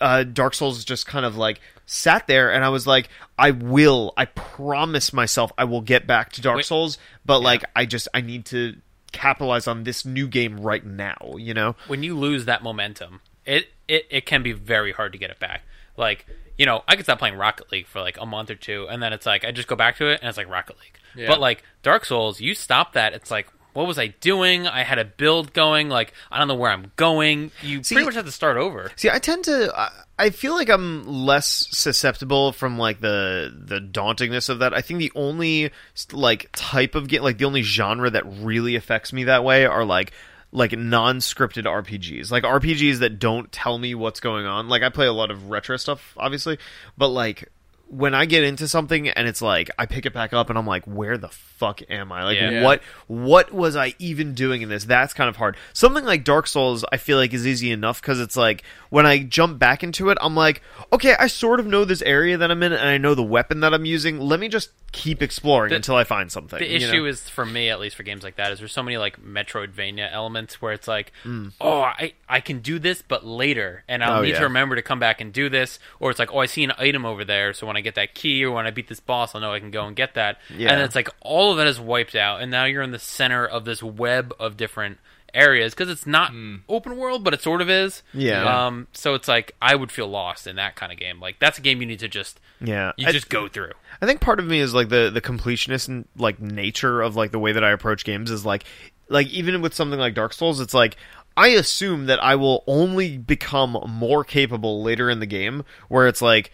uh, 0.00 0.24
Dark 0.24 0.54
Souls 0.54 0.84
just 0.84 1.06
kind 1.06 1.24
of 1.24 1.36
like 1.36 1.60
sat 1.86 2.26
there, 2.26 2.52
and 2.52 2.64
I 2.64 2.68
was 2.70 2.86
like, 2.86 3.08
I 3.38 3.52
will. 3.52 4.12
I 4.16 4.24
promise 4.26 5.12
myself 5.12 5.52
I 5.56 5.64
will 5.64 5.80
get 5.82 6.06
back 6.06 6.32
to 6.32 6.42
Dark 6.42 6.56
Wait- 6.56 6.66
Souls, 6.66 6.98
but 7.24 7.40
like 7.40 7.64
I 7.76 7.86
just 7.86 8.08
I 8.12 8.20
need 8.20 8.44
to 8.46 8.76
capitalize 9.12 9.66
on 9.66 9.84
this 9.84 10.04
new 10.04 10.26
game 10.28 10.60
right 10.60 10.84
now. 10.84 11.34
You 11.38 11.54
know? 11.54 11.76
when 11.86 12.02
you 12.02 12.16
lose 12.16 12.44
that 12.46 12.62
momentum, 12.62 13.20
it, 13.46 13.68
it 13.86 14.06
it 14.10 14.26
can 14.26 14.42
be 14.42 14.52
very 14.52 14.92
hard 14.92 15.12
to 15.12 15.18
get 15.18 15.30
it 15.30 15.38
back. 15.38 15.62
Like 15.96 16.26
you 16.59 16.66
know, 16.66 16.82
I 16.86 16.96
could 16.96 17.06
stop 17.06 17.18
playing 17.20 17.36
Rocket 17.36 17.70
League 17.72 17.86
for 17.86 18.00
like 18.00 18.18
a 18.20 18.26
month 18.26 18.50
or 18.50 18.56
two, 18.56 18.86
and 18.90 19.02
then 19.02 19.12
it's 19.12 19.24
like 19.24 19.44
I 19.44 19.52
just 19.52 19.68
go 19.68 19.76
back 19.76 19.96
to 19.98 20.09
it, 20.09 20.20
and 20.20 20.28
it's 20.28 20.36
like 20.36 20.50
Rocket 20.50 20.76
League. 20.78 20.98
Yeah. 21.16 21.28
But 21.28 21.40
like 21.40 21.62
Dark 21.82 22.04
Souls, 22.04 22.40
you 22.40 22.54
stop 22.54 22.92
that, 22.92 23.14
it's 23.14 23.30
like. 23.30 23.48
What 23.74 23.86
was 23.86 23.98
I 23.98 24.09
doing? 24.09 24.66
I 24.66 24.82
had 24.82 24.98
a 24.98 25.04
build 25.04 25.52
going. 25.52 25.88
Like 25.88 26.12
I 26.32 26.38
don't 26.38 26.48
know 26.48 26.56
where 26.56 26.72
I'm 26.72 26.90
going. 26.96 27.52
You 27.62 27.84
See- 27.84 27.94
pretty 27.94 28.06
much 28.06 28.16
have 28.16 28.24
to 28.24 28.32
start 28.32 28.56
over. 28.56 28.90
See, 28.96 29.09
I 29.09 29.20
tend 29.20 29.44
to. 29.44 29.72
I, 29.76 29.90
I 30.18 30.30
feel 30.30 30.54
like 30.54 30.68
I'm 30.68 31.06
less 31.06 31.68
susceptible 31.70 32.50
from 32.50 32.76
like 32.76 33.00
the 33.00 33.54
the 33.56 33.78
dauntingness 33.78 34.48
of 34.48 34.61
that. 34.61 34.74
I 34.74 34.80
think 34.80 34.98
the 34.98 35.12
only 35.14 35.70
like 36.11 36.48
type 36.56 36.96
of 36.96 37.06
game, 37.06 37.22
like 37.22 37.38
the 37.38 37.44
only 37.44 37.62
genre 37.62 38.11
that 38.11 38.24
really 38.26 38.74
affects 38.74 39.12
me 39.12 39.24
that 39.24 39.44
way, 39.44 39.64
are 39.64 39.84
like 39.84 40.12
like 40.51 40.72
non-scripted 40.72 41.64
RPGs, 41.64 42.30
like 42.30 42.44
RPGs 42.44 43.01
that 43.01 43.18
don't 43.18 43.51
tell 43.53 43.78
me 43.78 43.94
what's 43.94 44.20
going 44.20 44.46
on. 44.46 44.68
Like 44.68 44.82
I 44.82 44.88
play 44.88 45.07
a 45.07 45.12
lot 45.12 45.30
of 45.30 45.51
retro 45.51 45.76
stuff, 45.76 46.14
obviously, 46.16 46.59
but 46.96 47.09
like 47.09 47.51
when 47.91 48.14
I 48.14 48.26
get 48.26 48.45
into 48.45 48.68
something 48.68 49.09
and 49.09 49.26
it's 49.26 49.41
like 49.41 49.70
I 49.78 49.86
pick 49.86 50.05
it 50.05 50.12
back 50.12 50.32
up 50.34 50.51
and 50.51 50.59
I'm 50.59 50.66
like, 50.66 50.84
where 50.84 51.16
the 51.16 51.28
fuck 51.28 51.80
am 51.91 52.12
I? 52.12 52.24
Like 52.24 52.36
Yeah. 52.39 52.62
what 52.62 52.82
what 53.07 53.53
was 53.53 53.76
I 53.76 53.95
even 53.99 54.34
doing 54.34 54.61
in 54.62 54.68
this? 54.68 54.84
That's 54.84 55.14
kind 55.14 55.28
of 55.30 55.36
hard. 55.36 55.57
Something 55.72 56.05
like 56.05 56.22
Dark 56.22 56.47
Souls, 56.47 56.84
I 56.93 56.99
feel 56.99 57.16
like 57.16 57.32
is 57.32 57.47
easy 57.47 57.70
enough 57.72 58.01
because 58.03 58.20
it's 58.20 58.36
like 58.36 58.62
when 58.91 59.07
I 59.07 59.20
jump 59.22 59.59
back 59.59 59.82
into 59.82 60.11
it, 60.11 60.18
I'm 60.20 60.34
like, 60.34 60.61
okay, 60.93 61.14
I 61.18 61.26
sort 61.28 61.61
of 61.61 61.66
know 61.66 61.84
this 61.84 62.03
area 62.03 62.36
that 62.36 62.51
I'm 62.51 62.62
in 62.62 62.72
and 62.72 62.89
I 62.89 62.99
know 62.99 63.14
the 63.14 63.22
weapon 63.22 63.61
that 63.61 63.72
I'm 63.72 63.84
using. 63.86 64.20
Let 64.20 64.39
me 64.41 64.49
just 64.49 64.70
keep 64.93 65.22
exploring 65.22 65.70
The- 65.70 65.76
until 65.76 65.97
I 65.97 66.05
find 66.05 66.30
something. 66.30 66.59
The 66.59 66.66
you 66.68 66.76
issue 66.76 67.03
know? 67.03 67.05
is 67.07 67.28
for 67.28 67.45
me, 67.47 67.68
at 67.70 67.80
least 67.80 67.97
for 67.97 68.03
games 68.03 68.22
like 68.22 68.36
that, 68.36 68.53
is 68.53 68.59
there's 68.59 68.72
so 68.72 68.82
many 68.82 68.97
like 68.99 69.18
Metroidvania 69.22 70.11
elements 70.12 70.61
where 70.61 70.72
it's 70.72 70.89
like, 70.89 71.12
Mm. 71.24 71.53
oh, 71.61 71.80
I 71.82 72.12
I 72.28 72.41
can 72.41 72.61
do 72.61 72.78
this, 72.78 73.03
but 73.03 73.24
later, 73.26 73.84
and 73.89 74.05
I'll 74.05 74.18
Oh, 74.18 74.22
need 74.22 74.30
yeah. 74.30 74.39
to 74.39 74.45
remember 74.45 74.76
to 74.76 74.82
come 74.82 74.99
back 74.99 75.20
and 75.20 75.32
do 75.32 75.49
this, 75.49 75.78
or 76.01 76.11
it's 76.11 76.18
like, 76.18 76.32
oh, 76.32 76.39
I 76.39 76.47
see 76.47 76.64
an 76.64 76.72
item 76.78 77.05
over 77.07 77.24
there, 77.24 77.53
so 77.55 77.66
when 77.66 77.76
I 77.79 77.81
get 77.81 77.95
that 77.95 78.14
key 78.14 78.45
or 78.45 78.51
when 78.53 78.66
I 78.66 78.70
beat 78.70 78.89
this 78.89 79.01
boss, 79.01 79.35
I 79.35 79.41
know 79.41 79.53
I 79.55 79.61
can 79.61 79.70
go 79.70 79.87
and 79.87 79.97
get 79.97 80.14
that, 80.14 80.39
Yeah. 80.55 80.72
and 80.72 80.83
it's 80.83 80.95
like 80.95 81.09
all 81.20 81.53
of 81.53 81.57
that 81.57 81.66
is 81.66 81.81
wiped 81.81 82.14
out, 82.14 82.43
and 82.43 82.51
now 82.51 82.64
you're 82.64 82.83
in 82.83 82.91
the 82.91 82.99
center 82.99 83.47
of 83.47 83.64
this 83.64 83.83
web 83.83 84.35
of 84.39 84.57
different 84.57 84.99
areas 85.35 85.74
because 85.74 85.91
it's 85.91 86.07
not 86.07 86.33
open 86.70 86.97
world, 86.97 87.22
but 87.22 87.35
it 87.35 87.43
sort 87.43 87.61
of 87.61 87.68
is. 87.70 88.03
Yeah. 88.14 88.66
Um. 88.66 88.89
So 88.93 89.14
it's 89.14 89.29
like 89.29 89.55
I 89.61 89.74
would 89.74 89.93
feel 89.93 90.09
lost 90.09 90.47
in 90.47 90.57
that 90.57 90.74
kind 90.74 90.91
of 90.91 90.99
game. 90.99 91.20
Like 91.20 91.39
that's 91.39 91.59
a 91.59 91.61
game 91.61 91.81
you 91.81 91.87
need 91.87 91.99
to 92.01 92.09
just 92.09 92.41
yeah. 92.61 92.93
you 92.97 93.07
I- 93.07 93.12
just 93.12 93.29
go 93.29 93.47
through. 93.49 93.72
I 94.01 94.07
think 94.07 94.20
part 94.20 94.39
of 94.41 94.47
me 94.47 94.59
is 94.61 94.74
like 94.74 94.89
the 94.89 95.11
the 95.12 95.20
completionist 95.20 95.89
and 95.89 96.07
like 96.16 96.41
nature 96.41 97.01
of 97.03 97.14
like 97.16 97.31
the 97.31 97.39
way 97.39 97.53
that 97.53 97.62
I 97.64 97.70
approach 97.70 98.05
games 98.05 98.31
is 98.31 98.45
like 98.47 98.64
like 99.11 99.26
even 99.29 99.61
with 99.62 99.74
something 99.74 99.99
like 100.01 100.14
Dark 100.14 100.33
Souls, 100.33 100.61
it's 100.61 100.74
like 100.74 100.97
I 101.37 101.49
assume 101.49 102.07
that 102.07 102.22
I 102.24 102.35
will 102.35 102.64
only 102.66 103.16
become 103.18 103.76
more 103.89 104.24
capable 104.24 104.83
later 104.83 105.09
in 105.11 105.20
the 105.20 105.26
game 105.26 105.62
where 105.89 106.07
it's 106.09 106.22
like 106.22 106.51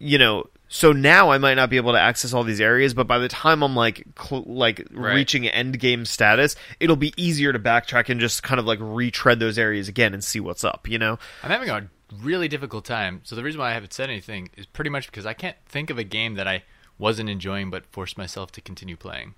you 0.00 0.16
know 0.18 0.46
so 0.68 0.92
now 0.92 1.30
I 1.30 1.38
might 1.38 1.54
not 1.54 1.70
be 1.70 1.76
able 1.76 1.92
to 1.92 2.00
access 2.00 2.32
all 2.32 2.42
these 2.42 2.60
areas, 2.60 2.92
but 2.94 3.06
by 3.06 3.18
the 3.18 3.28
time 3.28 3.62
I'm 3.62 3.76
like 3.76 4.04
cl- 4.20 4.44
like 4.46 4.86
Right. 4.90 5.14
reaching 5.14 5.46
end 5.48 5.78
game 5.78 6.04
status, 6.04 6.56
it'll 6.80 6.96
be 6.96 7.12
easier 7.16 7.52
to 7.52 7.58
backtrack 7.58 8.08
and 8.08 8.20
just 8.20 8.42
kind 8.42 8.58
of 8.58 8.66
like 8.66 8.78
retread 8.80 9.38
those 9.40 9.58
areas 9.58 9.88
again 9.88 10.12
and 10.14 10.22
see 10.24 10.40
what's 10.40 10.64
up, 10.64 10.88
you 10.88 10.98
know? 10.98 11.18
I'm 11.42 11.50
having 11.50 11.70
a 11.70 11.88
really 12.20 12.48
difficult 12.48 12.84
time. 12.84 13.20
So 13.24 13.36
the 13.36 13.42
reason 13.42 13.60
why 13.60 13.70
I 13.70 13.74
haven't 13.74 13.92
said 13.92 14.10
anything 14.10 14.50
is 14.56 14.66
pretty 14.66 14.90
much 14.90 15.06
because 15.06 15.26
I 15.26 15.34
can't 15.34 15.56
think 15.66 15.90
of 15.90 15.98
a 15.98 16.04
game 16.04 16.34
that 16.34 16.48
I 16.48 16.64
wasn't 16.98 17.28
enjoying 17.28 17.70
but 17.70 17.84
forced 17.86 18.16
myself 18.18 18.50
to 18.52 18.60
continue 18.60 18.96
playing. 18.96 19.34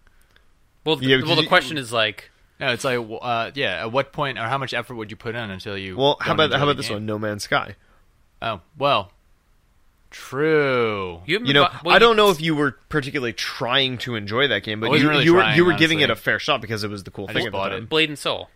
Well, 0.85 0.97
th- 0.97 1.09
Yeah, 1.09 1.17
well, 1.17 1.23
because 1.25 1.37
the 1.37 1.43
you- 1.43 1.49
question 1.49 1.77
is 1.79 1.93
like. 1.93 2.31
No, 2.61 2.73
it's 2.73 2.83
like, 2.85 2.99
uh, 3.23 3.53
yeah. 3.55 3.83
At 3.83 3.93
what 3.93 4.13
point 4.13 4.37
or 4.39 4.43
how 4.43 4.59
much 4.59 4.75
effort 4.75 4.97
would 4.97 5.11
you 5.13 5.17
put 5.17 5.37
in 5.37 5.51
until 5.51 5.77
you? 5.79 5.97
Well, 5.97 6.17
how 6.21 6.33
about 6.35 6.53
how 6.53 6.65
about 6.65 6.77
this 6.77 6.89
game? 6.89 6.97
one, 6.97 7.07
No 7.07 7.17
Man's 7.19 7.45
Sky? 7.45 7.77
Oh, 8.43 8.61
well, 8.77 9.13
true. 10.11 11.21
You, 11.27 11.41
You 11.45 11.53
know, 11.55 11.67
bu- 11.67 11.87
well, 11.89 11.97
I 11.97 11.99
don't 11.99 12.17
know 12.17 12.31
if 12.31 12.41
you 12.41 12.55
were 12.55 12.73
particularly 12.89 13.33
trying 13.33 13.99
to 13.99 14.15
enjoy 14.15 14.49
that 14.49 14.63
game, 14.63 14.81
but 14.81 14.91
you, 14.99 15.09
really 15.09 15.25
you 15.25 15.35
were 15.35 15.51
you 15.53 15.65
were 15.65 15.75
giving 15.75 16.01
it 16.01 16.11
a 16.11 16.17
fair 16.17 16.39
shot 16.39 16.61
because 16.61 16.85
it 16.85 16.91
was 16.91 17.05
the 17.05 17.11
cool 17.11 17.27
I 17.29 17.33
thing 17.33 17.37
just 17.43 17.47
at 17.49 17.53
bought 17.53 17.73
it. 17.73 17.89
Blade 17.89 18.09
and 18.09 18.19
Soul. 18.19 18.51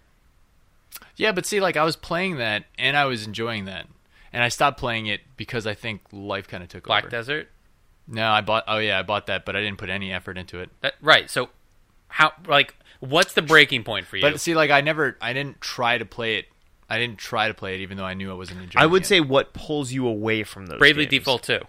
Yeah, 1.16 1.32
but 1.32 1.46
see, 1.46 1.61
like 1.61 1.76
I 1.76 1.84
was 1.84 1.96
playing 1.96 2.36
that 2.36 2.64
and 2.78 2.96
I 2.96 3.05
was 3.05 3.26
enjoying 3.26 3.66
that, 3.66 3.86
and 4.32 4.42
I 4.42 4.48
stopped 4.48 4.78
playing 4.78 5.07
it 5.07 5.20
because 5.36 5.66
I 5.66 5.74
think 5.74 6.00
life 6.12 6.48
kind 6.48 6.62
of 6.62 6.68
took 6.68 6.84
Black 6.84 7.05
over. 7.05 7.11
Black 7.11 7.20
Desert. 7.20 7.48
No, 8.09 8.30
I 8.30 8.40
bought. 8.40 8.64
Oh 8.66 8.78
yeah, 8.78 8.98
I 8.98 9.03
bought 9.03 9.26
that, 9.26 9.44
but 9.44 9.55
I 9.57 9.61
didn't 9.61 9.78
put 9.78 9.90
any 9.90 10.12
effort 10.12 10.36
into 10.38 10.61
it. 10.61 10.70
That, 10.80 10.94
right. 11.00 11.30
So, 11.30 11.50
how 12.09 12.32
like 12.46 12.74
what's 13.00 13.34
the 13.34 13.42
breaking 13.42 13.84
point 13.84 14.07
for 14.07 14.16
you? 14.16 14.22
But 14.22 14.40
see, 14.40 14.55
like 14.55 14.70
I 14.70 14.80
never, 14.80 15.16
I 15.20 15.32
didn't 15.32 15.61
try 15.61 15.98
to 15.98 16.05
play 16.05 16.36
it. 16.36 16.46
I 16.93 16.99
didn't 16.99 17.18
try 17.18 17.49
to 17.49 17.55
play 17.55 17.74
it, 17.74 17.80
even 17.80 17.97
though 17.97 18.05
I 18.05 18.14
knew 18.14 18.30
I 18.30 18.34
wasn't 18.34 18.61
enjoying. 18.62 18.82
I 18.82 18.86
would 18.86 19.03
it. 19.03 19.07
say 19.07 19.20
what 19.20 19.53
pulls 19.55 19.93
you 19.93 20.07
away 20.07 20.43
from 20.45 20.66
those. 20.66 20.78
Bravely 20.78 21.05
games. 21.07 21.20
Default 21.24 21.43
Two. 21.45 21.61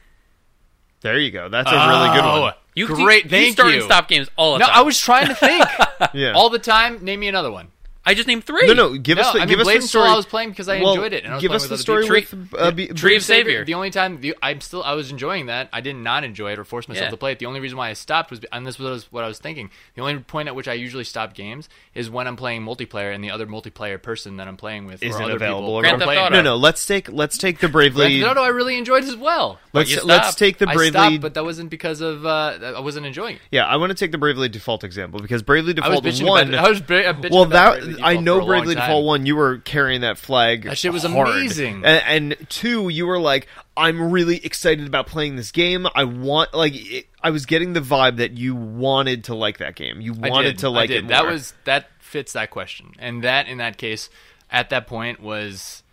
There 1.02 1.20
you 1.20 1.32
go. 1.32 1.50
That's 1.50 1.70
a 1.70 1.74
really 1.74 2.10
good 2.16 2.24
Oh, 2.26 2.42
one. 2.42 2.54
You 2.76 2.88
great. 2.88 3.26
You, 3.26 3.30
thank 3.30 3.46
you 3.48 3.52
start 3.54 3.70
you. 3.72 3.76
and 3.76 3.84
stop 3.84 4.08
games 4.08 4.30
all 4.38 4.54
the 4.54 4.60
No, 4.60 4.66
time. 4.66 4.74
No, 4.76 4.80
I 4.80 4.84
was 4.84 4.98
trying 4.98 5.28
to 5.28 5.36
think 5.36 5.66
Yeah. 6.14 6.32
all 6.34 6.50
the 6.50 6.60
time. 6.60 7.04
Name 7.04 7.20
me 7.20 7.28
another 7.28 7.52
one. 7.52 7.68
I 8.06 8.14
just 8.16 8.28
named 8.28 8.44
three. 8.44 8.68
No, 8.68 8.74
no. 8.74 8.98
Give 8.98 9.18
no, 9.18 9.24
us 9.24 9.32
the 9.32 9.40
I 9.40 9.42
mean, 9.44 9.50
give 9.50 9.60
us 9.60 9.64
Blade 9.66 9.74
the 9.76 9.78
and 9.78 9.84
Soul 9.90 10.02
story. 10.04 10.10
I 10.12 10.16
was 10.16 10.26
playing 10.26 10.50
because 10.50 10.68
I 10.68 10.82
Well, 10.82 10.92
enjoyed 10.94 11.14
it. 11.14 11.24
And 11.24 11.32
I 11.32 11.36
was 11.38 11.42
give 11.42 11.50
playing 11.50 11.56
us 11.56 11.62
with 11.64 11.70
the 11.86 11.94
other 11.94 12.04
story 12.04 12.22
people. 12.22 12.40
with 12.52 12.62
uh, 12.62 12.72
be, 12.72 12.88
Tree 12.88 13.16
of 13.16 13.24
Savior. 13.24 13.64
The 13.64 13.76
only 13.76 13.92
time 13.92 14.20
the, 14.20 14.36
I'm 14.42 14.60
still 14.60 14.84
I 14.84 14.94
was 14.94 15.10
enjoying 15.10 15.46
that. 15.46 15.70
I 15.72 15.80
did 15.80 15.96
not 15.96 16.26
enjoy 16.26 16.52
it 16.52 16.60
or 16.60 16.66
force 16.66 16.90
myself 16.90 17.06
Yeah. 17.06 17.12
to 17.12 17.18
play 17.18 17.32
it. 17.32 17.40
The 17.40 17.46
only 17.46 17.62
reason 17.62 17.78
why 17.78 17.90
I 17.90 17.94
stopped 17.94 18.30
was 18.30 18.42
and 18.52 18.66
this 18.68 18.78
was 18.78 19.10
what 19.12 19.24
I 19.24 19.28
was 19.28 19.40
thinking. 19.40 19.70
The 19.96 20.02
only 20.02 20.20
point 20.20 20.50
at 20.50 20.56
which 20.56 20.68
I 20.68 20.74
usually 20.74 21.06
stop 21.06 21.34
games 21.34 21.70
is 21.96 22.10
when 22.10 22.28
I'm 22.28 22.36
playing 22.36 22.64
multiplayer 22.64 23.16
and 23.16 23.24
the 23.24 23.32
other 23.32 23.48
multiplayer 23.48 24.02
person 24.02 24.36
that 24.38 24.50
I'm 24.50 24.58
playing 24.58 24.86
with 24.86 25.02
Isn't 25.02 25.22
or 25.22 25.26
other 25.26 25.36
available 25.38 25.62
people 25.62 25.76
or 25.76 25.82
Grand 25.84 26.00
Theft. 26.00 26.12
Auto. 26.12 26.36
No, 26.36 26.42
no. 26.42 26.56
Let's 26.58 26.86
take 26.86 27.10
let's 27.10 27.38
take 27.38 27.60
the 27.60 27.70
bravely. 27.70 28.20
Theft 28.20 28.32
Auto 28.32 28.42
I 28.44 28.50
really 28.50 28.78
enjoyed 28.78 29.06
as 29.06 29.16
well. 29.16 29.60
Let's 29.72 29.92
you 29.92 30.02
let's 30.04 30.36
take 30.36 30.58
the 30.58 30.68
I 30.68 30.74
bravely. 30.74 30.92
stopped, 31.00 31.22
but 31.22 31.34
that 31.36 31.46
wasn't 31.46 31.70
because 31.70 32.02
of 32.02 32.26
uh, 32.26 32.58
I 32.76 32.80
wasn't 32.82 33.06
enjoying 33.06 33.38
it. 33.38 33.42
yeah, 33.50 33.66
I 33.66 33.78
want 33.78 33.92
to 33.92 33.96
take 33.96 34.12
the 34.12 34.18
bravely 34.18 34.50
default 34.50 34.84
example 34.84 35.22
because 35.22 35.42
bravely 35.42 35.74
I 35.82 35.88
was 35.88 36.02
default 36.02 36.30
one. 36.30 36.54
I 36.54 36.68
was 36.70 36.82
bra- 36.82 36.98
uh, 37.00 37.14
well, 37.32 37.46
that 37.46 37.93
I 38.02 38.18
know 38.18 38.36
for 38.36 38.42
a 38.42 38.46
long 38.46 38.48
Bravely 38.48 38.76
time. 38.76 38.90
Default 38.90 39.06
one. 39.06 39.26
You 39.26 39.36
were 39.36 39.58
carrying 39.60 40.02
that 40.02 40.18
flag. 40.18 40.64
That 40.64 40.78
shit 40.78 40.94
was 40.94 41.04
hard. 41.04 41.30
amazing. 41.30 41.84
And, 41.86 42.34
and 42.34 42.50
two, 42.50 42.90
you 42.90 43.06
were 43.06 43.20
like, 43.20 43.48
I'm 43.76 44.12
really 44.12 44.44
excited 44.46 44.88
about 44.88 45.08
playing 45.08 45.36
this 45.36 45.52
game. 45.52 45.88
I 45.96 46.04
want 46.04 46.54
like 46.54 46.74
it, 46.76 47.08
I 47.22 47.32
was 47.32 47.46
getting 47.46 47.74
the 47.74 47.80
vibe 47.80 48.18
that 48.18 48.38
you 48.38 48.56
wanted 48.56 49.26
to 49.26 49.36
like 49.36 49.58
that 49.58 49.76
game. 49.76 50.02
You 50.02 50.14
wanted 50.14 50.60
to 50.60 50.70
like 50.70 50.90
it. 50.90 51.08
That 51.08 51.26
was 51.26 51.54
that 51.66 51.88
fits 52.00 52.34
that 52.34 52.52
question, 52.52 52.94
and 53.00 53.24
that 53.24 53.48
in 53.48 53.58
that 53.58 53.78
case, 53.78 54.10
at 54.52 54.70
that 54.70 54.88
point 54.88 55.20
was, 55.20 55.84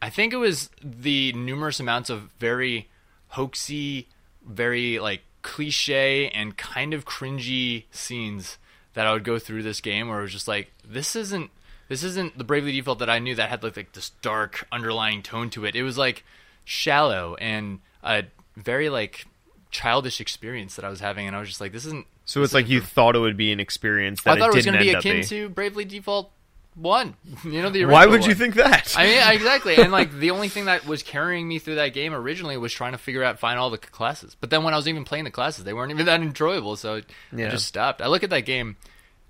I 0.00 0.10
think 0.10 0.32
it 0.32 0.36
was 0.36 0.70
the 0.82 1.32
numerous 1.32 1.80
amounts 1.80 2.10
of 2.10 2.30
very 2.38 2.88
hoaxy, 3.34 4.06
very 4.46 4.98
like 4.98 5.22
cliche 5.42 6.28
and 6.28 6.56
kind 6.56 6.94
of 6.94 7.04
cringy 7.04 7.84
scenes 7.90 8.58
that 8.94 9.06
I 9.06 9.12
would 9.12 9.24
go 9.24 9.38
through 9.38 9.62
this 9.62 9.80
game, 9.80 10.08
where 10.08 10.18
it 10.18 10.22
was 10.22 10.32
just 10.32 10.48
like, 10.48 10.72
this 10.84 11.16
isn't. 11.16 11.50
This 11.88 12.04
isn't 12.04 12.38
the 12.38 12.44
Bravely 12.44 12.70
Default 12.70 13.00
that 13.00 13.10
I 13.10 13.18
knew 13.18 13.34
that 13.34 13.48
had 13.48 13.64
like, 13.64 13.76
like 13.76 13.92
this 13.92 14.10
dark 14.22 14.64
underlying 14.70 15.24
tone 15.24 15.50
to 15.50 15.64
it. 15.64 15.74
It 15.74 15.82
was 15.82 15.98
like 15.98 16.24
shallow 16.64 17.34
and 17.34 17.80
a 18.04 18.26
very 18.56 18.88
like 18.88 19.26
childish 19.72 20.20
experience 20.20 20.76
that 20.76 20.84
I 20.84 20.88
was 20.88 21.00
having, 21.00 21.26
and 21.26 21.34
I 21.34 21.40
was 21.40 21.48
just 21.48 21.60
like, 21.60 21.72
this 21.72 21.84
isn't 21.86 22.06
so 22.30 22.44
it's 22.44 22.54
like 22.54 22.68
you 22.68 22.80
thought 22.80 23.16
it 23.16 23.18
would 23.18 23.36
be 23.36 23.50
an 23.50 23.58
experience 23.58 24.22
that 24.22 24.36
I 24.36 24.38
thought 24.38 24.50
it 24.50 24.54
was 24.54 24.64
going 24.64 24.78
to 24.78 24.84
be 24.84 24.92
akin 24.92 25.24
to 25.24 25.48
Bravely 25.48 25.84
Default 25.84 26.30
One. 26.74 27.14
You 27.44 27.62
know 27.62 27.70
the 27.70 27.84
Why 27.86 28.06
would 28.06 28.26
you 28.26 28.34
think 28.34 28.54
that? 28.54 28.94
I 28.96 29.04
mean, 29.06 29.22
exactly. 29.36 29.76
And 29.76 29.90
like 29.92 30.12
the 30.12 30.30
only 30.30 30.48
thing 30.48 30.66
that 30.66 30.86
was 30.86 31.02
carrying 31.02 31.48
me 31.48 31.58
through 31.58 31.76
that 31.76 31.94
game 31.94 32.14
originally 32.14 32.56
was 32.56 32.72
trying 32.72 32.92
to 32.92 32.98
figure 32.98 33.22
out 33.24 33.38
find 33.38 33.58
all 33.58 33.70
the 33.70 33.78
classes. 33.78 34.36
But 34.40 34.50
then 34.50 34.62
when 34.64 34.74
I 34.74 34.76
was 34.76 34.86
even 34.88 35.04
playing 35.04 35.24
the 35.24 35.30
classes, 35.30 35.64
they 35.64 35.72
weren't 35.72 35.90
even 35.90 36.06
that 36.06 36.20
enjoyable. 36.20 36.76
So 36.76 37.00
Yeah. 37.32 37.46
I 37.46 37.50
just 37.50 37.66
stopped. 37.66 38.00
I 38.02 38.06
look 38.06 38.22
at 38.22 38.30
that 38.30 38.42
game 38.42 38.76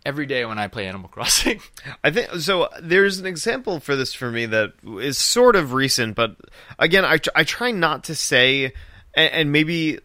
every 0.05 0.27
day 0.27 0.45
when 0.45 0.59
I 0.59 0.67
play 0.69 0.87
Animal 0.87 1.09
Crossing. 1.13 1.61
I 2.03 2.11
think 2.11 2.33
so. 2.37 2.69
There's 2.81 3.19
an 3.19 3.27
example 3.27 3.81
for 3.81 3.97
this 3.97 4.15
for 4.15 4.31
me 4.31 4.47
that 4.47 4.73
is 5.01 5.19
sort 5.19 5.57
of 5.57 5.73
recent, 5.73 6.15
but 6.17 6.37
again, 6.79 7.05
I 7.05 7.19
I 7.35 7.45
try 7.45 7.71
not 7.71 8.05
to 8.05 8.15
say, 8.15 8.73
and, 9.15 9.33
and 9.33 9.53
maybe 9.53 9.99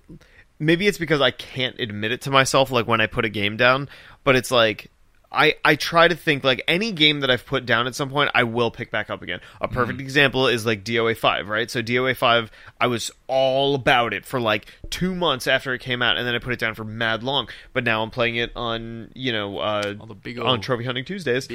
maybe 0.60 0.88
it's 0.88 0.98
because 0.98 1.22
I 1.22 1.32
can't 1.32 1.80
admit 1.80 2.12
it 2.12 2.22
to 2.22 2.32
myself, 2.32 2.72
like 2.72 2.88
when 2.88 3.02
I 3.02 3.08
put 3.08 3.26
a 3.26 3.30
game 3.30 3.58
down. 3.58 3.90
But 4.24 4.36
it's 4.36 4.52
like 4.52 4.92
I 5.36 5.56
I 5.64 5.76
try 5.76 6.08
to 6.08 6.16
think 6.16 6.44
like 6.44 6.64
any 6.68 6.92
game 6.92 7.20
that 7.20 7.30
I've 7.30 7.46
put 7.46 7.66
down 7.66 7.88
at 7.88 7.96
some 7.96 8.10
point, 8.10 8.32
I 8.34 8.44
will 8.44 8.72
pick 8.72 8.92
back 8.92 9.10
up 9.10 9.22
again. 9.22 9.40
A 9.62 9.68
perfect 9.68 10.00
example 10.00 10.48
is 10.48 10.66
like 10.66 10.84
DOA 10.84 11.18
five, 11.18 11.48
right? 11.50 11.70
So 11.70 11.82
DOA 11.82 12.16
five, 12.16 12.52
I 12.80 12.88
was 12.88 13.12
all 13.28 13.76
about 13.76 14.14
it 14.14 14.26
for 14.26 14.40
like 14.40 14.68
two 14.90 15.14
months 15.14 15.48
after 15.48 15.74
it 15.74 15.80
came 15.80 16.02
out, 16.02 16.18
and 16.18 16.26
then 16.26 16.36
I 16.36 16.40
put 16.40 16.54
it 16.54 16.60
down 16.60 16.76
for 16.76 16.84
mad 16.84 17.24
long. 17.24 17.50
But 17.74 17.84
now 17.84 18.02
I'm 18.02 18.12
playing 18.12 18.38
it 18.38 18.52
on 18.56 19.12
you 19.14 19.32
know 19.32 19.60
uh, 19.60 19.96
All 20.00 20.08
the 20.08 20.16
big 20.16 20.40
on 20.40 20.62
Trophy 20.62 20.86
Hunting 20.86 21.06
Tuesdays. 21.06 21.48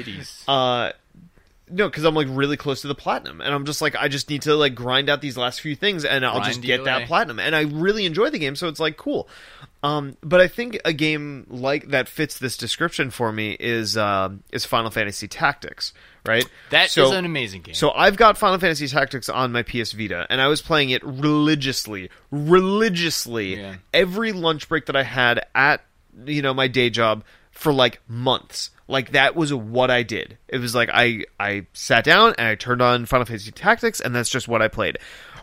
Uh, 0.47 0.91
no, 1.71 1.87
because 1.87 2.03
I'm 2.03 2.13
like 2.15 2.27
really 2.29 2.57
close 2.57 2.81
to 2.81 2.87
the 2.87 2.95
platinum, 2.95 3.41
and 3.41 3.53
I'm 3.53 3.65
just 3.65 3.81
like 3.81 3.95
I 3.95 4.07
just 4.07 4.29
need 4.29 4.41
to 4.43 4.55
like 4.55 4.75
grind 4.75 5.09
out 5.09 5.21
these 5.21 5.37
last 5.37 5.61
few 5.61 5.75
things, 5.75 6.05
and 6.05 6.25
I'll 6.25 6.43
just 6.43 6.61
get 6.61 6.83
that 6.83 7.07
platinum. 7.07 7.39
And 7.39 7.55
I 7.55 7.61
really 7.61 8.05
enjoy 8.05 8.29
the 8.29 8.39
game, 8.39 8.55
so 8.55 8.67
it's 8.67 8.79
like 8.79 8.97
cool. 8.97 9.27
Um, 9.83 10.15
but 10.21 10.39
I 10.41 10.47
think 10.47 10.79
a 10.85 10.93
game 10.93 11.47
like 11.49 11.87
that 11.87 12.07
fits 12.07 12.37
this 12.37 12.55
description 12.55 13.09
for 13.09 13.31
me 13.31 13.57
is 13.59 13.97
uh, 13.97 14.29
is 14.51 14.65
Final 14.65 14.91
Fantasy 14.91 15.27
Tactics, 15.27 15.93
right? 16.25 16.45
That 16.69 16.85
is 16.85 16.91
so, 16.91 17.11
an 17.13 17.25
amazing 17.25 17.63
game. 17.63 17.73
So 17.73 17.91
I've 17.91 18.15
got 18.15 18.37
Final 18.37 18.59
Fantasy 18.59 18.87
Tactics 18.87 19.27
on 19.29 19.51
my 19.51 19.63
PS 19.63 19.93
Vita, 19.93 20.27
and 20.29 20.39
I 20.39 20.47
was 20.47 20.61
playing 20.61 20.91
it 20.91 21.03
religiously, 21.03 22.09
religiously 22.31 23.55
Yeah. 23.55 23.75
every 23.93 24.31
lunch 24.31 24.69
break 24.69 24.85
that 24.85 24.95
I 24.95 25.03
had 25.03 25.45
at 25.55 25.81
you 26.25 26.41
know 26.41 26.53
my 26.53 26.67
day 26.67 26.89
job 26.89 27.23
for 27.61 27.71
like 27.71 28.01
months. 28.07 28.71
Like 28.87 29.11
that 29.11 29.35
was 29.35 29.53
what 29.53 29.91
I 29.91 30.01
did. 30.01 30.37
It 30.47 30.57
was 30.57 30.73
like 30.73 30.89
I 30.91 31.25
I 31.39 31.67
sat 31.73 32.03
down 32.03 32.33
and 32.39 32.47
I 32.47 32.55
turned 32.55 32.81
on 32.81 33.05
Final 33.05 33.25
Fantasy 33.25 33.51
Tactics, 33.51 34.01
and 34.01 34.15
that's 34.15 34.29
just 34.29 34.47
what 34.47 34.63
I 34.63 34.67
played. 34.67 34.97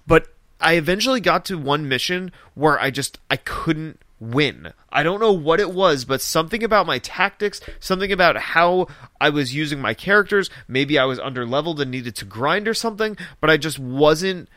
But 0.04 0.26
I 0.60 0.74
eventually 0.74 1.20
got 1.20 1.44
to 1.46 1.56
one 1.56 1.88
mission 1.88 2.32
where 2.54 2.78
I 2.78 2.90
just 2.90 3.20
I 3.30 3.36
couldn't 3.36 4.02
win. 4.18 4.72
I 4.90 5.04
don't 5.04 5.20
know 5.20 5.32
what 5.32 5.60
it 5.60 5.72
was, 5.72 6.04
but 6.04 6.20
something 6.20 6.64
about 6.64 6.86
my 6.86 6.98
tactics, 6.98 7.60
something 7.78 8.10
about 8.10 8.36
how 8.36 8.88
I 9.20 9.30
was 9.30 9.54
using 9.54 9.80
my 9.80 9.94
characters, 9.94 10.50
maybe 10.66 10.98
I 10.98 11.04
was 11.04 11.20
under 11.20 11.46
leveled 11.46 11.80
and 11.80 11.92
needed 11.92 12.16
to 12.16 12.24
grind 12.24 12.66
or 12.66 12.74
something, 12.74 13.16
but 13.40 13.48
I 13.48 13.58
just 13.58 13.78
wasn't 13.78 14.48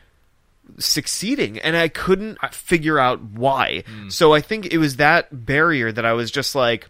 succeeding 0.78 1.58
and 1.58 1.76
I 1.76 1.86
couldn't 1.88 2.38
figure 2.52 2.98
out 2.98 3.22
why. 3.22 3.84
Hmm. 3.86 4.08
So 4.08 4.34
I 4.34 4.40
think 4.40 4.66
it 4.66 4.78
was 4.78 4.96
that 4.96 5.46
barrier 5.46 5.92
that 5.92 6.04
I 6.04 6.12
was 6.12 6.32
just 6.32 6.54
like 6.56 6.88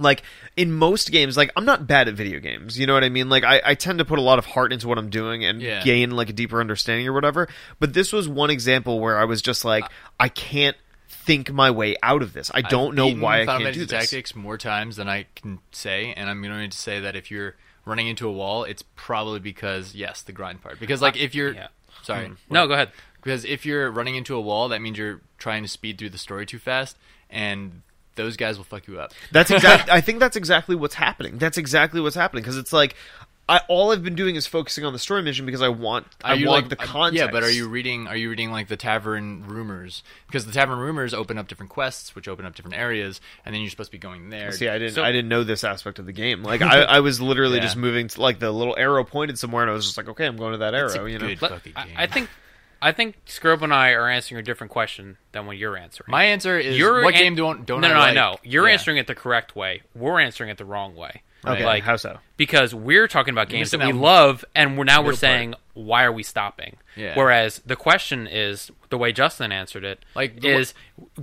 like 0.00 0.22
in 0.56 0.72
most 0.72 1.10
games 1.12 1.36
like 1.36 1.50
i'm 1.56 1.64
not 1.64 1.86
bad 1.86 2.08
at 2.08 2.14
video 2.14 2.40
games 2.40 2.78
you 2.78 2.86
know 2.86 2.94
what 2.94 3.04
i 3.04 3.08
mean 3.08 3.28
like 3.28 3.44
i, 3.44 3.60
I 3.64 3.74
tend 3.74 3.98
to 3.98 4.04
put 4.04 4.18
a 4.18 4.22
lot 4.22 4.38
of 4.38 4.46
heart 4.46 4.72
into 4.72 4.88
what 4.88 4.98
i'm 4.98 5.10
doing 5.10 5.44
and 5.44 5.60
Yeah. 5.60 5.82
gain 5.82 6.10
like 6.12 6.28
a 6.30 6.32
deeper 6.32 6.60
understanding 6.60 7.06
or 7.06 7.12
whatever 7.12 7.48
but 7.78 7.92
this 7.94 8.12
was 8.12 8.28
one 8.28 8.50
example 8.50 9.00
where 9.00 9.18
i 9.18 9.24
was 9.24 9.42
just 9.42 9.64
like 9.64 9.84
i 10.18 10.28
can't 10.28 10.76
think 11.08 11.52
my 11.52 11.70
way 11.70 11.96
out 12.02 12.22
of 12.22 12.32
this 12.32 12.50
i 12.54 12.62
don't 12.62 12.90
I've 12.90 12.94
know 12.96 13.22
why 13.22 13.42
i 13.42 13.46
Final 13.46 13.60
can't 13.60 13.74
Fantasy 13.74 13.80
do 13.80 13.86
this 13.86 14.10
Tactics 14.10 14.34
more 14.34 14.56
times 14.58 14.96
than 14.96 15.08
I 15.08 15.26
can 15.34 15.58
say, 15.72 16.14
and 16.16 16.28
I'm 16.30 16.42
going 16.42 16.70
to 16.70 16.76
say 16.76 17.00
that 17.00 17.14
if 17.16 17.30
you're 17.30 17.56
running 17.84 18.06
into 18.08 18.26
a 18.28 18.32
wall, 18.32 18.64
it's 18.64 18.82
probably 18.96 19.40
because 19.40 19.94
yes, 19.94 20.22
the 20.22 20.32
grind 20.32 20.62
part. 20.62 20.78
Because 20.80 21.02
like 21.02 21.16
if 21.16 21.34
you're 21.34 21.52
yeah. 21.54 21.68
sorry, 22.02 22.28
hmm. 22.28 22.34
No, 22.48 22.66
go 22.66 22.74
ahead. 22.74 22.90
because 23.22 23.44
if 23.44 23.66
you're 23.66 23.90
running 23.90 24.14
into 24.14 24.34
a 24.36 24.40
wall, 24.40 24.68
that 24.68 24.80
means 24.80 24.96
you're 24.98 25.20
trying 25.38 25.62
to 25.62 25.68
speed 25.68 25.98
through 25.98 26.10
the 26.10 26.18
story 26.18 26.46
too 26.46 26.58
fast, 26.58 26.96
and 27.28 27.82
those 28.22 28.36
guys 28.36 28.56
will 28.56 28.64
fuck 28.64 28.86
you 28.86 29.00
up. 29.00 29.12
That's 29.32 29.50
exactly. 29.50 29.92
I 29.92 30.00
think 30.00 30.18
that's 30.20 30.36
exactly 30.36 30.76
what's 30.76 30.94
happening. 30.94 31.38
That's 31.38 31.58
exactly 31.58 32.00
what's 32.00 32.16
happening 32.16 32.42
because 32.42 32.56
it's 32.56 32.72
like, 32.72 32.94
I 33.48 33.60
all 33.66 33.90
I've 33.90 34.04
been 34.04 34.14
doing 34.14 34.36
is 34.36 34.46
focusing 34.46 34.84
on 34.84 34.92
the 34.92 34.98
story 35.00 35.22
mission 35.22 35.44
because 35.44 35.60
I 35.60 35.68
want. 35.70 36.06
I 36.22 36.32
Are 36.32 36.36
you 36.36 36.46
want 36.46 36.62
like 36.62 36.70
the 36.70 36.76
context. 36.76 37.18
Yeah, 37.18 37.32
but 37.32 37.42
are 37.42 37.50
you 37.50 37.68
reading? 37.68 38.06
Are 38.06 38.14
you 38.14 38.30
reading 38.30 38.52
like 38.52 38.68
the 38.68 38.76
tavern 38.76 39.44
rumors? 39.48 40.04
Because 40.28 40.46
the 40.46 40.52
tavern 40.52 40.78
rumors 40.78 41.12
open 41.12 41.36
up 41.36 41.48
different 41.48 41.70
quests, 41.70 42.14
which 42.14 42.28
open 42.28 42.46
up 42.46 42.54
different 42.54 42.76
areas, 42.76 43.20
and 43.44 43.52
then 43.52 43.60
you're 43.60 43.70
supposed 43.70 43.88
to 43.90 43.96
be 43.96 43.98
going 43.98 44.30
there. 44.30 44.52
See, 44.52 44.68
I 44.68 44.78
didn't. 44.78 44.94
So- 44.94 45.02
I 45.02 45.10
didn't 45.10 45.28
know 45.30 45.42
this 45.42 45.64
aspect 45.64 45.98
of 45.98 46.06
the 46.06 46.12
game. 46.12 46.44
Like, 46.44 46.62
I, 46.62 46.82
I 46.82 47.00
was 47.00 47.20
literally 47.20 47.56
Yeah. 47.56 47.62
just 47.64 47.76
moving 47.76 48.06
to 48.06 48.20
like 48.20 48.38
the 48.38 48.52
little 48.52 48.76
arrow 48.78 49.02
pointed 49.02 49.36
somewhere, 49.36 49.64
and 49.64 49.70
I 49.70 49.74
was 49.74 49.84
just 49.84 49.96
like, 49.96 50.08
okay, 50.10 50.26
I'm 50.26 50.36
going 50.36 50.52
to 50.52 50.58
that 50.58 50.72
It's 50.74 50.94
arrow. 50.94 51.06
a 51.06 51.10
You 51.10 51.18
know, 51.18 51.26
good 51.26 51.42
Let- 51.42 51.50
fucking 51.50 51.72
I. 51.74 51.88
I 51.96 52.06
think, 52.06 52.28
I 52.82 52.92
think 52.92 53.16
Scrub 53.26 53.62
and 53.62 53.74
I 53.74 53.90
are 53.90 54.08
answering 54.08 54.38
a 54.38 54.42
different 54.42 54.70
question 54.72 55.18
than 55.32 55.46
what 55.46 55.56
you're 55.58 55.76
answering. 55.76 56.06
my 56.10 56.24
answer 56.24 56.58
is 56.58 56.78
You're 56.78 57.02
what 57.04 57.14
an- 57.14 57.20
game 57.20 57.34
don't 57.34 57.66
don't 57.66 57.80
no, 57.82 57.88
I 57.88 57.90
no, 57.92 57.96
I 57.96 57.98
like? 58.06 58.14
know. 58.14 58.36
You're 58.42 58.66
Yeah. 58.66 58.72
answering 58.74 58.96
it 58.96 59.06
the 59.06 59.14
correct 59.14 59.54
way. 59.54 59.82
We're 59.94 60.20
answering 60.20 60.50
it 60.50 60.56
the 60.58 60.64
wrong 60.64 60.94
way. 60.96 61.22
okay, 61.46 61.64
Like 61.64 61.84
how 61.84 61.96
so? 61.96 62.18
because 62.36 62.74
we're 62.74 63.08
talking 63.08 63.32
about 63.32 63.48
games 63.48 63.70
that 63.70 63.78
missing 63.78 63.94
we 63.96 63.98
out 63.98 64.04
love, 64.04 64.44
and 64.54 64.76
we're 64.78 64.84
now 64.84 64.98
we're 65.00 65.12
middle 65.12 65.12
part. 65.12 65.18
saying 65.18 65.54
why 65.74 66.04
are 66.04 66.12
we 66.12 66.22
stopping? 66.22 66.76
Yeah. 66.96 67.14
Whereas 67.16 67.60
the 67.64 67.76
question 67.76 68.26
is 68.26 68.70
the 68.90 68.98
way 68.98 69.12
Justin 69.12 69.50
answered 69.52 69.84
it 69.84 70.04
Like, 70.14 70.40
the 70.40 70.48
is 70.48 70.74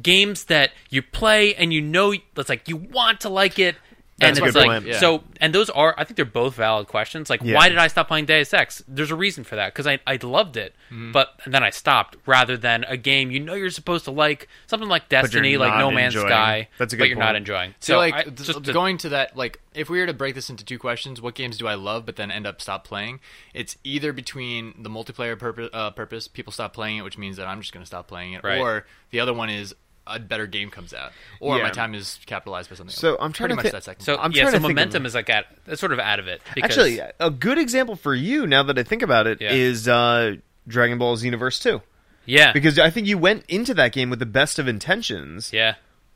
games 0.01 0.45
that 0.45 0.71
you 0.89 1.01
play 1.01 1.53
and 1.55 1.71
you 1.73 1.81
know 1.81 2.13
it's 2.35 2.49
like 2.49 2.67
you 2.67 2.75
want 2.77 3.19
to 3.21 3.29
like 3.29 3.59
it. 3.59 3.75
That's 4.19 4.39
and 4.39 4.45
a 4.45 4.47
it's 4.47 4.55
good 4.55 4.59
like 4.67 4.81
point. 4.81 4.85
Yeah. 4.93 4.99
so, 4.99 5.23
and 5.39 5.53
those 5.53 5.69
are 5.69 5.93
I 5.95 6.03
think 6.03 6.15
they're 6.15 6.25
both 6.25 6.55
valid 6.55 6.87
questions. 6.87 7.29
Like, 7.29 7.41
Yeah. 7.43 7.53
why 7.55 7.69
did 7.69 7.77
I 7.77 7.87
stop 7.87 8.07
playing 8.07 8.25
Deus 8.25 8.51
Ex? 8.51 8.83
There's 8.87 9.11
a 9.11 9.15
reason 9.15 9.43
for 9.43 9.55
that 9.57 9.73
because 9.73 9.85
I, 9.85 9.99
I 10.07 10.17
loved 10.23 10.57
it, 10.57 10.75
Mm-hmm. 10.91 11.11
but 11.11 11.39
then 11.45 11.63
I 11.63 11.69
stopped. 11.69 12.15
Rather 12.25 12.57
than 12.57 12.83
a 12.85 12.97
game 12.97 13.29
you 13.29 13.39
know 13.39 13.53
you're 13.53 13.69
supposed 13.69 14.05
to 14.05 14.11
like, 14.11 14.47
something 14.65 14.89
like 14.89 15.07
Destiny, 15.09 15.57
like 15.57 15.77
No 15.77 15.91
Man's 15.91 16.15
enjoying. 16.15 16.31
Sky, 16.31 16.67
That's 16.79 16.93
a 16.93 16.95
good 16.95 17.01
but 17.01 17.05
good 17.05 17.09
you're 17.09 17.19
not 17.19 17.35
enjoying. 17.35 17.75
So, 17.79 17.93
So, 17.93 17.97
like 17.99 18.13
I, 18.15 18.23
just 18.23 18.63
to- 18.63 18.73
going 18.73 18.97
to 18.99 19.09
that, 19.09 19.37
like 19.37 19.61
if 19.75 19.87
we 19.89 19.99
were 19.99 20.07
to 20.07 20.13
break 20.13 20.33
this 20.33 20.49
into 20.49 20.65
two 20.65 20.79
questions, 20.79 21.21
what 21.21 21.35
games 21.35 21.57
do 21.59 21.67
I 21.67 21.75
love 21.75 22.05
but 22.07 22.15
then 22.15 22.31
end 22.31 22.47
up 22.47 22.59
stop 22.59 22.83
playing? 22.85 23.19
It's 23.53 23.77
either 23.83 24.13
between 24.13 24.73
the 24.81 24.89
multiplayer 24.89 25.37
purpose, 25.37 25.69
uh, 25.73 25.91
purpose 25.91 26.27
people 26.27 26.51
stop 26.51 26.73
playing 26.73 26.97
it, 26.97 27.03
which 27.03 27.19
means 27.19 27.37
that 27.37 27.45
I'm 27.47 27.61
just 27.61 27.71
going 27.71 27.83
to 27.83 27.87
stop 27.87 28.07
playing 28.07 28.33
it, 28.33 28.43
Right. 28.43 28.57
or 28.59 28.87
the 29.11 29.19
other 29.19 29.33
one 29.35 29.51
is 29.51 29.75
a 30.09 30.19
better 30.19 30.47
game 30.47 30.69
comes 30.69 30.93
out, 30.93 31.11
or 31.39 31.57
Yeah. 31.57 31.63
my 31.63 31.69
time 31.69 31.93
is 31.95 32.19
capitalized 32.25 32.69
by 32.69 32.75
something. 32.75 32.91
Else. 32.91 32.99
So 32.99 33.09
else. 33.11 33.17
I'm 33.21 33.33
trying 33.33 33.49
pretty 33.49 33.51
to 33.51 33.55
much 33.55 33.65
thi- 33.65 33.71
that 33.71 33.83
second. 33.83 34.03
So 34.03 34.17
I'm 34.17 34.31
yeah, 34.31 34.43
trying 34.43 34.53
so 34.53 34.57
to 34.59 34.61
think 34.67 34.71
of- 34.71 34.75
momentum 34.75 35.05
is 35.05 35.15
like 35.15 35.29
at 35.29 35.45
that's 35.65 35.79
sort 35.79 35.91
of 35.93 35.99
out 35.99 36.19
of 36.19 36.27
it. 36.27 36.41
Because, 36.55 36.71
Actually, 36.77 36.99
a 37.19 37.29
good 37.29 37.57
example 37.57 37.95
for 37.95 38.13
you 38.15 38.47
now 38.47 38.63
that 38.63 38.77
I 38.77 38.83
think 38.83 39.01
about 39.01 39.27
it 39.27 39.41
is 39.41 39.87
Yeah. 39.87 39.95
uh, 39.95 40.31
Dragon 40.67 40.97
Ball 40.97 41.15
Xenoverse 41.17 41.61
Two, 41.61 41.81
yeah, 42.25 42.51
because 42.53 42.77
I 42.79 42.89
think 42.89 43.07
you 43.07 43.17
went 43.17 43.45
into 43.47 43.73
that 43.75 43.91
game 43.93 44.09
with 44.09 44.19
the 44.19 44.25
best 44.25 44.59
of 44.59 44.67
intentions, 44.67 45.51
yeah, 45.53 45.75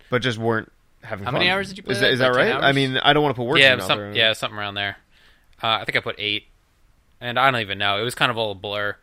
but 0.10 0.22
just 0.22 0.38
weren't 0.38 0.72
having. 1.04 1.26
How 1.26 1.32
fun. 1.32 1.40
many 1.40 1.50
hours 1.50 1.70
did 1.70 1.78
you 1.78 1.84
play 1.84 1.94
Is 1.94 2.02
that? 2.02 2.12
is 2.12 2.20
that 2.20 2.34
Like 2.34 2.46
10 2.48 2.56
right? 2.58 2.64
I 2.64 2.72
mean, 2.74 2.98
I 2.98 3.14
don't 3.14 3.24
want 3.24 3.36
to 3.36 3.40
put 3.40 3.46
words 3.48 3.60
in 3.60 3.64
yeah, 3.64 3.70
your 3.70 3.78
mouth 3.78 3.88
some, 3.88 4.00
or- 4.00 4.12
yeah, 4.14 4.34
something 4.34 4.58
around 4.60 4.74
there. 4.76 4.98
Uh, 5.64 5.68
I 5.82 5.86
think 5.86 5.96
I 5.96 6.00
put 6.02 6.16
eight, 6.18 6.48
and 7.22 7.40
I 7.40 7.50
don't 7.52 7.62
even 7.62 7.78
know. 7.78 8.00
It 8.00 8.04
was 8.04 8.16
kind 8.16 8.30
of 8.32 8.38
all 8.38 8.52
a 8.52 8.56
blur. 8.56 8.96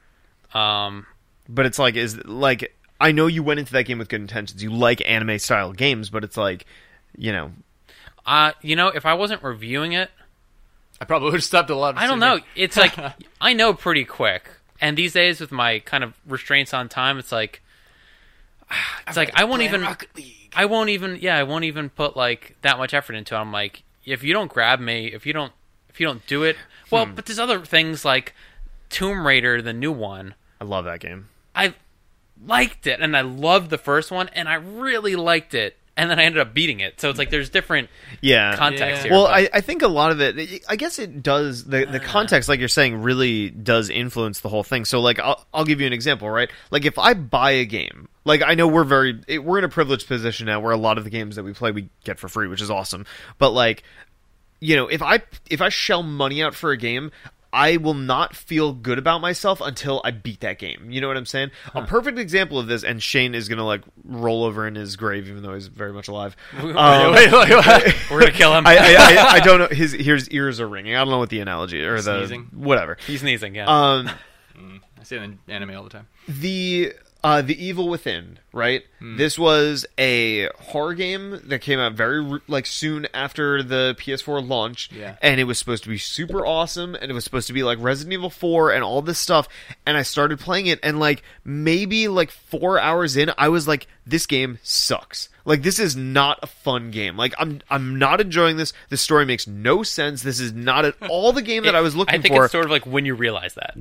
Um, 0.55 1.07
But 1.49 1.67
it's 1.67 1.79
like 1.79 1.95
is 1.97 2.23
like 2.27 2.75
I 3.01 3.13
know 3.13 3.27
you 3.27 3.43
went 3.43 3.61
into 3.61 3.73
that 3.73 3.85
game 3.85 3.99
with 3.99 4.09
good 4.09 4.21
intentions. 4.21 4.63
You 4.63 4.73
like 4.73 5.03
anime 5.09 5.39
style 5.39 5.73
games, 5.73 6.11
but 6.11 6.25
it's 6.25 6.37
like 6.37 6.67
you 7.17 7.33
know 7.33 7.53
uh, 8.29 8.53
you 8.61 8.77
know, 8.77 8.89
if 8.89 9.07
I 9.07 9.15
wasn't 9.15 9.43
reviewing 9.43 9.93
it, 9.93 10.11
I 11.01 11.07
probably 11.07 11.31
would 11.31 11.37
have 11.37 11.45
stopped 11.45 11.71
a 11.71 11.75
lot. 11.75 11.97
I 11.97 12.07
don't 12.07 12.19
know. 12.19 12.41
It's 12.55 12.77
like 12.77 12.95
I 13.41 13.55
know 13.55 13.73
pretty 13.73 14.05
quick, 14.05 14.51
and 14.83 14.99
these 14.99 15.15
days 15.15 15.41
with 15.41 15.51
my 15.51 15.79
kind 15.81 16.05
of 16.05 16.13
restraints 16.27 16.75
on 16.75 16.91
time, 16.91 17.19
it's 17.19 17.33
like 17.33 17.63
it's 19.09 19.17
like 19.17 19.35
I 19.35 19.45
won't 19.45 19.63
even. 19.63 19.87
I 20.55 20.67
won't 20.67 20.91
even. 20.91 21.17
Yeah, 21.21 21.39
I 21.39 21.43
won't 21.45 21.65
even 21.65 21.89
put 21.89 22.19
like 22.19 22.57
that 22.61 22.77
much 22.77 22.93
effort 22.93 23.15
into 23.15 23.35
it. 23.35 23.39
I'm 23.39 23.51
like, 23.51 23.83
if 24.05 24.23
you 24.23 24.35
don't 24.35 24.53
grab 24.53 24.79
me, 24.79 25.07
if 25.07 25.25
you 25.25 25.33
don't, 25.33 25.53
if 25.89 25.99
you 25.99 26.07
don't 26.07 26.27
do 26.27 26.43
it, 26.43 26.57
well, 26.91 27.07
but 27.07 27.25
there's 27.25 27.39
other 27.39 27.65
things 27.65 28.05
like 28.05 28.35
Tomb 28.91 29.27
Raider, 29.27 29.63
the 29.63 29.73
new 29.73 29.93
one. 29.93 30.35
I 30.61 30.65
love 30.65 30.85
that 30.85 31.01
game. 31.01 31.31
I 31.55 31.73
liked 32.45 32.87
it, 32.87 33.01
and 33.01 33.17
I 33.17 33.23
loved 33.23 33.71
the 33.71 33.79
first 33.79 34.11
one, 34.11 34.29
and 34.35 34.49
I 34.49 34.55
really 34.55 35.17
liked 35.17 35.55
it, 35.55 35.77
and 35.97 36.09
then 36.11 36.19
I 36.19 36.25
ended 36.25 36.41
up 36.41 36.55
beating 36.55 36.81
it. 36.81 37.01
So 37.01 37.11
it's 37.11 37.19
like 37.19 37.31
there's 37.31 37.51
different 37.51 37.91
Yeah. 38.21 38.57
context 38.57 38.99
Yeah. 38.99 39.03
here. 39.03 39.13
well, 39.13 39.27
but- 39.27 39.35
I, 39.35 39.49
I 39.55 39.61
think 39.61 39.83
a 39.83 39.89
lot 39.89 40.13
of 40.13 40.21
it. 40.21 40.63
I 40.69 40.77
guess 40.77 40.99
it 40.99 41.23
does. 41.23 41.65
The 41.65 41.87
the 41.87 42.01
uh. 42.01 42.05
context, 42.05 42.49
like 42.49 42.61
you're 42.61 42.69
saying, 42.69 43.03
really 43.03 43.51
does 43.51 43.91
influence 43.91 44.41
the 44.41 44.49
whole 44.49 44.63
thing. 44.63 44.85
So, 44.85 45.01
like, 45.01 45.19
I'll 45.19 45.45
I'll 45.53 45.65
give 45.65 45.81
you 45.81 45.87
an 45.87 45.93
example, 45.93 46.31
right? 46.31 46.51
Like, 46.71 46.85
if 46.85 46.99
I 46.99 47.15
buy 47.15 47.51
a 47.53 47.65
game, 47.65 48.09
like 48.25 48.43
I 48.45 48.55
know 48.55 48.69
we're 48.69 48.85
very 48.85 49.21
we're 49.39 49.59
in 49.59 49.65
a 49.65 49.69
privileged 49.69 50.07
position 50.07 50.47
now, 50.47 50.61
where 50.61 50.73
a 50.73 50.77
lot 50.77 50.99
of 50.99 51.05
the 51.05 51.11
games 51.11 51.37
that 51.37 51.43
we 51.43 51.53
play 51.53 51.73
we 51.73 51.89
get 52.05 52.19
for 52.19 52.29
free, 52.29 52.47
which 52.47 52.63
is 52.63 52.71
awesome. 52.71 53.05
But 53.39 53.51
like, 53.51 53.83
you 54.61 54.77
know, 54.77 54.87
if 54.87 55.03
I 55.03 55.23
if 55.51 55.61
I 55.61 55.69
shell 55.69 56.03
money 56.03 56.43
out 56.43 56.55
for 56.55 56.71
a 56.71 56.77
game. 56.77 57.11
I 57.53 57.79
will 57.79 57.95
not 57.95 58.37
feel 58.37 58.73
good 58.75 58.99
about 58.99 59.21
myself 59.21 59.61
until 59.63 60.03
I 60.05 60.11
beat 60.11 60.41
that 60.41 60.59
game. 60.59 60.91
You 60.91 61.01
know 61.01 61.09
what 61.09 61.17
I'm 61.17 61.25
saying? 61.27 61.51
A 61.75 61.83
perfect 61.87 62.19
example 62.19 62.59
of 62.59 62.67
this, 62.67 62.85
and 62.85 63.03
Shane 63.03 63.35
is 63.35 63.49
gonna 63.49 63.65
like 63.65 63.83
roll 64.05 64.45
over 64.45 64.67
in 64.67 64.75
his 64.75 64.97
grave, 64.97 65.29
even 65.29 65.43
though 65.43 65.55
he's 65.55 65.69
very 65.69 65.93
much 65.93 66.09
alive. 66.09 66.37
Um, 66.59 67.15
wait, 67.15 67.33
wait, 67.33 67.49
wait. 67.51 67.95
we're 68.11 68.21
gonna 68.21 68.33
kill 68.33 68.55
him. 68.55 68.67
I, 68.67 68.77
I, 68.77 68.95
I, 68.99 69.27
I 69.37 69.41
don't 69.41 69.59
know. 69.61 69.69
His 69.75 69.93
his 69.93 70.29
ears 70.31 70.61
are 70.61 70.69
ringing. 70.69 70.95
I 70.95 70.99
don't 70.99 71.09
know 71.11 71.19
what 71.19 71.31
the 71.31 71.41
analogy 71.41 71.83
or 71.85 71.97
the 72.01 72.19
Sneezing? 72.19 72.51
whatever. 72.53 72.99
He's 73.07 73.21
sneezing. 73.21 73.55
Yeah. 73.55 73.67
Um, 73.67 74.11
I 75.01 75.05
see 75.05 75.17
it 75.17 75.23
in 75.23 75.39
anime 75.49 75.75
all 75.77 75.85
the 75.85 75.91
time. 75.91 76.07
the 76.29 76.93
uh, 77.25 77.43
the 77.43 77.63
Evil 77.65 77.89
Within, 77.89 78.39
right? 78.53 78.85
Hmm. 79.01 79.17
This 79.17 79.39
was 79.39 79.85
a 79.99 80.49
horror 80.59 80.95
game 80.95 81.41
that 81.47 81.59
came 81.61 81.79
out 81.81 81.95
very 81.95 82.41
like 82.47 82.65
soon 82.67 83.07
after 83.13 83.63
the 83.63 83.97
PS4 83.99 84.47
launch, 84.47 84.91
Yeah. 84.93 85.17
and 85.21 85.41
it 85.41 85.45
was 85.45 85.59
supposed 85.59 85.83
to 85.85 85.89
be 85.89 85.99
super 85.99 86.47
awesome, 86.47 86.95
and 86.95 87.11
it 87.11 87.15
was 87.15 87.25
supposed 87.25 87.49
to 87.49 87.53
be 87.53 87.63
like 87.65 87.79
Resident 87.81 88.13
Evil 88.13 88.31
4 88.31 88.71
and 88.71 88.85
all 88.85 89.03
this 89.03 89.19
stuff. 89.19 89.49
And 89.85 89.97
I 89.97 90.03
started 90.03 90.39
playing 90.39 90.67
it, 90.67 90.79
and 90.83 91.01
like 91.01 91.23
maybe 91.45 92.07
like 92.09 92.31
four 92.31 92.79
hours 92.79 93.17
in, 93.17 93.33
I 93.37 93.49
was 93.49 93.67
like, 93.67 93.87
"This 94.07 94.27
game 94.27 94.59
sucks." 94.63 95.29
Like 95.45 95.63
this 95.63 95.79
is 95.79 95.97
not 95.97 96.39
a 96.43 96.47
fun 96.47 96.91
game. 96.91 97.17
Like 97.17 97.35
I'm 97.39 97.61
I'm 97.71 97.99
not 97.99 98.21
enjoying 98.21 98.57
this. 98.59 98.73
The 98.91 98.97
story 98.97 99.25
makes 99.25 99.47
no 99.47 99.83
sense. 99.83 100.23
This 100.23 100.41
is 100.41 100.53
not 100.53 100.85
at 100.85 100.95
all 101.09 101.33
the 101.33 101.43
game 101.43 101.65
that 101.65 101.75
I 101.75 101.81
was 101.81 101.97
looking 101.97 102.13
for. 102.13 102.19
I 102.19 102.23
think 102.23 102.35
for. 102.35 102.45
it's 102.45 102.53
sort 102.53 102.65
of 102.67 102.71
like 102.71 102.85
when 102.87 103.07
you 103.07 103.15
realize 103.15 103.55
that. 103.55 103.75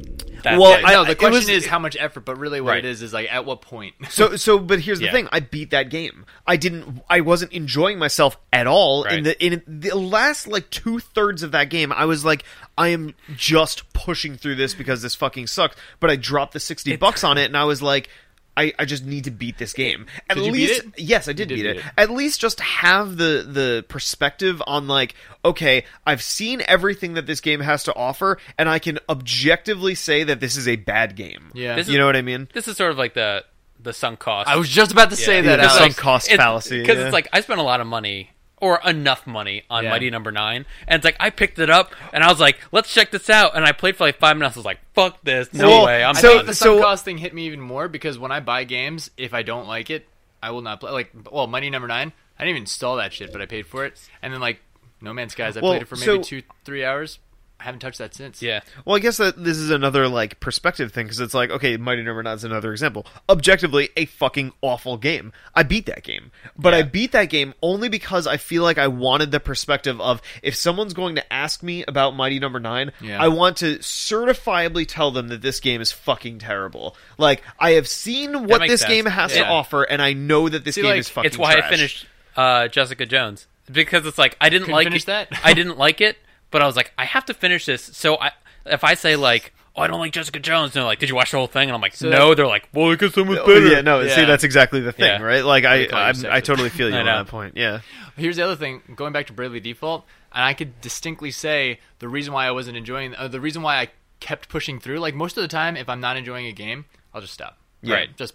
That's 0.43 0.59
Well, 0.59 0.73
it. 0.73 0.85
I- 0.85 0.93
no, 0.93 1.03
the 1.03 1.11
it 1.11 1.17
question 1.17 1.33
was- 1.39 1.49
is 1.49 1.65
how 1.65 1.79
much 1.79 1.97
effort, 1.99 2.21
but 2.25 2.37
really 2.37 2.61
what 2.61 2.71
Right. 2.71 2.85
it 2.85 2.85
is 2.85 3.01
is 3.01 3.11
like 3.13 3.31
at 3.31 3.45
what 3.45 3.61
point. 3.61 3.95
So 4.09 4.35
so 4.37 4.59
but 4.59 4.79
here's 4.79 4.99
the 4.99 5.05
Yeah. 5.05 5.11
thing, 5.11 5.27
I 5.31 5.39
beat 5.41 5.71
that 5.71 5.89
game. 5.89 6.25
I 6.45 6.55
didn't 6.55 7.01
I 7.09 7.21
wasn't 7.21 7.51
enjoying 7.51 7.99
myself 7.99 8.37
at 8.53 8.67
all 8.67 9.03
in 9.03 9.23
the 9.23 9.45
in 9.45 9.61
the 9.67 9.95
last 9.95 10.47
like 10.47 10.69
two 10.69 10.99
thirds 10.99 11.43
of 11.43 11.51
that 11.51 11.69
game, 11.69 11.91
I 11.91 12.05
was 12.05 12.23
like, 12.23 12.43
I 12.77 12.89
am 12.89 13.13
just 13.35 13.91
pushing 13.93 14.37
through 14.37 14.55
this 14.55 14.73
because 14.73 15.01
this 15.01 15.15
fucking 15.15 15.47
sucks. 15.47 15.75
But 15.99 16.09
I 16.11 16.15
dropped 16.15 16.53
the 16.53 16.59
sixty 16.59 16.95
bucks 16.95 17.23
on 17.23 17.37
it 17.37 17.45
and 17.45 17.57
I 17.57 17.65
was 17.65 17.81
like 17.81 18.09
I, 18.57 18.73
I 18.79 18.85
just 18.85 19.05
need 19.05 19.25
to 19.25 19.31
beat 19.31 19.57
this 19.59 19.71
game. 19.73 20.07
At 20.29 20.35
Did 20.35 20.47
you 20.47 20.51
beat 20.51 20.69
least 20.69 20.83
it? 20.85 20.99
yes, 20.99 21.27
I 21.27 21.33
did, 21.33 21.47
did 21.47 21.55
beat, 21.55 21.63
beat 21.63 21.69
it. 21.69 21.77
it. 21.77 21.83
At 21.97 22.09
least 22.09 22.41
just 22.41 22.59
have 22.59 23.15
the 23.15 23.45
the 23.47 23.85
perspective 23.87 24.61
on 24.65 24.87
like, 24.87 25.13
okay, 25.45 25.85
I've 26.05 26.21
seen 26.23 26.61
everything 26.67 27.13
that 27.13 27.27
this 27.27 27.39
game 27.39 27.59
has 27.59 27.83
to 27.83 27.95
offer, 27.95 28.39
and 28.57 28.67
I 28.67 28.79
can 28.79 28.97
objectively 29.07 29.93
say 29.95 30.23
that 30.23 30.39
this 30.39 30.57
is 30.57 30.67
a 30.67 30.75
bad 30.75 31.15
game. 31.15 31.51
Yeah. 31.53 31.75
This 31.75 31.87
you 31.87 31.93
is- 31.93 31.99
know 31.99 32.05
what 32.07 32.15
I 32.15 32.21
mean? 32.23 32.49
this 32.53 32.67
is 32.67 32.75
sort 32.77 32.91
of 32.91 32.97
like 32.97 33.13
the 33.13 33.45
the 33.79 33.93
sunk 33.93 34.17
cost. 34.19 34.49
I 34.49 34.55
was 34.55 34.69
just 34.69 34.91
about 34.91 35.11
to 35.11 35.15
say 35.15 35.35
Yeah. 35.35 35.41
that. 35.41 35.55
the 35.57 35.63
Alex. 35.63 35.77
sunk 35.77 35.97
cost 35.97 36.31
fallacy. 36.31 36.81
because 36.81 36.97
yeah. 36.97 37.05
it's 37.05 37.13
like 37.13 37.27
I 37.31 37.41
spent 37.41 37.59
a 37.59 37.63
lot 37.63 37.79
of 37.79 37.85
money 37.85 38.31
or 38.59 38.79
enough 38.85 39.27
money 39.27 39.63
on 39.69 39.83
Yeah. 39.83 39.89
Mighty 39.91 40.09
Number 40.09 40.31
Nine, 40.31 40.65
and 40.87 40.97
it's 40.99 41.05
like 41.05 41.17
I 41.19 41.29
picked 41.29 41.59
it 41.59 41.69
up 41.69 41.93
and 42.11 42.23
I 42.23 42.27
was 42.31 42.39
like, 42.39 42.57
let's 42.71 42.91
check 42.93 43.11
this 43.11 43.29
out, 43.29 43.55
and 43.55 43.63
I 43.65 43.71
played 43.71 43.95
for 43.95 44.03
like 44.05 44.17
five 44.19 44.35
minutes. 44.37 44.57
I 44.57 44.59
was 44.59 44.65
like, 44.65 44.79
fuck 44.93 45.19
this, 45.23 45.53
no 45.53 45.67
Well, 45.67 45.85
way, 45.85 46.03
I'm 46.03 46.15
so- 46.15 46.37
done. 46.37 46.45
the 46.47 46.53
so- 46.55 46.81
cost 46.81 47.05
thing 47.05 47.17
hit 47.19 47.33
me 47.33 47.45
even 47.45 47.61
more 47.61 47.87
because 47.87 48.17
when 48.17 48.31
I 48.31 48.39
buy 48.39 48.63
games, 48.63 49.11
if 49.17 49.33
I 49.33 49.43
don't 49.43 49.67
like 49.67 49.89
it, 49.89 50.07
I 50.41 50.51
will 50.51 50.61
not 50.61 50.79
play. 50.79 50.91
Like, 50.91 51.11
well, 51.31 51.47
Mighty 51.47 51.69
Number 51.69 51.87
Nine, 51.87 52.13
I 52.39 52.43
didn't 52.43 52.49
even 52.51 52.63
install 52.63 52.95
that 52.97 53.13
shit, 53.13 53.31
but 53.31 53.41
I 53.41 53.45
paid 53.45 53.67
for 53.67 53.85
it. 53.85 53.99
And 54.21 54.33
then 54.33 54.39
like 54.41 54.59
No 55.01 55.13
Man's 55.13 55.33
Skies, 55.33 55.55
I 55.57 55.61
Well, 55.61 55.71
played 55.73 55.81
it 55.83 55.87
for 55.87 55.95
maybe 55.95 56.05
so- 56.05 56.21
two, 56.21 56.41
three 56.65 56.83
hours. 56.83 57.19
I 57.59 57.63
haven't 57.63 57.79
touched 57.79 57.97
that 57.97 58.13
since. 58.13 58.41
yeah, 58.41 58.59
Well, 58.85 58.95
I 58.95 58.99
guess 58.99 59.17
that 59.17 59.43
this 59.43 59.57
is 59.57 59.71
another 59.71 60.07
like 60.07 60.39
perspective 60.39 60.91
thing 60.91 61.05
because 61.07 61.19
it's 61.19 61.33
like, 61.33 61.49
okay, 61.49 61.75
Mighty 61.77 62.03
Number 62.03 62.21
Nine 62.21 62.35
is 62.35 62.43
another 62.43 62.71
example. 62.71 63.07
Objectively, 63.27 63.89
a 63.97 64.05
fucking 64.05 64.53
awful 64.61 64.97
game. 64.97 65.33
I 65.55 65.63
beat 65.63 65.87
that 65.87 66.03
game, 66.03 66.31
but 66.55 66.73
I 66.75 66.83
beat 66.83 67.13
that 67.13 67.25
game 67.31 67.55
only 67.63 67.89
because 67.89 68.27
I 68.27 68.37
feel 68.37 68.61
like 68.61 68.77
I 68.77 68.87
wanted 68.87 69.31
the 69.31 69.39
perspective 69.39 69.99
of 69.99 70.21
if 70.43 70.55
someone's 70.55 70.93
going 70.93 71.15
to 71.15 71.33
ask 71.33 71.63
me 71.63 71.83
about 71.87 72.15
Mighty 72.15 72.37
Number 72.39 72.59
Nine, 72.59 72.91
Yeah. 73.01 73.21
I 73.21 73.29
want 73.29 73.57
to 73.57 73.79
certifiably 73.79 74.85
tell 74.87 75.11
them 75.11 75.29
that 75.29 75.41
this 75.41 75.59
game 75.59 75.81
is 75.81 75.91
fucking 75.91 76.39
terrible. 76.39 76.95
Like 77.17 77.43
I 77.59 77.71
have 77.71 77.87
seen 77.87 78.45
what 78.47 78.61
this 78.67 78.81
sense. 78.81 78.91
game 78.93 79.05
has 79.05 79.33
to 79.33 79.45
offer, 79.45 79.83
and 79.83 80.01
I 80.01 80.13
know 80.13 80.47
that 80.49 80.63
this 80.63 80.75
See, 80.75 80.81
game 80.81 80.91
like, 80.91 80.99
is 80.99 81.09
fucking. 81.09 81.27
it's 81.27 81.37
why 81.37 81.55
I 81.55 81.69
finished 81.69 82.05
uh, 82.35 82.67
Jessica 82.67 83.05
Jones 83.05 83.47
because 83.71 84.05
it's 84.05 84.17
like 84.17 84.37
I 84.39 84.49
didn't 84.49 84.65
Couldn't 84.67 84.91
like 84.91 84.93
it. 85.01 85.05
that? 85.07 85.27
I 85.43 85.53
didn't 85.53 85.77
like 85.77 86.01
it, 86.01 86.17
but 86.51 86.61
I 86.61 86.65
was 86.65 86.75
like, 86.75 86.91
I 86.97 87.05
have 87.05 87.25
to 87.25 87.33
finish 87.33 87.65
this. 87.65 87.83
So 87.83 88.17
I, 88.19 88.31
if 88.65 88.83
I 88.83 88.93
say 88.93 89.15
like, 89.15 89.53
oh, 89.75 89.81
I 89.81 89.87
don't 89.87 89.99
like 89.99 90.11
Jessica 90.11 90.39
Jones, 90.39 90.67
and 90.75 90.81
they're 90.81 90.83
like, 90.83 90.99
did 90.99 91.09
you 91.09 91.15
watch 91.15 91.31
the 91.31 91.37
whole 91.37 91.47
thing? 91.47 91.69
And 91.69 91.73
I'm 91.73 91.81
like, 91.81 91.99
no. 92.01 92.33
they're 92.33 92.47
like, 92.47 92.67
well, 92.73 92.89
because 92.89 93.13
someone's 93.13 93.39
better. 93.41 93.67
yeah, 93.67 93.81
no. 93.81 94.07
See, 94.07 94.25
that's 94.25 94.43
exactly 94.43 94.79
the 94.79 94.91
thing, 94.91 95.05
Yeah. 95.05 95.21
right? 95.21 95.45
Like 95.45 95.65
I, 95.65 95.85
call 95.85 95.99
I'm, 95.99 96.15
I 96.29 96.41
totally 96.41 96.69
feel 96.69 96.89
you 96.91 96.95
I 96.95 96.99
on 96.99 97.05
that 97.05 97.27
point. 97.27 97.55
Yeah. 97.55 97.81
Here's 98.15 98.35
the 98.37 98.43
other 98.43 98.55
thing. 98.55 98.81
Going 98.95 99.13
back 99.13 99.27
to 99.27 99.33
Bravely 99.33 99.59
Default, 99.59 100.05
and 100.33 100.43
I 100.43 100.53
could 100.53 100.81
distinctly 100.81 101.31
say 101.31 101.79
the 101.99 102.07
reason 102.09 102.33
why 102.33 102.47
I 102.47 102.51
wasn't 102.51 102.77
enjoying, 102.77 103.15
uh, 103.15 103.27
the 103.27 103.39
reason 103.39 103.61
why 103.61 103.77
I 103.77 103.89
kept 104.19 104.49
pushing 104.49 104.79
through. 104.79 104.99
Like 104.99 105.13
most 105.13 105.37
of 105.37 105.41
the 105.43 105.47
time, 105.47 105.77
if 105.77 105.87
I'm 105.87 105.99
not 105.99 106.17
enjoying 106.17 106.47
a 106.47 106.51
game, 106.51 106.85
I'll 107.13 107.21
just 107.21 107.33
stop. 107.33 107.57
Yeah. 107.81 107.95
Right. 107.95 108.17
Just 108.17 108.33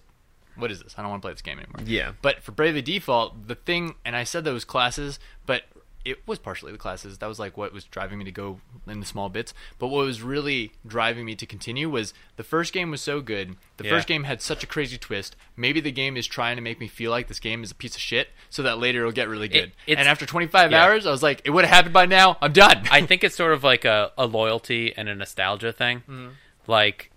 what 0.57 0.71
is 0.71 0.83
this? 0.83 0.95
I 0.97 1.03
don't 1.03 1.11
want 1.11 1.23
to 1.23 1.27
play 1.27 1.33
this 1.33 1.43
game 1.43 1.59
anymore. 1.59 1.81
Yeah. 1.85 2.13
But 2.23 2.43
for 2.43 2.53
Bravely 2.53 2.83
Default, 2.83 3.49
the 3.49 3.55
thing, 3.55 3.95
and 4.05 4.15
I 4.15 4.25
said 4.25 4.45
those 4.45 4.65
classes, 4.65 5.19
but 5.47 5.63
it 6.05 6.27
was 6.27 6.39
partially 6.39 6.73
the 6.73 6.79
classes. 6.79 7.19
That 7.19 7.29
was 7.29 7.39
like 7.39 7.57
what 7.57 7.73
was 7.73 7.85
driving 7.85 8.19
me 8.19 8.25
to 8.25 8.33
go 8.33 8.61
in 8.89 8.99
the 9.01 9.07
small 9.07 9.29
bits. 9.29 9.55
But 9.79 9.87
what 9.89 10.05
was 10.05 10.21
really 10.23 10.73
driving 10.87 11.25
me 11.25 11.35
to 11.37 11.47
continue 11.47 11.89
was 11.89 12.13
the 12.37 12.43
first 12.43 12.73
game 12.73 12.91
was 12.91 13.01
so 13.01 13.21
good. 13.21 13.57
The 13.77 13.85
Yeah. 13.85 13.91
first 13.91 14.09
game 14.09 14.25
had 14.25 14.43
such 14.43 14.65
a 14.65 14.67
crazy 14.67 14.99
twist. 14.99 15.37
Maybe 15.57 15.81
the 15.81 15.93
game 15.93 16.17
is 16.17 16.27
trying 16.27 16.57
to 16.57 16.63
make 16.63 16.81
me 16.81 16.89
feel 16.89 17.11
like 17.13 17.29
this 17.29 17.39
game 17.39 17.63
is 17.63 17.71
a 17.71 17.75
piece 17.75 17.95
of 17.95 18.01
shit, 18.01 18.31
so 18.51 18.63
that 18.65 18.79
later 18.79 19.01
it'll 19.01 19.13
get 19.13 19.29
really 19.29 19.49
good. 19.49 19.73
it's- 19.87 19.99
and 19.99 20.09
after 20.09 20.27
25 20.27 20.73
yeah. 20.73 20.85
hours, 20.85 21.07
I 21.07 21.11
was 21.13 21.23
like, 21.23 21.41
it 21.45 21.51
would 21.51 21.65
have 21.65 21.73
happened 21.75 21.95
by 21.95 22.07
now. 22.07 22.37
I'm 22.43 22.53
done. 22.53 22.83
I 22.91 23.07
think 23.07 23.23
it's 23.23 23.37
sort 23.37 23.53
of 23.53 23.63
like 23.63 23.85
a, 23.85 24.11
a 24.19 24.27
loyalty 24.27 24.93
and 24.97 25.09
a 25.09 25.15
nostalgia 25.15 25.73
thing. 25.73 26.03
Mm-hmm. 26.09 26.29
Like, 26.67 27.11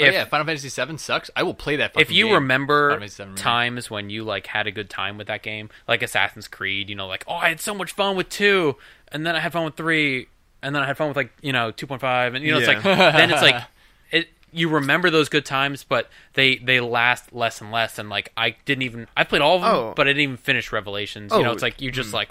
Oh, 0.00 0.04
if 0.06 0.12
yeah, 0.12 0.24
Final 0.24 0.46
Fantasy 0.46 0.68
VII 0.68 0.96
sucks. 0.98 1.30
I 1.36 1.42
will 1.42 1.54
play 1.54 1.76
that. 1.76 1.92
if 1.98 2.10
you 2.10 2.26
game. 2.26 2.34
remember 2.34 2.90
Final 2.90 3.08
Fantasy 3.08 3.24
VII 3.24 3.34
times 3.34 3.90
when 3.90 4.10
you 4.10 4.24
like 4.24 4.46
had 4.46 4.66
a 4.66 4.70
good 4.70 4.90
time 4.90 5.18
with 5.18 5.26
that 5.28 5.42
game, 5.42 5.70
like 5.86 6.02
Assassin's 6.02 6.48
Creed, 6.48 6.88
you 6.88 6.96
know, 6.96 7.06
like 7.06 7.24
oh, 7.26 7.34
I 7.34 7.48
had 7.48 7.60
so 7.60 7.74
much 7.74 7.92
fun 7.92 8.16
with 8.16 8.28
two, 8.28 8.76
and 9.12 9.26
then 9.26 9.36
I 9.36 9.40
had 9.40 9.52
fun 9.52 9.64
with 9.64 9.76
three, 9.76 10.28
and 10.62 10.74
then 10.74 10.82
I 10.82 10.86
had 10.86 10.96
fun 10.96 11.08
with 11.08 11.16
like 11.16 11.32
you 11.42 11.52
know 11.52 11.70
two 11.70 11.86
point 11.86 12.00
five, 12.00 12.34
and 12.34 12.44
you 12.44 12.52
know 12.52 12.58
it's 12.58 12.68
like 12.68 12.82
then 12.82 13.30
it's 13.30 13.42
like 13.42 13.62
it. 14.10 14.28
You 14.52 14.68
remember 14.68 15.10
those 15.10 15.28
good 15.28 15.44
times, 15.44 15.84
but 15.84 16.10
they 16.34 16.56
they 16.56 16.80
last 16.80 17.32
less 17.32 17.60
and 17.60 17.70
less. 17.70 17.98
And 18.00 18.08
like 18.08 18.32
I 18.36 18.56
didn't 18.64 18.82
even 18.82 19.06
I 19.16 19.22
played 19.24 19.42
all 19.42 19.56
of 19.56 19.62
them, 19.62 19.70
Oh. 19.72 19.92
but 19.94 20.08
I 20.08 20.10
didn't 20.10 20.22
even 20.22 20.36
finish 20.38 20.72
Revelations. 20.72 21.32
Oh, 21.32 21.38
you 21.38 21.44
know, 21.44 21.50
oh, 21.50 21.52
it's 21.52 21.62
like 21.62 21.80
you're 21.80 21.92
just 21.92 22.10
mm. 22.10 22.14
like 22.14 22.30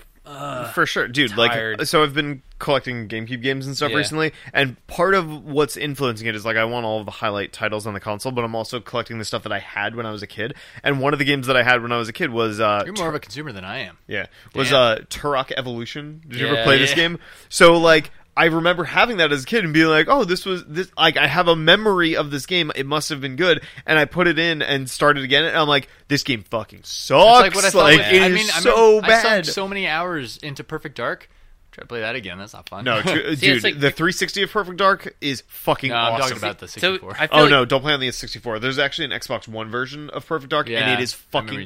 for 0.74 0.86
sure, 0.86 1.08
dude. 1.08 1.32
tired. 1.32 1.80
Like, 1.80 1.88
so 1.88 2.04
I've 2.04 2.14
been 2.14 2.42
collecting 2.60 3.08
GameCube 3.08 3.42
games 3.42 3.66
and 3.68 3.76
stuff 3.76 3.92
Yeah. 3.92 3.98
recently, 3.98 4.34
and 4.54 4.76
part 4.88 5.16
of 5.16 5.46
what's 5.46 5.78
influencing 5.78 6.28
it 6.28 6.36
is 6.36 6.46
like 6.46 6.58
I 6.58 6.66
want 6.66 6.86
all 6.86 7.00
of 7.00 7.06
the 7.06 7.12
highlight 7.12 7.54
titles 7.54 7.88
on 7.88 7.94
the 7.94 8.00
console, 8.00 8.32
but 8.32 8.44
I'm 8.44 8.54
also 8.56 8.80
collecting 8.80 9.18
the 9.18 9.26
stuff 9.26 9.44
that 9.44 9.52
I 9.52 9.60
had 9.60 9.96
when 9.96 10.06
I 10.06 10.12
was 10.12 10.22
a 10.22 10.28
kid. 10.28 10.56
And 10.84 11.00
one 11.00 11.14
of 11.14 11.20
the 11.20 11.26
games 11.26 11.48
that 11.48 11.56
I 11.58 11.64
had 11.64 11.82
when 11.82 11.92
I 11.92 11.98
was 11.98 12.10
a 12.10 12.14
kid 12.14 12.30
was 12.32 12.60
uh, 12.60 12.84
You're 12.86 12.94
more 12.96 13.10
of 13.10 13.16
a 13.16 13.20
consumer 13.20 13.52
than 13.52 13.64
I 13.64 13.80
am. 13.80 13.98
yeah, 14.08 14.26
was 14.54 14.70
Damn. 14.72 14.78
uh, 14.78 14.96
Turok 15.10 15.52
Evolution. 15.56 16.22
Did 16.28 16.40
you 16.40 16.48
ever 16.48 16.56
Yeah, 16.58 16.64
play 16.66 16.78
this 16.78 16.94
game? 16.94 17.18
So 17.50 17.78
like. 17.78 18.12
I 18.40 18.46
remember 18.46 18.84
having 18.86 19.18
that 19.18 19.32
as 19.32 19.44
a 19.44 19.46
kid 19.46 19.64
and 19.66 19.74
being 19.74 19.88
like, 19.88 20.08
"Oh, 20.10 20.24
this 20.24 20.46
was 20.46 20.64
this." 20.66 20.90
Like, 20.98 21.18
I 21.18 21.28
have 21.28 21.48
a 21.48 21.56
memory 21.56 22.16
of 22.16 22.32
this 22.32 22.46
game. 22.46 22.72
It 22.76 22.86
must 22.86 23.10
have 23.10 23.20
been 23.20 23.36
good. 23.36 23.62
And 23.86 24.00
I 24.00 24.06
put 24.06 24.28
it 24.28 24.40
in 24.40 24.62
and 24.62 24.90
started 24.90 25.24
again, 25.24 25.44
and 25.44 25.58
I'm 25.58 25.68
like, 25.68 25.90
"This 26.08 26.24
game 26.24 26.44
fucking 26.50 26.82
sucks." 26.84 27.48
It's 27.48 27.56
like 27.56 27.56
what 27.56 27.66
I 27.66 27.70
thought. 27.70 27.84
Like, 27.84 27.98
with- 27.98 28.08
it 28.14 28.22
I 28.22 28.28
is 28.28 28.34
mean, 28.34 28.46
so 28.46 28.88
remember- 28.96 29.08
I 29.08 29.22
sunk 29.22 29.24
bad. 29.24 29.46
so 29.48 29.68
many 29.68 29.88
hours 29.88 30.38
into 30.38 30.64
Perfect 30.64 30.96
Dark. 30.96 31.30
Try 31.72 31.84
to 31.84 31.88
play 31.88 32.00
that 32.00 32.16
again. 32.16 32.38
That's 32.40 32.54
not 32.54 32.68
fun. 32.68 32.84
No, 32.86 33.02
tr- 33.04 33.10
it's 33.18 33.42
dude, 33.42 33.64
like- 33.64 33.76
the 33.80 33.92
360 33.92 34.44
of 34.44 34.52
Perfect 34.52 34.78
Dark 34.78 35.16
is 35.22 35.44
fucking 35.48 35.90
no, 35.92 35.96
I'm 35.98 36.14
awesome. 36.14 36.22
talking 36.30 36.38
about 36.38 36.60
the 36.60 36.68
So 36.68 36.80
64. 36.94 37.16
I 37.20 37.28
Oh 37.32 37.42
like, 37.42 37.50
no, 37.52 37.66
don't 37.66 37.82
play 37.82 37.94
on 37.94 38.00
the 38.00 38.10
64. 38.12 38.60
There's 38.60 38.80
actually 38.80 39.06
an 39.06 39.12
Xbox 39.12 39.48
One 39.48 39.70
version 39.70 40.10
of 40.10 40.26
Perfect 40.26 40.50
Dark, 40.50 40.68
and 40.70 40.92
it 40.92 41.04
is 41.04 41.14
I 41.14 41.38
remember 41.38 41.52
fucking 41.52 41.60
you 41.60 41.66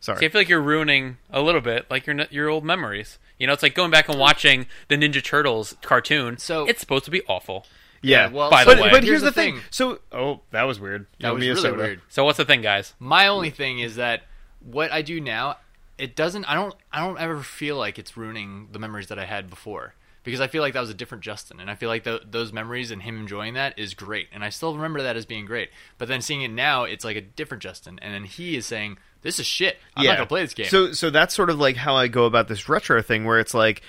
telling 0.00 0.18
me 0.18 0.18
that. 0.18 0.18
awesome. 0.18 0.18
Sorry. 0.18 0.18
See, 0.20 0.26
I 0.26 0.28
feel 0.30 0.40
like 0.40 0.48
you're 0.48 0.60
ruining 0.62 1.16
a 1.30 1.40
little 1.42 1.60
bit, 1.60 1.86
like 1.90 2.06
your 2.06 2.16
your 2.30 2.48
old 2.48 2.64
memories. 2.64 3.18
You 3.38 3.46
know, 3.46 3.52
it's 3.52 3.62
like 3.62 3.74
going 3.74 3.90
back 3.90 4.08
and 4.08 4.18
watching 4.18 4.66
the 4.88 4.96
Ninja 4.96 5.22
Turtles 5.22 5.76
cartoon. 5.82 6.38
So- 6.38 6.66
it's 6.66 6.80
supposed 6.80 7.04
to 7.04 7.10
be 7.10 7.22
awful. 7.28 7.66
yeah, 8.02 8.26
Yeah, 8.26 8.32
well, 8.32 8.50
By 8.50 8.64
but, 8.64 8.76
the 8.76 8.82
way- 8.82 8.90
but 8.90 9.02
here's 9.04 9.06
here's 9.06 9.20
the 9.22 9.26
the 9.26 9.32
thing. 9.32 9.54
thing. 9.56 9.64
So, 9.70 10.00
oh, 10.12 10.40
that 10.50 10.64
was 10.64 10.78
weird. 10.80 11.02
You 11.18 11.22
that 11.22 11.28
owe 11.30 11.34
was 11.34 11.40
me 11.40 11.48
really 11.50 11.72
weird. 11.72 12.00
So 12.08 12.24
what's 12.24 12.38
the 12.38 12.44
thing, 12.44 12.62
guys? 12.62 12.94
My 12.98 13.26
only 13.28 13.50
thing 13.50 13.78
is 13.80 13.96
that 13.96 14.22
what 14.60 14.90
I 14.92 15.02
do 15.02 15.20
now, 15.20 15.58
it 15.98 16.14
doesn't. 16.16 16.44
I 16.46 16.54
don't. 16.54 16.74
I 16.92 17.00
don't 17.00 17.18
ever 17.18 17.42
feel 17.42 17.76
like 17.76 17.98
it's 17.98 18.16
ruining 18.16 18.68
the 18.72 18.78
memories 18.78 19.06
that 19.08 19.18
I 19.18 19.24
had 19.24 19.48
before 19.50 19.94
because 20.28 20.42
I 20.42 20.46
feel 20.46 20.60
like 20.60 20.74
that 20.74 20.80
was 20.80 20.90
a 20.90 20.94
different 20.94 21.24
Justin, 21.24 21.58
and 21.58 21.70
I 21.70 21.74
feel 21.74 21.88
like 21.88 22.04
tho- 22.04 22.20
those 22.22 22.52
memories 22.52 22.90
and 22.90 23.00
him 23.00 23.18
enjoying 23.18 23.54
that 23.54 23.78
is 23.78 23.94
great, 23.94 24.28
and 24.30 24.44
I 24.44 24.50
still 24.50 24.74
remember 24.74 25.02
that 25.04 25.16
as 25.16 25.24
being 25.24 25.46
great. 25.46 25.70
But 25.96 26.08
then 26.08 26.20
seeing 26.20 26.42
it 26.42 26.50
now, 26.50 26.84
it's 26.84 27.02
like 27.02 27.16
a 27.16 27.22
different 27.22 27.62
Justin, 27.62 27.98
and 28.02 28.12
then 28.12 28.24
he 28.24 28.54
is 28.54 28.66
saying, 28.66 28.98
"This 29.22 29.38
is 29.38 29.46
shit. 29.46 29.78
I'm 29.96 30.04
not 30.04 30.16
gonna 30.16 30.26
play 30.26 30.42
this 30.42 30.52
game." 30.52 30.66
So, 30.66 30.92
so 30.92 31.08
that's 31.08 31.34
sort 31.34 31.48
of 31.48 31.58
like 31.58 31.76
how 31.76 31.96
I 31.96 32.08
go 32.08 32.26
about 32.26 32.46
this 32.46 32.68
retro 32.68 33.00
thing, 33.00 33.24
where 33.24 33.38
it's 33.38 33.54
like, 33.54 33.80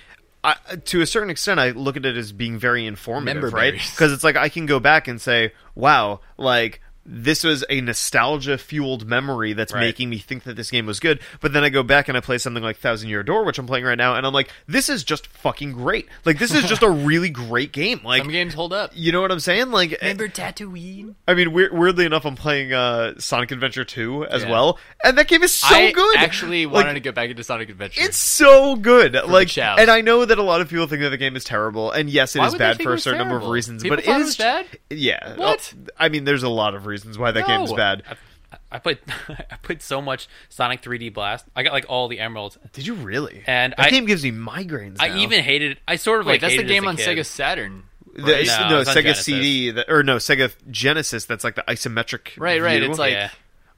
I, 0.45 0.55
to 0.85 1.01
a 1.01 1.05
certain 1.05 1.29
extent, 1.29 1.59
I 1.59 1.71
look 1.71 1.97
at 1.97 2.05
it 2.05 2.15
as 2.15 2.31
being 2.31 2.57
very 2.57 2.85
informative, 2.85 3.41
Member 3.41 3.49
right? 3.49 3.73
Because 3.73 4.13
it's 4.13 4.23
like 4.23 4.37
I 4.37 4.47
can 4.47 4.65
go 4.65 4.79
back 4.79 5.09
and 5.09 5.19
say, 5.19 5.51
"Wow, 5.75 6.21
like." 6.37 6.81
This 7.12 7.43
was 7.43 7.66
a 7.72 7.82
nostalgia 7.82 8.57
fueled 8.60 9.07
memory 9.07 9.53
that's 9.53 9.74
Right. 9.74 9.80
making 9.82 10.10
me 10.12 10.20
think 10.20 10.43
that 10.43 10.55
this 10.55 10.70
game 10.70 10.86
was 10.86 10.99
good. 10.99 11.20
But 11.41 11.53
then 11.53 11.64
I 11.64 11.70
go 11.70 11.82
back 11.82 12.07
and 12.07 12.16
I 12.16 12.22
play 12.22 12.38
something 12.38 12.62
like 12.62 12.78
Thousand 12.78 13.10
Year 13.10 13.24
Door, 13.24 13.45
which 13.45 13.57
I'm 13.57 13.66
playing 13.66 13.84
right 13.86 13.97
now, 13.97 14.14
and 14.14 14.28
I'm 14.28 14.34
like, 14.34 14.51
this 14.68 14.89
is 14.89 15.03
just 15.03 15.26
fucking 15.28 15.72
great. 15.72 16.07
Like, 16.24 16.38
this 16.38 16.53
is 16.53 16.66
just 16.66 16.84
a 16.84 16.89
really 17.10 17.30
great 17.32 17.72
game. 17.72 18.01
Like, 18.03 18.22
some 18.22 18.32
games 18.32 18.53
hold 18.53 18.74
up. 18.74 18.91
you 18.93 19.12
know 19.12 19.22
what 19.22 19.32
I'm 19.32 19.39
saying? 19.39 19.72
Like, 19.72 19.97
remember 20.01 20.28
Tatooine? 20.28 21.16
I 21.28 21.34
mean, 21.34 21.51
weir- 21.51 21.74
weirdly 21.74 22.05
enough, 22.05 22.26
I'm 22.26 22.36
playing 22.36 22.74
uh, 22.74 23.16
Sonic 23.18 23.49
Adventure 23.51 23.84
2 23.84 24.26
as 24.28 24.43
Yeah. 24.43 24.51
well, 24.51 24.78
and 25.03 25.18
that 25.18 25.28
game 25.28 25.41
is 25.41 25.51
so 25.53 25.74
I 25.76 25.91
good. 25.91 26.18
actually 26.18 26.68
Like, 26.68 26.74
wanted 26.76 26.93
to 26.93 26.99
go 26.99 27.12
back 27.12 27.32
into 27.32 27.43
Sonic 27.43 27.70
Adventure. 27.70 28.01
It's 28.03 28.18
so 28.18 28.76
good. 28.76 29.14
like, 29.28 29.57
and 29.57 29.89
I 29.89 30.01
know 30.01 30.26
that 30.26 30.38
a 30.38 30.43
lot 30.43 30.62
of 30.62 30.70
people 30.70 30.86
think 30.86 31.01
that 31.01 31.10
the 31.10 31.18
game 31.18 31.36
is 31.36 31.43
terrible, 31.43 31.89
and 31.91 32.07
yes, 32.07 32.36
it 32.36 32.39
Why 32.39 32.47
is 32.47 32.55
bad 32.55 32.82
for 32.82 32.89
a 32.89 32.91
was 32.93 33.03
certain 33.03 33.18
number 33.20 33.38
of 33.38 33.47
reasons. 33.47 33.82
People 33.82 33.97
but 33.97 34.05
thought 34.05 34.12
it 34.12 34.18
it 34.20 34.22
is 34.22 34.28
was 34.28 34.38
bad? 34.38 34.66
Yeah. 34.91 35.36
What? 35.38 35.74
Oh, 35.76 35.89
I 35.97 36.10
mean, 36.10 36.26
there's 36.26 36.43
a 36.43 36.49
lot 36.49 36.76
of 36.76 36.86
reasons 36.86 36.99
why 37.18 37.32
that 37.32 37.45
game 37.47 37.62
is 37.62 37.74
bad. 37.74 38.04
I, 38.52 38.58
I 38.72 38.80
played 38.80 38.97
I 39.30 39.56
played 39.62 39.82
so 39.82 40.02
much 40.02 40.28
Sonic 40.50 40.82
3D 40.82 41.14
Blast. 41.14 41.45
I 41.56 41.64
got 41.64 41.74
like 41.74 41.86
all 41.89 42.08
the 42.08 42.20
emeralds, 42.20 42.58
Did 42.74 42.86
you 42.88 42.95
really? 42.95 43.43
and 43.47 43.74
that 43.78 43.88
I 43.88 43.89
game 43.89 44.06
gives 44.06 44.24
me 44.24 44.32
migraines. 44.32 44.97
I 45.00 45.18
even 45.20 45.43
hated. 45.43 45.80
I 45.88 45.97
sort 45.97 46.20
of 46.22 46.26
Wait, 46.26 46.34
like 46.34 46.41
that's 46.41 46.54
the 46.54 46.58
hated 46.58 46.72
it 46.72 46.74
game 46.74 46.88
on 46.88 46.97
kid. 46.97 47.08
Sega 47.18 47.26
Saturn. 47.26 47.84
The- 48.16 48.22
no, 48.24 48.70
No, 48.70 48.82
Sega 48.82 48.93
Genesis. 49.04 49.26
CD 49.26 49.72
that, 49.72 49.89
or 49.89 50.02
no 50.04 50.18
Sega 50.18 50.52
Genesis. 50.72 51.26
That's 51.26 51.43
like 51.43 51.56
the 51.56 51.64
isometric. 51.68 52.38
Right, 52.38 52.60
right, 52.62 52.80
view. 52.82 52.89
it's 52.89 52.97
like- 53.00 53.14
yeah, 53.14 53.30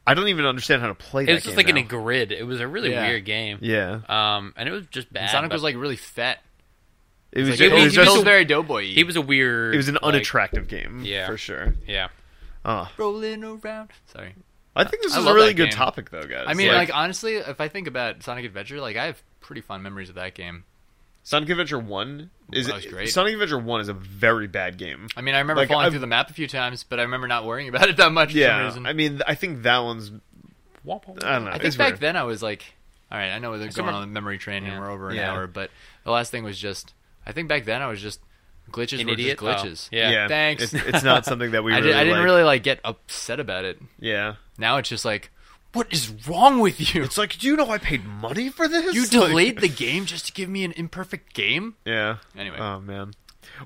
I 0.08 0.14
don't 0.14 0.30
even 0.30 0.46
understand 0.46 0.82
how 0.82 0.88
to 0.88 0.96
play 0.96 1.26
it 1.28 1.34
was 1.34 1.44
just 1.44 1.48
game 1.56 1.58
like 1.58 1.70
in 1.70 1.78
a 1.78 1.84
grid. 1.84 2.32
It 2.32 2.48
was 2.48 2.60
a 2.62 2.68
really 2.68 2.92
Yeah. 2.92 3.08
weird 3.08 3.26
game. 3.26 3.58
Yeah, 3.62 4.00
Um, 4.08 4.54
and 4.56 4.68
it 4.70 4.72
was 4.72 4.86
just 4.88 5.12
bad. 5.12 5.24
And 5.24 5.32
Sonic 5.32 5.50
but 5.50 5.56
was 5.56 5.64
like 5.64 5.76
really 5.76 5.98
fat. 5.98 6.40
it 7.34 7.42
was. 7.42 7.50
Like, 7.52 7.60
ju- 7.60 7.66
it, 7.66 7.72
it 7.72 7.76
was 7.76 7.98
was, 7.98 8.08
just. 8.08 8.24
very 8.24 8.46
doughboy. 8.46 8.86
he 8.94 9.04
was 9.04 9.16
a 9.18 9.22
weird. 9.22 9.74
It 9.74 9.78
was 9.78 9.90
an 9.90 9.96
like, 9.96 10.04
unattractive 10.04 10.68
game. 10.70 11.02
Yeah. 11.04 11.28
for 11.28 11.38
sure. 11.38 11.76
Yeah, 11.88 12.08
Oh, 12.64 12.89
rolling 12.97 13.43
around. 13.43 13.89
Sorry. 14.07 14.36
I 14.76 14.84
think 14.86 15.03
this 15.03 15.14
I 15.16 15.20
is 15.20 15.26
a 15.26 15.34
really 15.34 15.53
good 15.53 15.70
game. 15.70 15.78
topic, 15.78 16.09
though, 16.12 16.24
guys. 16.24 16.45
I 16.47 16.53
mean, 16.53 16.70
like, 16.70 16.91
honestly, 16.93 17.36
if 17.36 17.59
I 17.59 17.68
think 17.68 17.88
about 17.88 18.24
Sonic 18.24 18.45
Adventure, 18.45 18.80
like 18.80 18.95
I 18.97 19.05
have 19.07 19.22
pretty 19.41 19.62
fond 19.62 19.84
memories 19.84 20.09
of 20.09 20.16
that 20.16 20.34
game. 20.36 20.64
Sonic 21.24 21.49
Adventure 21.49 21.78
One 21.80 22.30
is 22.51 22.68
That 22.68 22.76
was 22.78 22.86
great. 22.86 23.09
Sonic 23.09 23.34
Adventure 23.34 23.59
One 23.59 23.82
is 23.82 23.89
a 23.89 23.93
very 23.93 24.47
bad 24.47 24.78
game. 24.78 25.07
I 25.16 25.22
mean, 25.22 25.36
I 25.36 25.39
remember 25.39 25.62
Like, 25.62 25.70
falling 25.70 25.86
I've- 25.86 25.91
through 25.93 25.99
the 25.99 26.07
map 26.07 26.30
a 26.30 26.34
few 26.34 26.47
times, 26.47 26.84
but 26.84 26.99
I 26.99 27.03
remember 27.03 27.28
not 27.28 27.45
worrying 27.45 27.68
about 27.70 27.89
it 27.89 27.97
that 27.97 28.12
much. 28.12 28.30
For 28.30 28.34
some 28.34 28.39
Yeah, 28.41 28.66
reason. 28.66 28.86
I 28.86 28.93
mean, 28.93 29.22
I 29.28 29.36
think 29.36 29.64
that 29.64 29.80
one's. 29.80 30.09
Womp 30.86 31.05
womp. 31.05 31.24
I 31.24 31.34
don't 31.34 31.45
know. 31.45 31.51
I 31.51 31.59
think 31.59 31.78
back 31.78 31.89
weird. 31.91 31.99
then 31.99 32.16
I 32.18 32.24
was 32.24 32.41
like, 32.41 32.64
all 33.12 33.18
right, 33.20 33.30
I 33.32 33.38
know 33.39 33.55
they're 33.57 33.68
I 33.68 33.72
going 33.72 33.88
on 33.89 33.93
remember- 33.93 34.07
the 34.07 34.14
memory 34.14 34.38
train 34.39 34.66
and 34.66 34.80
we're 34.80 34.89
over 34.89 35.09
an 35.09 35.18
Yeah. 35.18 35.32
hour, 35.32 35.45
but 35.47 35.70
the 36.05 36.12
last 36.12 36.32
thing 36.32 36.43
was 36.43 36.57
just, 36.57 36.93
I 37.26 37.34
think 37.34 37.49
back 37.49 37.66
then 37.66 37.82
I 37.84 37.88
was 37.88 38.01
just 38.01 38.20
glitches 38.72 38.99
An 39.01 39.07
were 39.07 39.14
idiot. 39.14 39.39
just 39.39 39.64
glitches. 39.66 39.89
Oh, 39.91 39.97
yeah. 39.97 40.28
Thanks. 40.28 40.64
It's, 40.64 40.74
it's 40.74 41.03
not 41.03 41.26
something 41.26 41.51
that 41.51 41.64
we. 41.64 41.74
I, 41.74 41.78
really 41.78 41.88
did, 41.89 41.95
I 41.95 42.03
didn't 42.03 42.18
like. 42.20 42.26
really 42.26 42.43
like 42.43 42.64
get 42.64 42.80
upset 42.84 43.39
about 43.39 43.66
it. 43.66 43.80
Yeah, 43.99 44.36
Now 44.57 44.78
it's 44.78 44.89
just 44.89 45.05
like, 45.05 45.32
what 45.74 45.88
is 45.91 46.12
wrong 46.28 46.59
with 46.59 46.93
you? 46.93 47.03
it's 47.03 47.18
like, 47.18 47.38
do 47.39 47.47
you 47.47 47.55
know 47.55 47.70
I 47.70 47.78
paid 47.78 48.05
money 48.05 48.49
for 48.49 48.68
this? 48.68 48.93
You 48.93 49.01
Like- 49.03 49.09
delayed 49.12 49.59
the 49.59 49.68
game 49.86 50.05
just 50.05 50.26
to 50.28 50.32
give 50.34 50.49
me 50.49 50.64
an 50.64 50.74
imperfect 50.74 51.34
game. 51.34 51.76
Yeah. 51.86 52.18
Anyway. 52.38 52.57
Oh 52.59 52.80
man. 52.82 53.14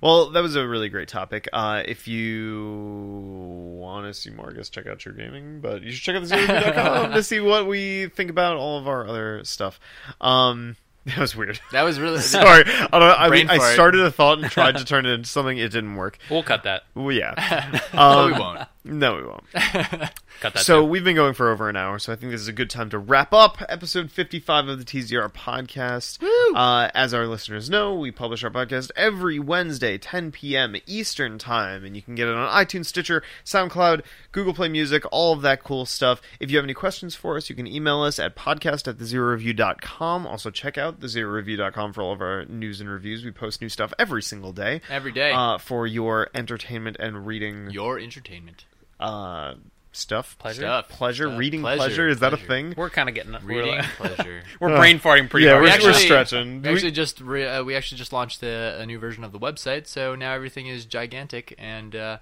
Well, 0.02 0.32
that 0.32 0.42
was 0.42 0.56
a 0.56 0.68
really 0.68 0.90
great 0.90 1.08
topic. 1.08 1.48
Uh, 1.54 1.84
if 1.86 2.08
you 2.08 3.80
want 3.80 4.08
to 4.08 4.14
see 4.14 4.30
more, 4.30 4.50
I 4.50 4.54
guess 4.54 4.70
check 4.70 4.88
out 4.88 5.06
your 5.06 5.14
Gaming, 5.14 5.60
but 5.62 5.84
you 5.84 5.92
should 5.92 6.04
check 6.04 6.16
out 6.16 6.28
the 6.30 7.08
to 7.16 7.24
see 7.24 7.40
what 7.40 7.68
we 7.68 8.08
think 8.08 8.30
about 8.30 8.58
all 8.58 8.78
of 8.80 8.88
our 8.88 9.08
other 9.08 9.44
stuff. 9.44 9.80
Um, 10.22 10.76
that 11.16 11.20
was 11.20 11.36
weird. 11.36 11.60
That 11.72 11.84
was 11.84 12.00
really 12.00 12.20
Sorry, 12.22 12.64
I, 12.66 12.88
don't, 12.92 13.02
I, 13.04 13.28
Brain 13.28 13.50
I 13.50 13.74
started 13.74 14.02
a 14.02 14.12
thought 14.12 14.40
and 14.40 14.50
tried 14.52 14.78
to 14.78 14.86
turn 14.86 15.06
it 15.06 15.12
into 15.12 15.30
something. 15.30 15.58
It 15.58 15.72
didn't 15.72 15.96
work. 15.96 16.18
We'll 16.30 16.44
cut 16.44 16.64
that. 16.64 16.84
Well, 16.96 17.12
yeah. 17.12 17.80
no, 17.94 18.00
Um, 18.00 18.32
we 18.34 18.40
won't. 18.40 18.68
No, 18.88 19.16
we 19.16 19.24
won't. 19.24 19.44
Cut 20.42 20.54
that. 20.54 20.60
So 20.60 20.82
too. 20.82 20.86
we've 20.86 21.04
been 21.04 21.16
going 21.16 21.34
for 21.34 21.50
over 21.50 21.70
an 21.70 21.76
hour, 21.76 21.98
so 21.98 22.14
I 22.14 22.16
think 22.16 22.32
this 22.32 22.42
is 22.42 22.48
a 22.48 22.54
good 22.54 22.70
time 22.70 22.92
to 22.92 23.00
wrap 23.00 23.34
up 23.34 23.58
episode 23.68 24.12
55 24.12 24.68
of 24.68 24.78
the 24.78 24.86
TZR 24.86 25.34
podcast. 25.34 26.24
Uh, 26.56 26.92
as 26.94 27.12
our 27.12 27.26
listeners 27.26 27.68
know, 27.68 27.96
we 27.96 28.12
publish 28.12 28.44
our 28.44 28.52
podcast 28.52 28.92
every 28.96 29.40
Wednesday, 29.40 29.98
10 29.98 30.32
p.m. 30.32 30.76
Eastern 30.86 31.40
Time, 31.40 31.84
and 31.84 31.96
you 31.96 32.04
can 32.04 32.14
get 32.14 32.28
it 32.28 32.36
on 32.36 32.48
iTunes, 32.48 32.86
Stitcher, 32.86 33.24
SoundCloud, 33.44 34.04
Google 34.32 34.54
Play 34.54 34.70
Music, 34.70 35.04
all 35.12 35.34
of 35.34 35.42
that 35.42 35.64
cool 35.64 35.88
stuff. 35.88 36.22
If 36.40 36.52
you 36.52 36.58
have 36.58 36.66
any 36.66 36.76
questions 36.76 37.16
for 37.16 37.38
us, 37.38 37.50
you 37.50 37.56
can 37.56 37.66
email 37.66 38.02
us 38.02 38.20
at 38.20 38.36
podcast 38.36 38.88
at 38.88 38.98
thezeroreview.com. 38.98 40.28
Also, 40.28 40.52
check 40.52 40.78
out 40.78 41.00
thezeroreview.com 41.00 41.94
for 41.94 42.04
all 42.04 42.14
of 42.14 42.22
our 42.22 42.46
news 42.46 42.80
and 42.82 42.90
reviews. 42.90 43.26
We 43.26 43.32
post 43.32 43.62
new 43.62 43.70
stuff 43.70 43.94
every 43.98 44.22
single 44.22 44.54
day. 44.54 44.82
Every 44.92 45.12
day. 45.12 45.32
Uh, 45.32 45.58
for 45.58 45.88
your 45.88 46.30
entertainment 46.36 46.98
and 47.00 47.26
reading 47.26 47.72
Your 47.72 47.98
entertainment. 47.98 48.66
Uh, 49.00 49.56
stuff. 49.92 50.38
Pleasure? 50.38 50.62
Stuff. 50.62 50.90
Pleasure, 50.90 51.28
Stuff. 51.28 51.40
reading 51.40 51.62
pleasure, 51.62 52.08
is 52.10 52.20
that 52.20 52.34
a 52.34 52.38
thing? 52.38 52.74
we're 52.76 52.90
kind 52.90 53.08
of 53.10 53.16
getting 53.16 53.32
we're, 53.34 53.40
Reading 53.64 53.76
like- 53.78 53.86
pleasure. 53.98 54.44
we're 54.60 54.76
brain 54.76 55.00
farting 55.00 55.30
pretty 55.30 55.46
yeah, 55.46 55.54
hard. 55.54 55.64
we're, 55.64 55.70
actually- 55.70 55.92
we're 55.92 56.00
stretching. 56.00 56.62
We 56.62 56.70
We- 56.70 56.76
actually 56.76 56.92
just 56.92 57.22
re- 57.22 57.48
uh, 57.48 57.64
we 57.64 57.76
actually 57.76 57.98
just 57.98 58.12
launched 58.14 58.44
a, 58.44 58.80
a 58.82 58.86
new 58.86 59.00
version 59.00 59.24
of 59.24 59.32
the 59.32 59.40
website, 59.40 59.88
so 59.88 60.16
now 60.16 60.34
everything 60.34 60.68
is 60.68 60.86
gigantic, 60.86 61.56
and 61.58 61.96
uh, 61.96 62.18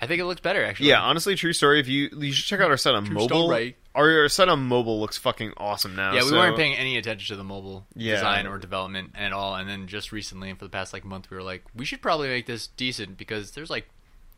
I 0.00 0.06
think 0.06 0.20
it 0.20 0.24
looks 0.24 0.40
better 0.40 0.64
actually. 0.64 0.88
yeah, 0.88 1.02
honestly, 1.02 1.34
true 1.34 1.52
story. 1.52 1.78
If 1.80 1.88
you 1.88 2.08
you 2.16 2.32
should 2.32 2.46
check 2.46 2.60
out 2.60 2.70
our 2.70 2.76
site 2.78 2.94
on 2.94 3.04
True 3.04 3.14
mobile. 3.14 3.48
story. 3.48 3.76
Our, 3.92 4.20
our 4.22 4.28
site 4.28 4.48
on 4.48 4.60
mobile 4.68 5.00
looks 5.00 5.18
fucking 5.18 5.54
awesome 5.56 5.96
now. 5.96 6.14
Yeah, 6.14 6.22
we 6.22 6.28
so- 6.28 6.36
weren't 6.38 6.56
paying 6.56 6.74
any 6.74 6.96
attention 6.96 7.34
to 7.34 7.36
the 7.36 7.44
mobile 7.44 7.86
Yeah. 7.96 8.14
design 8.14 8.46
or 8.46 8.56
development 8.56 9.10
at 9.16 9.32
all, 9.32 9.56
and 9.56 9.68
then 9.68 9.88
just 9.88 10.10
recently, 10.12 10.48
and 10.48 10.58
for 10.58 10.64
the 10.64 10.70
past 10.70 10.92
like 10.94 11.04
month, 11.04 11.28
we 11.28 11.36
were 11.36 11.42
like, 11.42 11.64
we 11.74 11.84
should 11.84 12.00
probably 12.00 12.28
make 12.28 12.46
this 12.46 12.68
decent 12.68 13.18
because 13.18 13.50
there's 13.50 13.68
like 13.68 13.88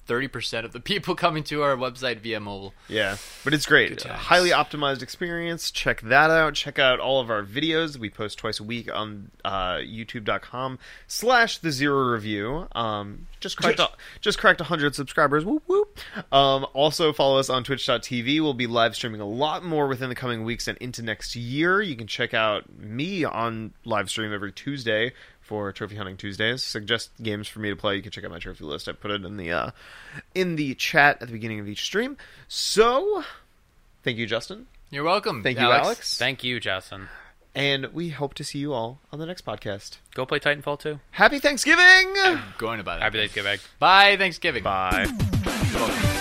thirty 0.07 0.29
percent 0.29 0.65
of 0.65 0.73
the 0.73 0.81
people 0.81 1.15
coming 1.17 1.43
to 1.45 1.63
our 1.63 1.77
website 1.77 2.21
via 2.21 2.41
mobile. 2.41 2.75
Yeah, 2.89 3.17
but 3.45 3.55
it's 3.55 3.67
great. 3.67 4.03
Highly 4.03 4.51
optimized 4.51 5.03
experience. 5.03 5.71
Check 5.71 6.01
that 6.03 6.31
out. 6.31 6.55
Check 6.55 6.79
out 6.79 7.01
all 7.01 7.21
of 7.21 7.31
our 7.31 7.43
videos. 7.43 7.97
We 7.97 8.11
post 8.11 8.39
twice 8.39 8.61
a 8.61 8.65
week 8.65 8.93
on 8.95 9.31
uh, 9.45 9.77
YouTube.com 9.77 10.79
slash 11.07 11.59
The 11.59 11.71
Zero 11.71 12.13
Review. 12.13 12.69
Um, 12.73 13.27
just 13.41 13.57
cracked 13.57 13.81
a, 13.81 13.91
just 14.21 14.39
cracked 14.39 14.61
hundred 14.61 14.95
subscribers. 14.95 15.45
Whoop 15.45 15.65
whoop. 15.67 15.99
Um, 16.31 16.67
also 16.73 17.13
follow 17.13 17.39
us 17.39 17.51
on 17.51 17.65
Twitch.tv. 17.65 18.41
We'll 18.41 18.55
be 18.55 18.67
live 18.67 18.95
streaming 18.95 19.21
a 19.21 19.27
lot 19.27 19.65
more 19.65 19.87
within 19.89 20.09
the 20.09 20.15
coming 20.15 20.45
weeks 20.45 20.69
and 20.69 20.79
into 20.79 21.03
next 21.03 21.37
year. 21.37 21.83
You 21.83 21.97
can 21.97 22.07
check 22.07 22.35
out 22.35 22.73
me 22.79 23.25
on 23.25 23.73
live 23.85 24.09
stream 24.11 24.33
every 24.33 24.53
Tuesday 24.53 25.13
for 25.43 25.71
Trophy 25.73 25.97
Hunting 25.97 26.17
Tuesdays. 26.17 26.63
Suggest 26.63 27.11
games 27.23 27.49
for 27.49 27.61
me 27.61 27.71
to 27.71 27.77
play. 27.77 27.97
You 27.97 28.03
can 28.03 28.11
check 28.11 28.25
out 28.25 28.31
my 28.31 28.39
trophy 28.39 28.65
list. 28.65 28.89
I 28.89 28.93
put 28.93 29.11
it 29.11 29.25
in 29.25 29.37
the 29.37 29.53
uh, 29.53 29.71
in 30.35 30.57
the 30.57 30.75
chat 30.75 31.21
at 31.21 31.29
the 31.29 31.33
beginning 31.33 31.61
of 31.61 31.69
each 31.69 31.83
stream. 31.83 32.17
So, 32.49 33.25
thank 34.03 34.19
you, 34.19 34.27
Justin. 34.27 34.67
You're 34.91 35.05
welcome. 35.05 35.43
Thank 35.43 35.59
you, 35.59 35.71
Alex. 35.71 36.19
Thank 36.19 36.45
you, 36.45 36.61
Justin. 36.61 37.09
And 37.55 37.93
we 37.93 38.11
hope 38.11 38.35
to 38.35 38.45
see 38.45 38.59
you 38.59 38.73
all 38.73 39.01
on 39.13 39.19
the 39.19 39.27
next 39.27 39.45
podcast. 39.45 39.99
Go 40.15 40.25
play 40.25 40.39
Titanfall 40.39 40.81
2. 40.81 41.01
Happy 41.11 41.39
Thanksgiving! 41.39 42.15
Going 42.57 42.81
about 42.81 42.99
it. 42.99 43.03
Happy 43.03 43.19
Thanksgiving. 43.19 43.59
Bye. 43.79 44.17
Thanksgiving. 44.17 44.63
Bye. 44.63 45.07
You're 45.71 45.81
welcome. 45.81 46.12